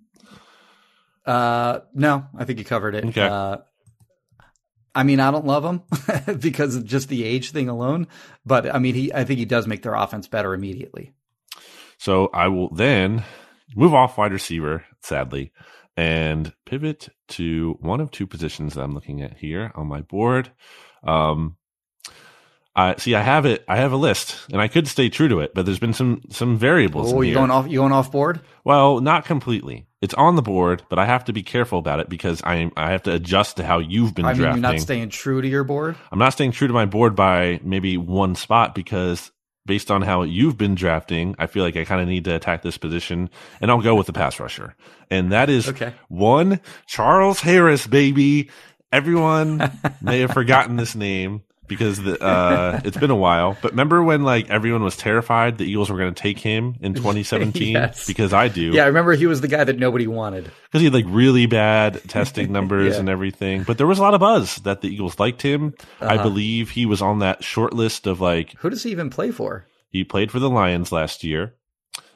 Uh, 1.25 1.81
no, 1.95 2.27
I 2.37 2.45
think 2.45 2.59
you 2.59 2.65
covered 2.65 2.95
it. 2.95 3.05
Okay. 3.07 3.23
Uh, 3.23 3.59
I 4.95 5.05
mean, 5.05 5.21
I 5.21 5.31
don't 5.31 5.47
love 5.47 5.65
him 5.65 5.83
because 6.39 6.77
of 6.77 6.85
just 6.85 7.09
the 7.09 7.25
age 7.25 7.51
thing 7.51 7.69
alone, 7.69 8.09
but 8.45 8.73
I 8.73 8.79
mean, 8.79 8.95
he, 8.95 9.13
I 9.13 9.25
think 9.25 9.39
he 9.39 9.45
does 9.45 9.67
make 9.67 9.83
their 9.83 9.95
offense 9.95 10.29
better 10.29 10.53
immediately. 10.53 11.13
So 11.99 12.29
I 12.35 12.49
will 12.49 12.75
then 12.75 13.25
move 13.75 13.95
off 13.95 14.19
wide 14.19 14.33
receiver, 14.33 14.85
sadly, 15.01 15.53
and 15.97 16.53
pivot 16.67 17.09
to 17.29 17.79
one 17.81 18.01
of 18.01 18.11
two 18.11 18.27
positions 18.27 18.75
that 18.75 18.83
I'm 18.83 18.93
looking 18.93 19.23
at 19.23 19.39
here 19.39 19.73
on 19.75 19.87
my 19.87 20.03
board. 20.03 20.51
Um, 21.05 21.57
I 22.75 22.97
see. 22.97 23.15
I 23.15 23.21
have 23.21 23.45
it. 23.45 23.65
I 23.69 23.77
have 23.77 23.93
a 23.93 23.97
list, 23.97 24.47
and 24.51 24.61
I 24.61 24.69
could 24.69 24.89
stay 24.89 25.11
true 25.11 25.29
to 25.29 25.41
it, 25.41 25.53
but 25.55 25.67
there's 25.67 25.79
been 25.79 25.93
some 25.93 26.23
some 26.31 26.57
variables. 26.57 27.13
Oh, 27.13 27.21
you 27.21 27.29
here. 27.29 27.35
going 27.35 27.51
off? 27.51 27.69
You 27.69 27.79
going 27.79 27.93
off 27.93 28.11
board? 28.11 28.41
Well, 28.65 29.01
not 29.01 29.27
completely. 29.27 29.87
It's 30.03 30.15
on 30.15 30.35
the 30.37 30.43
board, 30.43 30.83
but 30.91 30.99
I 30.99 31.07
have 31.07 31.25
to 31.27 31.33
be 31.33 31.43
careful 31.45 31.79
about 31.79 32.01
it 32.01 32.09
because 32.09 32.43
I 32.43 32.71
I 32.77 32.91
have 32.91 33.05
to 33.05 33.13
adjust 33.15 33.57
to 33.59 33.65
how 33.65 33.79
you've 33.79 34.15
been 34.15 34.25
I 34.27 34.33
mean, 34.33 34.39
drafting. 34.43 34.63
you're 34.63 34.73
not 34.73 34.81
staying 34.81 35.09
true 35.11 35.41
to 35.41 35.49
your 35.49 35.63
board. 35.65 35.97
I'm 36.11 36.19
not 36.19 36.33
staying 36.33 36.53
true 36.53 36.67
to 36.67 36.75
my 36.75 36.87
board 36.87 37.15
by 37.15 37.61
maybe 37.63 37.97
one 37.97 38.35
spot 38.35 38.75
because 38.75 39.31
based 39.65 39.93
on 39.93 40.03
how 40.03 40.23
you've 40.25 40.59
been 40.59 40.75
drafting, 40.75 41.37
I 41.39 41.47
feel 41.47 41.63
like 41.63 41.77
I 41.77 41.85
kind 41.85 42.01
of 42.03 42.09
need 42.09 42.25
to 42.25 42.35
attack 42.35 42.63
this 42.63 42.77
position 42.79 43.31
and 43.61 43.71
I'll 43.71 43.81
go 43.81 43.95
with 43.95 44.09
the 44.09 44.13
pass 44.13 44.41
rusher. 44.41 44.75
And 45.09 45.31
that 45.31 45.49
is 45.49 45.69
Okay. 45.69 45.95
one 46.09 46.61
Charles 46.89 47.41
Harris, 47.41 47.87
baby. 47.87 48.51
Everyone 48.91 49.71
may 50.03 50.19
have 50.21 50.33
forgotten 50.33 50.77
this 50.77 50.95
name 50.97 51.43
because 51.73 52.03
the, 52.03 52.23
uh, 52.23 52.81
it's 52.85 52.97
been 52.97 53.11
a 53.11 53.17
while. 53.17 53.57
But 53.63 53.73
remember 53.73 54.03
when 54.03 54.23
like 54.23 54.51
everyone 54.51 54.83
was 54.83 54.97
terrified 54.97 55.59
the 55.59 55.65
Eagles 55.65 55.91
were 55.91 55.99
going 55.99 56.13
to 56.15 56.21
take 56.23 56.39
him 56.39 56.77
in 56.81 56.95
2017? 56.95 57.73
Yes. 57.73 58.07
Because 58.07 58.33
I 58.33 58.49
do 58.49 58.73
Yeah, 58.73 58.85
I 58.85 58.87
remember 58.87 59.13
he 59.15 59.27
was 59.27 59.41
the 59.41 59.49
guy 59.49 59.65
that 59.65 59.79
nobody 59.79 60.07
wanted. 60.07 60.45
because 60.65 60.81
he 60.81 60.85
had 60.85 60.95
like 60.95 61.05
really 61.09 61.47
bad 61.47 62.01
testing 62.09 62.53
numbers 62.59 62.95
Yeah. 62.95 63.01
and 63.01 63.09
everything. 63.09 63.63
But 63.65 63.79
there 63.79 63.87
was 63.87 63.99
a 63.99 64.03
lot 64.03 64.15
of 64.15 64.21
buzz 64.21 64.57
that 64.57 64.81
the 64.81 64.89
Eagles 64.89 65.19
liked 65.19 65.43
him. 65.43 65.75
I 66.01 66.15
Uh-huh. 66.15 66.23
believe 66.25 66.71
he 66.71 66.87
was 66.87 67.03
on 67.03 67.19
that 67.21 67.43
short 67.45 67.73
list 67.73 68.07
of 68.07 68.21
like 68.21 68.55
Who 68.59 68.71
does 68.71 68.83
he 68.83 68.91
even 68.91 69.11
play 69.11 69.31
for? 69.31 69.67
he 69.89 70.05
played 70.05 70.31
for 70.31 70.39
the 70.39 70.49
Lions 70.51 70.91
last 70.93 71.23
year 71.25 71.55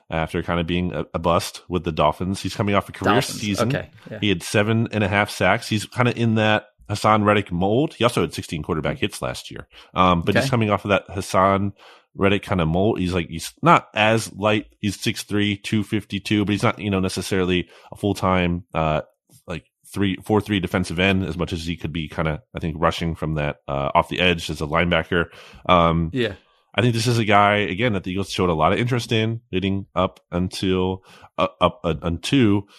after 0.09 0.42
kind 0.42 0.61
of 0.61 0.66
being 0.66 0.92
a, 0.94 1.04
a 1.14 1.18
bust 1.18 1.62
with 1.68 1.82
the 1.84 1.90
Dolphins. 1.92 2.40
He's 2.40 2.54
coming 2.54 2.74
off 2.74 2.88
a 2.88 2.92
career 2.92 3.14
Dolphins. 3.14 3.40
season. 3.40 3.68
Okay, 3.74 3.90
yeah. 4.11 4.18
He 4.20 4.28
had 4.28 4.42
seven 4.42 4.88
and 4.92 5.02
a 5.02 5.09
half 5.09 5.30
sacks. 5.30 5.68
He's 5.68 5.84
kind 5.84 6.07
of 6.09 6.16
in 6.16 6.36
that 6.36 6.68
Haason 6.89 7.24
Reddick 7.24 7.51
mold. 7.53 7.95
He 7.95 8.05
also 8.05 8.20
had 8.22 8.32
16 8.34 8.62
quarterback 8.62 8.99
hits 8.99 9.20
last 9.22 9.51
year. 9.51 9.66
Um, 9.95 10.22
but 10.22 10.30
Okay. 10.37 10.41
he's 10.43 10.51
coming 10.51 10.70
off 10.70 10.84
of 10.84 10.91
that 10.91 11.09
Haason 11.09 11.72
Reddick 12.14 12.43
kind 12.43 12.61
of 12.61 12.68
mold. 12.68 12.99
He's 12.99 13.12
like, 13.12 13.28
he's 13.28 13.53
not 13.62 13.89
as 13.95 14.32
light. 14.32 14.66
He's 14.80 14.97
6'3, 14.97 15.57
252, 15.62 16.45
but 16.45 16.53
he's 16.53 16.62
not, 16.62 16.78
you 16.78 16.91
know, 16.91 17.01
necessarily 17.01 17.68
a 17.93 17.97
full 17.97 18.14
time, 18.14 18.64
uh, 18.72 19.03
like 19.47 19.64
three, 19.93 20.16
four, 20.24 20.41
three 20.41 20.61
defensive 20.61 20.99
end 20.99 21.24
as 21.24 21.37
much 21.37 21.53
as 21.53 21.64
he 21.66 21.76
could 21.76 21.93
be 21.93 22.09
kind 22.09 22.28
of, 22.28 22.41
I 22.55 22.61
think, 22.61 22.76
rushing 22.78 23.14
from 23.14 23.34
that, 23.34 23.57
uh, 23.68 23.91
off 23.95 24.09
the 24.09 24.20
edge 24.20 24.49
as 24.51 24.61
a 24.61 24.66
linebacker. 24.66 25.26
Um, 25.68 26.11
Yeah. 26.12 26.34
I 26.78 26.82
think 26.82 26.93
this 26.93 27.07
is 27.07 27.16
a 27.18 27.24
guy 27.24 27.57
again 27.57 27.95
that 27.95 28.05
the 28.05 28.11
Eagles 28.12 28.30
showed 28.30 28.51
a 28.51 28.55
lot 28.55 28.74
of 28.74 28.78
interest 28.78 29.11
in 29.11 29.41
leading 29.51 29.87
up 29.95 30.20
until 30.30 31.03
uh, 31.39 31.49
up 31.59 31.80
uh, 31.84 31.95
unto 32.03 32.62
uh, 32.64 32.70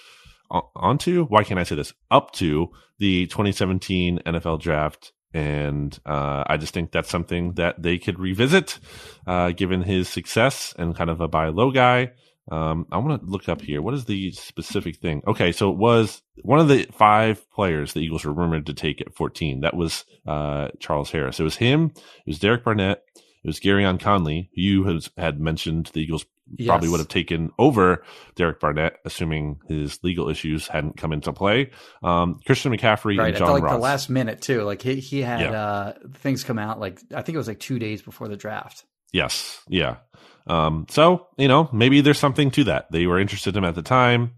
onto 0.50 1.26
why 1.26 1.44
can't 1.44 1.60
I 1.60 1.64
say 1.64 1.76
this 1.76 1.94
up 2.10 2.32
to 2.34 2.70
the 3.00 3.28
2017 3.28 4.20
NFL 4.26 4.62
draft. 4.62 5.14
And 5.34 5.98
uh, 6.06 6.46
I 6.48 6.58
just 6.58 6.74
think 6.74 6.92
that's 6.92 7.10
something 7.10 7.54
that 7.54 7.82
they 7.82 7.98
could 7.98 8.18
revisit, 8.18 8.80
uh, 9.28 9.52
given 9.52 9.84
his 9.84 10.10
success 10.10 10.74
and 10.80 10.96
kind 10.96 11.10
of 11.10 11.22
a 11.22 11.28
buy 11.28 11.50
low 11.50 11.72
guy. 11.72 12.14
Um, 12.50 12.88
I 12.92 12.98
want 12.98 13.22
to 13.22 13.30
look 13.30 13.50
up 13.50 13.62
here. 13.62 13.82
What 13.82 13.94
is 13.94 14.06
the 14.06 14.32
specific 14.32 14.98
thing? 14.98 15.22
Okay, 15.28 15.52
so 15.52 15.70
it 15.70 15.78
was 15.78 16.22
one 16.44 16.60
of 16.60 16.70
the 16.70 16.88
five 16.94 17.50
players 17.52 17.94
the 17.94 18.00
Eagles 18.00 18.24
were 18.24 18.34
rumored 18.34 18.68
to 18.68 18.74
take 18.74 19.02
at 19.02 19.14
14. 19.14 19.62
That 19.62 19.76
was 19.76 20.06
uh, 20.26 20.70
Charles 20.80 21.12
Harris. 21.12 21.42
It 21.42 21.44
was 21.44 21.58
him. 21.58 21.92
It 21.96 22.28
was 22.28 22.40
Derek 22.40 22.64
Barnett. 22.64 23.04
It 23.16 23.48
was 23.48 23.60
Gareon 23.60 24.00
Conley, 24.00 24.50
you 24.54 24.86
has, 24.86 25.10
had 25.18 25.40
mentioned 25.40 25.92
the 25.94 26.02
Eagles 26.02 26.26
probably 26.66 26.90
would 26.90 27.00
have 27.00 27.08
taken 27.08 27.52
over 27.60 28.04
Derek 28.36 28.60
Barnett, 28.60 28.98
assuming 29.06 29.60
his 29.68 30.00
legal 30.04 30.30
issues 30.30 30.68
hadn't 30.68 30.98
come 30.98 31.14
into 31.14 31.34
play. 31.34 31.72
Um, 32.04 32.40
Christian 32.46 32.72
McCaffrey 32.72 33.18
Right 33.18 33.28
and 33.28 33.36
at 33.36 33.40
John 33.40 33.48
the, 33.48 33.54
like 33.54 33.64
Ross. 33.64 33.74
the 33.74 33.80
last 33.80 34.10
minute 34.10 34.42
too. 34.42 34.64
Like 34.64 34.82
he 34.82 34.96
he 34.96 35.22
had 35.22 35.42
Yeah. 35.42 35.52
uh 35.62 35.94
things 36.16 36.44
come 36.44 36.60
out 36.60 36.80
like 36.80 37.00
I 37.14 37.22
think 37.22 37.36
it 37.36 37.38
was 37.40 37.48
like 37.48 37.60
two 37.60 37.80
days 37.80 38.02
before 38.02 38.28
the 38.28 38.38
draft. 38.38 38.86
Yes. 39.14 39.62
Yeah. 39.68 39.98
Um, 40.48 40.86
so, 40.90 41.28
you 41.38 41.48
know, 41.48 41.70
maybe 41.74 42.02
there's 42.02 42.20
something 42.20 42.52
to 42.52 42.64
that. 42.66 42.92
They 42.92 43.06
were 43.06 43.20
interested 43.20 43.56
in 43.56 43.64
him 43.64 43.68
at 43.68 43.76
the 43.76 43.82
time. 43.82 44.32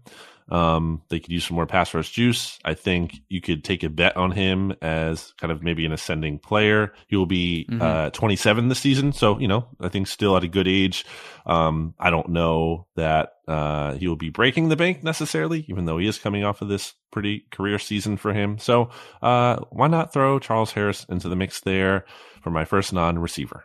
Um, 0.50 1.02
they 1.08 1.20
could 1.20 1.30
use 1.30 1.44
some 1.46 1.54
more 1.54 1.66
pass 1.66 1.94
rush 1.94 2.10
juice. 2.10 2.58
I 2.64 2.74
think 2.74 3.20
you 3.28 3.40
could 3.40 3.62
take 3.64 3.82
a 3.82 3.88
bet 3.88 4.16
on 4.16 4.32
him 4.32 4.72
as 4.82 5.32
kind 5.40 5.52
of 5.52 5.62
maybe 5.62 5.84
an 5.86 5.92
ascending 5.92 6.38
player. 6.40 6.92
He 7.06 7.16
will 7.16 7.26
be 7.26 7.66
Mhm. 7.70 7.80
uh, 7.80 8.10
27 8.10 8.68
this 8.68 8.80
season. 8.80 9.12
So, 9.12 9.38
you 9.38 9.48
know, 9.48 9.68
I 9.80 9.88
think 9.88 10.06
still 10.08 10.36
at 10.36 10.44
a 10.44 10.48
good 10.48 10.66
age. 10.68 11.04
Um, 11.46 11.94
I 11.98 12.10
don't 12.10 12.30
know 12.30 12.86
that 12.96 13.32
uh, 13.48 13.94
he 13.94 14.06
will 14.08 14.16
be 14.16 14.30
breaking 14.30 14.68
the 14.68 14.76
bank 14.76 15.02
necessarily, 15.02 15.64
even 15.68 15.84
though 15.84 15.98
he 15.98 16.06
is 16.06 16.18
coming 16.18 16.44
off 16.44 16.62
of 16.62 16.68
this 16.68 16.94
pretty 17.10 17.44
career 17.50 17.78
season 17.78 18.16
for 18.16 18.32
him. 18.32 18.58
So, 18.58 18.90
uh, 19.22 19.56
why 19.70 19.88
not 19.88 20.12
throw 20.12 20.38
Charles 20.38 20.72
Harris 20.72 21.04
into 21.08 21.28
the 21.28 21.36
mix 21.36 21.60
there 21.60 22.04
for 22.42 22.50
my 22.50 22.64
first 22.64 22.92
non 22.92 23.18
receiver? 23.18 23.64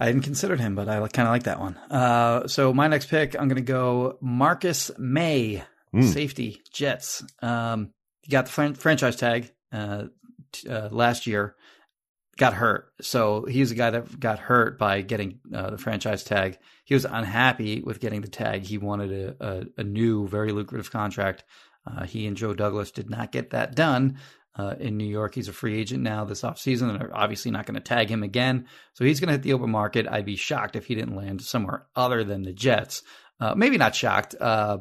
I 0.00 0.06
hadn't 0.06 0.22
considered 0.22 0.60
him, 0.60 0.74
but 0.74 0.88
I 0.88 0.96
kind 1.08 1.28
of 1.28 1.32
like 1.32 1.44
that 1.44 1.60
one. 1.60 1.76
Uh, 1.90 2.46
so 2.48 2.72
my 2.72 2.88
next 2.88 3.06
pick, 3.06 3.34
I'm 3.38 3.48
going 3.48 3.56
to 3.56 3.62
go 3.62 4.18
Marcus 4.20 4.90
Maye, 4.98 5.64
Mm. 5.94 6.12
safety 6.12 6.60
Jets. 6.72 7.22
Um, 7.40 7.90
he 8.22 8.30
got 8.32 8.46
the 8.46 8.50
fran- 8.50 8.74
franchise 8.74 9.14
tag 9.14 9.52
uh, 9.70 10.06
t- 10.50 10.68
uh, 10.68 10.88
last 10.90 11.28
year, 11.28 11.54
got 12.36 12.52
hurt. 12.54 12.86
So 13.00 13.44
he's 13.44 13.70
a 13.70 13.76
guy 13.76 13.90
that 13.90 14.18
got 14.18 14.40
hurt 14.40 14.76
by 14.76 15.02
getting 15.02 15.38
uh, 15.54 15.70
the 15.70 15.78
franchise 15.78 16.24
tag. 16.24 16.58
He 16.84 16.94
was 16.94 17.04
unhappy 17.04 17.80
with 17.80 18.00
getting 18.00 18.22
the 18.22 18.28
tag. 18.28 18.62
He 18.64 18.76
wanted 18.76 19.36
a, 19.40 19.46
a, 19.46 19.64
a 19.82 19.84
new, 19.84 20.26
very 20.26 20.50
lucrative 20.50 20.90
contract. 20.90 21.44
Uh, 21.86 22.04
he 22.04 22.26
and 22.26 22.36
Joe 22.36 22.54
Douglas 22.54 22.90
did 22.90 23.08
not 23.08 23.30
get 23.30 23.50
that 23.50 23.76
done. 23.76 24.18
Uh, 24.56 24.74
in 24.78 24.96
New 24.96 25.06
York, 25.06 25.34
he's 25.34 25.48
a 25.48 25.52
free 25.52 25.76
agent 25.80 26.02
now 26.02 26.24
this 26.24 26.42
offseason, 26.42 26.88
and 26.88 27.00
they're 27.00 27.16
obviously 27.16 27.50
not 27.50 27.66
going 27.66 27.74
to 27.74 27.80
tag 27.80 28.08
him 28.08 28.22
again. 28.22 28.66
So 28.92 29.04
he's 29.04 29.18
going 29.18 29.28
to 29.28 29.32
hit 29.32 29.42
the 29.42 29.52
open 29.52 29.70
market. 29.70 30.06
I'd 30.08 30.24
be 30.24 30.36
shocked 30.36 30.76
if 30.76 30.86
he 30.86 30.94
didn't 30.94 31.16
land 31.16 31.42
somewhere 31.42 31.86
other 31.96 32.22
than 32.22 32.42
the 32.42 32.52
Jets. 32.52 33.02
Uh, 33.40 33.54
maybe 33.56 33.78
not 33.78 33.96
shocked. 33.96 34.36
Uh, 34.40 34.78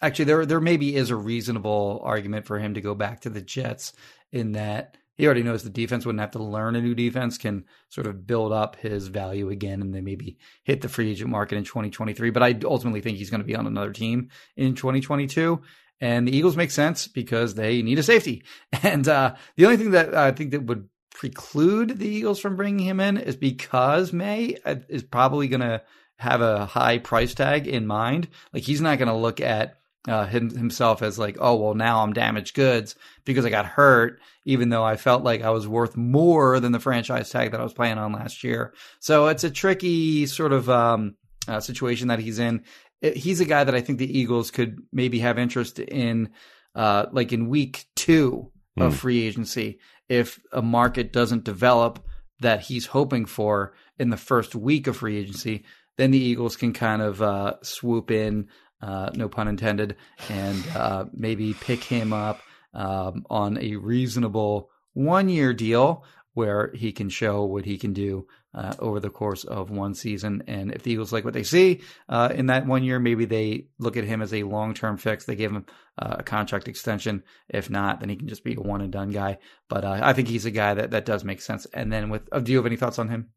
actually 0.00 0.26
there 0.26 0.46
there 0.46 0.60
maybe 0.60 0.94
is 0.94 1.10
a 1.10 1.16
reasonable 1.16 2.00
argument 2.04 2.46
for 2.46 2.58
him 2.58 2.74
to 2.74 2.80
go 2.80 2.94
back 2.94 3.20
to 3.20 3.30
the 3.30 3.40
Jets 3.40 3.92
in 4.32 4.52
that 4.52 4.96
he 5.16 5.26
already 5.26 5.44
knows 5.44 5.62
the 5.62 5.70
defense 5.70 6.04
wouldn't 6.04 6.20
have 6.20 6.32
to 6.32 6.42
learn 6.42 6.74
a 6.74 6.80
new 6.80 6.94
defense, 6.94 7.38
can 7.38 7.64
sort 7.88 8.08
of 8.08 8.26
build 8.26 8.52
up 8.52 8.76
his 8.76 9.06
value 9.06 9.48
again, 9.48 9.80
and 9.80 9.94
then 9.94 10.02
maybe 10.02 10.38
hit 10.64 10.80
the 10.80 10.88
free 10.88 11.12
agent 11.12 11.30
market 11.30 11.56
in 11.56 11.62
2023. 11.62 12.30
But 12.30 12.42
I 12.42 12.58
ultimately 12.64 13.00
think 13.00 13.18
he's 13.18 13.30
going 13.30 13.40
to 13.40 13.46
be 13.46 13.54
on 13.54 13.68
another 13.68 13.92
team 13.92 14.30
in 14.56 14.74
2022. 14.74 15.62
And 16.04 16.28
the 16.28 16.36
Eagles 16.36 16.54
make 16.54 16.70
sense 16.70 17.08
because 17.08 17.54
they 17.54 17.80
need 17.80 17.98
a 17.98 18.02
safety. 18.02 18.44
And 18.82 19.08
uh, 19.08 19.36
the 19.56 19.64
only 19.64 19.78
thing 19.78 19.92
that 19.92 20.14
I 20.14 20.32
think 20.32 20.50
that 20.50 20.64
would 20.64 20.90
preclude 21.14 21.98
the 21.98 22.06
Eagles 22.06 22.38
from 22.38 22.56
bringing 22.56 22.86
him 22.86 23.00
in 23.00 23.16
is 23.16 23.36
because 23.36 24.12
Maye 24.12 24.58
uh, 24.66 24.74
is 24.90 25.02
probably 25.02 25.48
going 25.48 25.62
to 25.62 25.80
have 26.18 26.42
a 26.42 26.66
high 26.66 26.98
price 26.98 27.32
tag 27.32 27.66
in 27.66 27.86
mind. 27.86 28.28
Like 28.52 28.64
he's 28.64 28.82
not 28.82 28.98
going 28.98 29.08
to 29.08 29.14
look 29.14 29.40
at 29.40 29.78
uh, 30.06 30.26
him, 30.26 30.54
himself 30.54 31.00
as 31.00 31.18
like, 31.18 31.38
oh 31.40 31.54
well, 31.54 31.74
now 31.74 32.02
I'm 32.02 32.12
damaged 32.12 32.54
goods 32.54 32.96
because 33.24 33.46
I 33.46 33.50
got 33.50 33.64
hurt, 33.64 34.20
even 34.44 34.68
though 34.68 34.84
I 34.84 34.96
felt 34.96 35.24
like 35.24 35.40
I 35.40 35.50
was 35.50 35.66
worth 35.66 35.96
more 35.96 36.60
than 36.60 36.72
the 36.72 36.80
franchise 36.80 37.30
tag 37.30 37.52
that 37.52 37.60
I 37.60 37.64
was 37.64 37.72
playing 37.72 37.96
on 37.96 38.12
last 38.12 38.44
year. 38.44 38.74
So 39.00 39.28
it's 39.28 39.44
a 39.44 39.50
tricky 39.50 40.26
sort 40.26 40.52
of 40.52 40.68
um, 40.68 41.14
uh, 41.48 41.60
situation 41.60 42.08
that 42.08 42.18
he's 42.18 42.38
in. 42.38 42.64
It, 43.04 43.16
he's 43.16 43.40
a 43.40 43.44
guy 43.44 43.64
that 43.64 43.74
I 43.74 43.80
think 43.80 43.98
the 43.98 44.18
Eagles 44.18 44.50
could 44.50 44.78
maybe 44.92 45.18
have 45.18 45.38
interest 45.38 45.78
in, 45.78 46.30
uh, 46.74 47.06
like 47.12 47.32
in 47.32 47.48
week 47.48 47.84
two 47.94 48.50
of 48.78 48.94
mm. 48.94 48.96
free 48.96 49.26
agency, 49.26 49.78
if 50.08 50.40
a 50.52 50.62
market 50.62 51.12
doesn't 51.12 51.44
develop 51.44 52.04
that 52.40 52.60
he's 52.62 52.86
hoping 52.86 53.26
for 53.26 53.74
in 53.98 54.10
the 54.10 54.16
first 54.16 54.54
week 54.54 54.86
of 54.86 54.96
free 54.96 55.18
agency, 55.18 55.64
then 55.96 56.10
the 56.10 56.18
Eagles 56.18 56.56
can 56.56 56.72
kind 56.72 57.02
of 57.02 57.22
uh, 57.22 57.54
swoop 57.62 58.10
in 58.10 58.48
uh, 58.82 59.10
no 59.14 59.28
pun 59.28 59.48
intended, 59.48 59.96
and 60.28 60.62
uh, 60.74 61.04
maybe 61.12 61.54
pick 61.54 61.82
him 61.82 62.12
up 62.12 62.40
um, 62.74 63.24
on 63.30 63.56
a 63.58 63.76
reasonable 63.76 64.70
one 64.92 65.28
year 65.28 65.54
deal 65.54 66.04
where 66.34 66.70
he 66.74 66.92
can 66.92 67.08
show 67.08 67.44
what 67.44 67.64
he 67.64 67.78
can 67.78 67.92
do 67.92 68.26
uh, 68.54 68.74
over 68.78 69.00
the 69.00 69.10
course 69.10 69.44
of 69.44 69.70
one 69.70 69.94
season. 69.94 70.42
And 70.46 70.72
if 70.72 70.82
the 70.82 70.92
Eagles 70.92 71.12
like 71.12 71.24
what 71.24 71.34
they 71.34 71.42
see 71.42 71.80
uh, 72.08 72.30
in 72.34 72.46
that 72.46 72.66
one 72.66 72.84
year, 72.84 73.00
maybe 73.00 73.24
they 73.24 73.68
look 73.78 73.96
at 73.96 74.04
him 74.04 74.22
as 74.22 74.34
a 74.34 74.42
long 74.42 74.74
term 74.74 74.96
fix. 74.96 75.24
They 75.24 75.36
give 75.36 75.52
him 75.52 75.66
uh, 75.98 76.16
a 76.18 76.22
contract 76.22 76.68
extension. 76.68 77.22
If 77.48 77.70
not, 77.70 78.00
then 78.00 78.08
he 78.08 78.16
can 78.16 78.28
just 78.28 78.44
be 78.44 78.54
a 78.54 78.60
one 78.60 78.80
and 78.80 78.92
done 78.92 79.10
guy. 79.10 79.38
But 79.68 79.84
uh, 79.84 80.00
I 80.02 80.12
think 80.12 80.28
he's 80.28 80.46
a 80.46 80.50
guy 80.50 80.74
that, 80.74 80.90
that 80.90 81.06
does 81.06 81.24
make 81.24 81.40
sense. 81.40 81.66
And 81.72 81.92
then 81.92 82.10
with, 82.10 82.28
do 82.44 82.52
you 82.52 82.58
have 82.58 82.66
any 82.66 82.76
thoughts 82.76 82.98
on 82.98 83.08
him? 83.08 83.30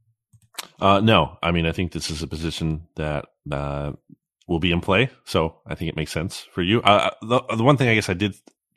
no, 0.80 1.38
I 1.42 1.52
mean, 1.52 1.66
I 1.66 1.72
think 1.72 1.92
this 1.92 2.10
is 2.10 2.24
a 2.24 2.28
position 2.28 2.88
that 2.96 3.26
will 4.48 4.60
be 4.60 4.72
in 4.72 4.82
play. 4.82 5.10
So 5.26 5.58
I 5.66 5.76
think 5.76 5.90
it 5.90 5.96
makes 5.96 6.12
sense 6.12 6.48
for 6.52 6.62
you. 6.62 6.82
Uh, 6.82 7.12
the, 7.22 7.42
the 7.56 7.64
one 7.64 7.78
thing 7.78 7.90
I 7.90 7.96
guess 7.96 8.10
I 8.10 8.14
did 8.14 8.36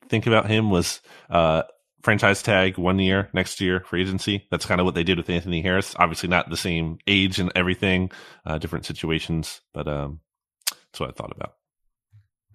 think 0.08 0.26
about 0.26 0.50
him 0.50 0.70
was 0.70 1.00
uh, 1.30 1.62
franchise 2.02 2.42
tag 2.42 2.78
one 2.78 2.98
year 2.98 3.28
next 3.32 3.60
year 3.60 3.80
for 3.86 3.96
agency. 3.96 4.46
That's 4.50 4.66
kind 4.66 4.80
of 4.80 4.84
what 4.84 4.94
they 4.94 5.04
did 5.04 5.18
with 5.18 5.30
Anthony 5.30 5.62
Harris. 5.62 5.94
Obviously, 5.98 6.28
not 6.28 6.50
the 6.50 6.56
same 6.56 6.98
age 7.06 7.38
and 7.38 7.52
everything, 7.54 8.10
uh, 8.46 8.58
different 8.58 8.86
situations, 8.86 9.60
but 9.72 9.86
um, 9.88 10.20
that's 10.70 11.00
what 11.00 11.10
I 11.10 11.12
thought 11.12 11.32
about. 11.32 11.54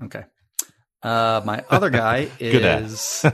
Okay. 0.04 0.24
Uh, 1.02 1.42
my 1.46 1.64
other 1.70 1.90
guy 1.90 2.30
is 2.40 3.22
uh, 3.26 3.32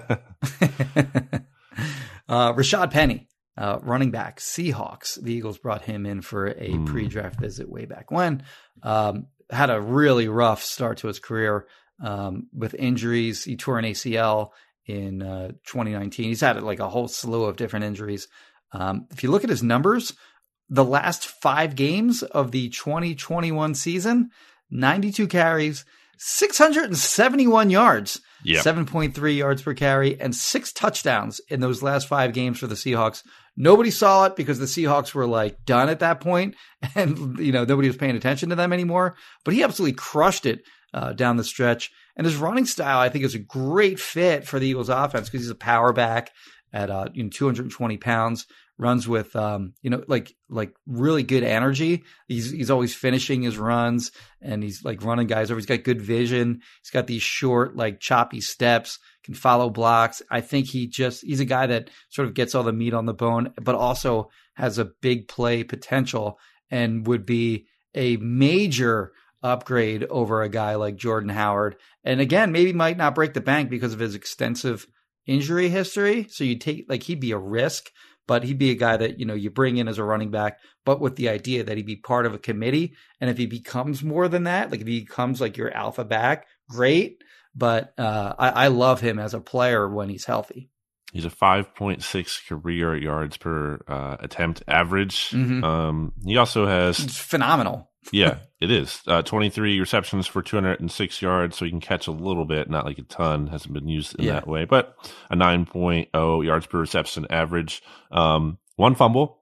Rashad 2.27 2.91
Penny. 2.91 3.27
Uh, 3.57 3.79
running 3.81 4.11
back, 4.11 4.39
Seahawks. 4.39 5.21
The 5.21 5.33
Eagles 5.33 5.57
brought 5.57 5.83
him 5.83 6.05
in 6.05 6.21
for 6.21 6.47
a 6.47 6.69
mm. 6.69 6.85
pre-draft 6.85 7.39
visit 7.39 7.69
way 7.69 7.85
back 7.85 8.09
when. 8.09 8.43
Um, 8.81 9.27
had 9.49 9.69
a 9.69 9.79
really 9.79 10.29
rough 10.29 10.63
start 10.63 10.99
to 10.99 11.07
his 11.07 11.19
career 11.19 11.67
um, 12.01 12.47
with 12.53 12.73
injuries. 12.73 13.43
He 13.43 13.57
tore 13.57 13.77
an 13.77 13.85
ACL 13.85 14.51
in 14.85 15.21
uh, 15.21 15.49
2019. 15.67 16.25
He's 16.25 16.41
had 16.41 16.61
like 16.63 16.79
a 16.79 16.89
whole 16.89 17.07
slew 17.07 17.45
of 17.45 17.57
different 17.57 17.85
injuries. 17.85 18.27
Um, 18.71 19.07
if 19.11 19.23
you 19.23 19.31
look 19.31 19.43
at 19.43 19.49
his 19.49 19.63
numbers, 19.63 20.13
the 20.69 20.85
last 20.85 21.27
five 21.27 21.75
games 21.75 22.23
of 22.23 22.51
the 22.51 22.69
2021 22.69 23.75
season, 23.75 24.29
92 24.69 25.27
carries, 25.27 25.83
671 26.17 27.69
yards, 27.69 28.21
yep. 28.45 28.63
7.3 28.63 29.37
yards 29.37 29.63
per 29.63 29.73
carry, 29.73 30.19
and 30.19 30.35
six 30.35 30.71
touchdowns 30.71 31.41
in 31.49 31.59
those 31.59 31.81
last 31.81 32.07
five 32.07 32.31
games 32.31 32.59
for 32.59 32.67
the 32.67 32.75
Seahawks. 32.75 33.23
Nobody 33.57 33.91
saw 33.91 34.25
it 34.25 34.35
because 34.35 34.59
the 34.59 34.65
Seahawks 34.65 35.13
were 35.13 35.25
like 35.25 35.65
done 35.65 35.89
at 35.89 35.99
that 35.99 36.21
point, 36.21 36.55
and 36.95 37.37
you 37.39 37.51
know 37.51 37.65
nobody 37.65 37.87
was 37.87 37.97
paying 37.97 38.15
attention 38.15 38.49
to 38.49 38.55
them 38.55 38.71
anymore. 38.71 39.15
But 39.43 39.55
he 39.55 39.63
absolutely 39.63 39.95
crushed 39.95 40.45
it 40.45 40.61
uh, 40.93 41.13
down 41.13 41.37
the 41.37 41.43
stretch, 41.43 41.91
and 42.15 42.25
his 42.25 42.35
running 42.35 42.65
style 42.65 42.99
I 42.99 43.09
think 43.09 43.25
is 43.25 43.35
a 43.35 43.39
great 43.39 43.99
fit 43.99 44.47
for 44.47 44.59
the 44.59 44.67
Eagles' 44.67 44.89
offense 44.89 45.29
because 45.29 45.41
he's 45.41 45.49
a 45.49 45.55
power 45.55 45.93
back 45.93 46.31
at 46.73 46.89
uh, 46.89 47.07
you 47.13 47.23
know 47.23 47.29
220 47.29 47.97
pounds 47.97 48.47
runs 48.81 49.07
with 49.07 49.35
um, 49.35 49.73
you 49.81 49.89
know 49.89 50.03
like 50.07 50.33
like 50.49 50.73
really 50.85 51.23
good 51.23 51.43
energy. 51.43 52.03
He's 52.27 52.51
he's 52.51 52.71
always 52.71 52.95
finishing 52.95 53.43
his 53.43 53.57
runs 53.57 54.11
and 54.41 54.63
he's 54.63 54.83
like 54.83 55.03
running 55.03 55.27
guys 55.27 55.51
over. 55.51 55.59
He's 55.59 55.67
got 55.67 55.83
good 55.83 56.01
vision. 56.01 56.61
He's 56.81 56.89
got 56.89 57.07
these 57.07 57.21
short 57.21 57.75
like 57.75 57.99
choppy 57.99 58.41
steps. 58.41 58.99
Can 59.23 59.35
follow 59.35 59.69
blocks. 59.69 60.23
I 60.31 60.41
think 60.41 60.65
he 60.65 60.87
just 60.87 61.23
he's 61.23 61.39
a 61.39 61.45
guy 61.45 61.67
that 61.67 61.91
sort 62.09 62.27
of 62.27 62.33
gets 62.33 62.55
all 62.55 62.63
the 62.63 62.73
meat 62.73 62.95
on 62.95 63.05
the 63.05 63.13
bone, 63.13 63.53
but 63.61 63.75
also 63.75 64.31
has 64.55 64.79
a 64.79 64.89
big 65.01 65.27
play 65.27 65.63
potential 65.63 66.39
and 66.71 67.05
would 67.05 67.25
be 67.25 67.67
a 67.93 68.17
major 68.17 69.11
upgrade 69.43 70.03
over 70.05 70.41
a 70.41 70.49
guy 70.49 70.75
like 70.75 70.95
Jordan 70.95 71.29
Howard. 71.29 71.75
And 72.03 72.21
again, 72.21 72.51
maybe 72.51 72.73
might 72.73 72.97
not 72.97 73.15
break 73.15 73.33
the 73.33 73.41
bank 73.41 73.69
because 73.69 73.93
of 73.93 73.99
his 73.99 74.15
extensive 74.15 74.87
injury 75.25 75.69
history. 75.69 76.27
So 76.29 76.43
you 76.43 76.57
take 76.57 76.85
like 76.87 77.03
he'd 77.03 77.19
be 77.19 77.31
a 77.31 77.37
risk 77.37 77.89
but 78.31 78.45
he'd 78.45 78.57
be 78.57 78.71
a 78.71 78.75
guy 78.75 78.95
that 78.95 79.19
you 79.19 79.25
know 79.25 79.33
you 79.33 79.49
bring 79.49 79.75
in 79.75 79.89
as 79.89 79.97
a 79.97 80.03
running 80.05 80.31
back, 80.31 80.59
but 80.85 81.01
with 81.01 81.17
the 81.17 81.27
idea 81.27 81.65
that 81.65 81.75
he'd 81.75 81.85
be 81.85 81.97
part 81.97 82.25
of 82.25 82.33
a 82.33 82.39
committee. 82.39 82.93
And 83.19 83.29
if 83.29 83.37
he 83.37 83.45
becomes 83.45 84.03
more 84.03 84.29
than 84.29 84.45
that, 84.45 84.71
like 84.71 84.79
if 84.79 84.87
he 84.87 85.01
becomes 85.01 85.41
like 85.41 85.57
your 85.57 85.69
alpha 85.73 86.05
back, 86.05 86.47
great. 86.69 87.21
But 87.53 87.93
uh, 87.97 88.33
I, 88.39 88.49
I 88.49 88.67
love 88.69 89.01
him 89.01 89.19
as 89.19 89.33
a 89.33 89.41
player 89.41 89.93
when 89.93 90.07
he's 90.07 90.23
healthy. 90.23 90.69
He's 91.11 91.25
a 91.25 91.29
5.6 91.29 92.47
career 92.47 92.95
yards 92.95 93.35
per 93.35 93.81
uh, 93.85 94.15
attempt 94.21 94.63
average. 94.65 95.31
Mm-hmm. 95.31 95.61
Um, 95.61 96.13
he 96.23 96.37
also 96.37 96.65
has 96.67 96.99
it's 96.99 97.17
phenomenal 97.17 97.90
yeah, 98.11 98.37
it 98.59 98.71
is. 98.71 99.01
Uh, 99.05 99.21
23 99.21 99.79
receptions 99.79 100.27
for 100.27 100.41
206 100.41 101.21
yards, 101.21 101.57
so 101.57 101.65
he 101.65 101.71
can 101.71 101.79
catch 101.79 102.07
a 102.07 102.11
little 102.11 102.45
bit, 102.45 102.69
not 102.69 102.85
like 102.85 102.97
a 102.97 103.03
ton. 103.03 103.47
Hasn't 103.47 103.73
been 103.73 103.87
used 103.87 104.15
in 104.17 104.25
yeah. 104.25 104.33
that 104.33 104.47
way, 104.47 104.65
but 104.65 104.95
a 105.29 105.35
9.0 105.35 106.45
yards 106.45 106.65
per 106.65 106.79
reception 106.79 107.27
average. 107.29 107.83
Um, 108.11 108.57
one 108.75 108.95
fumble, 108.95 109.39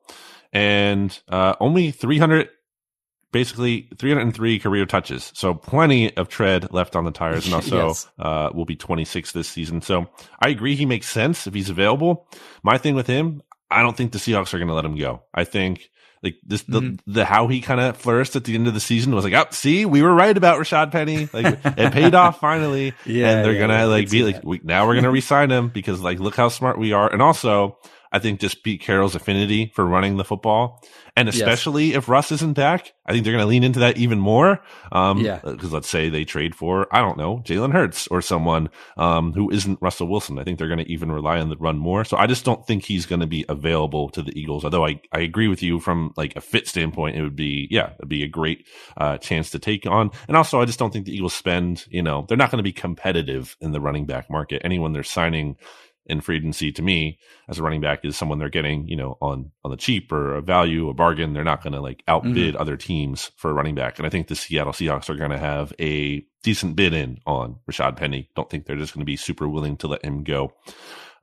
and 0.51 1.17
uh, 1.29 1.55
only 1.59 1.91
300, 1.91 2.49
basically 3.31 3.89
303 3.97 4.59
career 4.59 4.85
touches. 4.85 5.31
So 5.33 5.53
plenty 5.53 6.15
of 6.17 6.27
tread 6.27 6.73
left 6.73 6.95
on 6.95 7.05
the 7.05 7.11
tires, 7.11 7.45
and 7.45 7.53
also 7.55 7.87
yes. 7.87 8.07
uh, 8.19 8.49
will 8.53 8.65
be 8.65 8.75
26 8.75 9.31
this 9.31 9.47
season. 9.47 9.81
So 9.81 10.09
I 10.41 10.49
agree, 10.49 10.75
he 10.75 10.85
makes 10.85 11.07
sense 11.07 11.47
if 11.47 11.53
he's 11.53 11.69
available. 11.69 12.27
My 12.63 12.77
thing 12.77 12.95
with 12.95 13.07
him, 13.07 13.41
I 13.71 13.81
don't 13.81 13.95
think 13.95 14.11
the 14.11 14.19
Seahawks 14.19 14.53
are 14.53 14.57
going 14.57 14.67
to 14.67 14.73
let 14.73 14.85
him 14.85 14.97
go. 14.97 15.23
I 15.33 15.43
think 15.43 15.89
like 16.21 16.35
this, 16.45 16.63
the, 16.63 16.81
mm-hmm. 16.81 17.11
the 17.11 17.25
how 17.25 17.47
he 17.47 17.61
kind 17.61 17.79
of 17.79 17.95
flourished 17.97 18.35
at 18.35 18.43
the 18.43 18.55
end 18.55 18.67
of 18.67 18.73
the 18.73 18.79
season 18.79 19.15
was 19.15 19.23
like, 19.23 19.33
oh, 19.33 19.45
see, 19.51 19.85
we 19.85 20.01
were 20.01 20.13
right 20.13 20.35
about 20.35 20.59
Rashad 20.59 20.91
Penny. 20.91 21.29
Like 21.31 21.59
it 21.63 21.93
paid 21.93 22.13
off 22.13 22.39
finally. 22.41 22.93
Yeah. 23.05 23.29
And 23.29 23.45
they're 23.45 23.53
yeah, 23.53 23.67
going 23.67 23.79
to 23.79 23.87
like 23.87 24.09
be 24.09 24.23
like, 24.23 24.43
we, 24.43 24.59
now 24.63 24.85
we're 24.85 24.95
to 25.01 25.11
resign 25.11 25.49
him 25.49 25.69
because 25.69 26.01
like, 26.01 26.19
look 26.19 26.35
how 26.35 26.49
smart 26.49 26.77
we 26.77 26.91
are. 26.91 27.11
And 27.11 27.21
also 27.21 27.77
I 28.11 28.19
think 28.19 28.39
just 28.39 28.63
Pete 28.63 28.81
Carroll's 28.81 29.15
affinity 29.15 29.71
for 29.75 29.85
running 29.85 30.17
the 30.17 30.23
football. 30.23 30.83
And 31.15 31.27
especially 31.27 31.87
yes. 31.87 31.97
if 31.97 32.09
Russ 32.09 32.31
isn't 32.31 32.53
back, 32.53 32.93
I 33.05 33.11
think 33.11 33.23
they're 33.23 33.33
going 33.33 33.43
to 33.43 33.49
lean 33.49 33.63
into 33.63 33.79
that 33.79 33.97
even 33.97 34.19
more. 34.19 34.61
Um, 34.91 35.19
yeah. 35.19 35.39
Cause 35.39 35.71
let's 35.71 35.89
say 35.89 36.09
they 36.09 36.23
trade 36.23 36.55
for, 36.55 36.87
I 36.95 37.01
don't 37.01 37.17
know, 37.17 37.39
Jalen 37.39 37.73
Hurts 37.73 38.07
or 38.07 38.21
someone, 38.21 38.69
um, 38.97 39.33
who 39.33 39.51
isn't 39.51 39.81
Russell 39.81 40.07
Wilson. 40.07 40.39
I 40.39 40.43
think 40.43 40.57
they're 40.57 40.67
going 40.67 40.79
to 40.79 40.91
even 40.91 41.11
rely 41.11 41.39
on 41.39 41.49
the 41.49 41.57
run 41.57 41.77
more. 41.77 42.05
So 42.05 42.17
I 42.17 42.25
just 42.25 42.45
don't 42.45 42.65
think 42.65 42.85
he's 42.85 43.05
going 43.05 43.19
to 43.19 43.27
be 43.27 43.45
available 43.49 44.09
to 44.11 44.21
the 44.21 44.37
Eagles. 44.39 44.63
Although 44.63 44.85
I, 44.85 45.01
I 45.11 45.19
agree 45.19 45.47
with 45.47 45.61
you 45.61 45.79
from 45.79 46.13
like 46.15 46.35
a 46.35 46.41
fit 46.41 46.67
standpoint, 46.67 47.17
it 47.17 47.21
would 47.21 47.35
be, 47.35 47.67
yeah, 47.69 47.91
it'd 47.99 48.09
be 48.09 48.23
a 48.23 48.27
great, 48.27 48.65
uh, 48.97 49.17
chance 49.17 49.49
to 49.51 49.59
take 49.59 49.85
on. 49.85 50.11
And 50.27 50.37
also 50.37 50.61
I 50.61 50.65
just 50.65 50.79
don't 50.79 50.91
think 50.91 51.05
the 51.05 51.15
Eagles 51.15 51.35
spend, 51.35 51.85
you 51.89 52.01
know, 52.01 52.25
they're 52.27 52.37
not 52.37 52.49
going 52.49 52.57
to 52.59 52.63
be 52.63 52.71
competitive 52.71 53.57
in 53.59 53.71
the 53.71 53.81
running 53.81 54.05
back 54.05 54.29
market. 54.29 54.61
Anyone 54.63 54.93
they're 54.93 55.03
signing, 55.03 55.57
in 56.09 56.21
free 56.21 56.37
agency 56.37 56.71
to 56.71 56.81
me 56.81 57.19
as 57.47 57.59
a 57.59 57.63
running 57.63 57.81
back 57.81 58.03
is 58.03 58.17
someone 58.17 58.39
they're 58.39 58.49
getting, 58.49 58.87
you 58.87 58.95
know, 58.95 59.17
on 59.21 59.51
on 59.63 59.71
the 59.71 59.77
cheap 59.77 60.11
or 60.11 60.35
a 60.35 60.41
value, 60.41 60.89
a 60.89 60.93
bargain. 60.93 61.33
They're 61.33 61.43
not 61.43 61.63
going 61.63 61.73
to 61.73 61.81
like 61.81 62.03
outbid 62.07 62.53
mm-hmm. 62.53 62.61
other 62.61 62.77
teams 62.77 63.31
for 63.35 63.51
a 63.51 63.53
running 63.53 63.75
back. 63.75 63.97
And 63.97 64.05
I 64.05 64.09
think 64.09 64.27
the 64.27 64.35
Seattle 64.35 64.73
Seahawks 64.73 65.09
are 65.09 65.15
going 65.15 65.31
to 65.31 65.37
have 65.37 65.73
a 65.79 66.25
decent 66.43 66.75
bid 66.75 66.93
in 66.93 67.19
on 67.25 67.57
Rashad 67.69 67.95
Penny. 67.95 68.29
Don't 68.35 68.49
think 68.49 68.65
they're 68.65 68.75
just 68.75 68.93
going 68.93 69.01
to 69.01 69.05
be 69.05 69.17
super 69.17 69.47
willing 69.47 69.77
to 69.77 69.87
let 69.87 70.03
him 70.03 70.23
go. 70.23 70.53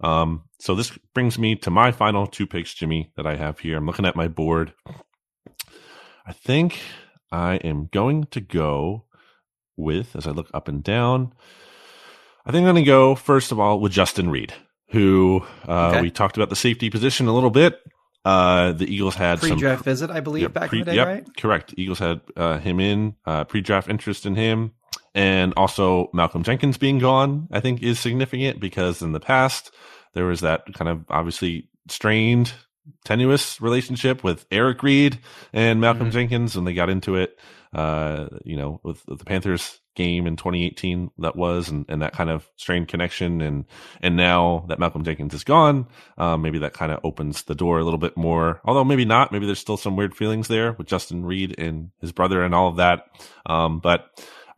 Um, 0.01 0.45
so 0.59 0.75
this 0.75 0.91
brings 1.15 1.39
me 1.39 1.57
to 1.57 1.71
my 1.71 1.91
final 1.93 2.27
two 2.27 2.47
picks, 2.47 2.75
Jimmy, 2.75 3.13
that 3.17 3.27
I 3.27 3.37
have 3.37 3.59
here. 3.59 3.77
I'm 3.77 3.87
looking 3.87 4.07
at 4.07 4.17
my 4.17 4.29
board. 4.29 4.73
I 6.27 6.33
think 6.33 6.79
I 7.31 7.57
am 7.57 7.89
going 7.93 8.25
to 8.27 8.41
go 8.41 9.05
with 9.77 10.17
as 10.17 10.27
I 10.27 10.31
look 10.31 10.51
up 10.53 10.69
and 10.69 10.83
down. 10.83 11.33
I 12.45 12.53
think 12.53 12.67
I'm 12.67 12.75
going 12.75 12.85
to 12.85 12.89
go 12.89 13.15
first 13.15 13.53
of 13.53 13.59
all 13.59 13.81
with 13.81 13.93
Justin 13.93 14.31
Reid, 14.31 14.55
who 14.89 15.43
uh, 15.69 15.89
Okay. 15.89 16.03
we 16.03 16.11
talked 16.11 16.37
about 16.37 16.49
the 16.51 16.57
safety 16.57 16.91
position 16.91 17.27
a 17.27 17.35
little 17.35 17.51
bit. 17.51 17.81
Uh, 18.25 18.73
the 18.73 18.93
Eagles 18.93 19.15
had 19.15 19.39
some 19.39 19.51
Pre-draft 19.51 19.85
visit, 19.85 20.11
I 20.11 20.19
believe, 20.21 20.43
Yep, 20.43 20.53
back 20.53 20.69
pre- 20.71 20.81
in 20.81 20.85
the 20.85 20.91
day, 20.91 20.97
yep, 20.97 21.07
right? 21.07 21.27
Correct. 21.37 21.75
Eagles 21.77 22.01
had 22.01 22.21
uh, 22.37 22.59
him 22.59 22.81
in 22.81 23.15
uh, 23.25 23.45
pre-draft 23.45 23.89
interest 23.89 24.27
in 24.27 24.35
him, 24.35 24.73
and 25.15 25.55
also 25.57 26.11
Malcolm 26.13 26.43
Jenkins 26.43 26.77
being 26.77 26.99
gone. 26.99 27.47
I 27.53 27.61
think 27.61 27.83
is 27.83 28.01
significant 28.01 28.59
because 28.61 29.01
in 29.01 29.13
the 29.13 29.21
past 29.21 29.73
there 30.15 30.25
was 30.25 30.41
that 30.41 30.65
kind 30.75 30.89
of 30.89 31.05
obviously 31.09 31.69
strained, 31.89 32.53
tenuous 33.05 33.61
relationship 33.61 34.25
with 34.25 34.45
Eric 34.51 34.83
Reid 34.83 35.19
and 35.53 35.81
Malcolm 35.81 36.09
Mhm. 36.09 36.13
Jenkins 36.13 36.57
and 36.57 36.67
they 36.67 36.75
got 36.75 36.91
into 36.91 37.15
it. 37.17 37.39
Uh, 37.77 38.29
you 38.43 38.57
know, 38.57 38.81
with, 38.83 39.07
with 39.07 39.19
the 39.19 39.25
Panthers 39.27 39.81
game 39.95 40.27
in 40.27 40.37
2018 40.37 41.11
that 41.19 41.37
was, 41.37 41.69
and, 41.69 41.85
and 41.91 42.01
that 42.01 42.15
kind 42.15 42.31
of 42.31 42.49
strained 42.57 42.89
connection, 42.89 43.43
and 43.43 43.67
and 44.01 44.17
now 44.17 44.65
that 44.69 44.79
Malcolm 44.79 45.05
Jenkins 45.05 45.35
is 45.35 45.45
gone, 45.45 45.87
um, 46.17 46.41
maybe 46.41 46.59
that 46.61 46.73
kind 46.73 46.91
of 46.91 47.01
opens 47.05 47.43
the 47.43 47.55
door 47.55 47.79
a 47.79 47.85
little 47.85 47.99
bit 47.99 48.17
more. 48.17 48.63
Although 48.65 48.85
maybe 48.85 49.05
not. 49.05 49.31
Maybe 49.31 49.45
there's 49.45 49.59
still 49.59 49.77
some 49.77 49.95
weird 49.95 50.17
feelings 50.17 50.49
there 50.49 50.73
with 50.73 50.87
Justin 50.87 51.25
Reid 51.27 51.55
and 51.59 51.91
his 52.01 52.13
brother 52.13 52.43
and 52.43 52.55
all 52.55 52.69
of 52.69 52.77
that. 52.77 53.09
Um, 53.45 53.81
but 53.81 54.07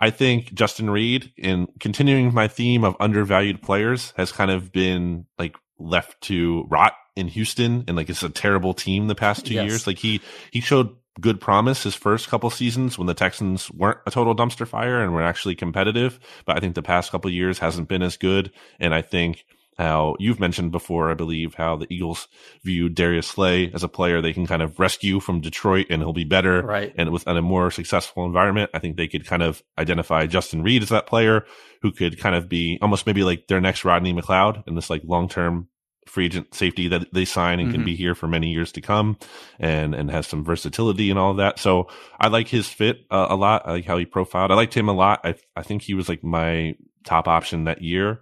I 0.01 0.11
think 0.11 0.55
Justin 0.55 0.89
Reid, 0.89 1.33
in 1.37 1.67
continuing 1.81 2.33
my 2.33 2.47
theme 2.47 2.85
of 2.85 2.95
undervalued 3.01 3.63
players, 3.63 4.13
has 4.17 4.31
kind 4.31 4.53
of 4.53 4.71
been 4.71 5.27
like 5.41 5.57
left 5.81 6.21
to 6.23 6.65
rot 6.69 6.93
in 7.17 7.27
Houston, 7.27 7.83
and 7.89 7.97
like 7.97 8.09
it's 8.11 8.23
a 8.23 8.29
terrible 8.29 8.75
team 8.75 9.09
the 9.09 9.17
past 9.17 9.45
two 9.45 9.55
Yes. 9.55 9.67
years. 9.69 9.87
Like 9.89 9.99
he 9.99 10.21
he 10.53 10.61
showed 10.61 10.95
good 11.21 11.41
promise 11.41 11.83
his 11.83 11.95
first 11.95 12.29
couple 12.29 12.51
seasons 12.51 12.99
when 12.99 13.07
the 13.07 13.15
Texans 13.15 13.71
weren't 13.71 13.99
a 14.07 14.11
total 14.11 14.35
dumpster 14.35 14.67
fire 14.67 15.03
and 15.03 15.13
were 15.13 15.23
actually 15.23 15.55
competitive. 15.55 16.19
But 16.45 16.57
I 16.57 16.61
think 16.61 16.75
the 16.75 16.83
past 16.83 17.11
couple 17.11 17.31
years 17.31 17.59
hasn't 17.59 17.89
been 17.89 18.03
as 18.03 18.17
good. 18.17 18.53
And 18.79 18.95
I 18.95 19.03
think 19.03 19.45
how 19.79 20.17
you've 20.19 20.41
mentioned 20.41 20.73
before, 20.73 21.11
I 21.11 21.15
believe, 21.15 21.55
how 21.55 21.77
the 21.77 21.87
Eagles 21.89 22.27
view 22.65 22.89
Darius 22.89 23.29
Slay 23.29 23.71
as 23.73 23.85
a 23.85 23.89
player 23.89 24.21
they 24.21 24.33
can 24.33 24.47
kind 24.47 24.61
of 24.61 24.81
rescue 24.81 25.21
from 25.21 25.41
Detroit 25.41 25.87
and 25.89 26.03
he'll 26.03 26.13
be 26.13 26.25
better. 26.25 26.63
Right. 26.63 26.93
And 26.97 27.11
with 27.11 27.27
a 27.29 27.41
more 27.41 27.71
successful 27.71 28.25
environment, 28.25 28.71
I 28.75 28.81
think 28.81 28.97
they 28.97 29.07
could 29.07 29.25
kind 29.25 29.43
of 29.43 29.63
identify 29.79 30.27
Justin 30.27 30.63
Reid 30.63 30.83
as 30.83 30.89
that 30.89 31.07
player 31.07 31.47
who 31.83 31.93
could 31.93 32.19
kind 32.19 32.35
of 32.35 32.49
be 32.49 32.79
almost 32.83 33.07
maybe 33.07 33.23
like 33.23 33.47
their 33.47 33.61
next 33.61 33.85
Rodney 33.85 34.13
McLeod 34.13 34.67
in 34.67 34.75
this 34.75 34.91
like 34.91 35.03
long 35.05 35.29
term 35.29 35.69
free 36.09 36.27
agent 36.27 36.55
safety 36.55 36.89
that 36.89 37.13
they 37.13 37.25
sign 37.25 37.61
and 37.61 37.71
can 37.73 37.83
Mhm. 37.83 37.87
be 37.87 37.97
here 37.97 38.15
for 38.15 38.27
many 38.27 38.51
years 38.53 38.73
to 38.73 38.81
come 38.81 39.17
and 39.61 39.95
and 39.95 40.11
has 40.11 40.27
some 40.27 40.45
versatility 40.45 41.11
and 41.11 41.19
all 41.19 41.31
of 41.33 41.37
that. 41.39 41.59
So 41.59 41.89
I 42.19 42.29
like 42.29 42.49
his 42.49 42.69
fit 42.69 43.07
uh, 43.11 43.27
a 43.31 43.37
lot. 43.37 43.63
I 43.67 43.73
like 43.73 43.85
how 43.87 43.99
he 43.99 44.05
profiled. 44.07 44.51
I 44.51 44.55
liked 44.55 44.75
him 44.75 44.89
a 44.89 44.93
lot. 44.95 45.21
I 45.25 45.35
I 45.57 45.63
think 45.63 45.83
he 45.83 45.95
was 45.95 46.09
like 46.09 46.25
my 46.25 46.75
top 47.05 47.29
option 47.29 47.65
that 47.65 47.83
year. 47.83 48.21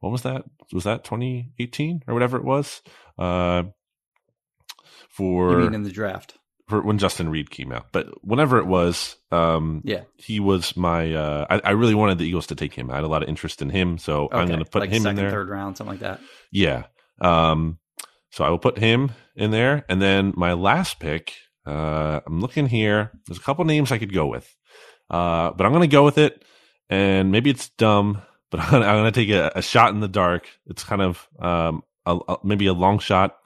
What 0.00 0.10
was 0.10 0.22
that? 0.22 0.44
Was 0.72 0.84
that 0.84 1.04
2018 1.04 2.02
or 2.06 2.14
whatever 2.14 2.36
it 2.36 2.44
was? 2.44 2.80
Uh, 3.18 3.64
for 5.08 5.52
You 5.52 5.58
mean 5.58 5.74
in 5.74 5.82
the 5.82 5.90
draft? 5.90 6.34
for 6.68 6.80
when 6.82 6.98
Justin 6.98 7.28
Reid 7.28 7.50
came 7.50 7.72
out, 7.72 7.86
but 7.90 8.06
whenever 8.24 8.58
it 8.58 8.66
was, 8.66 9.16
um, 9.32 9.82
Yeah. 9.84 10.02
he 10.16 10.38
was 10.38 10.76
my. 10.76 11.12
Uh, 11.12 11.44
I, 11.50 11.60
I 11.64 11.70
really 11.72 11.96
wanted 11.96 12.18
the 12.18 12.24
Eagles 12.26 12.46
to 12.48 12.54
take 12.54 12.72
him. 12.74 12.90
I 12.90 12.94
had 12.94 13.04
a 13.04 13.08
lot 13.08 13.22
of 13.24 13.28
interest 13.28 13.60
in 13.60 13.70
him, 13.70 13.98
so 13.98 14.28
I'm 14.30 14.46
going 14.46 14.60
to 14.60 14.64
put 14.70 14.80
like 14.80 14.90
him 14.90 15.02
second, 15.02 15.18
in 15.18 15.24
there. 15.24 15.32
third 15.32 15.48
round, 15.48 15.76
something 15.76 15.94
like 15.94 16.00
that. 16.00 16.20
Yeah. 16.52 16.84
Um, 17.20 17.78
so 18.30 18.44
I 18.44 18.50
will 18.50 18.58
put 18.58 18.78
him 18.78 19.12
in 19.36 19.50
there, 19.50 19.84
and 19.88 20.00
then 20.00 20.32
my 20.36 20.52
last 20.52 20.98
pick. 21.00 21.34
Uh, 21.66 22.20
I'm 22.26 22.40
looking 22.40 22.66
here. 22.66 23.10
There's 23.26 23.38
a 23.38 23.42
couple 23.42 23.64
names 23.64 23.92
I 23.92 23.98
could 23.98 24.12
go 24.14 24.26
with, 24.26 24.54
uh, 25.10 25.50
but 25.52 25.64
I'm 25.66 25.72
going 25.72 25.88
to 25.88 25.92
go 25.92 26.04
with 26.04 26.18
it, 26.18 26.44
and 26.88 27.30
maybe 27.32 27.50
it's 27.50 27.68
dumb, 27.70 28.22
but 28.50 28.60
I'm 28.72 28.80
going 28.80 29.04
to 29.04 29.10
take 29.12 29.30
a, 29.30 29.52
a 29.56 29.62
shot 29.62 29.92
in 29.92 30.00
the 30.00 30.08
dark. 30.08 30.48
It's 30.66 30.84
kind 30.84 31.02
of 31.02 31.28
um, 31.38 31.82
a, 32.06 32.18
a- 32.28 32.38
maybe 32.44 32.66
a 32.66 32.72
long 32.72 32.98
shot. 32.98 33.36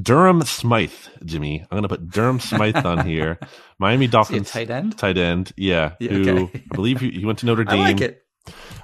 Durham 0.00 0.40
Smythe, 0.42 0.92
Jimmy. 1.24 1.60
I'm 1.60 1.68
going 1.76 1.82
to 1.82 1.88
put 1.88 2.08
Durham 2.08 2.40
Smythe 2.40 2.76
on 2.86 3.04
here. 3.06 3.38
Miami 3.78 4.06
Dolphins 4.06 4.50
tight 4.50 4.70
end? 4.70 4.96
tight 4.96 5.18
end. 5.18 5.52
Yeah, 5.56 5.94
Yeah, 6.00 6.12
who 6.12 6.44
okay. 6.44 6.64
I 6.70 6.74
believe 6.74 7.00
he, 7.00 7.10
he 7.10 7.26
went 7.26 7.40
to 7.40 7.46
Notre 7.46 7.64
I 7.68 7.72
Dame. 7.72 7.80
like 7.80 8.00
it. 8.00 8.22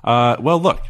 Uh, 0.04 0.36
well, 0.38 0.60
look, 0.60 0.80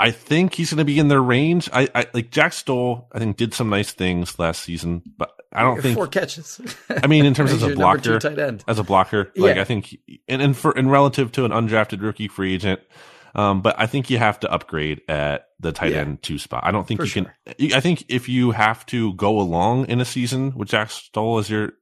I 0.00 0.10
think 0.10 0.54
he's 0.54 0.70
going 0.70 0.78
to 0.78 0.84
be 0.84 0.98
in 0.98 1.08
their 1.08 1.20
range. 1.22 1.68
I, 1.72 1.88
I 1.94 2.06
like 2.14 2.30
Jack 2.30 2.52
Stoll. 2.52 3.08
I 3.12 3.18
think 3.18 3.36
did 3.36 3.54
some 3.54 3.68
nice 3.70 3.92
things 3.92 4.38
last 4.38 4.62
season, 4.62 5.02
but 5.16 5.30
I 5.52 5.62
don't 5.62 5.80
think. 5.82 5.96
four 5.96 6.06
catches. 6.06 6.60
I 6.88 7.06
mean, 7.06 7.24
in 7.26 7.34
terms 7.34 7.52
of 7.54 7.62
a 7.62 7.74
blocker, 7.74 8.18
tight 8.18 8.38
end. 8.38 8.64
as 8.66 8.78
a 8.78 8.84
blocker, 8.84 9.30
like 9.36 9.56
Yeah. 9.56 9.62
I 9.62 9.64
think, 9.64 9.96
and 10.28 10.40
and 10.42 10.56
for 10.56 10.72
and 10.76 10.90
relative 10.90 11.32
to 11.32 11.44
an 11.44 11.50
undrafted 11.52 12.00
rookie 12.02 12.28
free 12.28 12.54
agent. 12.54 12.80
Um, 13.32 13.62
but 13.62 13.76
I 13.78 13.86
think 13.86 14.10
you 14.10 14.18
have 14.18 14.40
to 14.40 14.50
upgrade 14.50 15.02
at 15.08 15.46
the 15.60 15.70
tight 15.70 15.92
Yeah. 15.92 15.98
end 16.00 16.22
two 16.22 16.36
spot. 16.38 16.62
I 16.66 16.72
don't 16.72 16.86
think 16.86 16.98
For 17.00 17.06
you 17.06 17.12
can. 17.12 17.72
I 17.74 17.80
think 17.80 18.04
if 18.08 18.28
you 18.28 18.50
have 18.50 18.84
to 18.86 19.14
go 19.14 19.38
along 19.40 19.86
in 19.86 20.00
a 20.00 20.04
season 20.04 20.52
with 20.56 20.68
Jack 20.68 20.90
Stoll 20.90 21.38
as 21.38 21.48
your 21.48 21.74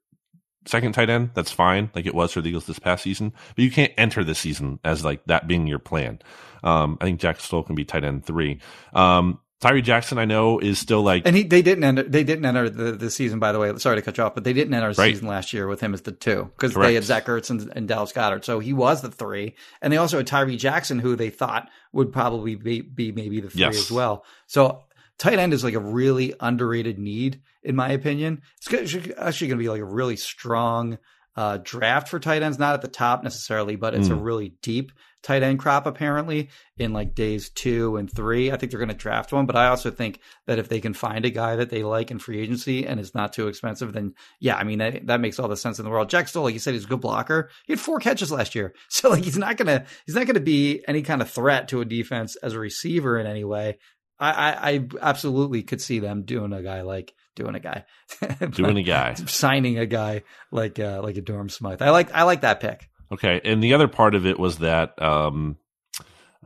second 0.68 0.92
tight 0.92 1.10
end, 1.10 1.30
that's 1.34 1.50
fine, 1.50 1.90
like 1.94 2.06
it 2.06 2.14
was 2.14 2.32
for 2.32 2.40
the 2.40 2.48
Eagles 2.50 2.66
this 2.66 2.78
past 2.78 3.02
season. 3.04 3.32
But 3.56 3.64
you 3.64 3.70
can't 3.70 3.92
enter 3.98 4.22
the 4.24 4.34
season 4.34 4.78
as 4.84 5.04
like 5.04 5.24
that 5.26 5.46
being 5.48 5.66
your 5.66 5.78
plan. 5.78 6.20
Um, 6.62 6.98
I 7.00 7.04
think 7.04 7.20
Jack 7.20 7.40
Stoll 7.40 7.62
can 7.62 7.74
be 7.74 7.84
tight 7.84 8.04
end 8.04 8.24
three. 8.24 8.60
Um, 8.92 9.40
Tyree 9.60 9.82
Jackson, 9.82 10.18
I 10.18 10.24
know, 10.24 10.60
is 10.60 10.78
still 10.78 11.02
like 11.02 11.24
And 11.26 11.34
he 11.34 11.42
they 11.42 11.62
didn't 11.62 11.82
enter 11.82 12.04
they 12.04 12.22
didn't 12.22 12.44
enter 12.44 12.70
the, 12.70 12.92
the 12.92 13.10
season 13.10 13.40
by 13.40 13.50
the 13.50 13.58
way. 13.58 13.76
Sorry 13.78 13.96
to 13.96 14.02
cut 14.02 14.16
you 14.16 14.22
off, 14.22 14.34
but 14.36 14.44
they 14.44 14.52
didn't 14.52 14.72
enter 14.72 14.92
the 14.94 15.02
Right. 15.02 15.12
season 15.14 15.26
last 15.26 15.52
year 15.52 15.66
with 15.66 15.80
him 15.80 15.94
as 15.94 16.02
the 16.02 16.12
two 16.12 16.44
because 16.56 16.74
they 16.74 16.94
had 16.94 17.02
Zach 17.02 17.26
Ertz 17.26 17.50
and, 17.50 17.72
and 17.74 17.88
Dallas 17.88 18.12
Goedert, 18.12 18.44
so 18.44 18.60
he 18.60 18.72
was 18.72 19.02
the 19.02 19.10
three, 19.10 19.56
and 19.82 19.92
they 19.92 19.96
also 19.96 20.18
had 20.18 20.28
Tyree 20.28 20.56
Jackson, 20.56 21.00
who 21.00 21.16
they 21.16 21.30
thought 21.30 21.68
would 21.92 22.12
probably 22.12 22.54
be, 22.54 22.82
be 22.82 23.10
maybe 23.10 23.40
the 23.40 23.50
three 23.50 23.62
Yes. 23.62 23.78
as 23.78 23.90
well. 23.90 24.24
So 24.46 24.84
tight 25.18 25.40
end 25.40 25.52
is 25.52 25.64
like 25.64 25.74
a 25.74 25.80
really 25.80 26.34
underrated 26.38 26.96
need 27.00 27.40
in 27.68 27.76
my 27.76 27.90
opinion. 27.90 28.42
It's 28.56 28.66
actually 28.72 29.46
going 29.48 29.58
to 29.58 29.64
be 29.64 29.68
like 29.68 29.80
a 29.80 29.84
really 29.84 30.16
strong 30.16 30.98
uh, 31.36 31.58
draft 31.62 32.08
for 32.08 32.18
tight 32.18 32.42
ends, 32.42 32.58
not 32.58 32.74
at 32.74 32.82
the 32.82 32.88
top 32.88 33.22
necessarily, 33.22 33.76
but 33.76 33.94
it's 33.94 34.08
a 34.08 34.12
Mm. 34.12 34.24
really 34.24 34.54
deep 34.60 34.90
tight 35.22 35.42
end 35.42 35.58
crop 35.58 35.84
apparently 35.86 36.48
in 36.78 36.92
like 36.92 37.14
days 37.14 37.50
two 37.50 37.96
and 37.96 38.10
three. 38.12 38.50
I 38.50 38.56
think 38.56 38.70
they're 38.70 38.78
going 38.80 38.88
to 38.88 38.94
draft 38.94 39.32
one, 39.32 39.46
but 39.46 39.54
I 39.54 39.68
also 39.68 39.90
think 39.92 40.18
that 40.46 40.58
if 40.58 40.68
they 40.68 40.80
can 40.80 40.94
find 40.94 41.24
a 41.24 41.30
guy 41.30 41.54
that 41.56 41.70
they 41.70 41.84
like 41.84 42.10
in 42.10 42.18
free 42.18 42.40
agency 42.40 42.84
and 42.86 42.98
is 42.98 43.14
not 43.14 43.32
too 43.32 43.46
expensive, 43.46 43.92
then 43.92 44.14
yeah, 44.40 44.56
I 44.56 44.64
mean 44.64 44.78
that 44.78 45.06
that 45.06 45.20
makes 45.20 45.38
all 45.38 45.46
the 45.48 45.56
sense 45.56 45.78
in 45.78 45.84
the 45.84 45.90
world. 45.92 46.08
Jack 46.10 46.26
Stoll, 46.28 46.44
like 46.44 46.54
you 46.54 46.60
said, 46.60 46.74
he's 46.74 46.84
a 46.86 46.88
good 46.88 47.00
blocker. 47.00 47.50
He 47.66 47.72
had 47.72 47.80
four 47.80 48.00
catches 48.00 48.32
last 48.32 48.54
year, 48.56 48.74
so 48.88 49.08
like 49.10 49.22
he's 49.24 49.38
not 49.38 49.56
gonna 49.56 49.84
he's 50.06 50.14
not 50.16 50.26
gonna 50.26 50.40
be 50.40 50.82
any 50.88 51.02
kind 51.02 51.22
of 51.22 51.30
threat 51.30 51.68
to 51.68 51.80
a 51.80 51.84
defense 51.84 52.34
as 52.36 52.54
a 52.54 52.58
receiver 52.58 53.16
in 53.18 53.26
any 53.28 53.44
way. 53.44 53.78
I 54.18 54.30
I, 54.30 54.70
I 54.70 54.88
absolutely 55.02 55.62
could 55.62 55.80
see 55.80 55.98
them 56.00 56.22
doing 56.24 56.52
a 56.52 56.62
guy 56.62 56.82
like 56.82 57.12
doing 57.38 57.54
a 57.54 57.60
guy 57.60 57.84
doing 58.50 58.76
a 58.76 58.82
guy. 58.82 59.14
signing 59.26 59.78
a 59.78 59.86
guy 59.86 60.22
like 60.50 60.78
uh, 60.78 61.00
like 61.02 61.16
a 61.16 61.20
Durham 61.20 61.48
Smythe. 61.48 61.80
I 61.80 61.90
like 61.90 62.12
I 62.12 62.24
like 62.24 62.42
that 62.42 62.60
pick. 62.60 62.88
Okay, 63.10 63.40
and 63.44 63.62
the 63.62 63.74
other 63.74 63.88
part 63.88 64.14
of 64.14 64.26
it 64.26 64.38
was 64.38 64.58
that 64.58 65.00
um, 65.00 65.56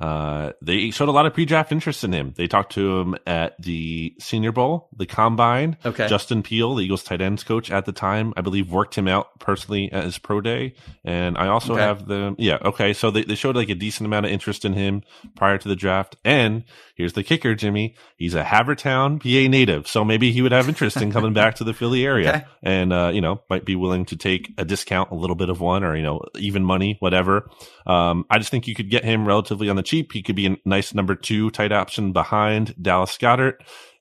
uh, 0.01 0.53
they 0.63 0.91
showed 0.91 1.09
a 1.09 1.13
lot 1.13 1.27
of 1.27 1.35
pre-draft 1.35 1.71
interest 1.71 2.03
in 2.03 2.13
him. 2.13 2.33
They 2.37 2.47
talked 2.49 2.73
to 2.73 3.01
him 3.01 3.15
at 3.27 3.61
the 3.61 4.15
Senior 4.19 4.51
Bowl, 4.51 4.89
the 4.97 5.05
Combine. 5.07 5.77
Okay. 5.85 6.09
Justin 6.09 6.43
Peelle, 6.43 6.75
the 6.77 6.85
Eagles 6.85 7.03
tight 7.03 7.21
ends 7.21 7.45
coach 7.45 7.71
at 7.71 7.85
the 7.85 7.93
time, 7.93 8.33
I 8.37 8.41
believe, 8.41 8.71
worked 8.71 8.95
him 8.97 9.07
out 9.07 9.39
personally 9.39 9.93
at 9.93 10.05
his 10.05 10.17
pro 10.19 10.41
day. 10.41 10.75
And 11.05 11.37
I 11.37 11.49
also 11.49 11.75
Okay. 11.75 11.83
have 11.83 12.07
the 12.07 12.35
yeah. 12.39 12.59
Okay, 12.65 12.95
so 12.95 13.11
they 13.11 13.23
they 13.25 13.35
showed 13.35 13.55
like 13.57 13.69
a 13.69 13.75
decent 13.75 14.07
amount 14.07 14.25
of 14.27 14.33
interest 14.33 14.65
in 14.65 14.73
him 14.73 15.03
prior 15.37 15.59
to 15.59 15.69
the 15.69 15.77
draft. 15.77 16.17
And 16.25 16.65
here's 16.95 17.13
the 17.13 17.23
kicker, 17.23 17.55
Jimmy. 17.55 17.95
He's 18.17 18.35
a 18.35 18.43
Havertown, 18.43 19.21
PA 19.21 19.51
native, 19.51 19.87
so 19.87 20.05
maybe 20.05 20.33
he 20.33 20.41
would 20.43 20.53
have 20.53 20.69
interest 20.69 20.97
in 20.97 21.13
coming 21.13 21.33
back 21.35 21.57
to 21.57 21.65
the 21.65 21.75
Philly 21.75 22.07
area 22.07 22.29
Okay. 22.31 22.45
and 22.63 22.93
uh, 22.93 23.11
you 23.13 23.21
know 23.21 23.43
might 23.51 23.65
be 23.67 23.77
willing 23.77 24.07
to 24.07 24.17
take 24.17 24.53
a 24.57 24.65
discount, 24.65 25.11
a 25.11 25.15
little 25.15 25.37
bit 25.37 25.51
of 25.51 25.61
one, 25.61 25.85
or 25.85 25.95
you 25.97 26.03
know 26.03 26.23
even 26.39 26.65
money, 26.65 26.97
whatever. 27.01 27.51
Um, 27.87 28.25
I 28.31 28.39
just 28.39 28.51
think 28.51 28.67
you 28.69 28.75
could 28.75 28.89
get 28.91 29.05
him 29.05 29.27
relatively 29.27 29.69
on 29.69 29.77
the 29.77 29.82
cheap. 29.83 30.13
He 30.13 30.23
could 30.23 30.37
be 30.37 30.47
a 30.47 30.57
nice 30.65 30.95
number 30.95 31.15
two 31.15 31.51
tight 31.51 31.73
option 31.73 32.13
behind 32.13 32.75
Dallas 32.81 33.17
Goedert, 33.19 33.55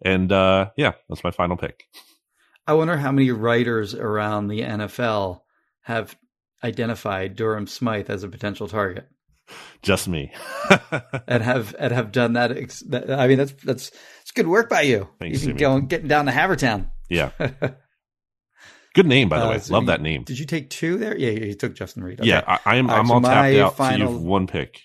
and 0.04 0.32
uh, 0.32 0.70
yeah, 0.78 0.94
that's 1.10 1.24
my 1.24 1.32
final 1.32 1.58
pick. 1.58 1.84
I 2.68 2.74
wonder 2.74 2.96
how 2.98 3.12
many 3.12 3.32
writers 3.32 3.94
around 3.96 4.48
the 4.48 4.62
NFL 4.62 5.42
have 5.82 6.16
identified 6.64 7.36
Durham 7.36 7.66
Smythe 7.68 8.10
as 8.10 8.24
a 8.24 8.30
potential 8.30 8.68
target 8.68 9.08
Just 9.82 10.08
me. 10.08 10.32
and 11.28 11.42
have 11.44 11.76
and 11.80 11.92
have 11.92 12.12
done 12.12 12.34
that. 12.34 12.56
ex- 12.56 12.84
that 12.90 13.12
I 13.12 13.28
mean, 13.28 13.40
that's 13.40 13.54
that's 13.64 13.92
it's 14.22 14.32
good 14.32 14.48
work 14.48 14.70
by 14.70 14.82
you. 14.82 15.10
Thanks, 15.20 15.44
Even 15.44 15.58
going 15.58 15.88
getting 15.88 16.08
down 16.08 16.28
to 16.28 16.32
Havertown. 16.32 16.88
yeah, 17.10 17.32
good 18.94 19.08
name 19.08 19.28
by 19.28 19.40
the 19.40 19.46
Uh, 19.48 19.50
way. 19.50 19.60
so 19.60 19.74
Love 19.74 19.84
you- 19.84 19.88
that 19.88 20.02
name. 20.02 20.24
Did 20.24 20.40
you 20.40 20.46
take 20.46 20.70
two 20.70 20.98
there? 20.98 21.18
Yeah, 21.18 21.32
you 21.32 21.54
took 21.56 21.74
Justin 21.76 22.04
Reid. 22.04 22.20
Okay. 22.22 22.30
Yeah, 22.30 22.60
I, 22.66 22.76
am. 22.78 22.90
All 22.90 22.96
right, 22.96 23.00
I'm 23.00 23.08
so 23.08 23.14
all 23.16 23.22
tapped 23.22 23.34
my 23.54 23.60
out. 23.60 23.72
So 23.72 23.76
final- 23.76 23.98
you 24.00 24.14
have 24.14 24.22
one 24.22 24.48
pick. 24.48 24.80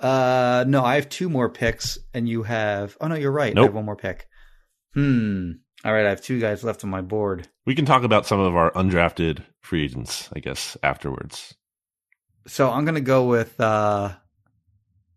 Uh, 0.00 0.64
no, 0.68 0.84
I 0.84 0.94
have 0.96 1.08
two 1.08 1.28
more 1.28 1.48
picks, 1.48 1.98
and 2.14 2.28
you 2.28 2.42
have. 2.44 2.96
Oh 3.00 3.08
no, 3.08 3.14
you're 3.16 3.32
right. 3.32 3.56
I 3.56 3.62
have 3.62 3.74
one 3.74 3.84
more 3.84 3.96
pick. 3.96 4.28
Hmm. 4.94 5.52
All 5.84 5.92
right, 5.92 6.06
I 6.06 6.10
have 6.10 6.20
two 6.22 6.40
guys 6.40 6.64
left 6.64 6.82
on 6.84 6.90
my 6.90 7.00
board. 7.02 7.48
We 7.66 7.74
can 7.74 7.84
talk 7.84 8.02
about 8.02 8.26
some 8.26 8.40
of 8.40 8.56
our 8.56 8.70
undrafted 8.72 9.42
free 9.60 9.84
agents, 9.84 10.28
I 10.34 10.40
guess, 10.40 10.76
afterwards. 10.82 11.54
So 12.46 12.70
I'm 12.70 12.84
going 12.84 12.96
to 12.96 13.00
go 13.00 13.26
with 13.26 13.60
uh, 13.60 14.12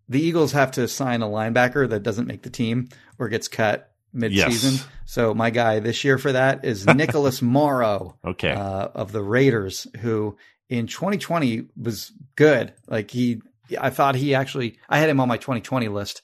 the 0.08 0.22
Eagles 0.22 0.52
have 0.52 0.72
to 0.74 0.88
sign 0.88 1.22
a 1.24 1.28
linebacker 1.28 1.90
that 1.90 2.04
doesn't 2.04 2.28
make 2.28 2.44
the 2.44 2.50
team 2.52 2.90
or 3.18 3.28
gets 3.30 3.48
cut 3.48 3.92
mid-season. 4.14 4.74
Yes. 4.74 4.88
So 5.06 5.34
my 5.34 5.50
guy 5.50 5.80
this 5.80 6.04
year 6.04 6.18
for 6.18 6.34
that 6.34 6.64
is 6.66 6.86
Nicholas 6.96 7.42
Morrow 7.42 8.18
Okay. 8.26 8.52
uh, 8.52 8.90
of 8.94 9.12
the 9.14 9.24
Raiders, 9.24 9.88
who 10.02 10.38
in 10.70 10.86
2020 10.88 11.70
was 11.82 12.12
good. 12.36 12.74
Like 12.88 13.10
he, 13.10 13.42
I 13.80 13.90
thought 13.90 14.16
he 14.16 14.36
actually, 14.36 14.78
I 14.90 15.00
had 15.00 15.10
him 15.10 15.20
on 15.20 15.28
my 15.28 15.38
2020 15.38 15.88
list. 15.88 16.22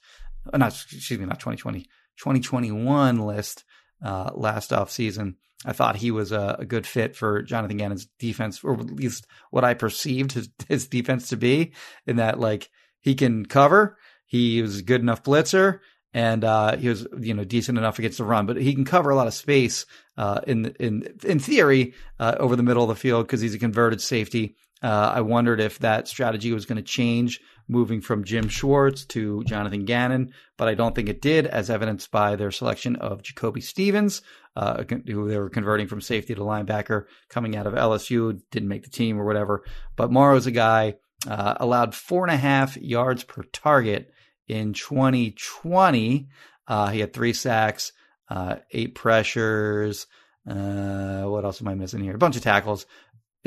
Uh, 0.52 0.56
not 0.58 0.72
excuse 0.72 1.18
me, 1.18 1.26
not 1.26 1.40
2020, 1.40 1.82
2021 2.18 3.18
list 3.18 3.64
uh, 4.02 4.30
last 4.34 4.72
off 4.72 4.90
season. 4.90 5.36
I 5.64 5.72
thought 5.72 5.96
he 5.96 6.10
was 6.10 6.30
a, 6.30 6.56
a 6.60 6.64
good 6.64 6.86
fit 6.86 7.16
for 7.16 7.42
Jonathan 7.42 7.78
Gannon's 7.78 8.06
defense, 8.18 8.62
or 8.62 8.74
at 8.74 8.86
least 8.86 9.26
what 9.50 9.64
I 9.64 9.74
perceived 9.74 10.32
his, 10.32 10.48
his 10.68 10.86
defense 10.86 11.28
to 11.30 11.36
be. 11.36 11.72
In 12.06 12.16
that, 12.16 12.38
like 12.38 12.70
he 13.00 13.14
can 13.14 13.44
cover, 13.44 13.98
he 14.24 14.62
was 14.62 14.78
a 14.78 14.82
good 14.82 15.00
enough 15.00 15.24
blitzer, 15.24 15.80
and 16.14 16.44
uh, 16.44 16.76
he 16.76 16.88
was 16.88 17.06
you 17.18 17.34
know 17.34 17.44
decent 17.44 17.76
enough 17.76 17.98
against 17.98 18.18
the 18.18 18.24
run. 18.24 18.46
But 18.46 18.56
he 18.58 18.72
can 18.74 18.84
cover 18.84 19.10
a 19.10 19.16
lot 19.16 19.26
of 19.26 19.34
space 19.34 19.84
uh, 20.16 20.40
in 20.46 20.66
in 20.78 21.18
in 21.24 21.38
theory 21.40 21.94
uh, 22.20 22.36
over 22.38 22.54
the 22.54 22.62
middle 22.62 22.84
of 22.84 22.88
the 22.88 22.94
field 22.94 23.26
because 23.26 23.40
he's 23.40 23.54
a 23.54 23.58
converted 23.58 24.00
safety. 24.00 24.56
Uh, 24.82 25.12
I 25.14 25.20
wondered 25.22 25.60
if 25.60 25.78
that 25.80 26.08
strategy 26.08 26.52
was 26.52 26.66
going 26.66 26.76
to 26.76 26.82
change 26.82 27.40
moving 27.68 28.00
from 28.00 28.24
Jim 28.24 28.48
Schwartz 28.48 29.04
to 29.06 29.44
Jonathan 29.44 29.84
Gannon, 29.84 30.32
but 30.56 30.68
I 30.68 30.74
don't 30.74 30.94
think 30.94 31.08
it 31.08 31.20
did, 31.20 31.46
as 31.46 31.68
evidenced 31.68 32.10
by 32.10 32.36
their 32.36 32.50
selection 32.50 32.96
of 32.96 33.22
Jacoby 33.22 33.60
Stevens, 33.60 34.22
uh, 34.56 34.84
who 35.06 35.28
they 35.28 35.38
were 35.38 35.50
converting 35.50 35.86
from 35.86 36.00
safety 36.00 36.34
to 36.34 36.40
linebacker 36.40 37.04
coming 37.28 37.56
out 37.56 37.66
of 37.66 37.74
LSU, 37.74 38.40
didn't 38.50 38.68
make 38.68 38.84
the 38.84 38.90
team 38.90 39.20
or 39.20 39.24
whatever. 39.24 39.64
But 39.96 40.10
Morrow's 40.10 40.46
a 40.46 40.50
guy 40.50 40.94
uh, 41.26 41.54
allowed 41.58 41.94
four 41.94 42.24
and 42.24 42.32
a 42.32 42.38
half 42.38 42.76
yards 42.76 43.24
per 43.24 43.42
target 43.42 44.10
in 44.46 44.72
2020. 44.72 46.28
Uh, 46.66 46.88
he 46.88 47.00
had 47.00 47.12
three 47.12 47.32
sacks, 47.32 47.92
uh, 48.30 48.56
eight 48.72 48.94
pressures. 48.94 50.06
Uh, 50.48 51.24
what 51.24 51.44
else 51.44 51.60
am 51.60 51.68
I 51.68 51.74
missing 51.74 52.00
here? 52.00 52.14
A 52.14 52.18
bunch 52.18 52.36
of 52.36 52.42
tackles. 52.42 52.86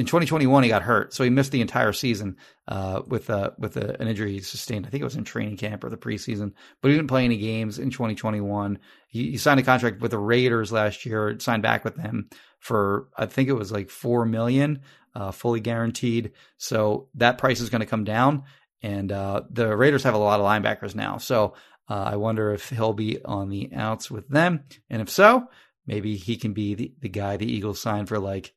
In 0.01 0.07
2021, 0.07 0.63
he 0.63 0.69
got 0.69 0.81
hurt, 0.81 1.13
so 1.13 1.23
he 1.23 1.29
missed 1.29 1.51
the 1.51 1.61
entire 1.61 1.93
season 1.93 2.35
uh, 2.67 3.03
with 3.05 3.29
uh, 3.29 3.51
with 3.59 3.77
a, 3.77 4.01
an 4.01 4.07
injury 4.07 4.31
he 4.31 4.39
sustained. 4.39 4.87
I 4.87 4.89
think 4.89 5.01
it 5.01 5.03
was 5.03 5.15
in 5.15 5.23
training 5.23 5.57
camp 5.57 5.83
or 5.83 5.91
the 5.91 5.95
preseason, 5.95 6.53
but 6.81 6.89
he 6.89 6.97
didn't 6.97 7.07
play 7.07 7.23
any 7.23 7.37
games 7.37 7.77
in 7.77 7.91
2021. 7.91 8.79
He, 9.09 9.29
he 9.29 9.37
signed 9.37 9.59
a 9.59 9.63
contract 9.63 10.01
with 10.01 10.09
the 10.09 10.17
Raiders 10.17 10.71
last 10.71 11.05
year, 11.05 11.37
signed 11.37 11.61
back 11.61 11.83
with 11.83 11.97
them 11.97 12.31
for 12.57 13.09
I 13.15 13.27
think 13.27 13.47
it 13.47 13.53
was 13.53 13.71
like 13.71 13.91
four 13.91 14.25
million, 14.25 14.81
uh, 15.13 15.29
fully 15.29 15.59
guaranteed. 15.59 16.31
So 16.57 17.07
that 17.13 17.37
price 17.37 17.59
is 17.59 17.69
going 17.69 17.81
to 17.81 17.85
come 17.85 18.03
down, 18.03 18.45
and 18.81 19.11
uh, 19.11 19.41
the 19.51 19.77
Raiders 19.77 20.01
have 20.01 20.15
a 20.15 20.17
lot 20.17 20.39
of 20.39 20.47
linebackers 20.47 20.95
now. 20.95 21.19
So 21.19 21.53
uh, 21.87 21.93
I 21.93 22.15
wonder 22.15 22.51
if 22.53 22.69
he'll 22.69 22.93
be 22.93 23.23
on 23.23 23.49
the 23.49 23.71
outs 23.75 24.09
with 24.09 24.27
them, 24.29 24.63
and 24.89 24.99
if 24.99 25.11
so, 25.11 25.47
maybe 25.85 26.15
he 26.15 26.37
can 26.37 26.53
be 26.53 26.73
the, 26.73 26.91
the 27.01 27.09
guy 27.09 27.37
the 27.37 27.45
Eagles 27.45 27.79
sign 27.79 28.07
for 28.07 28.17
like 28.17 28.55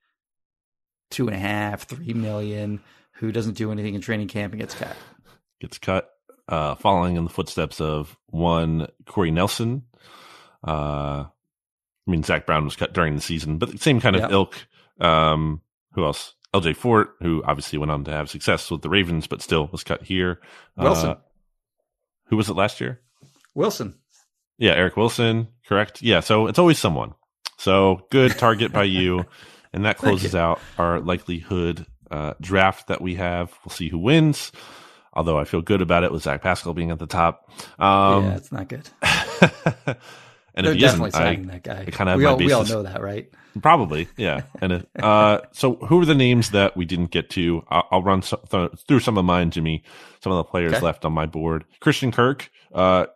two 1.15 1.27
and 1.29 1.35
a 1.37 1.39
half, 1.39 1.85
three 1.87 2.13
million, 2.13 2.81
who 3.13 3.31
doesn't 3.33 3.55
do 3.57 3.71
anything 3.73 3.95
in 3.95 4.01
training 4.01 4.29
camp 4.29 4.53
and 4.53 4.61
gets 4.61 4.75
cut. 4.75 4.97
Gets 5.61 5.79
cut, 5.79 6.11
uh, 6.49 6.75
following 6.75 7.17
in 7.17 7.25
the 7.25 7.31
footsteps 7.31 7.81
of 7.81 8.17
one 8.27 8.89
Corey 9.07 9.31
Nelson. 9.31 9.85
Uh, 10.67 11.27
I 11.27 12.11
mean, 12.11 12.23
Zach 12.23 12.47
Brown 12.47 12.65
was 12.65 12.77
cut 12.77 12.93
during 12.93 13.15
the 13.15 13.21
season, 13.23 13.59
but 13.59 13.71
the 13.71 13.79
same 13.79 14.01
kind 14.01 14.17
of 14.17 14.23
Yep. 14.23 14.31
ilk. 14.33 14.67
Um, 15.01 15.61
who 15.93 16.05
else? 16.05 16.35
LJ 16.53 16.75
Fort, 16.77 17.17
who 17.21 17.43
obviously 17.45 17.79
went 17.79 17.91
on 17.91 18.05
to 18.05 18.13
have 18.13 18.31
success 18.31 18.71
with 18.71 18.83
the 18.83 18.89
Ravens, 18.89 19.27
but 19.27 19.43
still 19.43 19.69
was 19.73 19.83
cut 19.83 20.03
here. 20.03 20.41
Wilson. 20.77 21.11
Uh, 21.11 21.17
who 22.27 22.37
was 22.37 22.49
it 22.49 22.55
last 22.55 22.81
year? 22.81 23.01
Wilson. 23.55 23.99
Yeah, 24.59 24.73
Eric 24.73 24.97
Wilson, 24.97 25.49
correct? 25.67 26.01
Yeah, 26.03 26.21
so 26.21 26.47
it's 26.47 26.59
always 26.61 26.79
someone. 26.79 27.15
So 27.59 28.07
good 28.11 28.33
target 28.39 28.73
by 28.73 28.85
you. 28.85 29.25
And 29.75 29.85
that 29.85 29.99
closes 29.99 30.35
out 30.35 30.61
our 30.79 31.01
likelihood 31.01 31.85
uh, 32.11 32.35
draft 32.41 32.87
that 32.87 33.03
we 33.03 33.17
have. 33.17 33.53
We'll 33.65 33.75
see 33.75 33.89
who 33.89 33.99
wins. 33.99 34.53
Although 35.13 35.39
I 35.39 35.45
feel 35.45 35.63
good 35.63 35.83
about 35.83 36.05
it 36.05 36.13
with 36.13 36.23
Zach 36.23 36.43
Pascal 36.43 36.75
being 36.75 36.91
at 36.91 36.99
the 36.99 37.07
top. 37.07 37.51
Um, 37.79 38.25
yeah, 38.25 38.37
it's 38.37 38.53
not 38.53 38.69
good. 38.69 38.89
and 39.03 39.97
They're 40.55 40.67
if 40.67 40.75
he 40.75 40.81
definitely 40.81 41.11
signing 41.11 41.47
that 41.49 41.65
guy. 41.65 41.85
I 41.87 41.91
kind 41.91 42.09
of 42.09 42.19
we 42.19 42.25
all, 42.25 42.37
we 42.37 42.53
all 42.53 42.65
know 42.65 42.83
that, 42.85 43.03
right? 43.03 43.29
Probably, 43.61 44.09
yeah. 44.17 44.43
And 44.61 44.73
if, 44.73 44.87
uh, 45.03 45.41
so, 45.53 45.75
who 45.77 46.01
are 46.01 46.05
the 46.05 46.15
names 46.15 46.51
that 46.51 46.77
we 46.77 46.85
didn't 46.85 47.11
get 47.11 47.31
to? 47.31 47.65
I'll, 47.69 47.89
I'll 47.91 48.03
run 48.03 48.23
so, 48.23 48.41
th- 48.51 48.71
through 48.89 49.01
some 49.01 49.19
of 49.19 49.25
mine, 49.25 49.51
Jimmy. 49.51 49.83
Some 50.23 50.33
of 50.33 50.39
the 50.39 50.45
players 50.45 50.75
Okay. 50.75 50.85
left 50.85 51.05
on 51.05 51.13
my 51.13 51.27
board. 51.27 51.65
Christian 51.81 52.11
Kirk, 52.11 52.51
uh, 52.73 53.07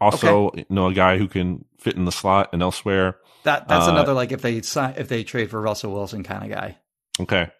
also 0.00 0.50
you 0.54 0.66
know 0.68 0.88
a 0.88 0.94
guy 0.94 1.16
who 1.18 1.28
can 1.28 1.64
fit 1.78 1.96
in 1.96 2.04
the 2.04 2.12
slot 2.12 2.50
and 2.52 2.62
elsewhere. 2.62 3.18
That 3.44 3.68
that's 3.68 3.88
Uh, 3.88 3.92
another 3.92 4.12
like 4.12 4.32
if 4.32 4.42
they 4.42 4.60
sign 4.62 4.94
if 4.96 5.08
they 5.08 5.24
trade 5.24 5.50
for 5.50 5.60
Russell 5.60 5.92
Wilson 5.92 6.22
kind 6.22 6.44
of 6.44 6.50
guy. 6.56 6.78
Okay, 7.20 7.50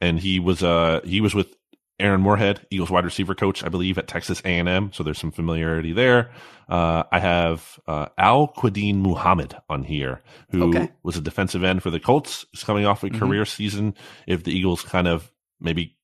and 0.00 0.18
he 0.18 0.38
was 0.40 0.62
uh 0.62 1.00
he 1.04 1.20
was 1.20 1.34
with 1.34 1.54
Aaron 2.00 2.20
Moorehead, 2.20 2.66
Eagles 2.70 2.90
wide 2.90 3.04
receiver 3.04 3.34
coach, 3.34 3.62
I 3.62 3.68
believe, 3.68 3.98
at 3.98 4.08
Texas 4.08 4.40
A 4.44 4.48
and 4.58 4.68
M. 4.68 4.90
So 4.92 5.02
there's 5.04 5.18
some 5.18 5.30
familiarity 5.30 5.92
there. 5.92 6.32
Uh, 6.68 7.04
I 7.12 7.20
have 7.20 7.78
uh, 7.86 8.06
Al 8.18 8.48
Quadin 8.48 8.96
Muhammad 8.96 9.56
on 9.68 9.84
here, 9.84 10.22
who 10.50 10.70
Okay. 10.70 10.90
was 11.04 11.16
a 11.16 11.20
defensive 11.20 11.62
end 11.62 11.82
for 11.84 11.90
the 11.90 12.00
Colts. 12.00 12.46
Is 12.52 12.64
coming 12.64 12.84
off 12.84 13.04
a 13.04 13.10
Mhm. 13.10 13.18
career 13.18 13.44
season. 13.44 13.94
If 14.26 14.42
the 14.44 14.50
Eagles 14.56 14.82
kind 14.82 15.06
of 15.06 15.30
maybe 15.60 15.96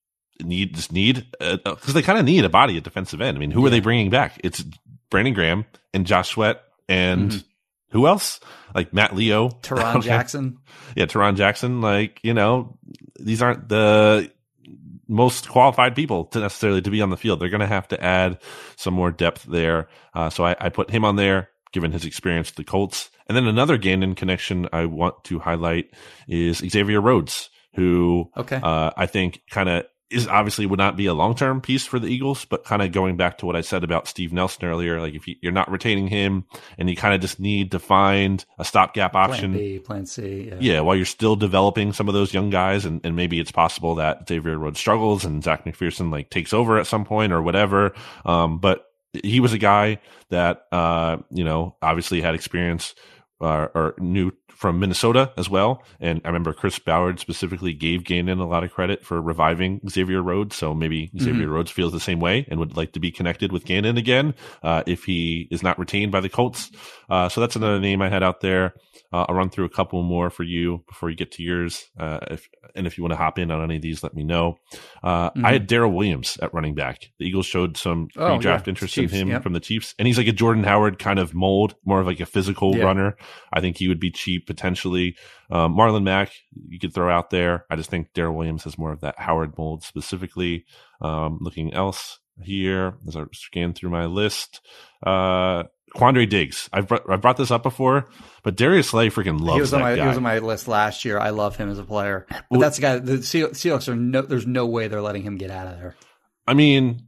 need 0.43 0.75
just 0.75 0.93
need 0.93 1.27
because 1.41 1.93
they 1.93 2.03
kind 2.03 2.19
of 2.19 2.25
need 2.25 2.45
a 2.45 2.49
body 2.49 2.77
at 2.77 2.85
defensive 2.85 3.21
end. 3.21 3.37
I 3.37 3.41
mean, 3.41 3.51
who 3.51 3.65
are 3.67 3.71
they 3.71 3.81
bringing 3.81 4.11
back? 4.11 4.41
It's 4.45 4.65
Brandon 5.11 5.35
Graham 5.35 5.65
and 5.95 6.07
Josh 6.07 6.31
Sweat 6.31 6.63
and. 6.89 7.31
Mhm. 7.33 7.45
Who 7.91 8.07
else? 8.07 8.41
Like 8.75 8.93
Matt 8.93 9.15
Leo, 9.15 9.49
Tarron 9.63 10.03
Jackson. 10.03 10.59
yeah, 10.97 11.07
Tarron 11.07 11.37
Jackson, 11.37 11.81
like, 11.81 12.21
you 12.23 12.35
know, 12.35 12.79
these 13.19 13.43
aren't 13.43 13.69
the 13.69 14.31
most 15.09 15.49
qualified 15.49 15.97
people 15.97 16.27
to 16.27 16.39
necessarily 16.41 16.81
to 16.83 16.91
be 16.91 17.03
on 17.03 17.11
the 17.11 17.17
field. 17.17 17.41
They're 17.41 17.49
going 17.49 17.61
to 17.61 17.67
have 17.67 17.89
to 17.89 18.03
add 18.03 18.39
some 18.77 18.95
more 18.95 19.11
depth 19.11 19.43
there. 19.45 19.89
Uh, 20.15 20.31
so 20.31 20.45
I, 20.45 20.55
I 20.61 20.69
put 20.69 20.91
him 20.91 21.05
on 21.05 21.17
there, 21.17 21.49
given 21.73 21.91
his 21.91 22.05
experience 22.05 22.49
with 22.51 22.57
the 22.57 22.65
Colts. 22.71 23.11
And 23.27 23.37
then 23.37 23.47
another 23.47 23.77
Gannon 23.77 24.15
connection 24.15 24.69
I 24.73 24.87
want 24.87 25.25
to 25.25 25.39
highlight 25.41 25.91
is 26.29 26.59
Xavier 26.59 27.01
Rhodes, 27.01 27.51
who 27.75 28.31
Okay. 28.37 28.61
uh, 28.63 28.91
I 28.97 29.07
think 29.07 29.43
kind 29.51 29.69
of 29.69 29.85
is 30.11 30.27
obviously 30.27 30.67
would 30.67 30.79
not 30.79 30.97
be 30.97 31.07
a 31.07 31.15
long 31.15 31.35
term 31.35 31.61
piece 31.61 31.87
for 31.87 31.99
the 31.99 32.09
Eagles, 32.09 32.45
but 32.45 32.65
kind 32.65 32.83
of 32.83 32.93
going 32.93 33.17
back 33.17 33.39
to 33.39 33.47
what 33.47 33.57
I 33.57 33.61
said 33.61 33.85
about 33.85 34.09
Steve 34.09 34.33
Nelson 34.33 34.65
earlier, 34.65 35.01
like 35.01 35.15
if 35.15 35.29
you, 35.29 35.37
you're 35.41 35.53
not 35.53 35.71
retaining 35.71 36.09
him 36.09 36.45
and 36.79 36.91
you 36.91 36.97
kind 36.97 37.15
of 37.15 37.21
just 37.21 37.39
need 37.39 37.71
to 37.73 37.79
find 37.79 38.45
a 38.59 38.65
stopgap 38.65 39.15
option. 39.15 39.53
Plan 39.53 39.63
B, 39.63 39.79
Plan 39.79 40.07
C. 40.07 40.49
Yeah. 40.49 40.57
Yeah, 40.59 40.81
while 40.81 40.97
you're 40.97 41.05
still 41.05 41.37
developing 41.37 41.93
some 41.93 42.09
of 42.09 42.15
those 42.15 42.35
young 42.35 42.51
guys, 42.51 42.85
and, 42.85 43.01
and 43.05 43.15
maybe 43.15 43.39
it's 43.39 43.53
possible 43.53 43.95
that 43.97 44.29
Xavier 44.29 44.59
Rhodes 44.59 44.81
struggles 44.81 45.25
and 45.25 45.43
Zech 45.45 45.65
McPhearson 45.65 46.11
like 46.11 46.31
takes 46.31 46.53
over 46.53 46.79
at 46.79 46.87
some 46.87 47.05
point 47.05 47.33
or 47.33 47.43
whatever. 47.43 47.93
Um, 48.25 48.59
but 48.59 48.87
he 49.13 49.41
was 49.41 49.53
a 49.53 49.59
guy 49.59 50.01
that 50.29 50.67
uh, 50.73 51.19
you 51.31 51.45
know 51.45 51.77
obviously 51.83 52.21
had 52.21 52.35
experience 52.35 52.95
uh, 53.41 53.69
or 53.75 53.95
knew 53.99 54.33
from 54.61 54.79
Minnesota 54.79 55.33
as 55.39 55.49
well. 55.49 55.83
And 56.01 56.21
I 56.23 56.29
remember 56.29 56.53
Chris 56.53 56.79
Ballard 56.79 57.19
specifically 57.19 57.73
gave 57.73 58.05
Gannon 58.05 58.41
a 58.41 58.47
lot 58.47 58.63
of 58.63 58.71
credit 58.71 59.03
for 59.03 59.19
reviving 59.19 59.81
Xavier 59.89 60.23
Rhodes. 60.23 60.55
So 60.55 60.75
maybe 60.75 61.11
Xavier 61.19 61.49
Rhodes 61.49 61.71
feels 61.71 61.93
the 61.95 61.99
same 61.99 62.21
way 62.21 62.47
and 62.51 62.61
would 62.61 62.77
like 62.77 62.93
to 62.93 63.01
be 63.01 63.11
connected 63.11 63.53
with 63.53 63.65
Gannon 63.65 63.97
again 63.97 64.35
uh, 64.63 64.83
if 64.87 65.05
he 65.05 65.49
is 65.51 65.63
not 65.63 65.79
retained 65.79 66.13
by 66.13 66.21
the 66.21 66.29
Colts. 66.29 66.71
Uh, 67.11 67.29
so 67.29 67.41
that's 67.41 67.57
another 67.57 67.81
name 67.81 68.01
I 68.01 68.09
had 68.09 68.23
out 68.23 68.41
there. 68.41 68.75
Uh, 69.13 69.27
I'll 69.29 69.35
run 69.35 69.51
through 69.51 69.65
a 69.65 69.69
couple 69.71 70.01
more 70.05 70.31
for 70.31 70.45
you 70.45 70.85
before 70.89 71.11
you 71.11 71.17
get 71.17 71.33
to 71.33 71.43
yours. 71.43 71.85
Uh, 71.99 72.21
if, 72.31 72.49
and 72.77 72.87
if 72.87 72.97
you 72.97 73.03
want 73.03 73.13
to 73.13 73.17
hop 73.17 73.41
in 73.41 73.51
on 73.51 73.61
any 73.65 73.75
of 73.77 73.83
these, 73.83 74.05
let 74.05 74.15
me 74.15 74.23
know. 74.23 74.59
Uh, 75.03 75.31
I 75.43 75.53
had 75.53 75.67
Darrel 75.67 75.91
Williams 75.91 76.39
at 76.41 76.55
running 76.55 76.77
back. 76.77 77.11
The 77.19 77.27
Eagles 77.27 77.47
showed 77.47 77.77
some 77.77 78.07
Oh, 78.17 78.37
pre-draft 78.37 78.67
yeah. 78.67 78.71
interest 78.71 78.95
Chiefs, 78.95 79.13
in 79.13 79.19
him 79.23 79.29
yep. 79.31 79.43
from 79.43 79.53
the 79.53 79.59
Chiefs, 79.59 79.97
and 79.99 80.07
he's 80.07 80.17
like 80.17 80.29
a 80.29 80.33
Jordan 80.33 80.63
Howard 80.63 81.01
kind 81.01 81.19
of 81.19 81.35
mold, 81.35 81.75
more 81.85 82.01
of 82.01 82.07
like 82.07 82.21
a 82.21 82.27
physical 82.27 82.77
Yeah. 82.77 82.85
runner. 82.85 83.17
I 83.53 83.61
think 83.61 83.79
he 83.79 83.89
would 83.89 83.99
be 84.01 84.13
cheap 84.13 84.47
potentially. 84.47 85.17
Um, 85.51 85.75
Marlon 85.77 86.05
Mack, 86.05 86.31
you 86.69 86.79
could 86.79 86.95
throw 86.95 87.11
out 87.13 87.31
there. 87.31 87.65
I 87.69 87.75
just 87.75 87.91
think 87.91 88.13
Darrel 88.15 88.37
Williams 88.37 88.63
has 88.63 88.79
more 88.79 88.93
of 88.93 89.01
that 89.01 89.19
Howard 89.19 89.59
mold 89.59 89.83
specifically. 89.83 90.67
Um, 91.01 91.39
looking 91.41 91.75
else 91.75 92.21
here 92.43 92.95
as 93.09 93.17
I 93.17 93.25
scan 93.33 93.73
through 93.75 93.91
my 93.91 94.07
list. 94.07 94.61
Uh, 95.05 95.65
Quandre 95.97 96.29
Diggs. 96.29 96.69
I've 96.73 96.89
brought, 96.89 97.09
I've 97.11 97.21
brought 97.21 97.37
this 97.37 97.51
up 97.51 97.63
before, 97.63 98.07
but 98.43 98.57
Darius 98.57 98.89
Slay 98.91 99.11
freaking 99.11 99.41
loves 99.41 99.55
he 99.55 99.61
was 99.61 99.71
that 99.73 99.77
on 99.79 99.83
my 99.83 99.97
guy. 99.97 100.03
he 100.03 100.09
was 100.09 100.17
on 100.17 100.23
my 100.23 100.39
list 100.39 100.69
last 100.69 101.05
year. 101.05 101.19
I 101.19 101.31
love 101.31 101.57
him 101.57 101.71
as 101.71 101.79
a 101.79 101.85
player, 101.85 102.27
but 102.31 102.45
Well- 102.51 102.61
that's 102.61 102.77
the 102.77 102.83
guy. 102.83 102.99
The 102.99 103.15
Seahawks 103.19 103.89
are 103.89 103.97
no. 103.97 104.23
There's 104.23 104.47
no 104.47 104.67
way 104.67 104.89
they're 104.89 105.03
letting 105.03 105.23
him 105.23 105.37
get 105.37 105.51
out 105.51 105.67
of 105.67 105.79
there. 105.79 105.97
I 106.47 106.55
mean, 106.55 107.07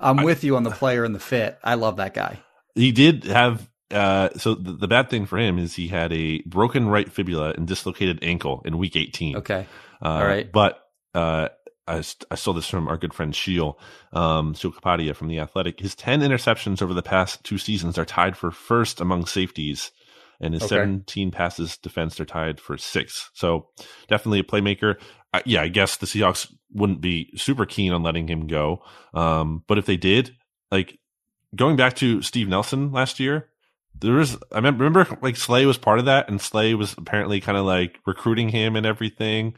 I'm 0.00 0.20
I- 0.20 0.24
with 0.24 0.44
you 0.44 0.56
on 0.56 0.62
the 0.62 0.70
player 0.70 1.04
and 1.04 1.14
the 1.14 1.20
fit. 1.20 1.58
I 1.62 1.74
love 1.74 1.96
that 1.96 2.14
guy. 2.14 2.38
he 2.74 2.90
did 2.92 3.24
have 3.24 3.68
uh 3.90 4.30
so 4.36 4.54
the, 4.54 4.72
the 4.72 4.88
bad 4.88 5.10
thing 5.10 5.26
for 5.26 5.38
him 5.38 5.58
is 5.58 5.74
he 5.76 5.86
had 5.88 6.12
a 6.12 6.40
broken 6.46 6.88
right 6.88 7.12
fibula 7.12 7.50
and 7.56 7.68
dislocated 7.68 8.18
ankle 8.22 8.62
in 8.64 8.78
week 8.78 8.96
18 8.96 9.36
Okay. 9.36 9.66
uh, 10.02 10.08
all 10.08 10.24
right. 10.24 10.50
but 10.50 10.80
uh 11.14 11.48
I, 11.86 12.02
I 12.30 12.34
saw 12.34 12.52
this 12.52 12.68
from 12.68 12.88
our 12.88 12.96
good 12.96 13.14
friend 13.14 13.34
Sheil, 13.34 13.78
um, 14.12 14.54
Sheil 14.54 14.72
Kapadia 14.72 15.14
from 15.14 15.28
The 15.28 15.40
Athletic. 15.40 15.80
His 15.80 15.94
10 15.94 16.20
interceptions 16.20 16.80
over 16.80 16.94
the 16.94 17.02
past 17.02 17.44
two 17.44 17.58
seasons 17.58 17.98
are 17.98 18.04
tied 18.04 18.36
for 18.36 18.50
first 18.50 19.00
among 19.00 19.26
safeties, 19.26 19.90
and 20.40 20.54
his 20.54 20.62
Okay. 20.62 20.76
17 20.76 21.30
passes 21.30 21.76
defense 21.76 22.18
are 22.20 22.24
tied 22.24 22.60
for 22.60 22.76
sixth. 22.78 23.30
So 23.34 23.68
definitely 24.08 24.40
a 24.40 24.44
playmaker. 24.44 24.96
Uh, 25.32 25.40
yeah, 25.44 25.62
I 25.62 25.68
guess 25.68 25.96
the 25.96 26.06
Seahawks 26.06 26.52
wouldn't 26.72 27.00
be 27.00 27.30
super 27.36 27.66
keen 27.66 27.92
on 27.92 28.02
letting 28.02 28.28
him 28.28 28.46
go. 28.46 28.82
Um, 29.12 29.62
but 29.66 29.78
if 29.78 29.86
they 29.86 29.96
did, 29.96 30.34
like 30.70 30.98
going 31.54 31.76
back 31.76 31.96
to 31.96 32.22
Steve 32.22 32.48
Nelson 32.48 32.92
last 32.92 33.20
year, 33.20 33.48
there 34.00 34.14
was 34.14 34.36
I 34.50 34.56
remember, 34.56 34.84
remember 34.84 35.18
like 35.22 35.36
Slay 35.36 35.66
was 35.66 35.78
part 35.78 35.98
of 35.98 36.06
that, 36.06 36.28
and 36.28 36.40
Slay 36.40 36.74
was 36.74 36.94
apparently 36.98 37.40
kind 37.40 37.56
of 37.56 37.64
like 37.64 37.98
recruiting 38.06 38.48
him 38.48 38.74
and 38.76 38.86
everything. 38.86 39.54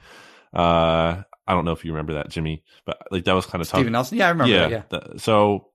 Uh, 0.52 1.22
I 1.46 1.54
don't 1.54 1.64
know 1.64 1.72
if 1.72 1.84
you 1.84 1.92
remember 1.92 2.14
that, 2.14 2.28
Jimmy, 2.30 2.62
but 2.84 2.98
like 3.10 3.24
that 3.24 3.32
was 3.34 3.46
kind 3.46 3.62
of 3.62 3.68
tough. 3.68 3.78
Steven 3.78 3.92
Nelson. 3.92 4.18
Yeah, 4.18 4.26
I 4.26 4.30
remember 4.30 4.52
yeah. 4.52 4.68
that. 4.68 4.88
Yeah. 4.92 4.98
th- 5.00 5.20
so 5.20 5.68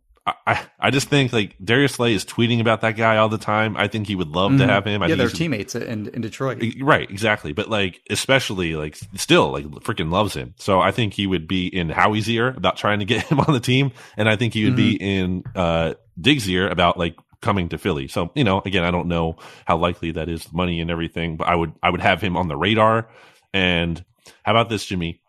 I- 0.45 0.61
I 0.80 0.91
just 0.91 1.07
think 1.10 1.34
like 1.34 1.56
Darius 1.64 1.93
Slay 1.93 2.14
is 2.14 2.23
tweeting 2.26 2.60
about 2.61 2.81
that 2.81 2.95
guy 2.95 3.18
all 3.18 3.27
the 3.30 3.39
time. 3.39 3.76
I 3.76 3.88
think 3.88 4.06
he 4.07 4.15
would 4.15 4.27
love 4.30 4.52
to 4.57 4.64
Mhm. 4.65 4.69
have 4.69 4.85
him. 4.85 5.02
I 5.02 5.07
yeah, 5.07 5.15
they're 5.15 5.30
teammates 5.30 5.73
in, 5.73 6.07
in 6.10 6.22
Detroit. 6.22 6.64
Right, 6.80 7.10
exactly. 7.10 7.53
But 7.53 7.69
like, 7.69 8.02
especially 8.10 8.76
like, 8.76 8.98
still 9.15 9.49
like, 9.52 9.65
freaking 9.65 10.11
loves 10.11 10.35
him. 10.35 10.53
So 10.57 10.80
I 10.80 10.91
think 10.91 11.14
he 11.14 11.26
would 11.26 11.48
be 11.48 11.65
in 11.68 11.89
Howie's 11.89 12.30
ear 12.30 12.49
about 12.49 12.77
trying 12.77 12.99
to 12.99 13.06
get 13.06 13.23
him 13.31 13.39
on 13.39 13.52
the 13.53 13.60
team, 13.60 13.91
and 14.15 14.30
I 14.30 14.35
think 14.35 14.53
he 14.53 14.65
would 14.65 14.76
be 14.76 14.95
in 14.95 15.43
uh 15.56 15.95
Diggs' 16.19 16.48
ear 16.49 16.68
about 16.69 16.98
like 16.99 17.15
coming 17.41 17.69
to 17.69 17.80
Philly. 17.80 18.07
So 18.07 18.31
you 18.35 18.43
know, 18.43 18.61
again, 18.64 18.84
I 18.84 18.91
don't 18.91 19.07
know 19.07 19.38
how 19.65 19.77
likely 19.77 20.11
that 20.11 20.30
is, 20.30 20.52
money 20.53 20.81
and 20.81 20.91
everything, 20.91 21.38
but 21.38 21.48
I 21.48 21.56
would 21.56 21.73
I 21.81 21.89
would 21.89 22.02
have 22.02 22.22
him 22.22 22.38
on 22.38 22.48
the 22.48 22.56
radar. 22.57 23.10
And 23.53 24.03
how 24.43 24.52
about 24.52 24.69
this, 24.69 24.85
Jimmy? 24.85 25.20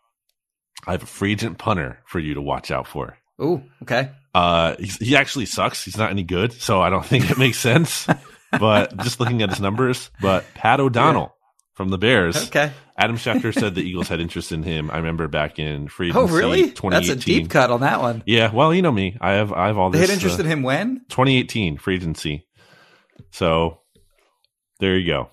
I 0.87 0.91
have 0.93 1.03
a 1.03 1.07
free 1.07 1.31
agent 1.33 1.57
punter 1.57 1.99
for 2.05 2.19
you 2.19 2.33
to 2.35 2.41
watch 2.41 2.71
out 2.71 2.87
for. 2.87 3.17
Ooh, 3.41 3.63
okay. 3.83 4.11
Uh, 4.35 4.75
he's, 4.79 4.97
he 4.97 5.15
actually 5.15 5.45
sucks. 5.45 5.83
He's 5.85 5.97
not 5.97 6.09
any 6.11 6.23
good, 6.23 6.53
so 6.53 6.81
I 6.81 6.89
don't 6.89 7.05
think 7.05 7.29
it 7.31 7.37
makes 7.37 7.57
sense. 7.59 8.07
but 8.51 8.95
just 8.97 9.19
looking 9.19 9.41
at 9.41 9.49
his 9.49 9.59
numbers, 9.61 10.09
but 10.21 10.45
Pat 10.53 10.79
O'Donnell 10.79 11.35
from 11.73 11.89
the 11.89 11.97
Bears. 11.97 12.47
Okay. 12.47 12.71
Adam 12.95 13.17
Schefter 13.17 13.51
said 13.51 13.73
the 13.73 13.81
Eagles 13.81 14.07
had 14.07 14.19
interest 14.19 14.51
in 14.51 14.61
him. 14.61 14.91
I 14.91 14.97
remember 14.97 15.27
back 15.27 15.57
in 15.57 15.87
free 15.87 16.11
Oh, 16.13 16.25
agency 16.25 16.35
really? 16.37 16.69
That's 16.91 17.09
a 17.09 17.15
deep 17.15 17.49
cut 17.49 17.71
on 17.71 17.81
that 17.81 17.99
one. 18.01 18.21
Yeah, 18.27 18.51
well, 18.53 18.71
you 18.71 18.83
know 18.83 18.91
me. 18.91 19.17
I 19.19 19.31
have 19.33 19.51
I 19.51 19.67
have 19.67 19.77
all 19.79 19.89
They 19.89 19.97
this. 19.99 20.09
had 20.09 20.13
interest 20.13 20.39
uh, 20.39 20.43
in 20.43 20.49
him 20.49 20.61
when? 20.61 20.97
2018 21.09 21.77
free 21.77 21.95
agency. 21.95 22.45
So 23.31 23.79
there 24.79 24.95
you 24.97 25.07
go. 25.07 25.29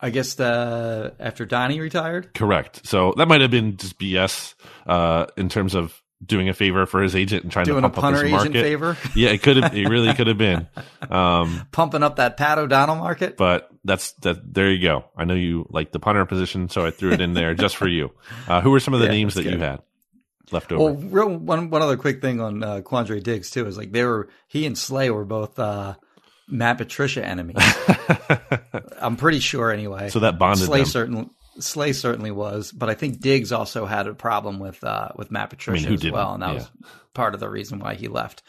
I 0.00 0.10
guess 0.10 0.38
uh, 0.38 1.10
after 1.18 1.46
Donnie 1.46 1.80
retired. 1.80 2.34
Correct. 2.34 2.86
So 2.86 3.14
that 3.16 3.26
might 3.28 3.40
have 3.40 3.50
been 3.50 3.76
just 3.76 3.98
BS 3.98 4.54
uh, 4.86 5.26
in 5.36 5.48
terms 5.48 5.74
of 5.74 6.00
doing 6.24 6.48
a 6.48 6.54
favor 6.54 6.86
for 6.86 7.02
his 7.02 7.14
agent 7.14 7.42
and 7.42 7.52
trying 7.52 7.66
Doing 7.66 7.82
to 7.82 7.88
a 7.88 7.90
pump 7.90 7.98
up 7.98 8.02
punter 8.04 8.24
his 8.24 8.32
agent 8.32 8.54
market. 8.54 8.62
favor, 8.62 8.96
Yeah, 9.14 9.30
it 9.30 9.42
could 9.42 9.56
have. 9.58 9.74
It 9.76 9.88
really 9.88 10.12
could 10.14 10.26
have 10.26 10.38
been. 10.38 10.66
Um, 11.10 11.66
pumping 11.72 12.02
up 12.02 12.16
that 12.16 12.36
Pat 12.36 12.58
O'Donnell 12.58 12.96
market. 12.96 13.36
but 13.36 13.68
that's 13.84 14.12
that. 14.22 14.54
There 14.54 14.70
you 14.70 14.80
go. 14.82 15.04
I 15.16 15.24
know 15.24 15.34
you 15.34 15.66
like 15.70 15.92
the 15.92 15.98
punter 16.00 16.24
position, 16.24 16.68
so 16.70 16.84
I 16.86 16.90
threw 16.90 17.12
it 17.12 17.20
in 17.20 17.34
there 17.34 17.54
just 17.54 17.76
for 17.76 17.88
you. 17.88 18.10
Uh, 18.48 18.60
who 18.60 18.70
were 18.70 18.80
some 18.80 18.94
of 18.94 19.00
the 19.00 19.06
Yeah, 19.06 19.12
names 19.12 19.34
that 19.34 19.44
you 19.44 19.58
had 19.58 19.80
left 20.52 20.70
over? 20.72 20.82
Well, 20.84 20.94
real 20.96 21.28
one 21.36 21.70
one 21.70 21.82
other 21.82 21.96
quick 21.96 22.20
thing 22.20 22.40
on 22.40 22.62
uh, 22.62 22.80
Quandre 22.82 23.22
Diggs 23.22 23.50
too 23.50 23.66
is 23.66 23.76
like 23.78 23.90
they 23.92 24.04
were 24.04 24.28
he 24.48 24.66
and 24.66 24.76
Slay 24.76 25.08
were 25.10 25.24
both 25.24 25.58
uh, 25.58 25.94
Matt 26.48 26.78
Patricia 26.78 27.24
enemies. 27.24 27.56
I'm 29.00 29.16
pretty 29.16 29.40
sure 29.40 29.70
anyway. 29.70 30.10
so 30.10 30.20
that 30.20 30.38
bonded 30.38 30.66
Slay 30.66 30.80
them. 30.80 30.86
certainly 30.86 31.28
Slay 31.60 31.92
certainly 31.92 32.30
was, 32.32 32.72
but 32.72 32.90
I 32.90 32.94
think 32.94 33.20
Diggs 33.20 33.52
also 33.52 33.86
had 33.86 34.06
a 34.08 34.14
problem 34.14 34.58
with 34.58 34.82
uh, 34.82 35.10
with 35.16 35.30
Matt 35.30 35.50
Patricia 35.50 35.86
who 35.88 35.94
as 35.94 36.00
didn't? 36.00 36.14
well, 36.14 36.34
and 36.34 36.42
that 36.42 36.48
Yeah. 36.48 36.54
was 36.54 36.70
part 37.14 37.34
of 37.34 37.40
the 37.40 37.48
reason 37.48 37.78
why 37.78 37.94
he 37.94 38.08
left. 38.08 38.42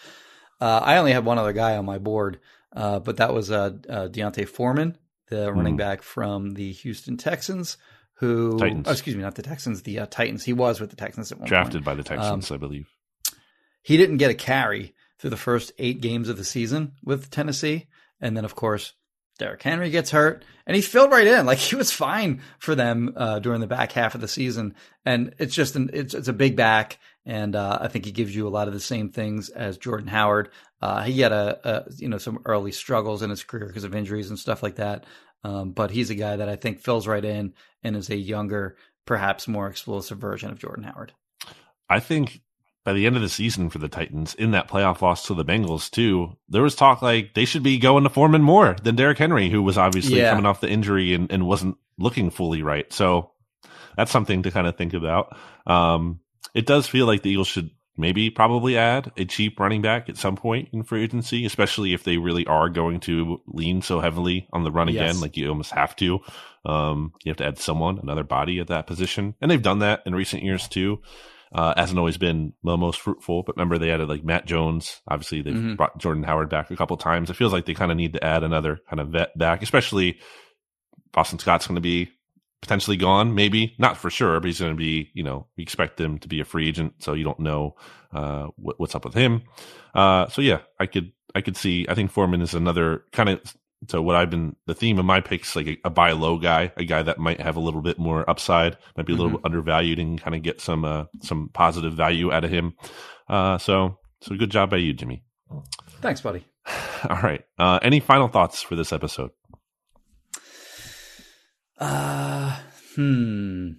Uh, 0.59 0.80
I 0.84 0.97
only 0.97 1.11
had 1.11 1.23
one 1.26 1.38
other 1.38 1.53
guy 1.53 1.77
on 1.77 1.85
my 1.85 1.97
board, 1.99 2.39
uh, 2.76 2.99
but 2.99 3.17
that 3.17 3.34
was 3.34 3.51
uh, 3.51 3.72
uh, 3.89 4.07
D'Onta 4.07 4.47
Foreman, 4.47 4.97
the 5.30 5.51
running 5.53 5.76
Mhm. 5.76 5.80
back 5.80 6.01
from 6.01 6.53
the 6.55 6.72
Houston 6.72 7.17
Texans, 7.17 7.77
who 8.15 8.57
Titans. 8.57 8.88
oh, 8.88 8.91
excuse 8.91 9.15
me, 9.15 9.22
not 9.22 9.35
the 9.35 9.43
Texans, 9.43 9.84
the 9.84 9.99
uh, 9.99 10.05
Titans. 10.09 10.43
He 10.43 10.53
was 10.53 10.80
with 10.81 10.89
the 10.89 10.95
Texans 10.95 11.31
at 11.31 11.38
one 11.38 11.43
point. 11.43 11.49
drafted 11.49 11.73
point. 11.73 11.85
by 11.85 11.93
the 11.95 12.03
Texans, 12.03 12.51
I 12.51 12.57
believe. 12.57 12.88
He 13.84 13.97
didn't 13.97 14.17
get 14.17 14.31
a 14.31 14.35
carry 14.35 14.94
through 15.20 15.30
the 15.30 15.38
first 15.38 15.72
eight 15.78 16.02
games 16.02 16.30
of 16.30 16.38
the 16.38 16.44
season 16.44 16.94
with 17.04 17.30
Tennessee, 17.30 17.88
and 18.20 18.36
then 18.36 18.46
of 18.46 18.56
course 18.56 18.94
Derrick 19.38 19.64
Henry 19.64 19.90
gets 19.90 20.12
hurt, 20.12 20.46
and 20.66 20.76
he 20.76 20.82
filled 20.82 21.12
right 21.12 21.28
in. 21.28 21.46
Like 21.46 21.58
he 21.58 21.76
was 21.76 21.92
fine 21.92 22.42
for 22.60 22.74
them 22.74 23.14
uh, 23.16 23.40
during 23.40 23.62
the 23.62 23.68
back 23.68 23.92
half 23.92 24.16
of 24.16 24.22
the 24.22 24.28
season, 24.28 24.76
and 25.06 25.36
it's 25.38 25.56
just 25.56 25.76
an 25.76 25.90
it's 25.94 26.14
it's 26.14 26.28
a 26.28 26.34
big 26.34 26.56
back, 26.56 27.00
and 27.26 27.56
uh, 27.56 27.80
I 27.82 27.88
think 27.88 28.06
he 28.06 28.12
gives 28.12 28.36
you 28.36 28.48
a 28.48 28.50
lot 28.50 28.68
of 28.68 28.74
the 28.74 28.80
same 28.80 29.10
things 29.10 29.50
as 29.50 29.78
Jordan 29.78 30.08
Howard. 30.08 30.50
Uh, 30.82 31.04
he 31.04 31.22
had 31.22 31.32
a, 31.32 31.60
a 31.64 31.92
you 31.98 32.10
know 32.10 32.18
some 32.18 32.40
early 32.46 32.72
struggles 32.72 33.22
in 33.22 33.30
his 33.30 33.44
career 33.44 33.68
because 33.68 33.84
of 33.84 33.96
injuries 33.96 34.30
and 34.30 34.40
stuff 34.40 34.64
like 34.64 34.76
that, 34.76 35.06
um, 35.44 35.72
but 35.72 35.92
he's 35.92 36.10
a 36.10 36.16
guy 36.16 36.38
that 36.38 36.50
I 36.50 36.56
think 36.56 36.80
fills 36.80 37.08
right 37.08 37.24
in 37.24 37.54
and 37.84 37.96
is 37.96 38.10
a 38.10 38.16
younger, 38.16 38.78
perhaps 39.06 39.48
more 39.48 39.68
explosive 39.68 40.18
version 40.18 40.50
of 40.50 40.60
Jordan 40.60 40.86
Howard. 40.86 41.14
I 41.90 42.00
think 42.00 42.42
by 42.86 42.94
the 42.94 43.06
end 43.06 43.18
of 43.18 43.22
the 43.22 43.28
season 43.30 43.70
for 43.70 43.80
the 43.80 43.90
Titans, 43.90 44.34
in 44.36 44.52
that 44.52 44.70
playoff 44.70 45.02
loss 45.02 45.26
to 45.28 45.34
the 45.34 45.44
Bengals 45.44 45.91
too, 45.91 46.38
there 46.48 46.62
was 46.62 46.76
talk 46.76 47.02
like 47.02 47.34
they 47.34 47.44
should 47.45 47.64
be 47.64 47.78
going 47.78 48.03
to 48.03 48.10
Foreman 48.10 48.44
more 48.44 48.76
than 48.84 48.95
Derrick 48.95 49.18
Henry, 49.18 49.49
who 49.49 49.62
was 49.62 49.78
obviously 49.78 50.20
Yeah. 50.20 50.30
coming 50.30 50.45
off 50.45 50.62
the 50.62 50.70
injury 50.70 51.14
and, 51.14 51.30
and 51.32 51.45
wasn't 51.48 51.78
looking 51.98 52.30
fully 52.30 52.62
right. 52.62 52.91
So 52.94 53.32
that's 53.98 54.12
something 54.12 54.44
to 54.44 54.52
kind 54.52 54.68
of 54.68 54.78
think 54.78 54.94
about. 54.94 55.36
Um, 55.68 56.20
it 56.53 56.66
does 56.66 56.88
feel 56.88 57.06
like 57.07 57.22
the 57.24 57.32
Eagles 57.32 57.48
should 57.48 57.72
maybe 57.98 58.30
probably 58.30 58.78
add 58.78 59.12
a 59.18 59.24
cheap 59.26 59.57
running 59.60 59.82
back 59.82 60.10
at 60.10 60.18
some 60.18 60.36
point 60.36 60.68
in 60.74 60.84
free 60.84 61.03
agency, 61.03 61.45
especially 61.45 61.94
if 61.94 62.03
they 62.03 62.18
really 62.18 62.45
are 62.45 62.68
going 62.70 62.99
to 62.99 63.41
lean 63.48 63.82
so 63.82 64.02
heavily 64.02 64.48
on 64.53 64.64
the 64.64 64.72
run 64.72 64.90
Yes. 64.90 65.12
again, 65.12 65.22
like 65.22 65.38
you 65.38 65.48
almost 65.49 65.72
have 65.72 65.95
to. 65.98 66.20
Um, 66.66 67.14
you 67.24 67.30
have 67.30 67.38
to 67.38 67.45
add 67.45 67.57
someone, 67.57 67.98
another 67.99 68.24
body 68.26 68.60
at 68.60 68.68
that 68.68 68.86
position. 68.86 69.34
And 69.41 69.49
they've 69.49 69.62
done 69.62 69.80
that 69.80 70.02
in 70.06 70.14
recent 70.14 70.44
years 70.44 70.68
too. 70.68 71.02
Uh, 71.57 71.73
hasn't 71.77 71.98
always 71.98 72.18
been 72.18 72.52
the 72.65 72.76
most 72.76 72.99
fruitful, 72.99 73.41
but 73.44 73.56
remember 73.56 73.77
they 73.77 73.90
added 73.90 74.10
like 74.10 74.26
Matt 74.26 74.45
Jones. 74.45 74.99
Obviously, 75.07 75.41
they've 75.41 75.53
Mhm. 75.56 75.77
brought 75.77 75.98
Jordan 75.98 76.23
Howard 76.23 76.49
back 76.49 76.69
a 76.69 76.76
couple 76.76 76.98
times. 76.98 77.30
It 77.30 77.36
feels 77.38 77.53
like 77.53 77.65
they 77.65 77.73
kind 77.73 77.91
of 77.91 77.98
need 77.98 78.11
to 78.11 78.22
add 78.23 78.44
another 78.44 78.82
kind 78.90 78.99
of 78.99 79.07
vet 79.07 79.38
back, 79.38 79.61
especially 79.61 80.19
Boston 81.14 81.40
Scott's 81.40 81.65
going 81.65 81.76
to 81.76 81.82
be 81.82 82.10
potentially 82.61 82.98
gone, 82.98 83.36
maybe 83.36 83.73
not 83.80 83.95
for 83.95 84.10
sure, 84.10 84.38
but 84.41 84.48
he's 84.48 84.60
going 84.60 84.73
to 84.73 84.77
be, 84.77 85.11
you 85.14 85.23
know, 85.23 85.48
we 85.56 85.64
expect 85.64 85.98
him 86.02 86.18
to 86.19 86.27
be 86.27 86.41
a 86.41 86.45
free 86.45 86.68
agent, 86.68 86.95
so 86.99 87.14
you 87.14 87.23
don't 87.23 87.40
know 87.40 87.76
uh, 88.11 88.48
what, 88.57 88.77
what's 88.80 88.95
up 88.95 89.06
with 89.06 89.14
him. 89.14 89.44
Uh, 89.94 90.27
so 90.27 90.41
yeah, 90.41 90.60
I 90.80 90.88
could, 90.88 91.11
I 91.34 91.40
could 91.41 91.56
see. 91.56 91.86
I 91.88 91.94
think 91.95 92.11
Foreman 92.11 92.41
is 92.41 92.53
another 92.53 93.06
kind 93.14 93.30
of. 93.30 93.40
So 93.88 94.02
what 94.02 94.15
I've 94.15 94.30
been 94.30 94.56
the 94.65 94.73
theme 94.73 94.97
of 94.99 95.06
my 95.06 95.22
picks 95.22 95.56
like 95.56 95.68
a, 95.68 95.77
a 95.85 95.89
buy 95.89 96.11
low 96.14 96.38
guy, 96.39 96.72
a 96.77 96.85
guy 96.85 97.03
that 97.03 97.19
might 97.19 97.39
have 97.41 97.56
a 97.56 97.60
little 97.60 97.81
bit 97.81 97.99
more 97.99 98.27
upside, 98.30 98.77
might 98.97 99.06
be 99.06 99.14
a 99.14 99.15
little 99.15 99.38
Mhm. 99.39 99.45
undervalued, 99.45 99.99
and 99.99 100.19
kind 100.19 100.35
of 100.35 100.41
get 100.41 100.60
some 100.61 100.84
uh, 100.85 101.06
some 101.22 101.49
positive 101.53 101.93
value 101.93 102.31
out 102.31 102.43
of 102.43 102.49
him. 102.52 102.73
Uh, 103.27 103.57
so 103.57 103.99
so 104.22 104.35
good 104.35 104.49
job 104.49 104.69
by 104.72 104.77
you, 104.77 104.93
Jimmy. 104.93 105.23
Thanks, 106.02 106.22
buddy. 106.22 106.45
All 107.10 107.22
right. 107.22 107.43
Uh, 107.60 107.77
any 107.84 107.99
final 107.99 108.27
thoughts 108.27 108.61
for 108.64 108.76
this 108.76 108.91
episode? 108.91 109.31
Uh, 111.77 112.57
hmm. 112.95 113.72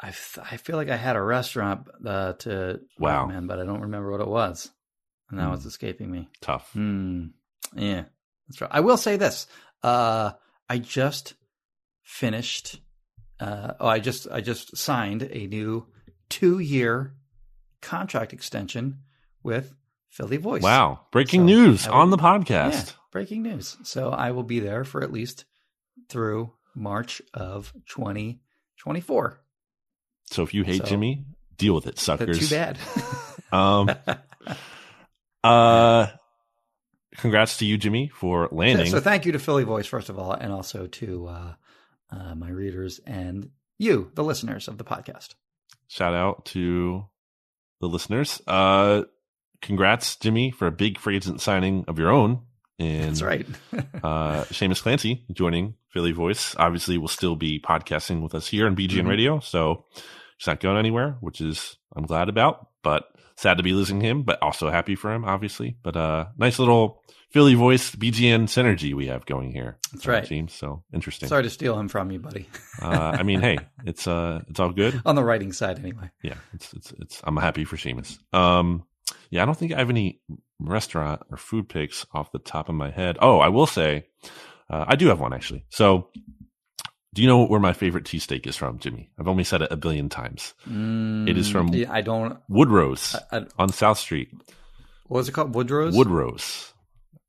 I, 0.00 0.08
f- 0.08 0.38
I 0.50 0.56
feel 0.56 0.76
like 0.76 0.88
I 0.90 0.96
had 0.96 1.16
a 1.16 1.22
restaurant 1.22 1.86
uh, 2.04 2.34
to 2.34 2.80
Wow. 2.98 3.26
man, 3.26 3.46
but 3.46 3.58
I 3.58 3.64
don't 3.64 3.82
remember 3.82 4.10
what 4.10 4.20
it 4.20 4.28
was, 4.28 4.70
and 5.30 5.38
now 5.38 5.48
Hmm. 5.48 5.54
it's 5.54 5.64
escaping 5.64 6.10
me. 6.10 6.28
Tough. 6.40 6.70
Hmm. 6.72 7.26
Yeah, 7.74 8.04
that's 8.48 8.60
right. 8.60 8.70
I 8.72 8.80
will 8.80 8.96
say 8.96 9.16
this. 9.16 9.46
Uh, 9.82 10.32
I 10.68 10.78
just 10.78 11.34
finished. 12.02 12.80
Uh, 13.38 13.74
oh, 13.80 13.86
I 13.88 13.98
just 13.98 14.26
I 14.30 14.40
just 14.40 14.76
signed 14.76 15.22
a 15.30 15.46
new 15.46 15.86
two 16.28 16.58
year 16.58 17.14
contract 17.82 18.32
extension 18.32 18.98
with 19.42 19.74
Philly 20.08 20.38
Voice. 20.38 20.62
Wow. 20.62 21.00
Breaking 21.12 21.42
So, 21.42 21.44
news 21.46 21.86
I 21.86 21.90
on 21.90 22.10
the 22.10 22.16
podcast. 22.16 22.70
Yeah, 22.72 22.92
breaking 23.12 23.42
news. 23.42 23.76
So 23.84 24.10
I 24.10 24.30
will 24.30 24.42
be 24.42 24.60
there 24.60 24.84
for 24.84 25.02
at 25.02 25.12
least 25.12 25.44
through 26.08 26.52
March 26.74 27.20
of 27.34 27.72
2024. 27.90 29.40
So 30.30 30.42
if 30.42 30.54
you 30.54 30.62
hate 30.64 30.78
So- 30.82 30.86
Jimmy, 30.86 31.24
deal 31.58 31.74
with 31.74 31.86
it, 31.86 31.98
suckers. 31.98 32.38
too 32.38 32.54
bad. 32.54 32.78
Um, 33.52 33.90
uh, 35.44 36.06
congrats 37.18 37.58
to 37.58 37.66
you, 37.66 37.76
Jimmy, 37.78 38.08
for 38.08 38.48
landing. 38.52 38.90
so 38.90 39.00
thank 39.00 39.26
you 39.26 39.32
to 39.32 39.38
Philly 39.38 39.64
Voice, 39.64 39.86
first 39.86 40.08
of 40.08 40.18
all, 40.18 40.32
and 40.32 40.52
also 40.52 40.86
to 40.86 41.26
uh, 41.28 41.52
uh, 42.10 42.34
my 42.34 42.48
readers 42.50 43.00
and 43.06 43.50
you, 43.78 44.10
the 44.14 44.24
listeners 44.24 44.68
of 44.68 44.78
the 44.78 44.84
podcast. 44.84 45.34
Shout 45.88 46.14
out 46.14 46.46
to 46.46 47.04
the 47.80 47.86
listeners. 47.88 48.40
Uh, 48.46 49.02
congrats, 49.62 50.16
Jimmy, 50.16 50.50
for 50.50 50.66
a 50.66 50.72
big 50.72 50.98
free 50.98 51.16
agent 51.16 51.40
signing 51.40 51.84
of 51.88 51.98
your 51.98 52.10
own. 52.10 52.40
And 52.78 53.10
That's 53.10 53.22
right. 53.22 53.46
uh, 54.02 54.44
Shamus 54.50 54.82
Clancy 54.82 55.24
joining 55.32 55.74
Philly 55.92 56.12
Voice. 56.12 56.54
Obviously, 56.58 56.98
will 56.98 57.08
still 57.08 57.34
be 57.36 57.58
podcasting 57.60 58.22
with 58.22 58.34
us 58.34 58.46
here 58.46 58.66
on 58.66 58.76
BGN 58.76 59.04
Mhm. 59.04 59.08
Radio. 59.08 59.40
So 59.40 59.84
He's 60.38 60.46
not 60.46 60.60
going 60.60 60.76
anywhere, 60.76 61.16
which 61.20 61.40
is 61.40 61.76
I'm 61.94 62.04
glad 62.04 62.28
about, 62.28 62.68
but 62.82 63.08
sad 63.36 63.56
to 63.58 63.62
be 63.62 63.72
losing 63.72 64.00
him, 64.00 64.22
but 64.22 64.42
also 64.42 64.70
happy 64.70 64.94
for 64.94 65.12
him, 65.12 65.24
obviously. 65.24 65.76
But 65.82 65.96
uh, 65.96 66.26
nice 66.36 66.58
little 66.58 67.02
Philly 67.30 67.54
voice 67.54 67.94
BGN 67.94 68.44
synergy 68.44 68.94
we 68.94 69.08
have 69.08 69.26
going 69.26 69.52
here. 69.52 69.78
That's 69.92 70.06
right. 70.06 70.24
Team, 70.24 70.48
so 70.48 70.82
interesting. 70.92 71.28
Sorry 71.28 71.42
to 71.42 71.50
steal 71.50 71.78
him 71.78 71.88
from 71.88 72.10
you, 72.10 72.18
buddy. 72.18 72.48
Uh, 72.82 73.16
I 73.18 73.22
mean, 73.22 73.40
hey, 73.40 73.58
it's 73.86 74.06
uh, 74.06 74.42
it's 74.48 74.60
all 74.60 74.70
good. 74.70 75.00
On 75.06 75.14
the 75.14 75.24
writing 75.24 75.50
side, 75.54 75.78
anyway. 75.78 76.10
Yeah, 76.22 76.34
it's 76.52 76.74
it's 76.74 76.92
it's. 77.00 77.22
I'm 77.24 77.38
happy 77.38 77.64
for 77.64 77.76
Shamus. 77.76 78.18
Um, 78.34 78.84
yeah, 79.30 79.42
I 79.42 79.46
don't 79.46 79.56
think 79.56 79.72
I 79.72 79.78
have 79.78 79.88
any 79.88 80.20
restaurant 80.60 81.22
or 81.30 81.38
food 81.38 81.70
picks 81.70 82.04
off 82.12 82.32
the 82.32 82.38
top 82.38 82.68
of 82.68 82.74
my 82.74 82.90
head. 82.90 83.16
Oh, 83.22 83.38
I 83.38 83.48
will 83.48 83.66
say, 83.66 84.08
uh, 84.68 84.84
I 84.86 84.96
do 84.96 85.06
have 85.06 85.20
one 85.20 85.32
actually. 85.32 85.64
So, 85.70 86.10
do 87.16 87.22
you 87.22 87.28
know 87.28 87.44
where 87.46 87.58
my 87.60 87.72
favorite 87.72 88.04
cheesesteak 88.04 88.46
is 88.46 88.56
from, 88.56 88.78
Jimmy? 88.78 89.10
I've 89.18 89.26
only 89.26 89.42
said 89.42 89.62
it 89.62 89.72
a 89.72 89.76
billion 89.76 90.08
times. 90.10 90.52
It 90.66 91.36
is 91.38 91.48
from 91.50 91.70
Mm, 91.70 91.78
Yeah, 91.78 91.92
I 91.92 92.02
don't. 92.02 92.38
Woodrow's 92.48 93.16
I, 93.32 93.38
I, 93.38 93.46
on 93.58 93.70
South 93.70 93.98
Street. 93.98 94.28
what 95.08 95.18
was 95.18 95.28
it 95.28 95.32
called? 95.32 95.54
Woodrow's. 95.54 95.96
Woodrow's. 95.96 96.72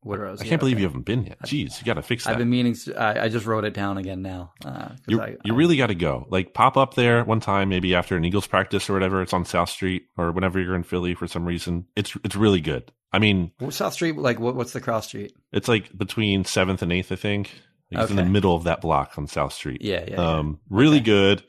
Woodrow's. 0.03 0.41
I 0.41 0.43
yeah, 0.45 0.49
can't 0.49 0.59
believe 0.59 0.75
okay. 0.75 0.81
you 0.83 0.87
haven't 0.87 1.05
been 1.05 1.23
yet. 1.25 1.39
Jeez, 1.43 1.79
you 1.79 1.85
got 1.85 1.95
to 1.95 2.01
fix 2.01 2.23
that. 2.25 2.31
I've 2.31 2.37
been 2.37 2.49
meaning. 2.49 2.75
To, 2.75 2.95
I, 2.95 3.23
I 3.23 3.29
just 3.29 3.45
wrote 3.45 3.65
it 3.65 3.73
down 3.73 3.97
again 3.97 4.21
now. 4.21 4.51
Uh, 4.63 4.89
'cause 4.89 4.97
You, 5.07 5.21
I, 5.21 5.27
you 5.43 5.53
I- 5.53 5.57
really 5.57 5.75
got 5.77 5.87
to 5.87 5.95
go. 5.95 6.27
Like 6.29 6.53
pop 6.53 6.77
up 6.77 6.93
there 6.93 7.23
one 7.23 7.39
time, 7.39 7.69
maybe 7.69 7.95
after 7.95 8.15
an 8.15 8.23
Eagles 8.23 8.47
practice 8.47 8.89
or 8.89 8.93
whatever. 8.93 9.21
It's 9.21 9.33
on 9.33 9.43
South 9.45 9.69
Street 9.69 10.03
or 10.17 10.31
whenever 10.31 10.59
you're 10.61 10.75
in 10.75 10.83
Philly 10.83 11.13
for 11.15 11.27
some 11.27 11.45
reason. 11.45 11.85
It's 11.95 12.13
it's 12.25 12.35
really 12.35 12.61
good. 12.61 12.91
I 13.11 13.19
mean, 13.19 13.51
South 13.69 13.93
Street. 13.93 14.17
Like 14.17 14.39
what? 14.39 14.55
What's 14.55 14.73
the 14.73 14.81
cross 14.81 15.07
street? 15.07 15.33
it's 15.51 15.67
like 15.69 15.97
between 15.97 16.43
Seventh 16.45 16.81
and 16.81 16.91
Eighth, 16.93 17.11
I 17.11 17.15
think. 17.15 17.51
Like, 17.91 18.01
It's 18.03 18.11
in 18.11 18.17
the 18.17 18.25
middle 18.25 18.55
of 18.55 18.65
that 18.65 18.81
block 18.81 19.17
on 19.17 19.27
South 19.27 19.53
Street. 19.53 19.81
Yeah, 19.81 20.03
yeah. 20.07 20.13
yeah. 20.21 20.37
Um, 20.39 20.59
really 20.69 20.97
Okay. 20.97 21.05
good. 21.05 21.43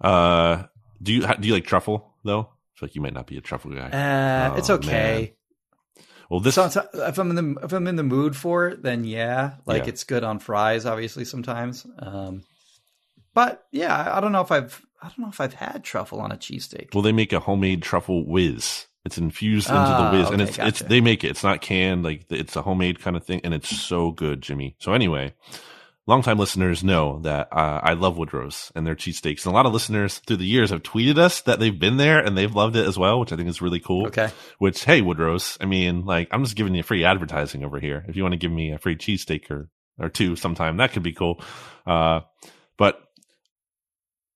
Uh, 0.00 0.64
do 1.02 1.12
you 1.12 1.26
do 1.40 1.48
you 1.48 1.54
like 1.54 1.64
truffle 1.66 2.14
though? 2.24 2.40
I 2.40 2.78
feel 2.78 2.88
like 2.88 2.94
you 2.94 3.00
might 3.00 3.14
not 3.14 3.26
be 3.26 3.36
a 3.36 3.40
truffle 3.40 3.70
guy. 3.70 3.90
Uh, 3.90 4.56
it's 4.58 4.68
Oh, 4.68 4.74
okay. 4.74 5.34
well, 6.28 6.40
this 6.40 6.56
Sometimes, 6.56 6.88
if 6.94 7.18
I'm 7.18 7.30
in 7.30 7.54
the 7.54 7.60
if 7.64 7.72
I'm 7.72 7.86
in 7.86 7.96
the 7.96 8.02
mood 8.02 8.36
for 8.36 8.68
it, 8.68 8.82
then 8.82 9.04
yeah, 9.04 9.54
like 9.64 9.84
Yeah. 9.84 9.88
it's 9.90 10.04
good 10.04 10.24
on 10.24 10.38
fries. 10.40 10.84
Obviously, 10.86 11.24
sometimes. 11.24 11.86
Um, 11.98 12.42
but 13.34 13.66
yeah, 13.70 14.12
I, 14.14 14.20
don't 14.20 14.32
know 14.32 14.40
if 14.40 14.50
I've 14.50 14.84
I 15.00 15.08
don't 15.08 15.20
know 15.20 15.28
if 15.28 15.40
I've 15.40 15.54
had 15.54 15.84
truffle 15.84 16.20
on 16.20 16.32
a 16.32 16.36
cheesesteak. 16.36 16.94
well, 16.94 17.02
they 17.02 17.12
make 17.12 17.32
a 17.32 17.40
homemade 17.40 17.82
truffle 17.82 18.26
whiz. 18.26 18.86
It's 19.04 19.18
infused 19.18 19.68
into 19.68 19.78
Ah, 19.80 20.10
the 20.10 20.18
whiz, 20.18 20.30
and 20.30 20.42
okay, 20.42 20.48
it's 20.50 20.58
it's 20.58 20.78
gotcha. 20.80 20.84
they 20.88 21.00
make 21.00 21.22
it. 21.22 21.28
It's 21.28 21.44
not 21.44 21.60
canned. 21.60 22.02
Like 22.02 22.24
it's 22.30 22.56
a 22.56 22.62
homemade 22.62 22.98
kind 23.00 23.16
of 23.16 23.24
thing, 23.24 23.40
and 23.44 23.54
it's 23.54 23.68
so 23.74 24.10
good, 24.10 24.42
Jimmy. 24.42 24.74
So 24.80 24.92
anyway, 24.92 25.32
longtime 26.06 26.38
listeners 26.38 26.84
know 26.84 27.18
that 27.20 27.48
uh, 27.52 27.80
I 27.82 27.94
love 27.94 28.16
Woodrow's 28.16 28.70
and 28.74 28.86
their 28.86 28.94
cheesesteaks, 28.94 29.44
and 29.44 29.52
a 29.52 29.56
lot 29.56 29.66
of 29.66 29.72
listeners 29.72 30.18
through 30.20 30.36
the 30.38 30.46
years 30.46 30.70
have 30.70 30.82
tweeted 30.82 31.18
us 31.18 31.42
that 31.42 31.58
they've 31.58 31.78
been 31.78 31.96
there 31.96 32.18
and 32.18 32.36
they've 32.36 32.54
loved 32.54 32.76
it 32.76 32.86
as 32.86 32.98
well, 32.98 33.20
which 33.20 33.32
I 33.32 33.36
think 33.36 33.48
is 33.48 33.62
really 33.62 33.80
cool. 33.80 34.06
Okay. 34.08 34.30
Which, 34.58 34.84
hey, 34.84 35.02
Woodrow's, 35.02 35.58
I 35.60 35.66
mean, 35.66 36.04
like, 36.04 36.28
I'm 36.30 36.44
just 36.44 36.56
giving 36.56 36.74
you 36.74 36.82
free 36.82 37.04
advertising 37.04 37.64
over 37.64 37.80
here. 37.80 38.04
If 38.08 38.16
you 38.16 38.22
want 38.22 38.32
to 38.32 38.38
give 38.38 38.52
me 38.52 38.72
a 38.72 38.78
free 38.78 38.96
cheesesteak 38.96 39.50
or, 39.50 39.68
or 39.98 40.08
two 40.08 40.36
sometime, 40.36 40.76
that 40.78 40.92
could 40.92 41.02
be 41.02 41.12
cool. 41.12 41.42
Uh, 41.86 42.20
but 42.76 43.00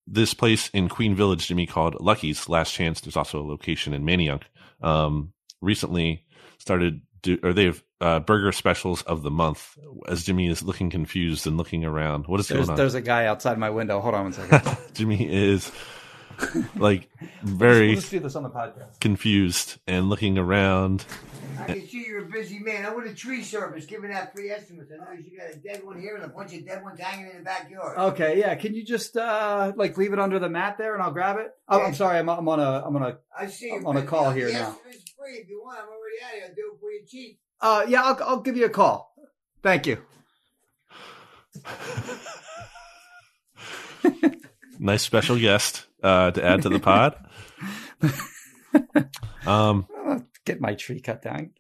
this 0.07 0.35
place 0.35 0.71
in 0.71 0.89
Queen 0.89 1.15
Village, 1.15 1.47
to 1.49 1.55
me 1.55 1.67
called 1.67 2.01
Lucky's 2.01 2.49
Last 2.49 2.75
Chance. 2.75 3.01
There's 3.01 3.17
also 3.17 3.41
a 3.41 3.47
location 3.47 3.95
in 3.95 4.05
Manayunk. 4.05 4.43
Um, 4.83 5.33
recently 5.61 6.25
started 6.59 7.03
do, 7.23 7.39
or 7.43 7.53
they 7.53 7.67
have 7.67 7.83
uh, 8.01 8.21
burger 8.21 8.53
specials 8.53 9.03
of 9.03 9.23
the 9.23 9.31
month. 9.31 9.77
As 10.09 10.25
Jimmy 10.25 10.49
is 10.49 10.63
looking 10.63 10.91
confused 10.91 11.47
and 11.47 11.57
looking 11.57 11.85
around, 11.85 12.27
what 12.27 12.41
is 12.41 12.49
There's 12.49 12.61
going 12.67 12.71
on? 12.71 12.77
there's 12.77 12.95
a 12.95 13.01
guy 13.03 13.27
outside 13.27 13.59
my 13.59 13.71
window. 13.71 14.01
Hold 14.01 14.15
on 14.15 14.25
one 14.25 14.33
second. 14.33 14.77
Jimmy 14.95 15.29
is 15.31 15.71
like 16.77 17.09
very 17.43 17.95
Let's 17.95 18.09
do 18.09 18.19
this 18.21 18.35
on 18.37 18.43
the 18.43 18.49
podcast. 18.51 18.99
confused 19.01 19.77
and 19.87 20.09
looking 20.09 20.39
around. 20.39 21.05
I 21.59 21.65
can 21.75 21.87
see 21.87 22.07
you're 22.07 22.23
a 22.25 22.27
busy 22.27 22.59
man. 22.59 22.87
I 22.87 22.95
want 22.95 23.07
a 23.07 23.15
tree 23.15 23.43
service 23.43 23.85
giving 23.85 24.11
out 24.11 24.33
free 24.33 24.51
estimates. 24.51 24.91
I 24.91 24.97
notice 24.97 25.27
you 25.31 25.37
got 25.39 25.51
a 25.51 25.57
dead 25.57 25.85
one 25.85 26.01
here 26.01 26.17
and 26.17 26.25
a 26.25 26.29
bunch 26.29 26.55
of 26.55 26.65
dead 26.67 26.83
ones 26.83 26.99
hanging 26.99 27.31
in 27.31 27.37
the 27.37 27.43
backyard. 27.43 27.99
Okay, 27.99 28.39
yeah. 28.39 28.55
Can 28.55 28.73
you 28.75 28.83
just 28.83 29.19
uh 29.19 29.73
like 29.77 29.99
leave 29.99 30.15
it 30.15 30.19
under 30.19 30.39
the 30.39 30.49
mat 30.49 30.79
there, 30.79 30.95
and 30.95 31.03
I'll 31.03 31.11
grab 31.13 31.37
it? 31.37 31.51
Oh, 31.69 31.83
I'm 31.83 31.95
sorry. 31.95 32.19
I'm 32.19 32.31
I'm 32.31 32.49
on 32.49 32.61
a 32.61 32.83
I'm 32.87 32.97
on 32.97 33.03
a. 33.03 33.19
I 33.39 33.47
see 33.49 33.71
I'm 33.73 33.87
on 33.87 33.99
a 33.99 34.03
call 34.03 34.31
here 34.31 34.47
the 34.47 34.55
now. 34.55 34.71
estimate's 34.71 35.11
free 35.19 35.35
if 35.35 35.49
you 35.51 35.61
want. 35.63 35.79
I'm 35.81 35.89
already 35.89 36.17
out 36.25 36.31
here. 36.35 36.45
I'll 36.49 36.55
do 36.55 36.73
it 36.75 36.81
for 36.81 36.91
you 36.91 37.03
cheap. 37.07 37.39
Uh, 37.61 37.85
yeah. 37.89 38.03
I'll 38.03 38.19
I'll 38.25 38.41
give 38.41 38.57
you 38.57 38.65
a 38.67 38.71
call. 38.71 39.15
Thank 39.63 39.87
you. 39.87 39.99
Nice 44.83 45.03
special 45.03 45.39
guest 45.39 45.85
uh, 46.03 46.31
to 46.31 46.43
add 46.43 46.63
to 46.63 46.69
the 46.71 46.81
pod. 46.81 47.15
Um. 49.47 49.87
I'll 50.07 50.25
get 50.45 50.61
my 50.61 50.75
tree 50.75 51.01
cut 51.01 51.23
down. 51.23 51.51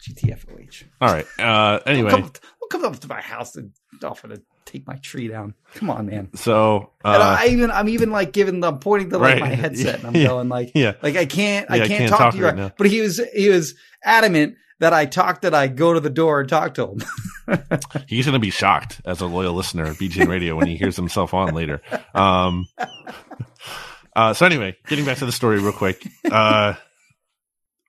GTFOH. 0.00 0.84
All 1.00 1.08
right. 1.12 1.26
Uh. 1.38 1.80
Anyway. 1.86 2.10
Who 2.10 2.16
comes, 2.16 2.32
who 2.60 2.66
comes 2.68 2.84
up 2.84 2.98
to 3.00 3.08
my 3.08 3.20
house 3.20 3.56
and 3.56 3.72
offer 4.02 4.28
to 4.28 4.42
take 4.64 4.86
my 4.86 4.96
tree 4.96 5.28
down? 5.28 5.54
Come 5.74 5.88
on, 5.90 6.06
man. 6.06 6.30
So. 6.34 6.90
Uh, 7.04 7.36
I 7.40 7.48
even 7.48 7.70
I'm 7.70 7.88
even 7.88 8.10
like 8.10 8.32
giving 8.32 8.64
I'm 8.64 8.78
pointing 8.78 9.10
to 9.10 9.18
like 9.18 9.34
Right. 9.34 9.40
my 9.40 9.48
headset 9.54 9.98
and 10.00 10.08
I'm 10.08 10.16
Yeah. 10.16 10.28
going 10.28 10.48
like 10.48 10.72
yeah. 10.74 10.94
like 11.02 11.16
I 11.16 11.24
can't 11.26 11.66
Yeah, 11.70 11.76
I 11.76 11.84
I 11.84 11.88
can't, 11.88 11.98
can't 11.98 12.10
talk, 12.10 12.18
talk 12.18 12.32
to 12.32 12.38
you 12.38 12.44
right 12.44 12.54
right 12.54 12.56
now. 12.62 12.72
But 12.76 12.88
he 12.88 13.00
was 13.02 13.20
he 13.34 13.48
was 13.50 13.74
adamant 14.02 14.56
that 14.80 14.92
I 14.92 15.06
talk 15.06 15.42
that 15.42 15.54
I 15.54 15.68
go 15.68 15.94
to 15.94 16.00
the 16.00 16.10
door 16.10 16.40
and 16.40 16.48
talk 16.48 16.74
to 16.74 16.88
him. 16.88 16.98
He's 18.06 18.26
going 18.26 18.34
to 18.34 18.38
be 18.38 18.50
shocked 18.50 19.00
as 19.04 19.20
a 19.20 19.26
loyal 19.26 19.54
listener 19.54 19.84
of 19.84 19.96
BGN 19.96 20.28
Radio 20.28 20.56
when 20.56 20.66
he 20.66 20.76
hears 20.76 20.96
himself 20.96 21.34
on 21.34 21.54
later. 21.54 21.80
Um. 22.14 22.66
Uh. 24.14 24.34
So 24.34 24.46
anyway, 24.46 24.76
getting 24.88 25.04
back 25.04 25.18
to 25.18 25.26
the 25.26 25.32
story 25.32 25.58
real 25.58 25.72
quick. 25.72 26.06
Uh. 26.30 26.74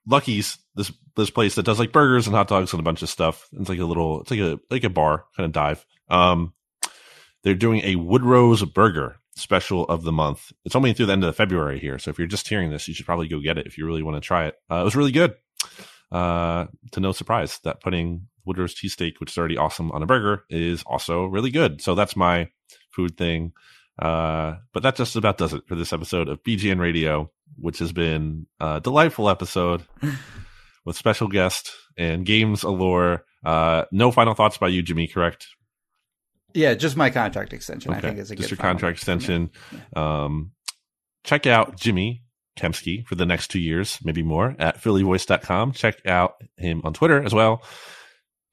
Lucky's 0.07 0.57
this 0.75 0.91
this 1.15 1.29
place 1.29 1.55
that 1.55 1.63
does 1.63 1.79
like 1.79 1.91
burgers 1.91 2.27
and 2.27 2.35
hot 2.35 2.47
dogs 2.47 2.71
and 2.71 2.79
a 2.79 2.83
bunch 2.83 3.01
of 3.01 3.09
stuff. 3.09 3.49
It's 3.51 3.69
like 3.69 3.79
a 3.79 3.85
little, 3.85 4.21
it's 4.21 4.31
like 4.31 4.39
a 4.39 4.59
like 4.69 4.83
a 4.83 4.89
bar 4.89 5.25
kind 5.35 5.45
of 5.45 5.51
dive. 5.51 5.85
Um, 6.09 6.53
they're 7.43 7.55
doing 7.55 7.81
a 7.83 7.95
Woodrow's 7.97 8.63
burger 8.63 9.17
special 9.35 9.83
of 9.85 10.03
the 10.03 10.11
month. 10.11 10.51
It's 10.63 10.75
only 10.75 10.93
through 10.93 11.07
the 11.07 11.13
end 11.13 11.23
of 11.23 11.35
February 11.35 11.79
here, 11.79 11.99
so 11.99 12.09
if 12.09 12.17
you're 12.17 12.27
just 12.27 12.47
hearing 12.47 12.69
this, 12.69 12.87
you 12.87 12.93
should 12.93 13.05
probably 13.05 13.27
go 13.27 13.39
get 13.39 13.57
it 13.57 13.67
if 13.67 13.77
you 13.77 13.85
really 13.85 14.03
want 14.03 14.15
to 14.15 14.25
try 14.25 14.45
it. 14.45 14.55
Uh, 14.71 14.75
it 14.75 14.83
was 14.83 14.95
really 14.95 15.11
good. 15.11 15.33
Uh, 16.11 16.67
to 16.91 16.99
no 16.99 17.11
surprise 17.11 17.59
that 17.63 17.81
putting 17.81 18.27
Woodrow's 18.45 18.73
cheesesteak, 18.73 19.13
which 19.19 19.31
is 19.31 19.37
already 19.37 19.57
awesome, 19.57 19.91
on 19.91 20.03
a 20.03 20.05
burger 20.05 20.43
is 20.49 20.83
also 20.85 21.25
really 21.25 21.51
good. 21.51 21.81
So 21.81 21.95
that's 21.95 22.15
my 22.15 22.49
food 22.91 23.17
thing. 23.17 23.53
Uh, 23.99 24.55
but 24.73 24.83
that 24.83 24.95
just 24.95 25.15
about 25.15 25.37
does 25.37 25.53
it 25.53 25.67
for 25.67 25.75
this 25.75 25.91
episode 25.91 26.29
of 26.29 26.43
BGN 26.43 26.79
Radio, 26.79 27.31
which 27.57 27.79
has 27.79 27.91
been 27.91 28.45
a 28.59 28.79
delightful 28.79 29.29
episode 29.29 29.83
with 30.85 30.95
special 30.95 31.27
guest 31.27 31.71
and 31.97 32.25
games 32.25 32.63
allure. 32.63 33.25
Uh, 33.43 33.85
no 33.91 34.11
final 34.11 34.33
thoughts 34.33 34.57
by 34.57 34.67
you, 34.67 34.81
Jimmy, 34.81 35.07
correct? 35.07 35.47
yeah, 36.57 36.73
just 36.73 36.97
my 36.97 37.09
contract 37.09 37.53
extension. 37.53 37.93
I 37.93 38.01
think 38.01 38.17
is 38.17 38.31
a 38.31 38.35
just 38.35 38.49
good 38.49 38.57
your 38.57 38.63
contract 38.63 38.97
extension. 38.97 39.51
Um, 39.95 40.51
check 41.23 41.45
out 41.45 41.77
Jimmy 41.77 42.23
Kempski 42.57 43.05
for 43.05 43.15
the 43.15 43.25
next 43.25 43.49
two 43.49 43.59
years, 43.59 43.99
maybe 44.03 44.23
more, 44.23 44.55
at 44.59 44.81
phillyvoice.com. 44.81 45.73
Check 45.73 46.05
out 46.05 46.35
him 46.57 46.81
on 46.83 46.93
Twitter 46.93 47.21
as 47.21 47.33
well. 47.33 47.63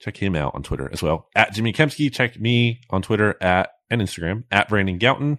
Check 0.01 0.17
him 0.17 0.37
out 0.37 0.55
on 0.55 0.63
Twitter 0.63 0.89
as 0.93 1.03
well 1.03 1.29
at 1.35 1.53
Jimmy 1.53 1.73
Kempski. 1.73 2.13
Check 2.13 2.39
me 2.39 2.81
on 2.91 3.03
Twitter 3.03 3.37
at 3.41 3.71
and 3.91 4.03
Instagram 4.03 4.45
at 4.51 4.69
Brandon 4.69 4.99
Gowton. 4.99 5.39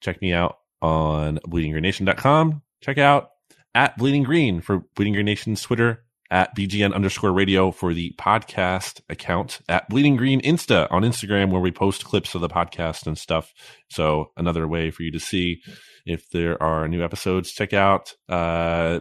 Check 0.00 0.20
me 0.20 0.32
out 0.32 0.56
on 0.82 1.38
bleedinggreennation.com. 1.46 2.62
Check 2.82 2.98
out 2.98 3.30
at 3.74 3.96
Bleeding 3.96 4.22
Green 4.22 4.60
for 4.60 4.80
Bleeding 4.96 5.12
Green 5.12 5.26
Nation's 5.26 5.62
Twitter 5.62 6.04
at 6.30 6.54
BGN 6.56 6.94
underscore 6.94 7.32
radio 7.32 7.70
for 7.70 7.92
the 7.92 8.14
podcast 8.18 9.00
account 9.08 9.60
at 9.68 9.88
Bleeding 9.88 10.16
Green 10.16 10.40
Insta 10.42 10.86
on 10.90 11.02
Instagram 11.02 11.50
where 11.50 11.60
we 11.60 11.72
post 11.72 12.04
clips 12.04 12.34
of 12.34 12.40
the 12.40 12.48
podcast 12.48 13.06
and 13.06 13.18
stuff. 13.18 13.52
So 13.90 14.30
another 14.36 14.68
way 14.68 14.90
for 14.90 15.02
you 15.02 15.10
to 15.12 15.20
see 15.20 15.62
if 16.06 16.30
there 16.30 16.62
are 16.62 16.88
new 16.88 17.02
episodes. 17.04 17.52
Check 17.52 17.72
out 17.72 18.14
uh, 18.28 19.00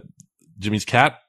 Jimmy's 0.58 0.86
cat 0.86 1.20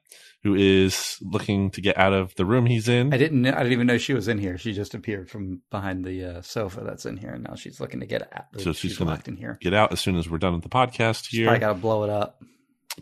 who 0.43 0.55
is 0.55 1.19
looking 1.21 1.71
to 1.71 1.81
get 1.83 1.99
out 1.99 2.13
of 2.13 2.35
the 2.37 2.47
room 2.47 2.65
he's 2.65 2.89
in. 2.89 3.13
I 3.13 3.19
didn't. 3.19 3.47
I 3.47 3.59
didn't 3.59 3.73
even 3.73 3.87
know 3.87 3.99
she 3.99 4.15
was 4.15 4.27
in 4.27 4.39
here. 4.39 4.57
She 4.57 4.73
just 4.73 4.95
appeared 4.95 5.29
from 5.29 5.61
behind 5.71 6.05
the 6.05 6.25
uh, 6.25 6.43
sofa 6.43 6.81
that's 6.83 7.05
in 7.05 7.19
here, 7.19 7.31
and 7.31 7.45
now 7.45 7.57
she's 7.57 7.79
looking 7.79 8.01
to 8.01 8.07
get 8.07 8.23
out. 8.33 8.47
So 8.59 8.73
she's 8.73 8.97
gonna 8.97 9.11
locked 9.11 9.29
in 9.29 9.37
here. 9.37 9.59
Get 9.61 9.75
out 9.75 9.93
as 9.93 10.01
soon 10.01 10.17
as 10.17 10.31
we're 10.31 10.39
done 10.39 10.55
with 10.55 10.63
the 10.63 10.71
podcast 10.71 11.27
here. 11.27 11.51
I 11.51 11.59
got 11.59 11.69
to 11.69 11.75
blow 11.75 12.05
it 12.05 12.11
up. 12.11 12.43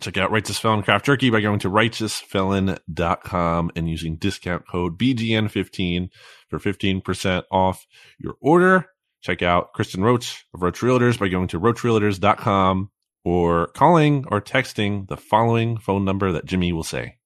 Check 0.01 0.17
out 0.17 0.31
Righteous 0.31 0.59
Felon 0.59 0.83
Craft 0.83 1.07
Jerky 1.07 1.31
by 1.31 1.41
going 1.41 1.59
to 1.61 1.71
righteousfelon.com 1.71 3.71
and 3.75 3.89
using 3.91 4.17
discount 4.17 4.69
code 4.69 4.99
BGN15 4.99 6.11
for 6.49 6.59
15% 6.59 7.43
off 7.51 7.87
your 8.19 8.35
order. 8.41 8.87
Check 9.23 9.43
out 9.43 9.73
Kristen 9.73 10.05
Roach 10.05 10.47
of 10.55 10.63
Roach 10.63 10.81
Realtors 10.81 11.19
by 11.19 11.29
going 11.29 11.49
to 11.49 11.59
roachrealtors.com 11.61 12.91
or 13.25 13.67
calling 13.69 14.25
or 14.29 14.41
texting 14.41 15.09
the 15.09 15.17
following 15.17 15.79
phone 15.79 16.05
number 16.05 16.31
that 16.33 16.45
Jimmy 16.45 16.73
will 16.73 16.85
say. 16.85 17.17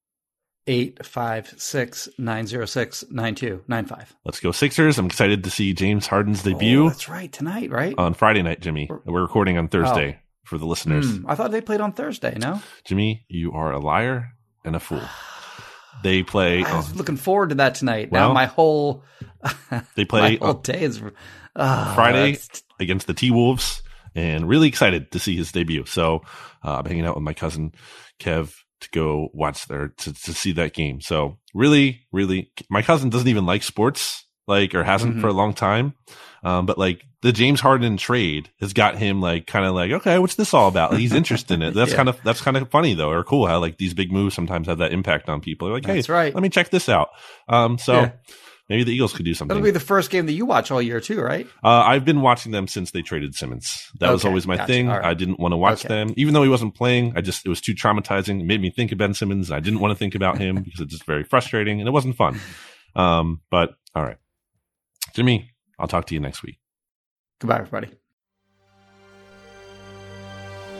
Eight 0.69 1.05
five 1.05 1.53
six 1.59 2.09
nine 2.19 2.47
zero 2.47 2.67
six 2.67 3.03
nine 3.11 3.35
two 3.35 3.65
nine 3.67 3.85
five. 3.85 4.15
Let's 4.25 4.39
go 4.39 4.53
Sixers. 4.53 4.97
I'm 4.97 5.07
excited 5.07 5.43
to 5.43 5.51
see 5.51 5.75
James 5.75 6.07
Harden's 6.07 6.45
debut 6.45 6.85
Oh, 6.85 6.89
that's 6.89 7.09
right. 7.09 7.33
Tonight, 7.33 7.73
right? 7.73 7.97
on 7.99 8.15
Friday 8.15 8.43
night, 8.43 8.61
Jimmy. 8.61 8.89
We're 9.05 9.23
recording 9.23 9.59
on 9.59 9.67
Thursday. 9.67 10.19
Oh. 10.19 10.23
For 10.45 10.59
the 10.59 10.67
listeners. 10.67 11.11
Hmm, 11.19 11.27
I 11.29 11.35
thought 11.35 11.51
they 11.51 11.61
played 11.61 11.81
on 11.81 11.93
Thursday. 11.93 12.37
No, 12.39 12.61
Jimmy, 12.85 13.25
you 13.29 13.53
are 13.53 13.73
a 13.73 13.79
liar 13.79 14.33
and 14.65 14.77
a 14.77 14.81
fool. 14.81 15.03
They 16.03 16.23
play. 16.23 16.65
I 16.65 16.77
was 16.77 16.91
on- 16.91 16.97
looking 16.97 17.17
forward 17.17 17.51
to 17.51 17.55
that 17.57 17.75
tonight. 17.77 18.11
Well, 18.11 18.29
now 18.29 18.35
my 18.35 18.47
whole 18.47 19.05
they 19.95 20.05
play 20.05 20.39
my 20.39 20.45
whole 20.45 20.55
day 20.55 20.83
is 20.83 21.01
ah, 21.57 21.93
Friday 21.95 22.33
that's- 22.33 22.63
against 22.81 23.07
the 23.07 23.15
T 23.15 23.31
Wolves, 23.31 23.83
and 24.15 24.49
really 24.49 24.69
excited 24.69 25.13
to 25.13 25.19
see 25.19 25.37
his 25.37 25.53
debut. 25.53 25.85
So 25.87 26.23
uh, 26.65 26.79
I'm 26.79 26.85
hanging 26.87 27.07
out 27.07 27.15
with 27.15 27.25
my 27.25 27.35
cousin 27.35 27.73
Kev 28.19 28.55
to 28.81 28.89
go 28.91 29.29
watch 29.33 29.67
there 29.69 29.89
to, 29.99 30.13
to 30.13 30.35
see 30.35 30.53
that 30.53 30.73
game. 30.75 31.01
So 31.01 31.39
really, 31.55 32.01
really, 32.11 32.51
my 32.69 32.83
cousin 32.83 33.11
doesn't 33.11 33.29
even 33.29 33.47
like 33.47 33.63
sports, 33.63 34.25
like 34.49 34.75
or 34.75 34.83
hasn't 34.83 35.17
Mhm. 35.17 35.21
for 35.21 35.29
a 35.29 35.33
long 35.33 35.55
time. 35.55 35.95
Um, 36.43 36.67
but 36.67 36.79
like 36.79 37.05
the 37.23 37.33
James 37.33 37.61
Harden 37.61 37.97
trade 37.97 38.51
has 38.61 38.73
got 38.73 38.97
him 38.97 39.21
like 39.21 39.47
kind 39.47 39.65
of 39.65 39.75
like, 39.75 39.91
okay, 39.93 40.19
what's 40.19 40.35
this 40.35 40.53
all 40.53 40.69
about? 40.69 40.91
Like, 40.91 41.01
he's 41.01 41.13
interested 41.15 41.55
in 41.55 41.63
it. 41.63 41.71
That's 41.75 41.93
Yeah. 41.93 41.97
kind 41.97 42.09
of 42.09 42.21
that's 42.25 42.41
kind 42.41 42.57
of 42.57 42.69
funny 42.71 42.95
though, 42.95 43.11
or 43.11 43.23
cool 43.25 43.47
how 43.47 43.59
like 43.61 43.79
these 43.79 43.95
big 43.95 44.13
moves 44.13 44.35
sometimes 44.35 44.67
have 44.67 44.79
that 44.79 44.93
impact 44.93 45.29
on 45.29 45.41
people. 45.41 45.69
They're 45.69 45.77
like, 45.77 45.87
hey, 45.87 45.95
That's 45.97 46.09
right. 46.09 46.35
let 46.35 46.43
me 46.43 46.49
check 46.49 46.71
this 46.71 46.89
out. 46.89 47.09
Um, 47.49 47.79
so 47.79 47.93
Yeah. 48.01 48.13
maybe 48.69 48.85
the 48.85 48.93
Eagles 48.93 49.13
could 49.13 49.25
do 49.25 49.35
something. 49.35 49.49
That'll 49.55 49.63
be 49.65 49.71
the 49.71 49.79
first 49.81 50.11
game 50.11 50.27
that 50.27 50.33
you 50.33 50.47
watch 50.47 50.71
all 50.73 50.83
year 50.83 51.01
too, 51.01 51.21
right? 51.21 51.47
Uh, 51.63 51.69
I've 51.69 52.05
been 52.05 52.23
watching 52.23 52.51
them 52.53 52.67
since 52.67 52.91
they 52.91 53.03
traded 53.03 53.35
Simmons. 53.37 53.89
That 54.01 54.11
was 54.11 54.25
always 54.25 54.47
my 54.47 54.57
gotcha. 54.57 54.73
thing. 54.73 54.89
Right. 54.89 55.05
I 55.05 55.15
didn't 55.15 55.39
want 55.39 55.53
to 55.53 55.57
watch 55.57 55.85
Okay. 55.85 55.89
them, 55.95 56.15
even 56.17 56.35
though 56.35 56.43
he 56.43 56.49
wasn't 56.49 56.75
playing. 56.75 57.13
I 57.17 57.21
just 57.21 57.47
it 57.47 57.49
was 57.49 57.61
too 57.61 57.75
traumatizing. 57.75 58.41
It 58.41 58.47
made 58.47 58.61
me 58.61 58.71
think 58.71 58.91
of 58.91 58.99
Ben 58.99 59.15
Simmons. 59.15 59.51
I 59.53 59.61
didn't 59.61 59.79
want 59.81 59.93
to 59.93 59.97
think 59.99 60.15
about 60.17 60.39
him 60.39 60.57
because 60.65 60.81
it's 60.81 60.93
just 60.93 61.05
very 61.05 61.23
frustrating 61.25 61.79
and 61.81 61.87
it 61.89 61.93
wasn't 61.93 62.17
fun. 62.17 62.41
Um, 62.97 63.43
but 63.51 63.75
all 63.95 64.03
right, 64.03 64.17
Jimmy, 65.15 65.51
I'll 65.79 65.89
talk 65.89 66.07
to 66.07 66.15
you 66.15 66.21
next 66.21 66.43
week. 66.43 66.57
Goodbye, 67.43 67.59
everybody. 67.59 67.91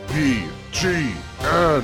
BGN 0.07 1.83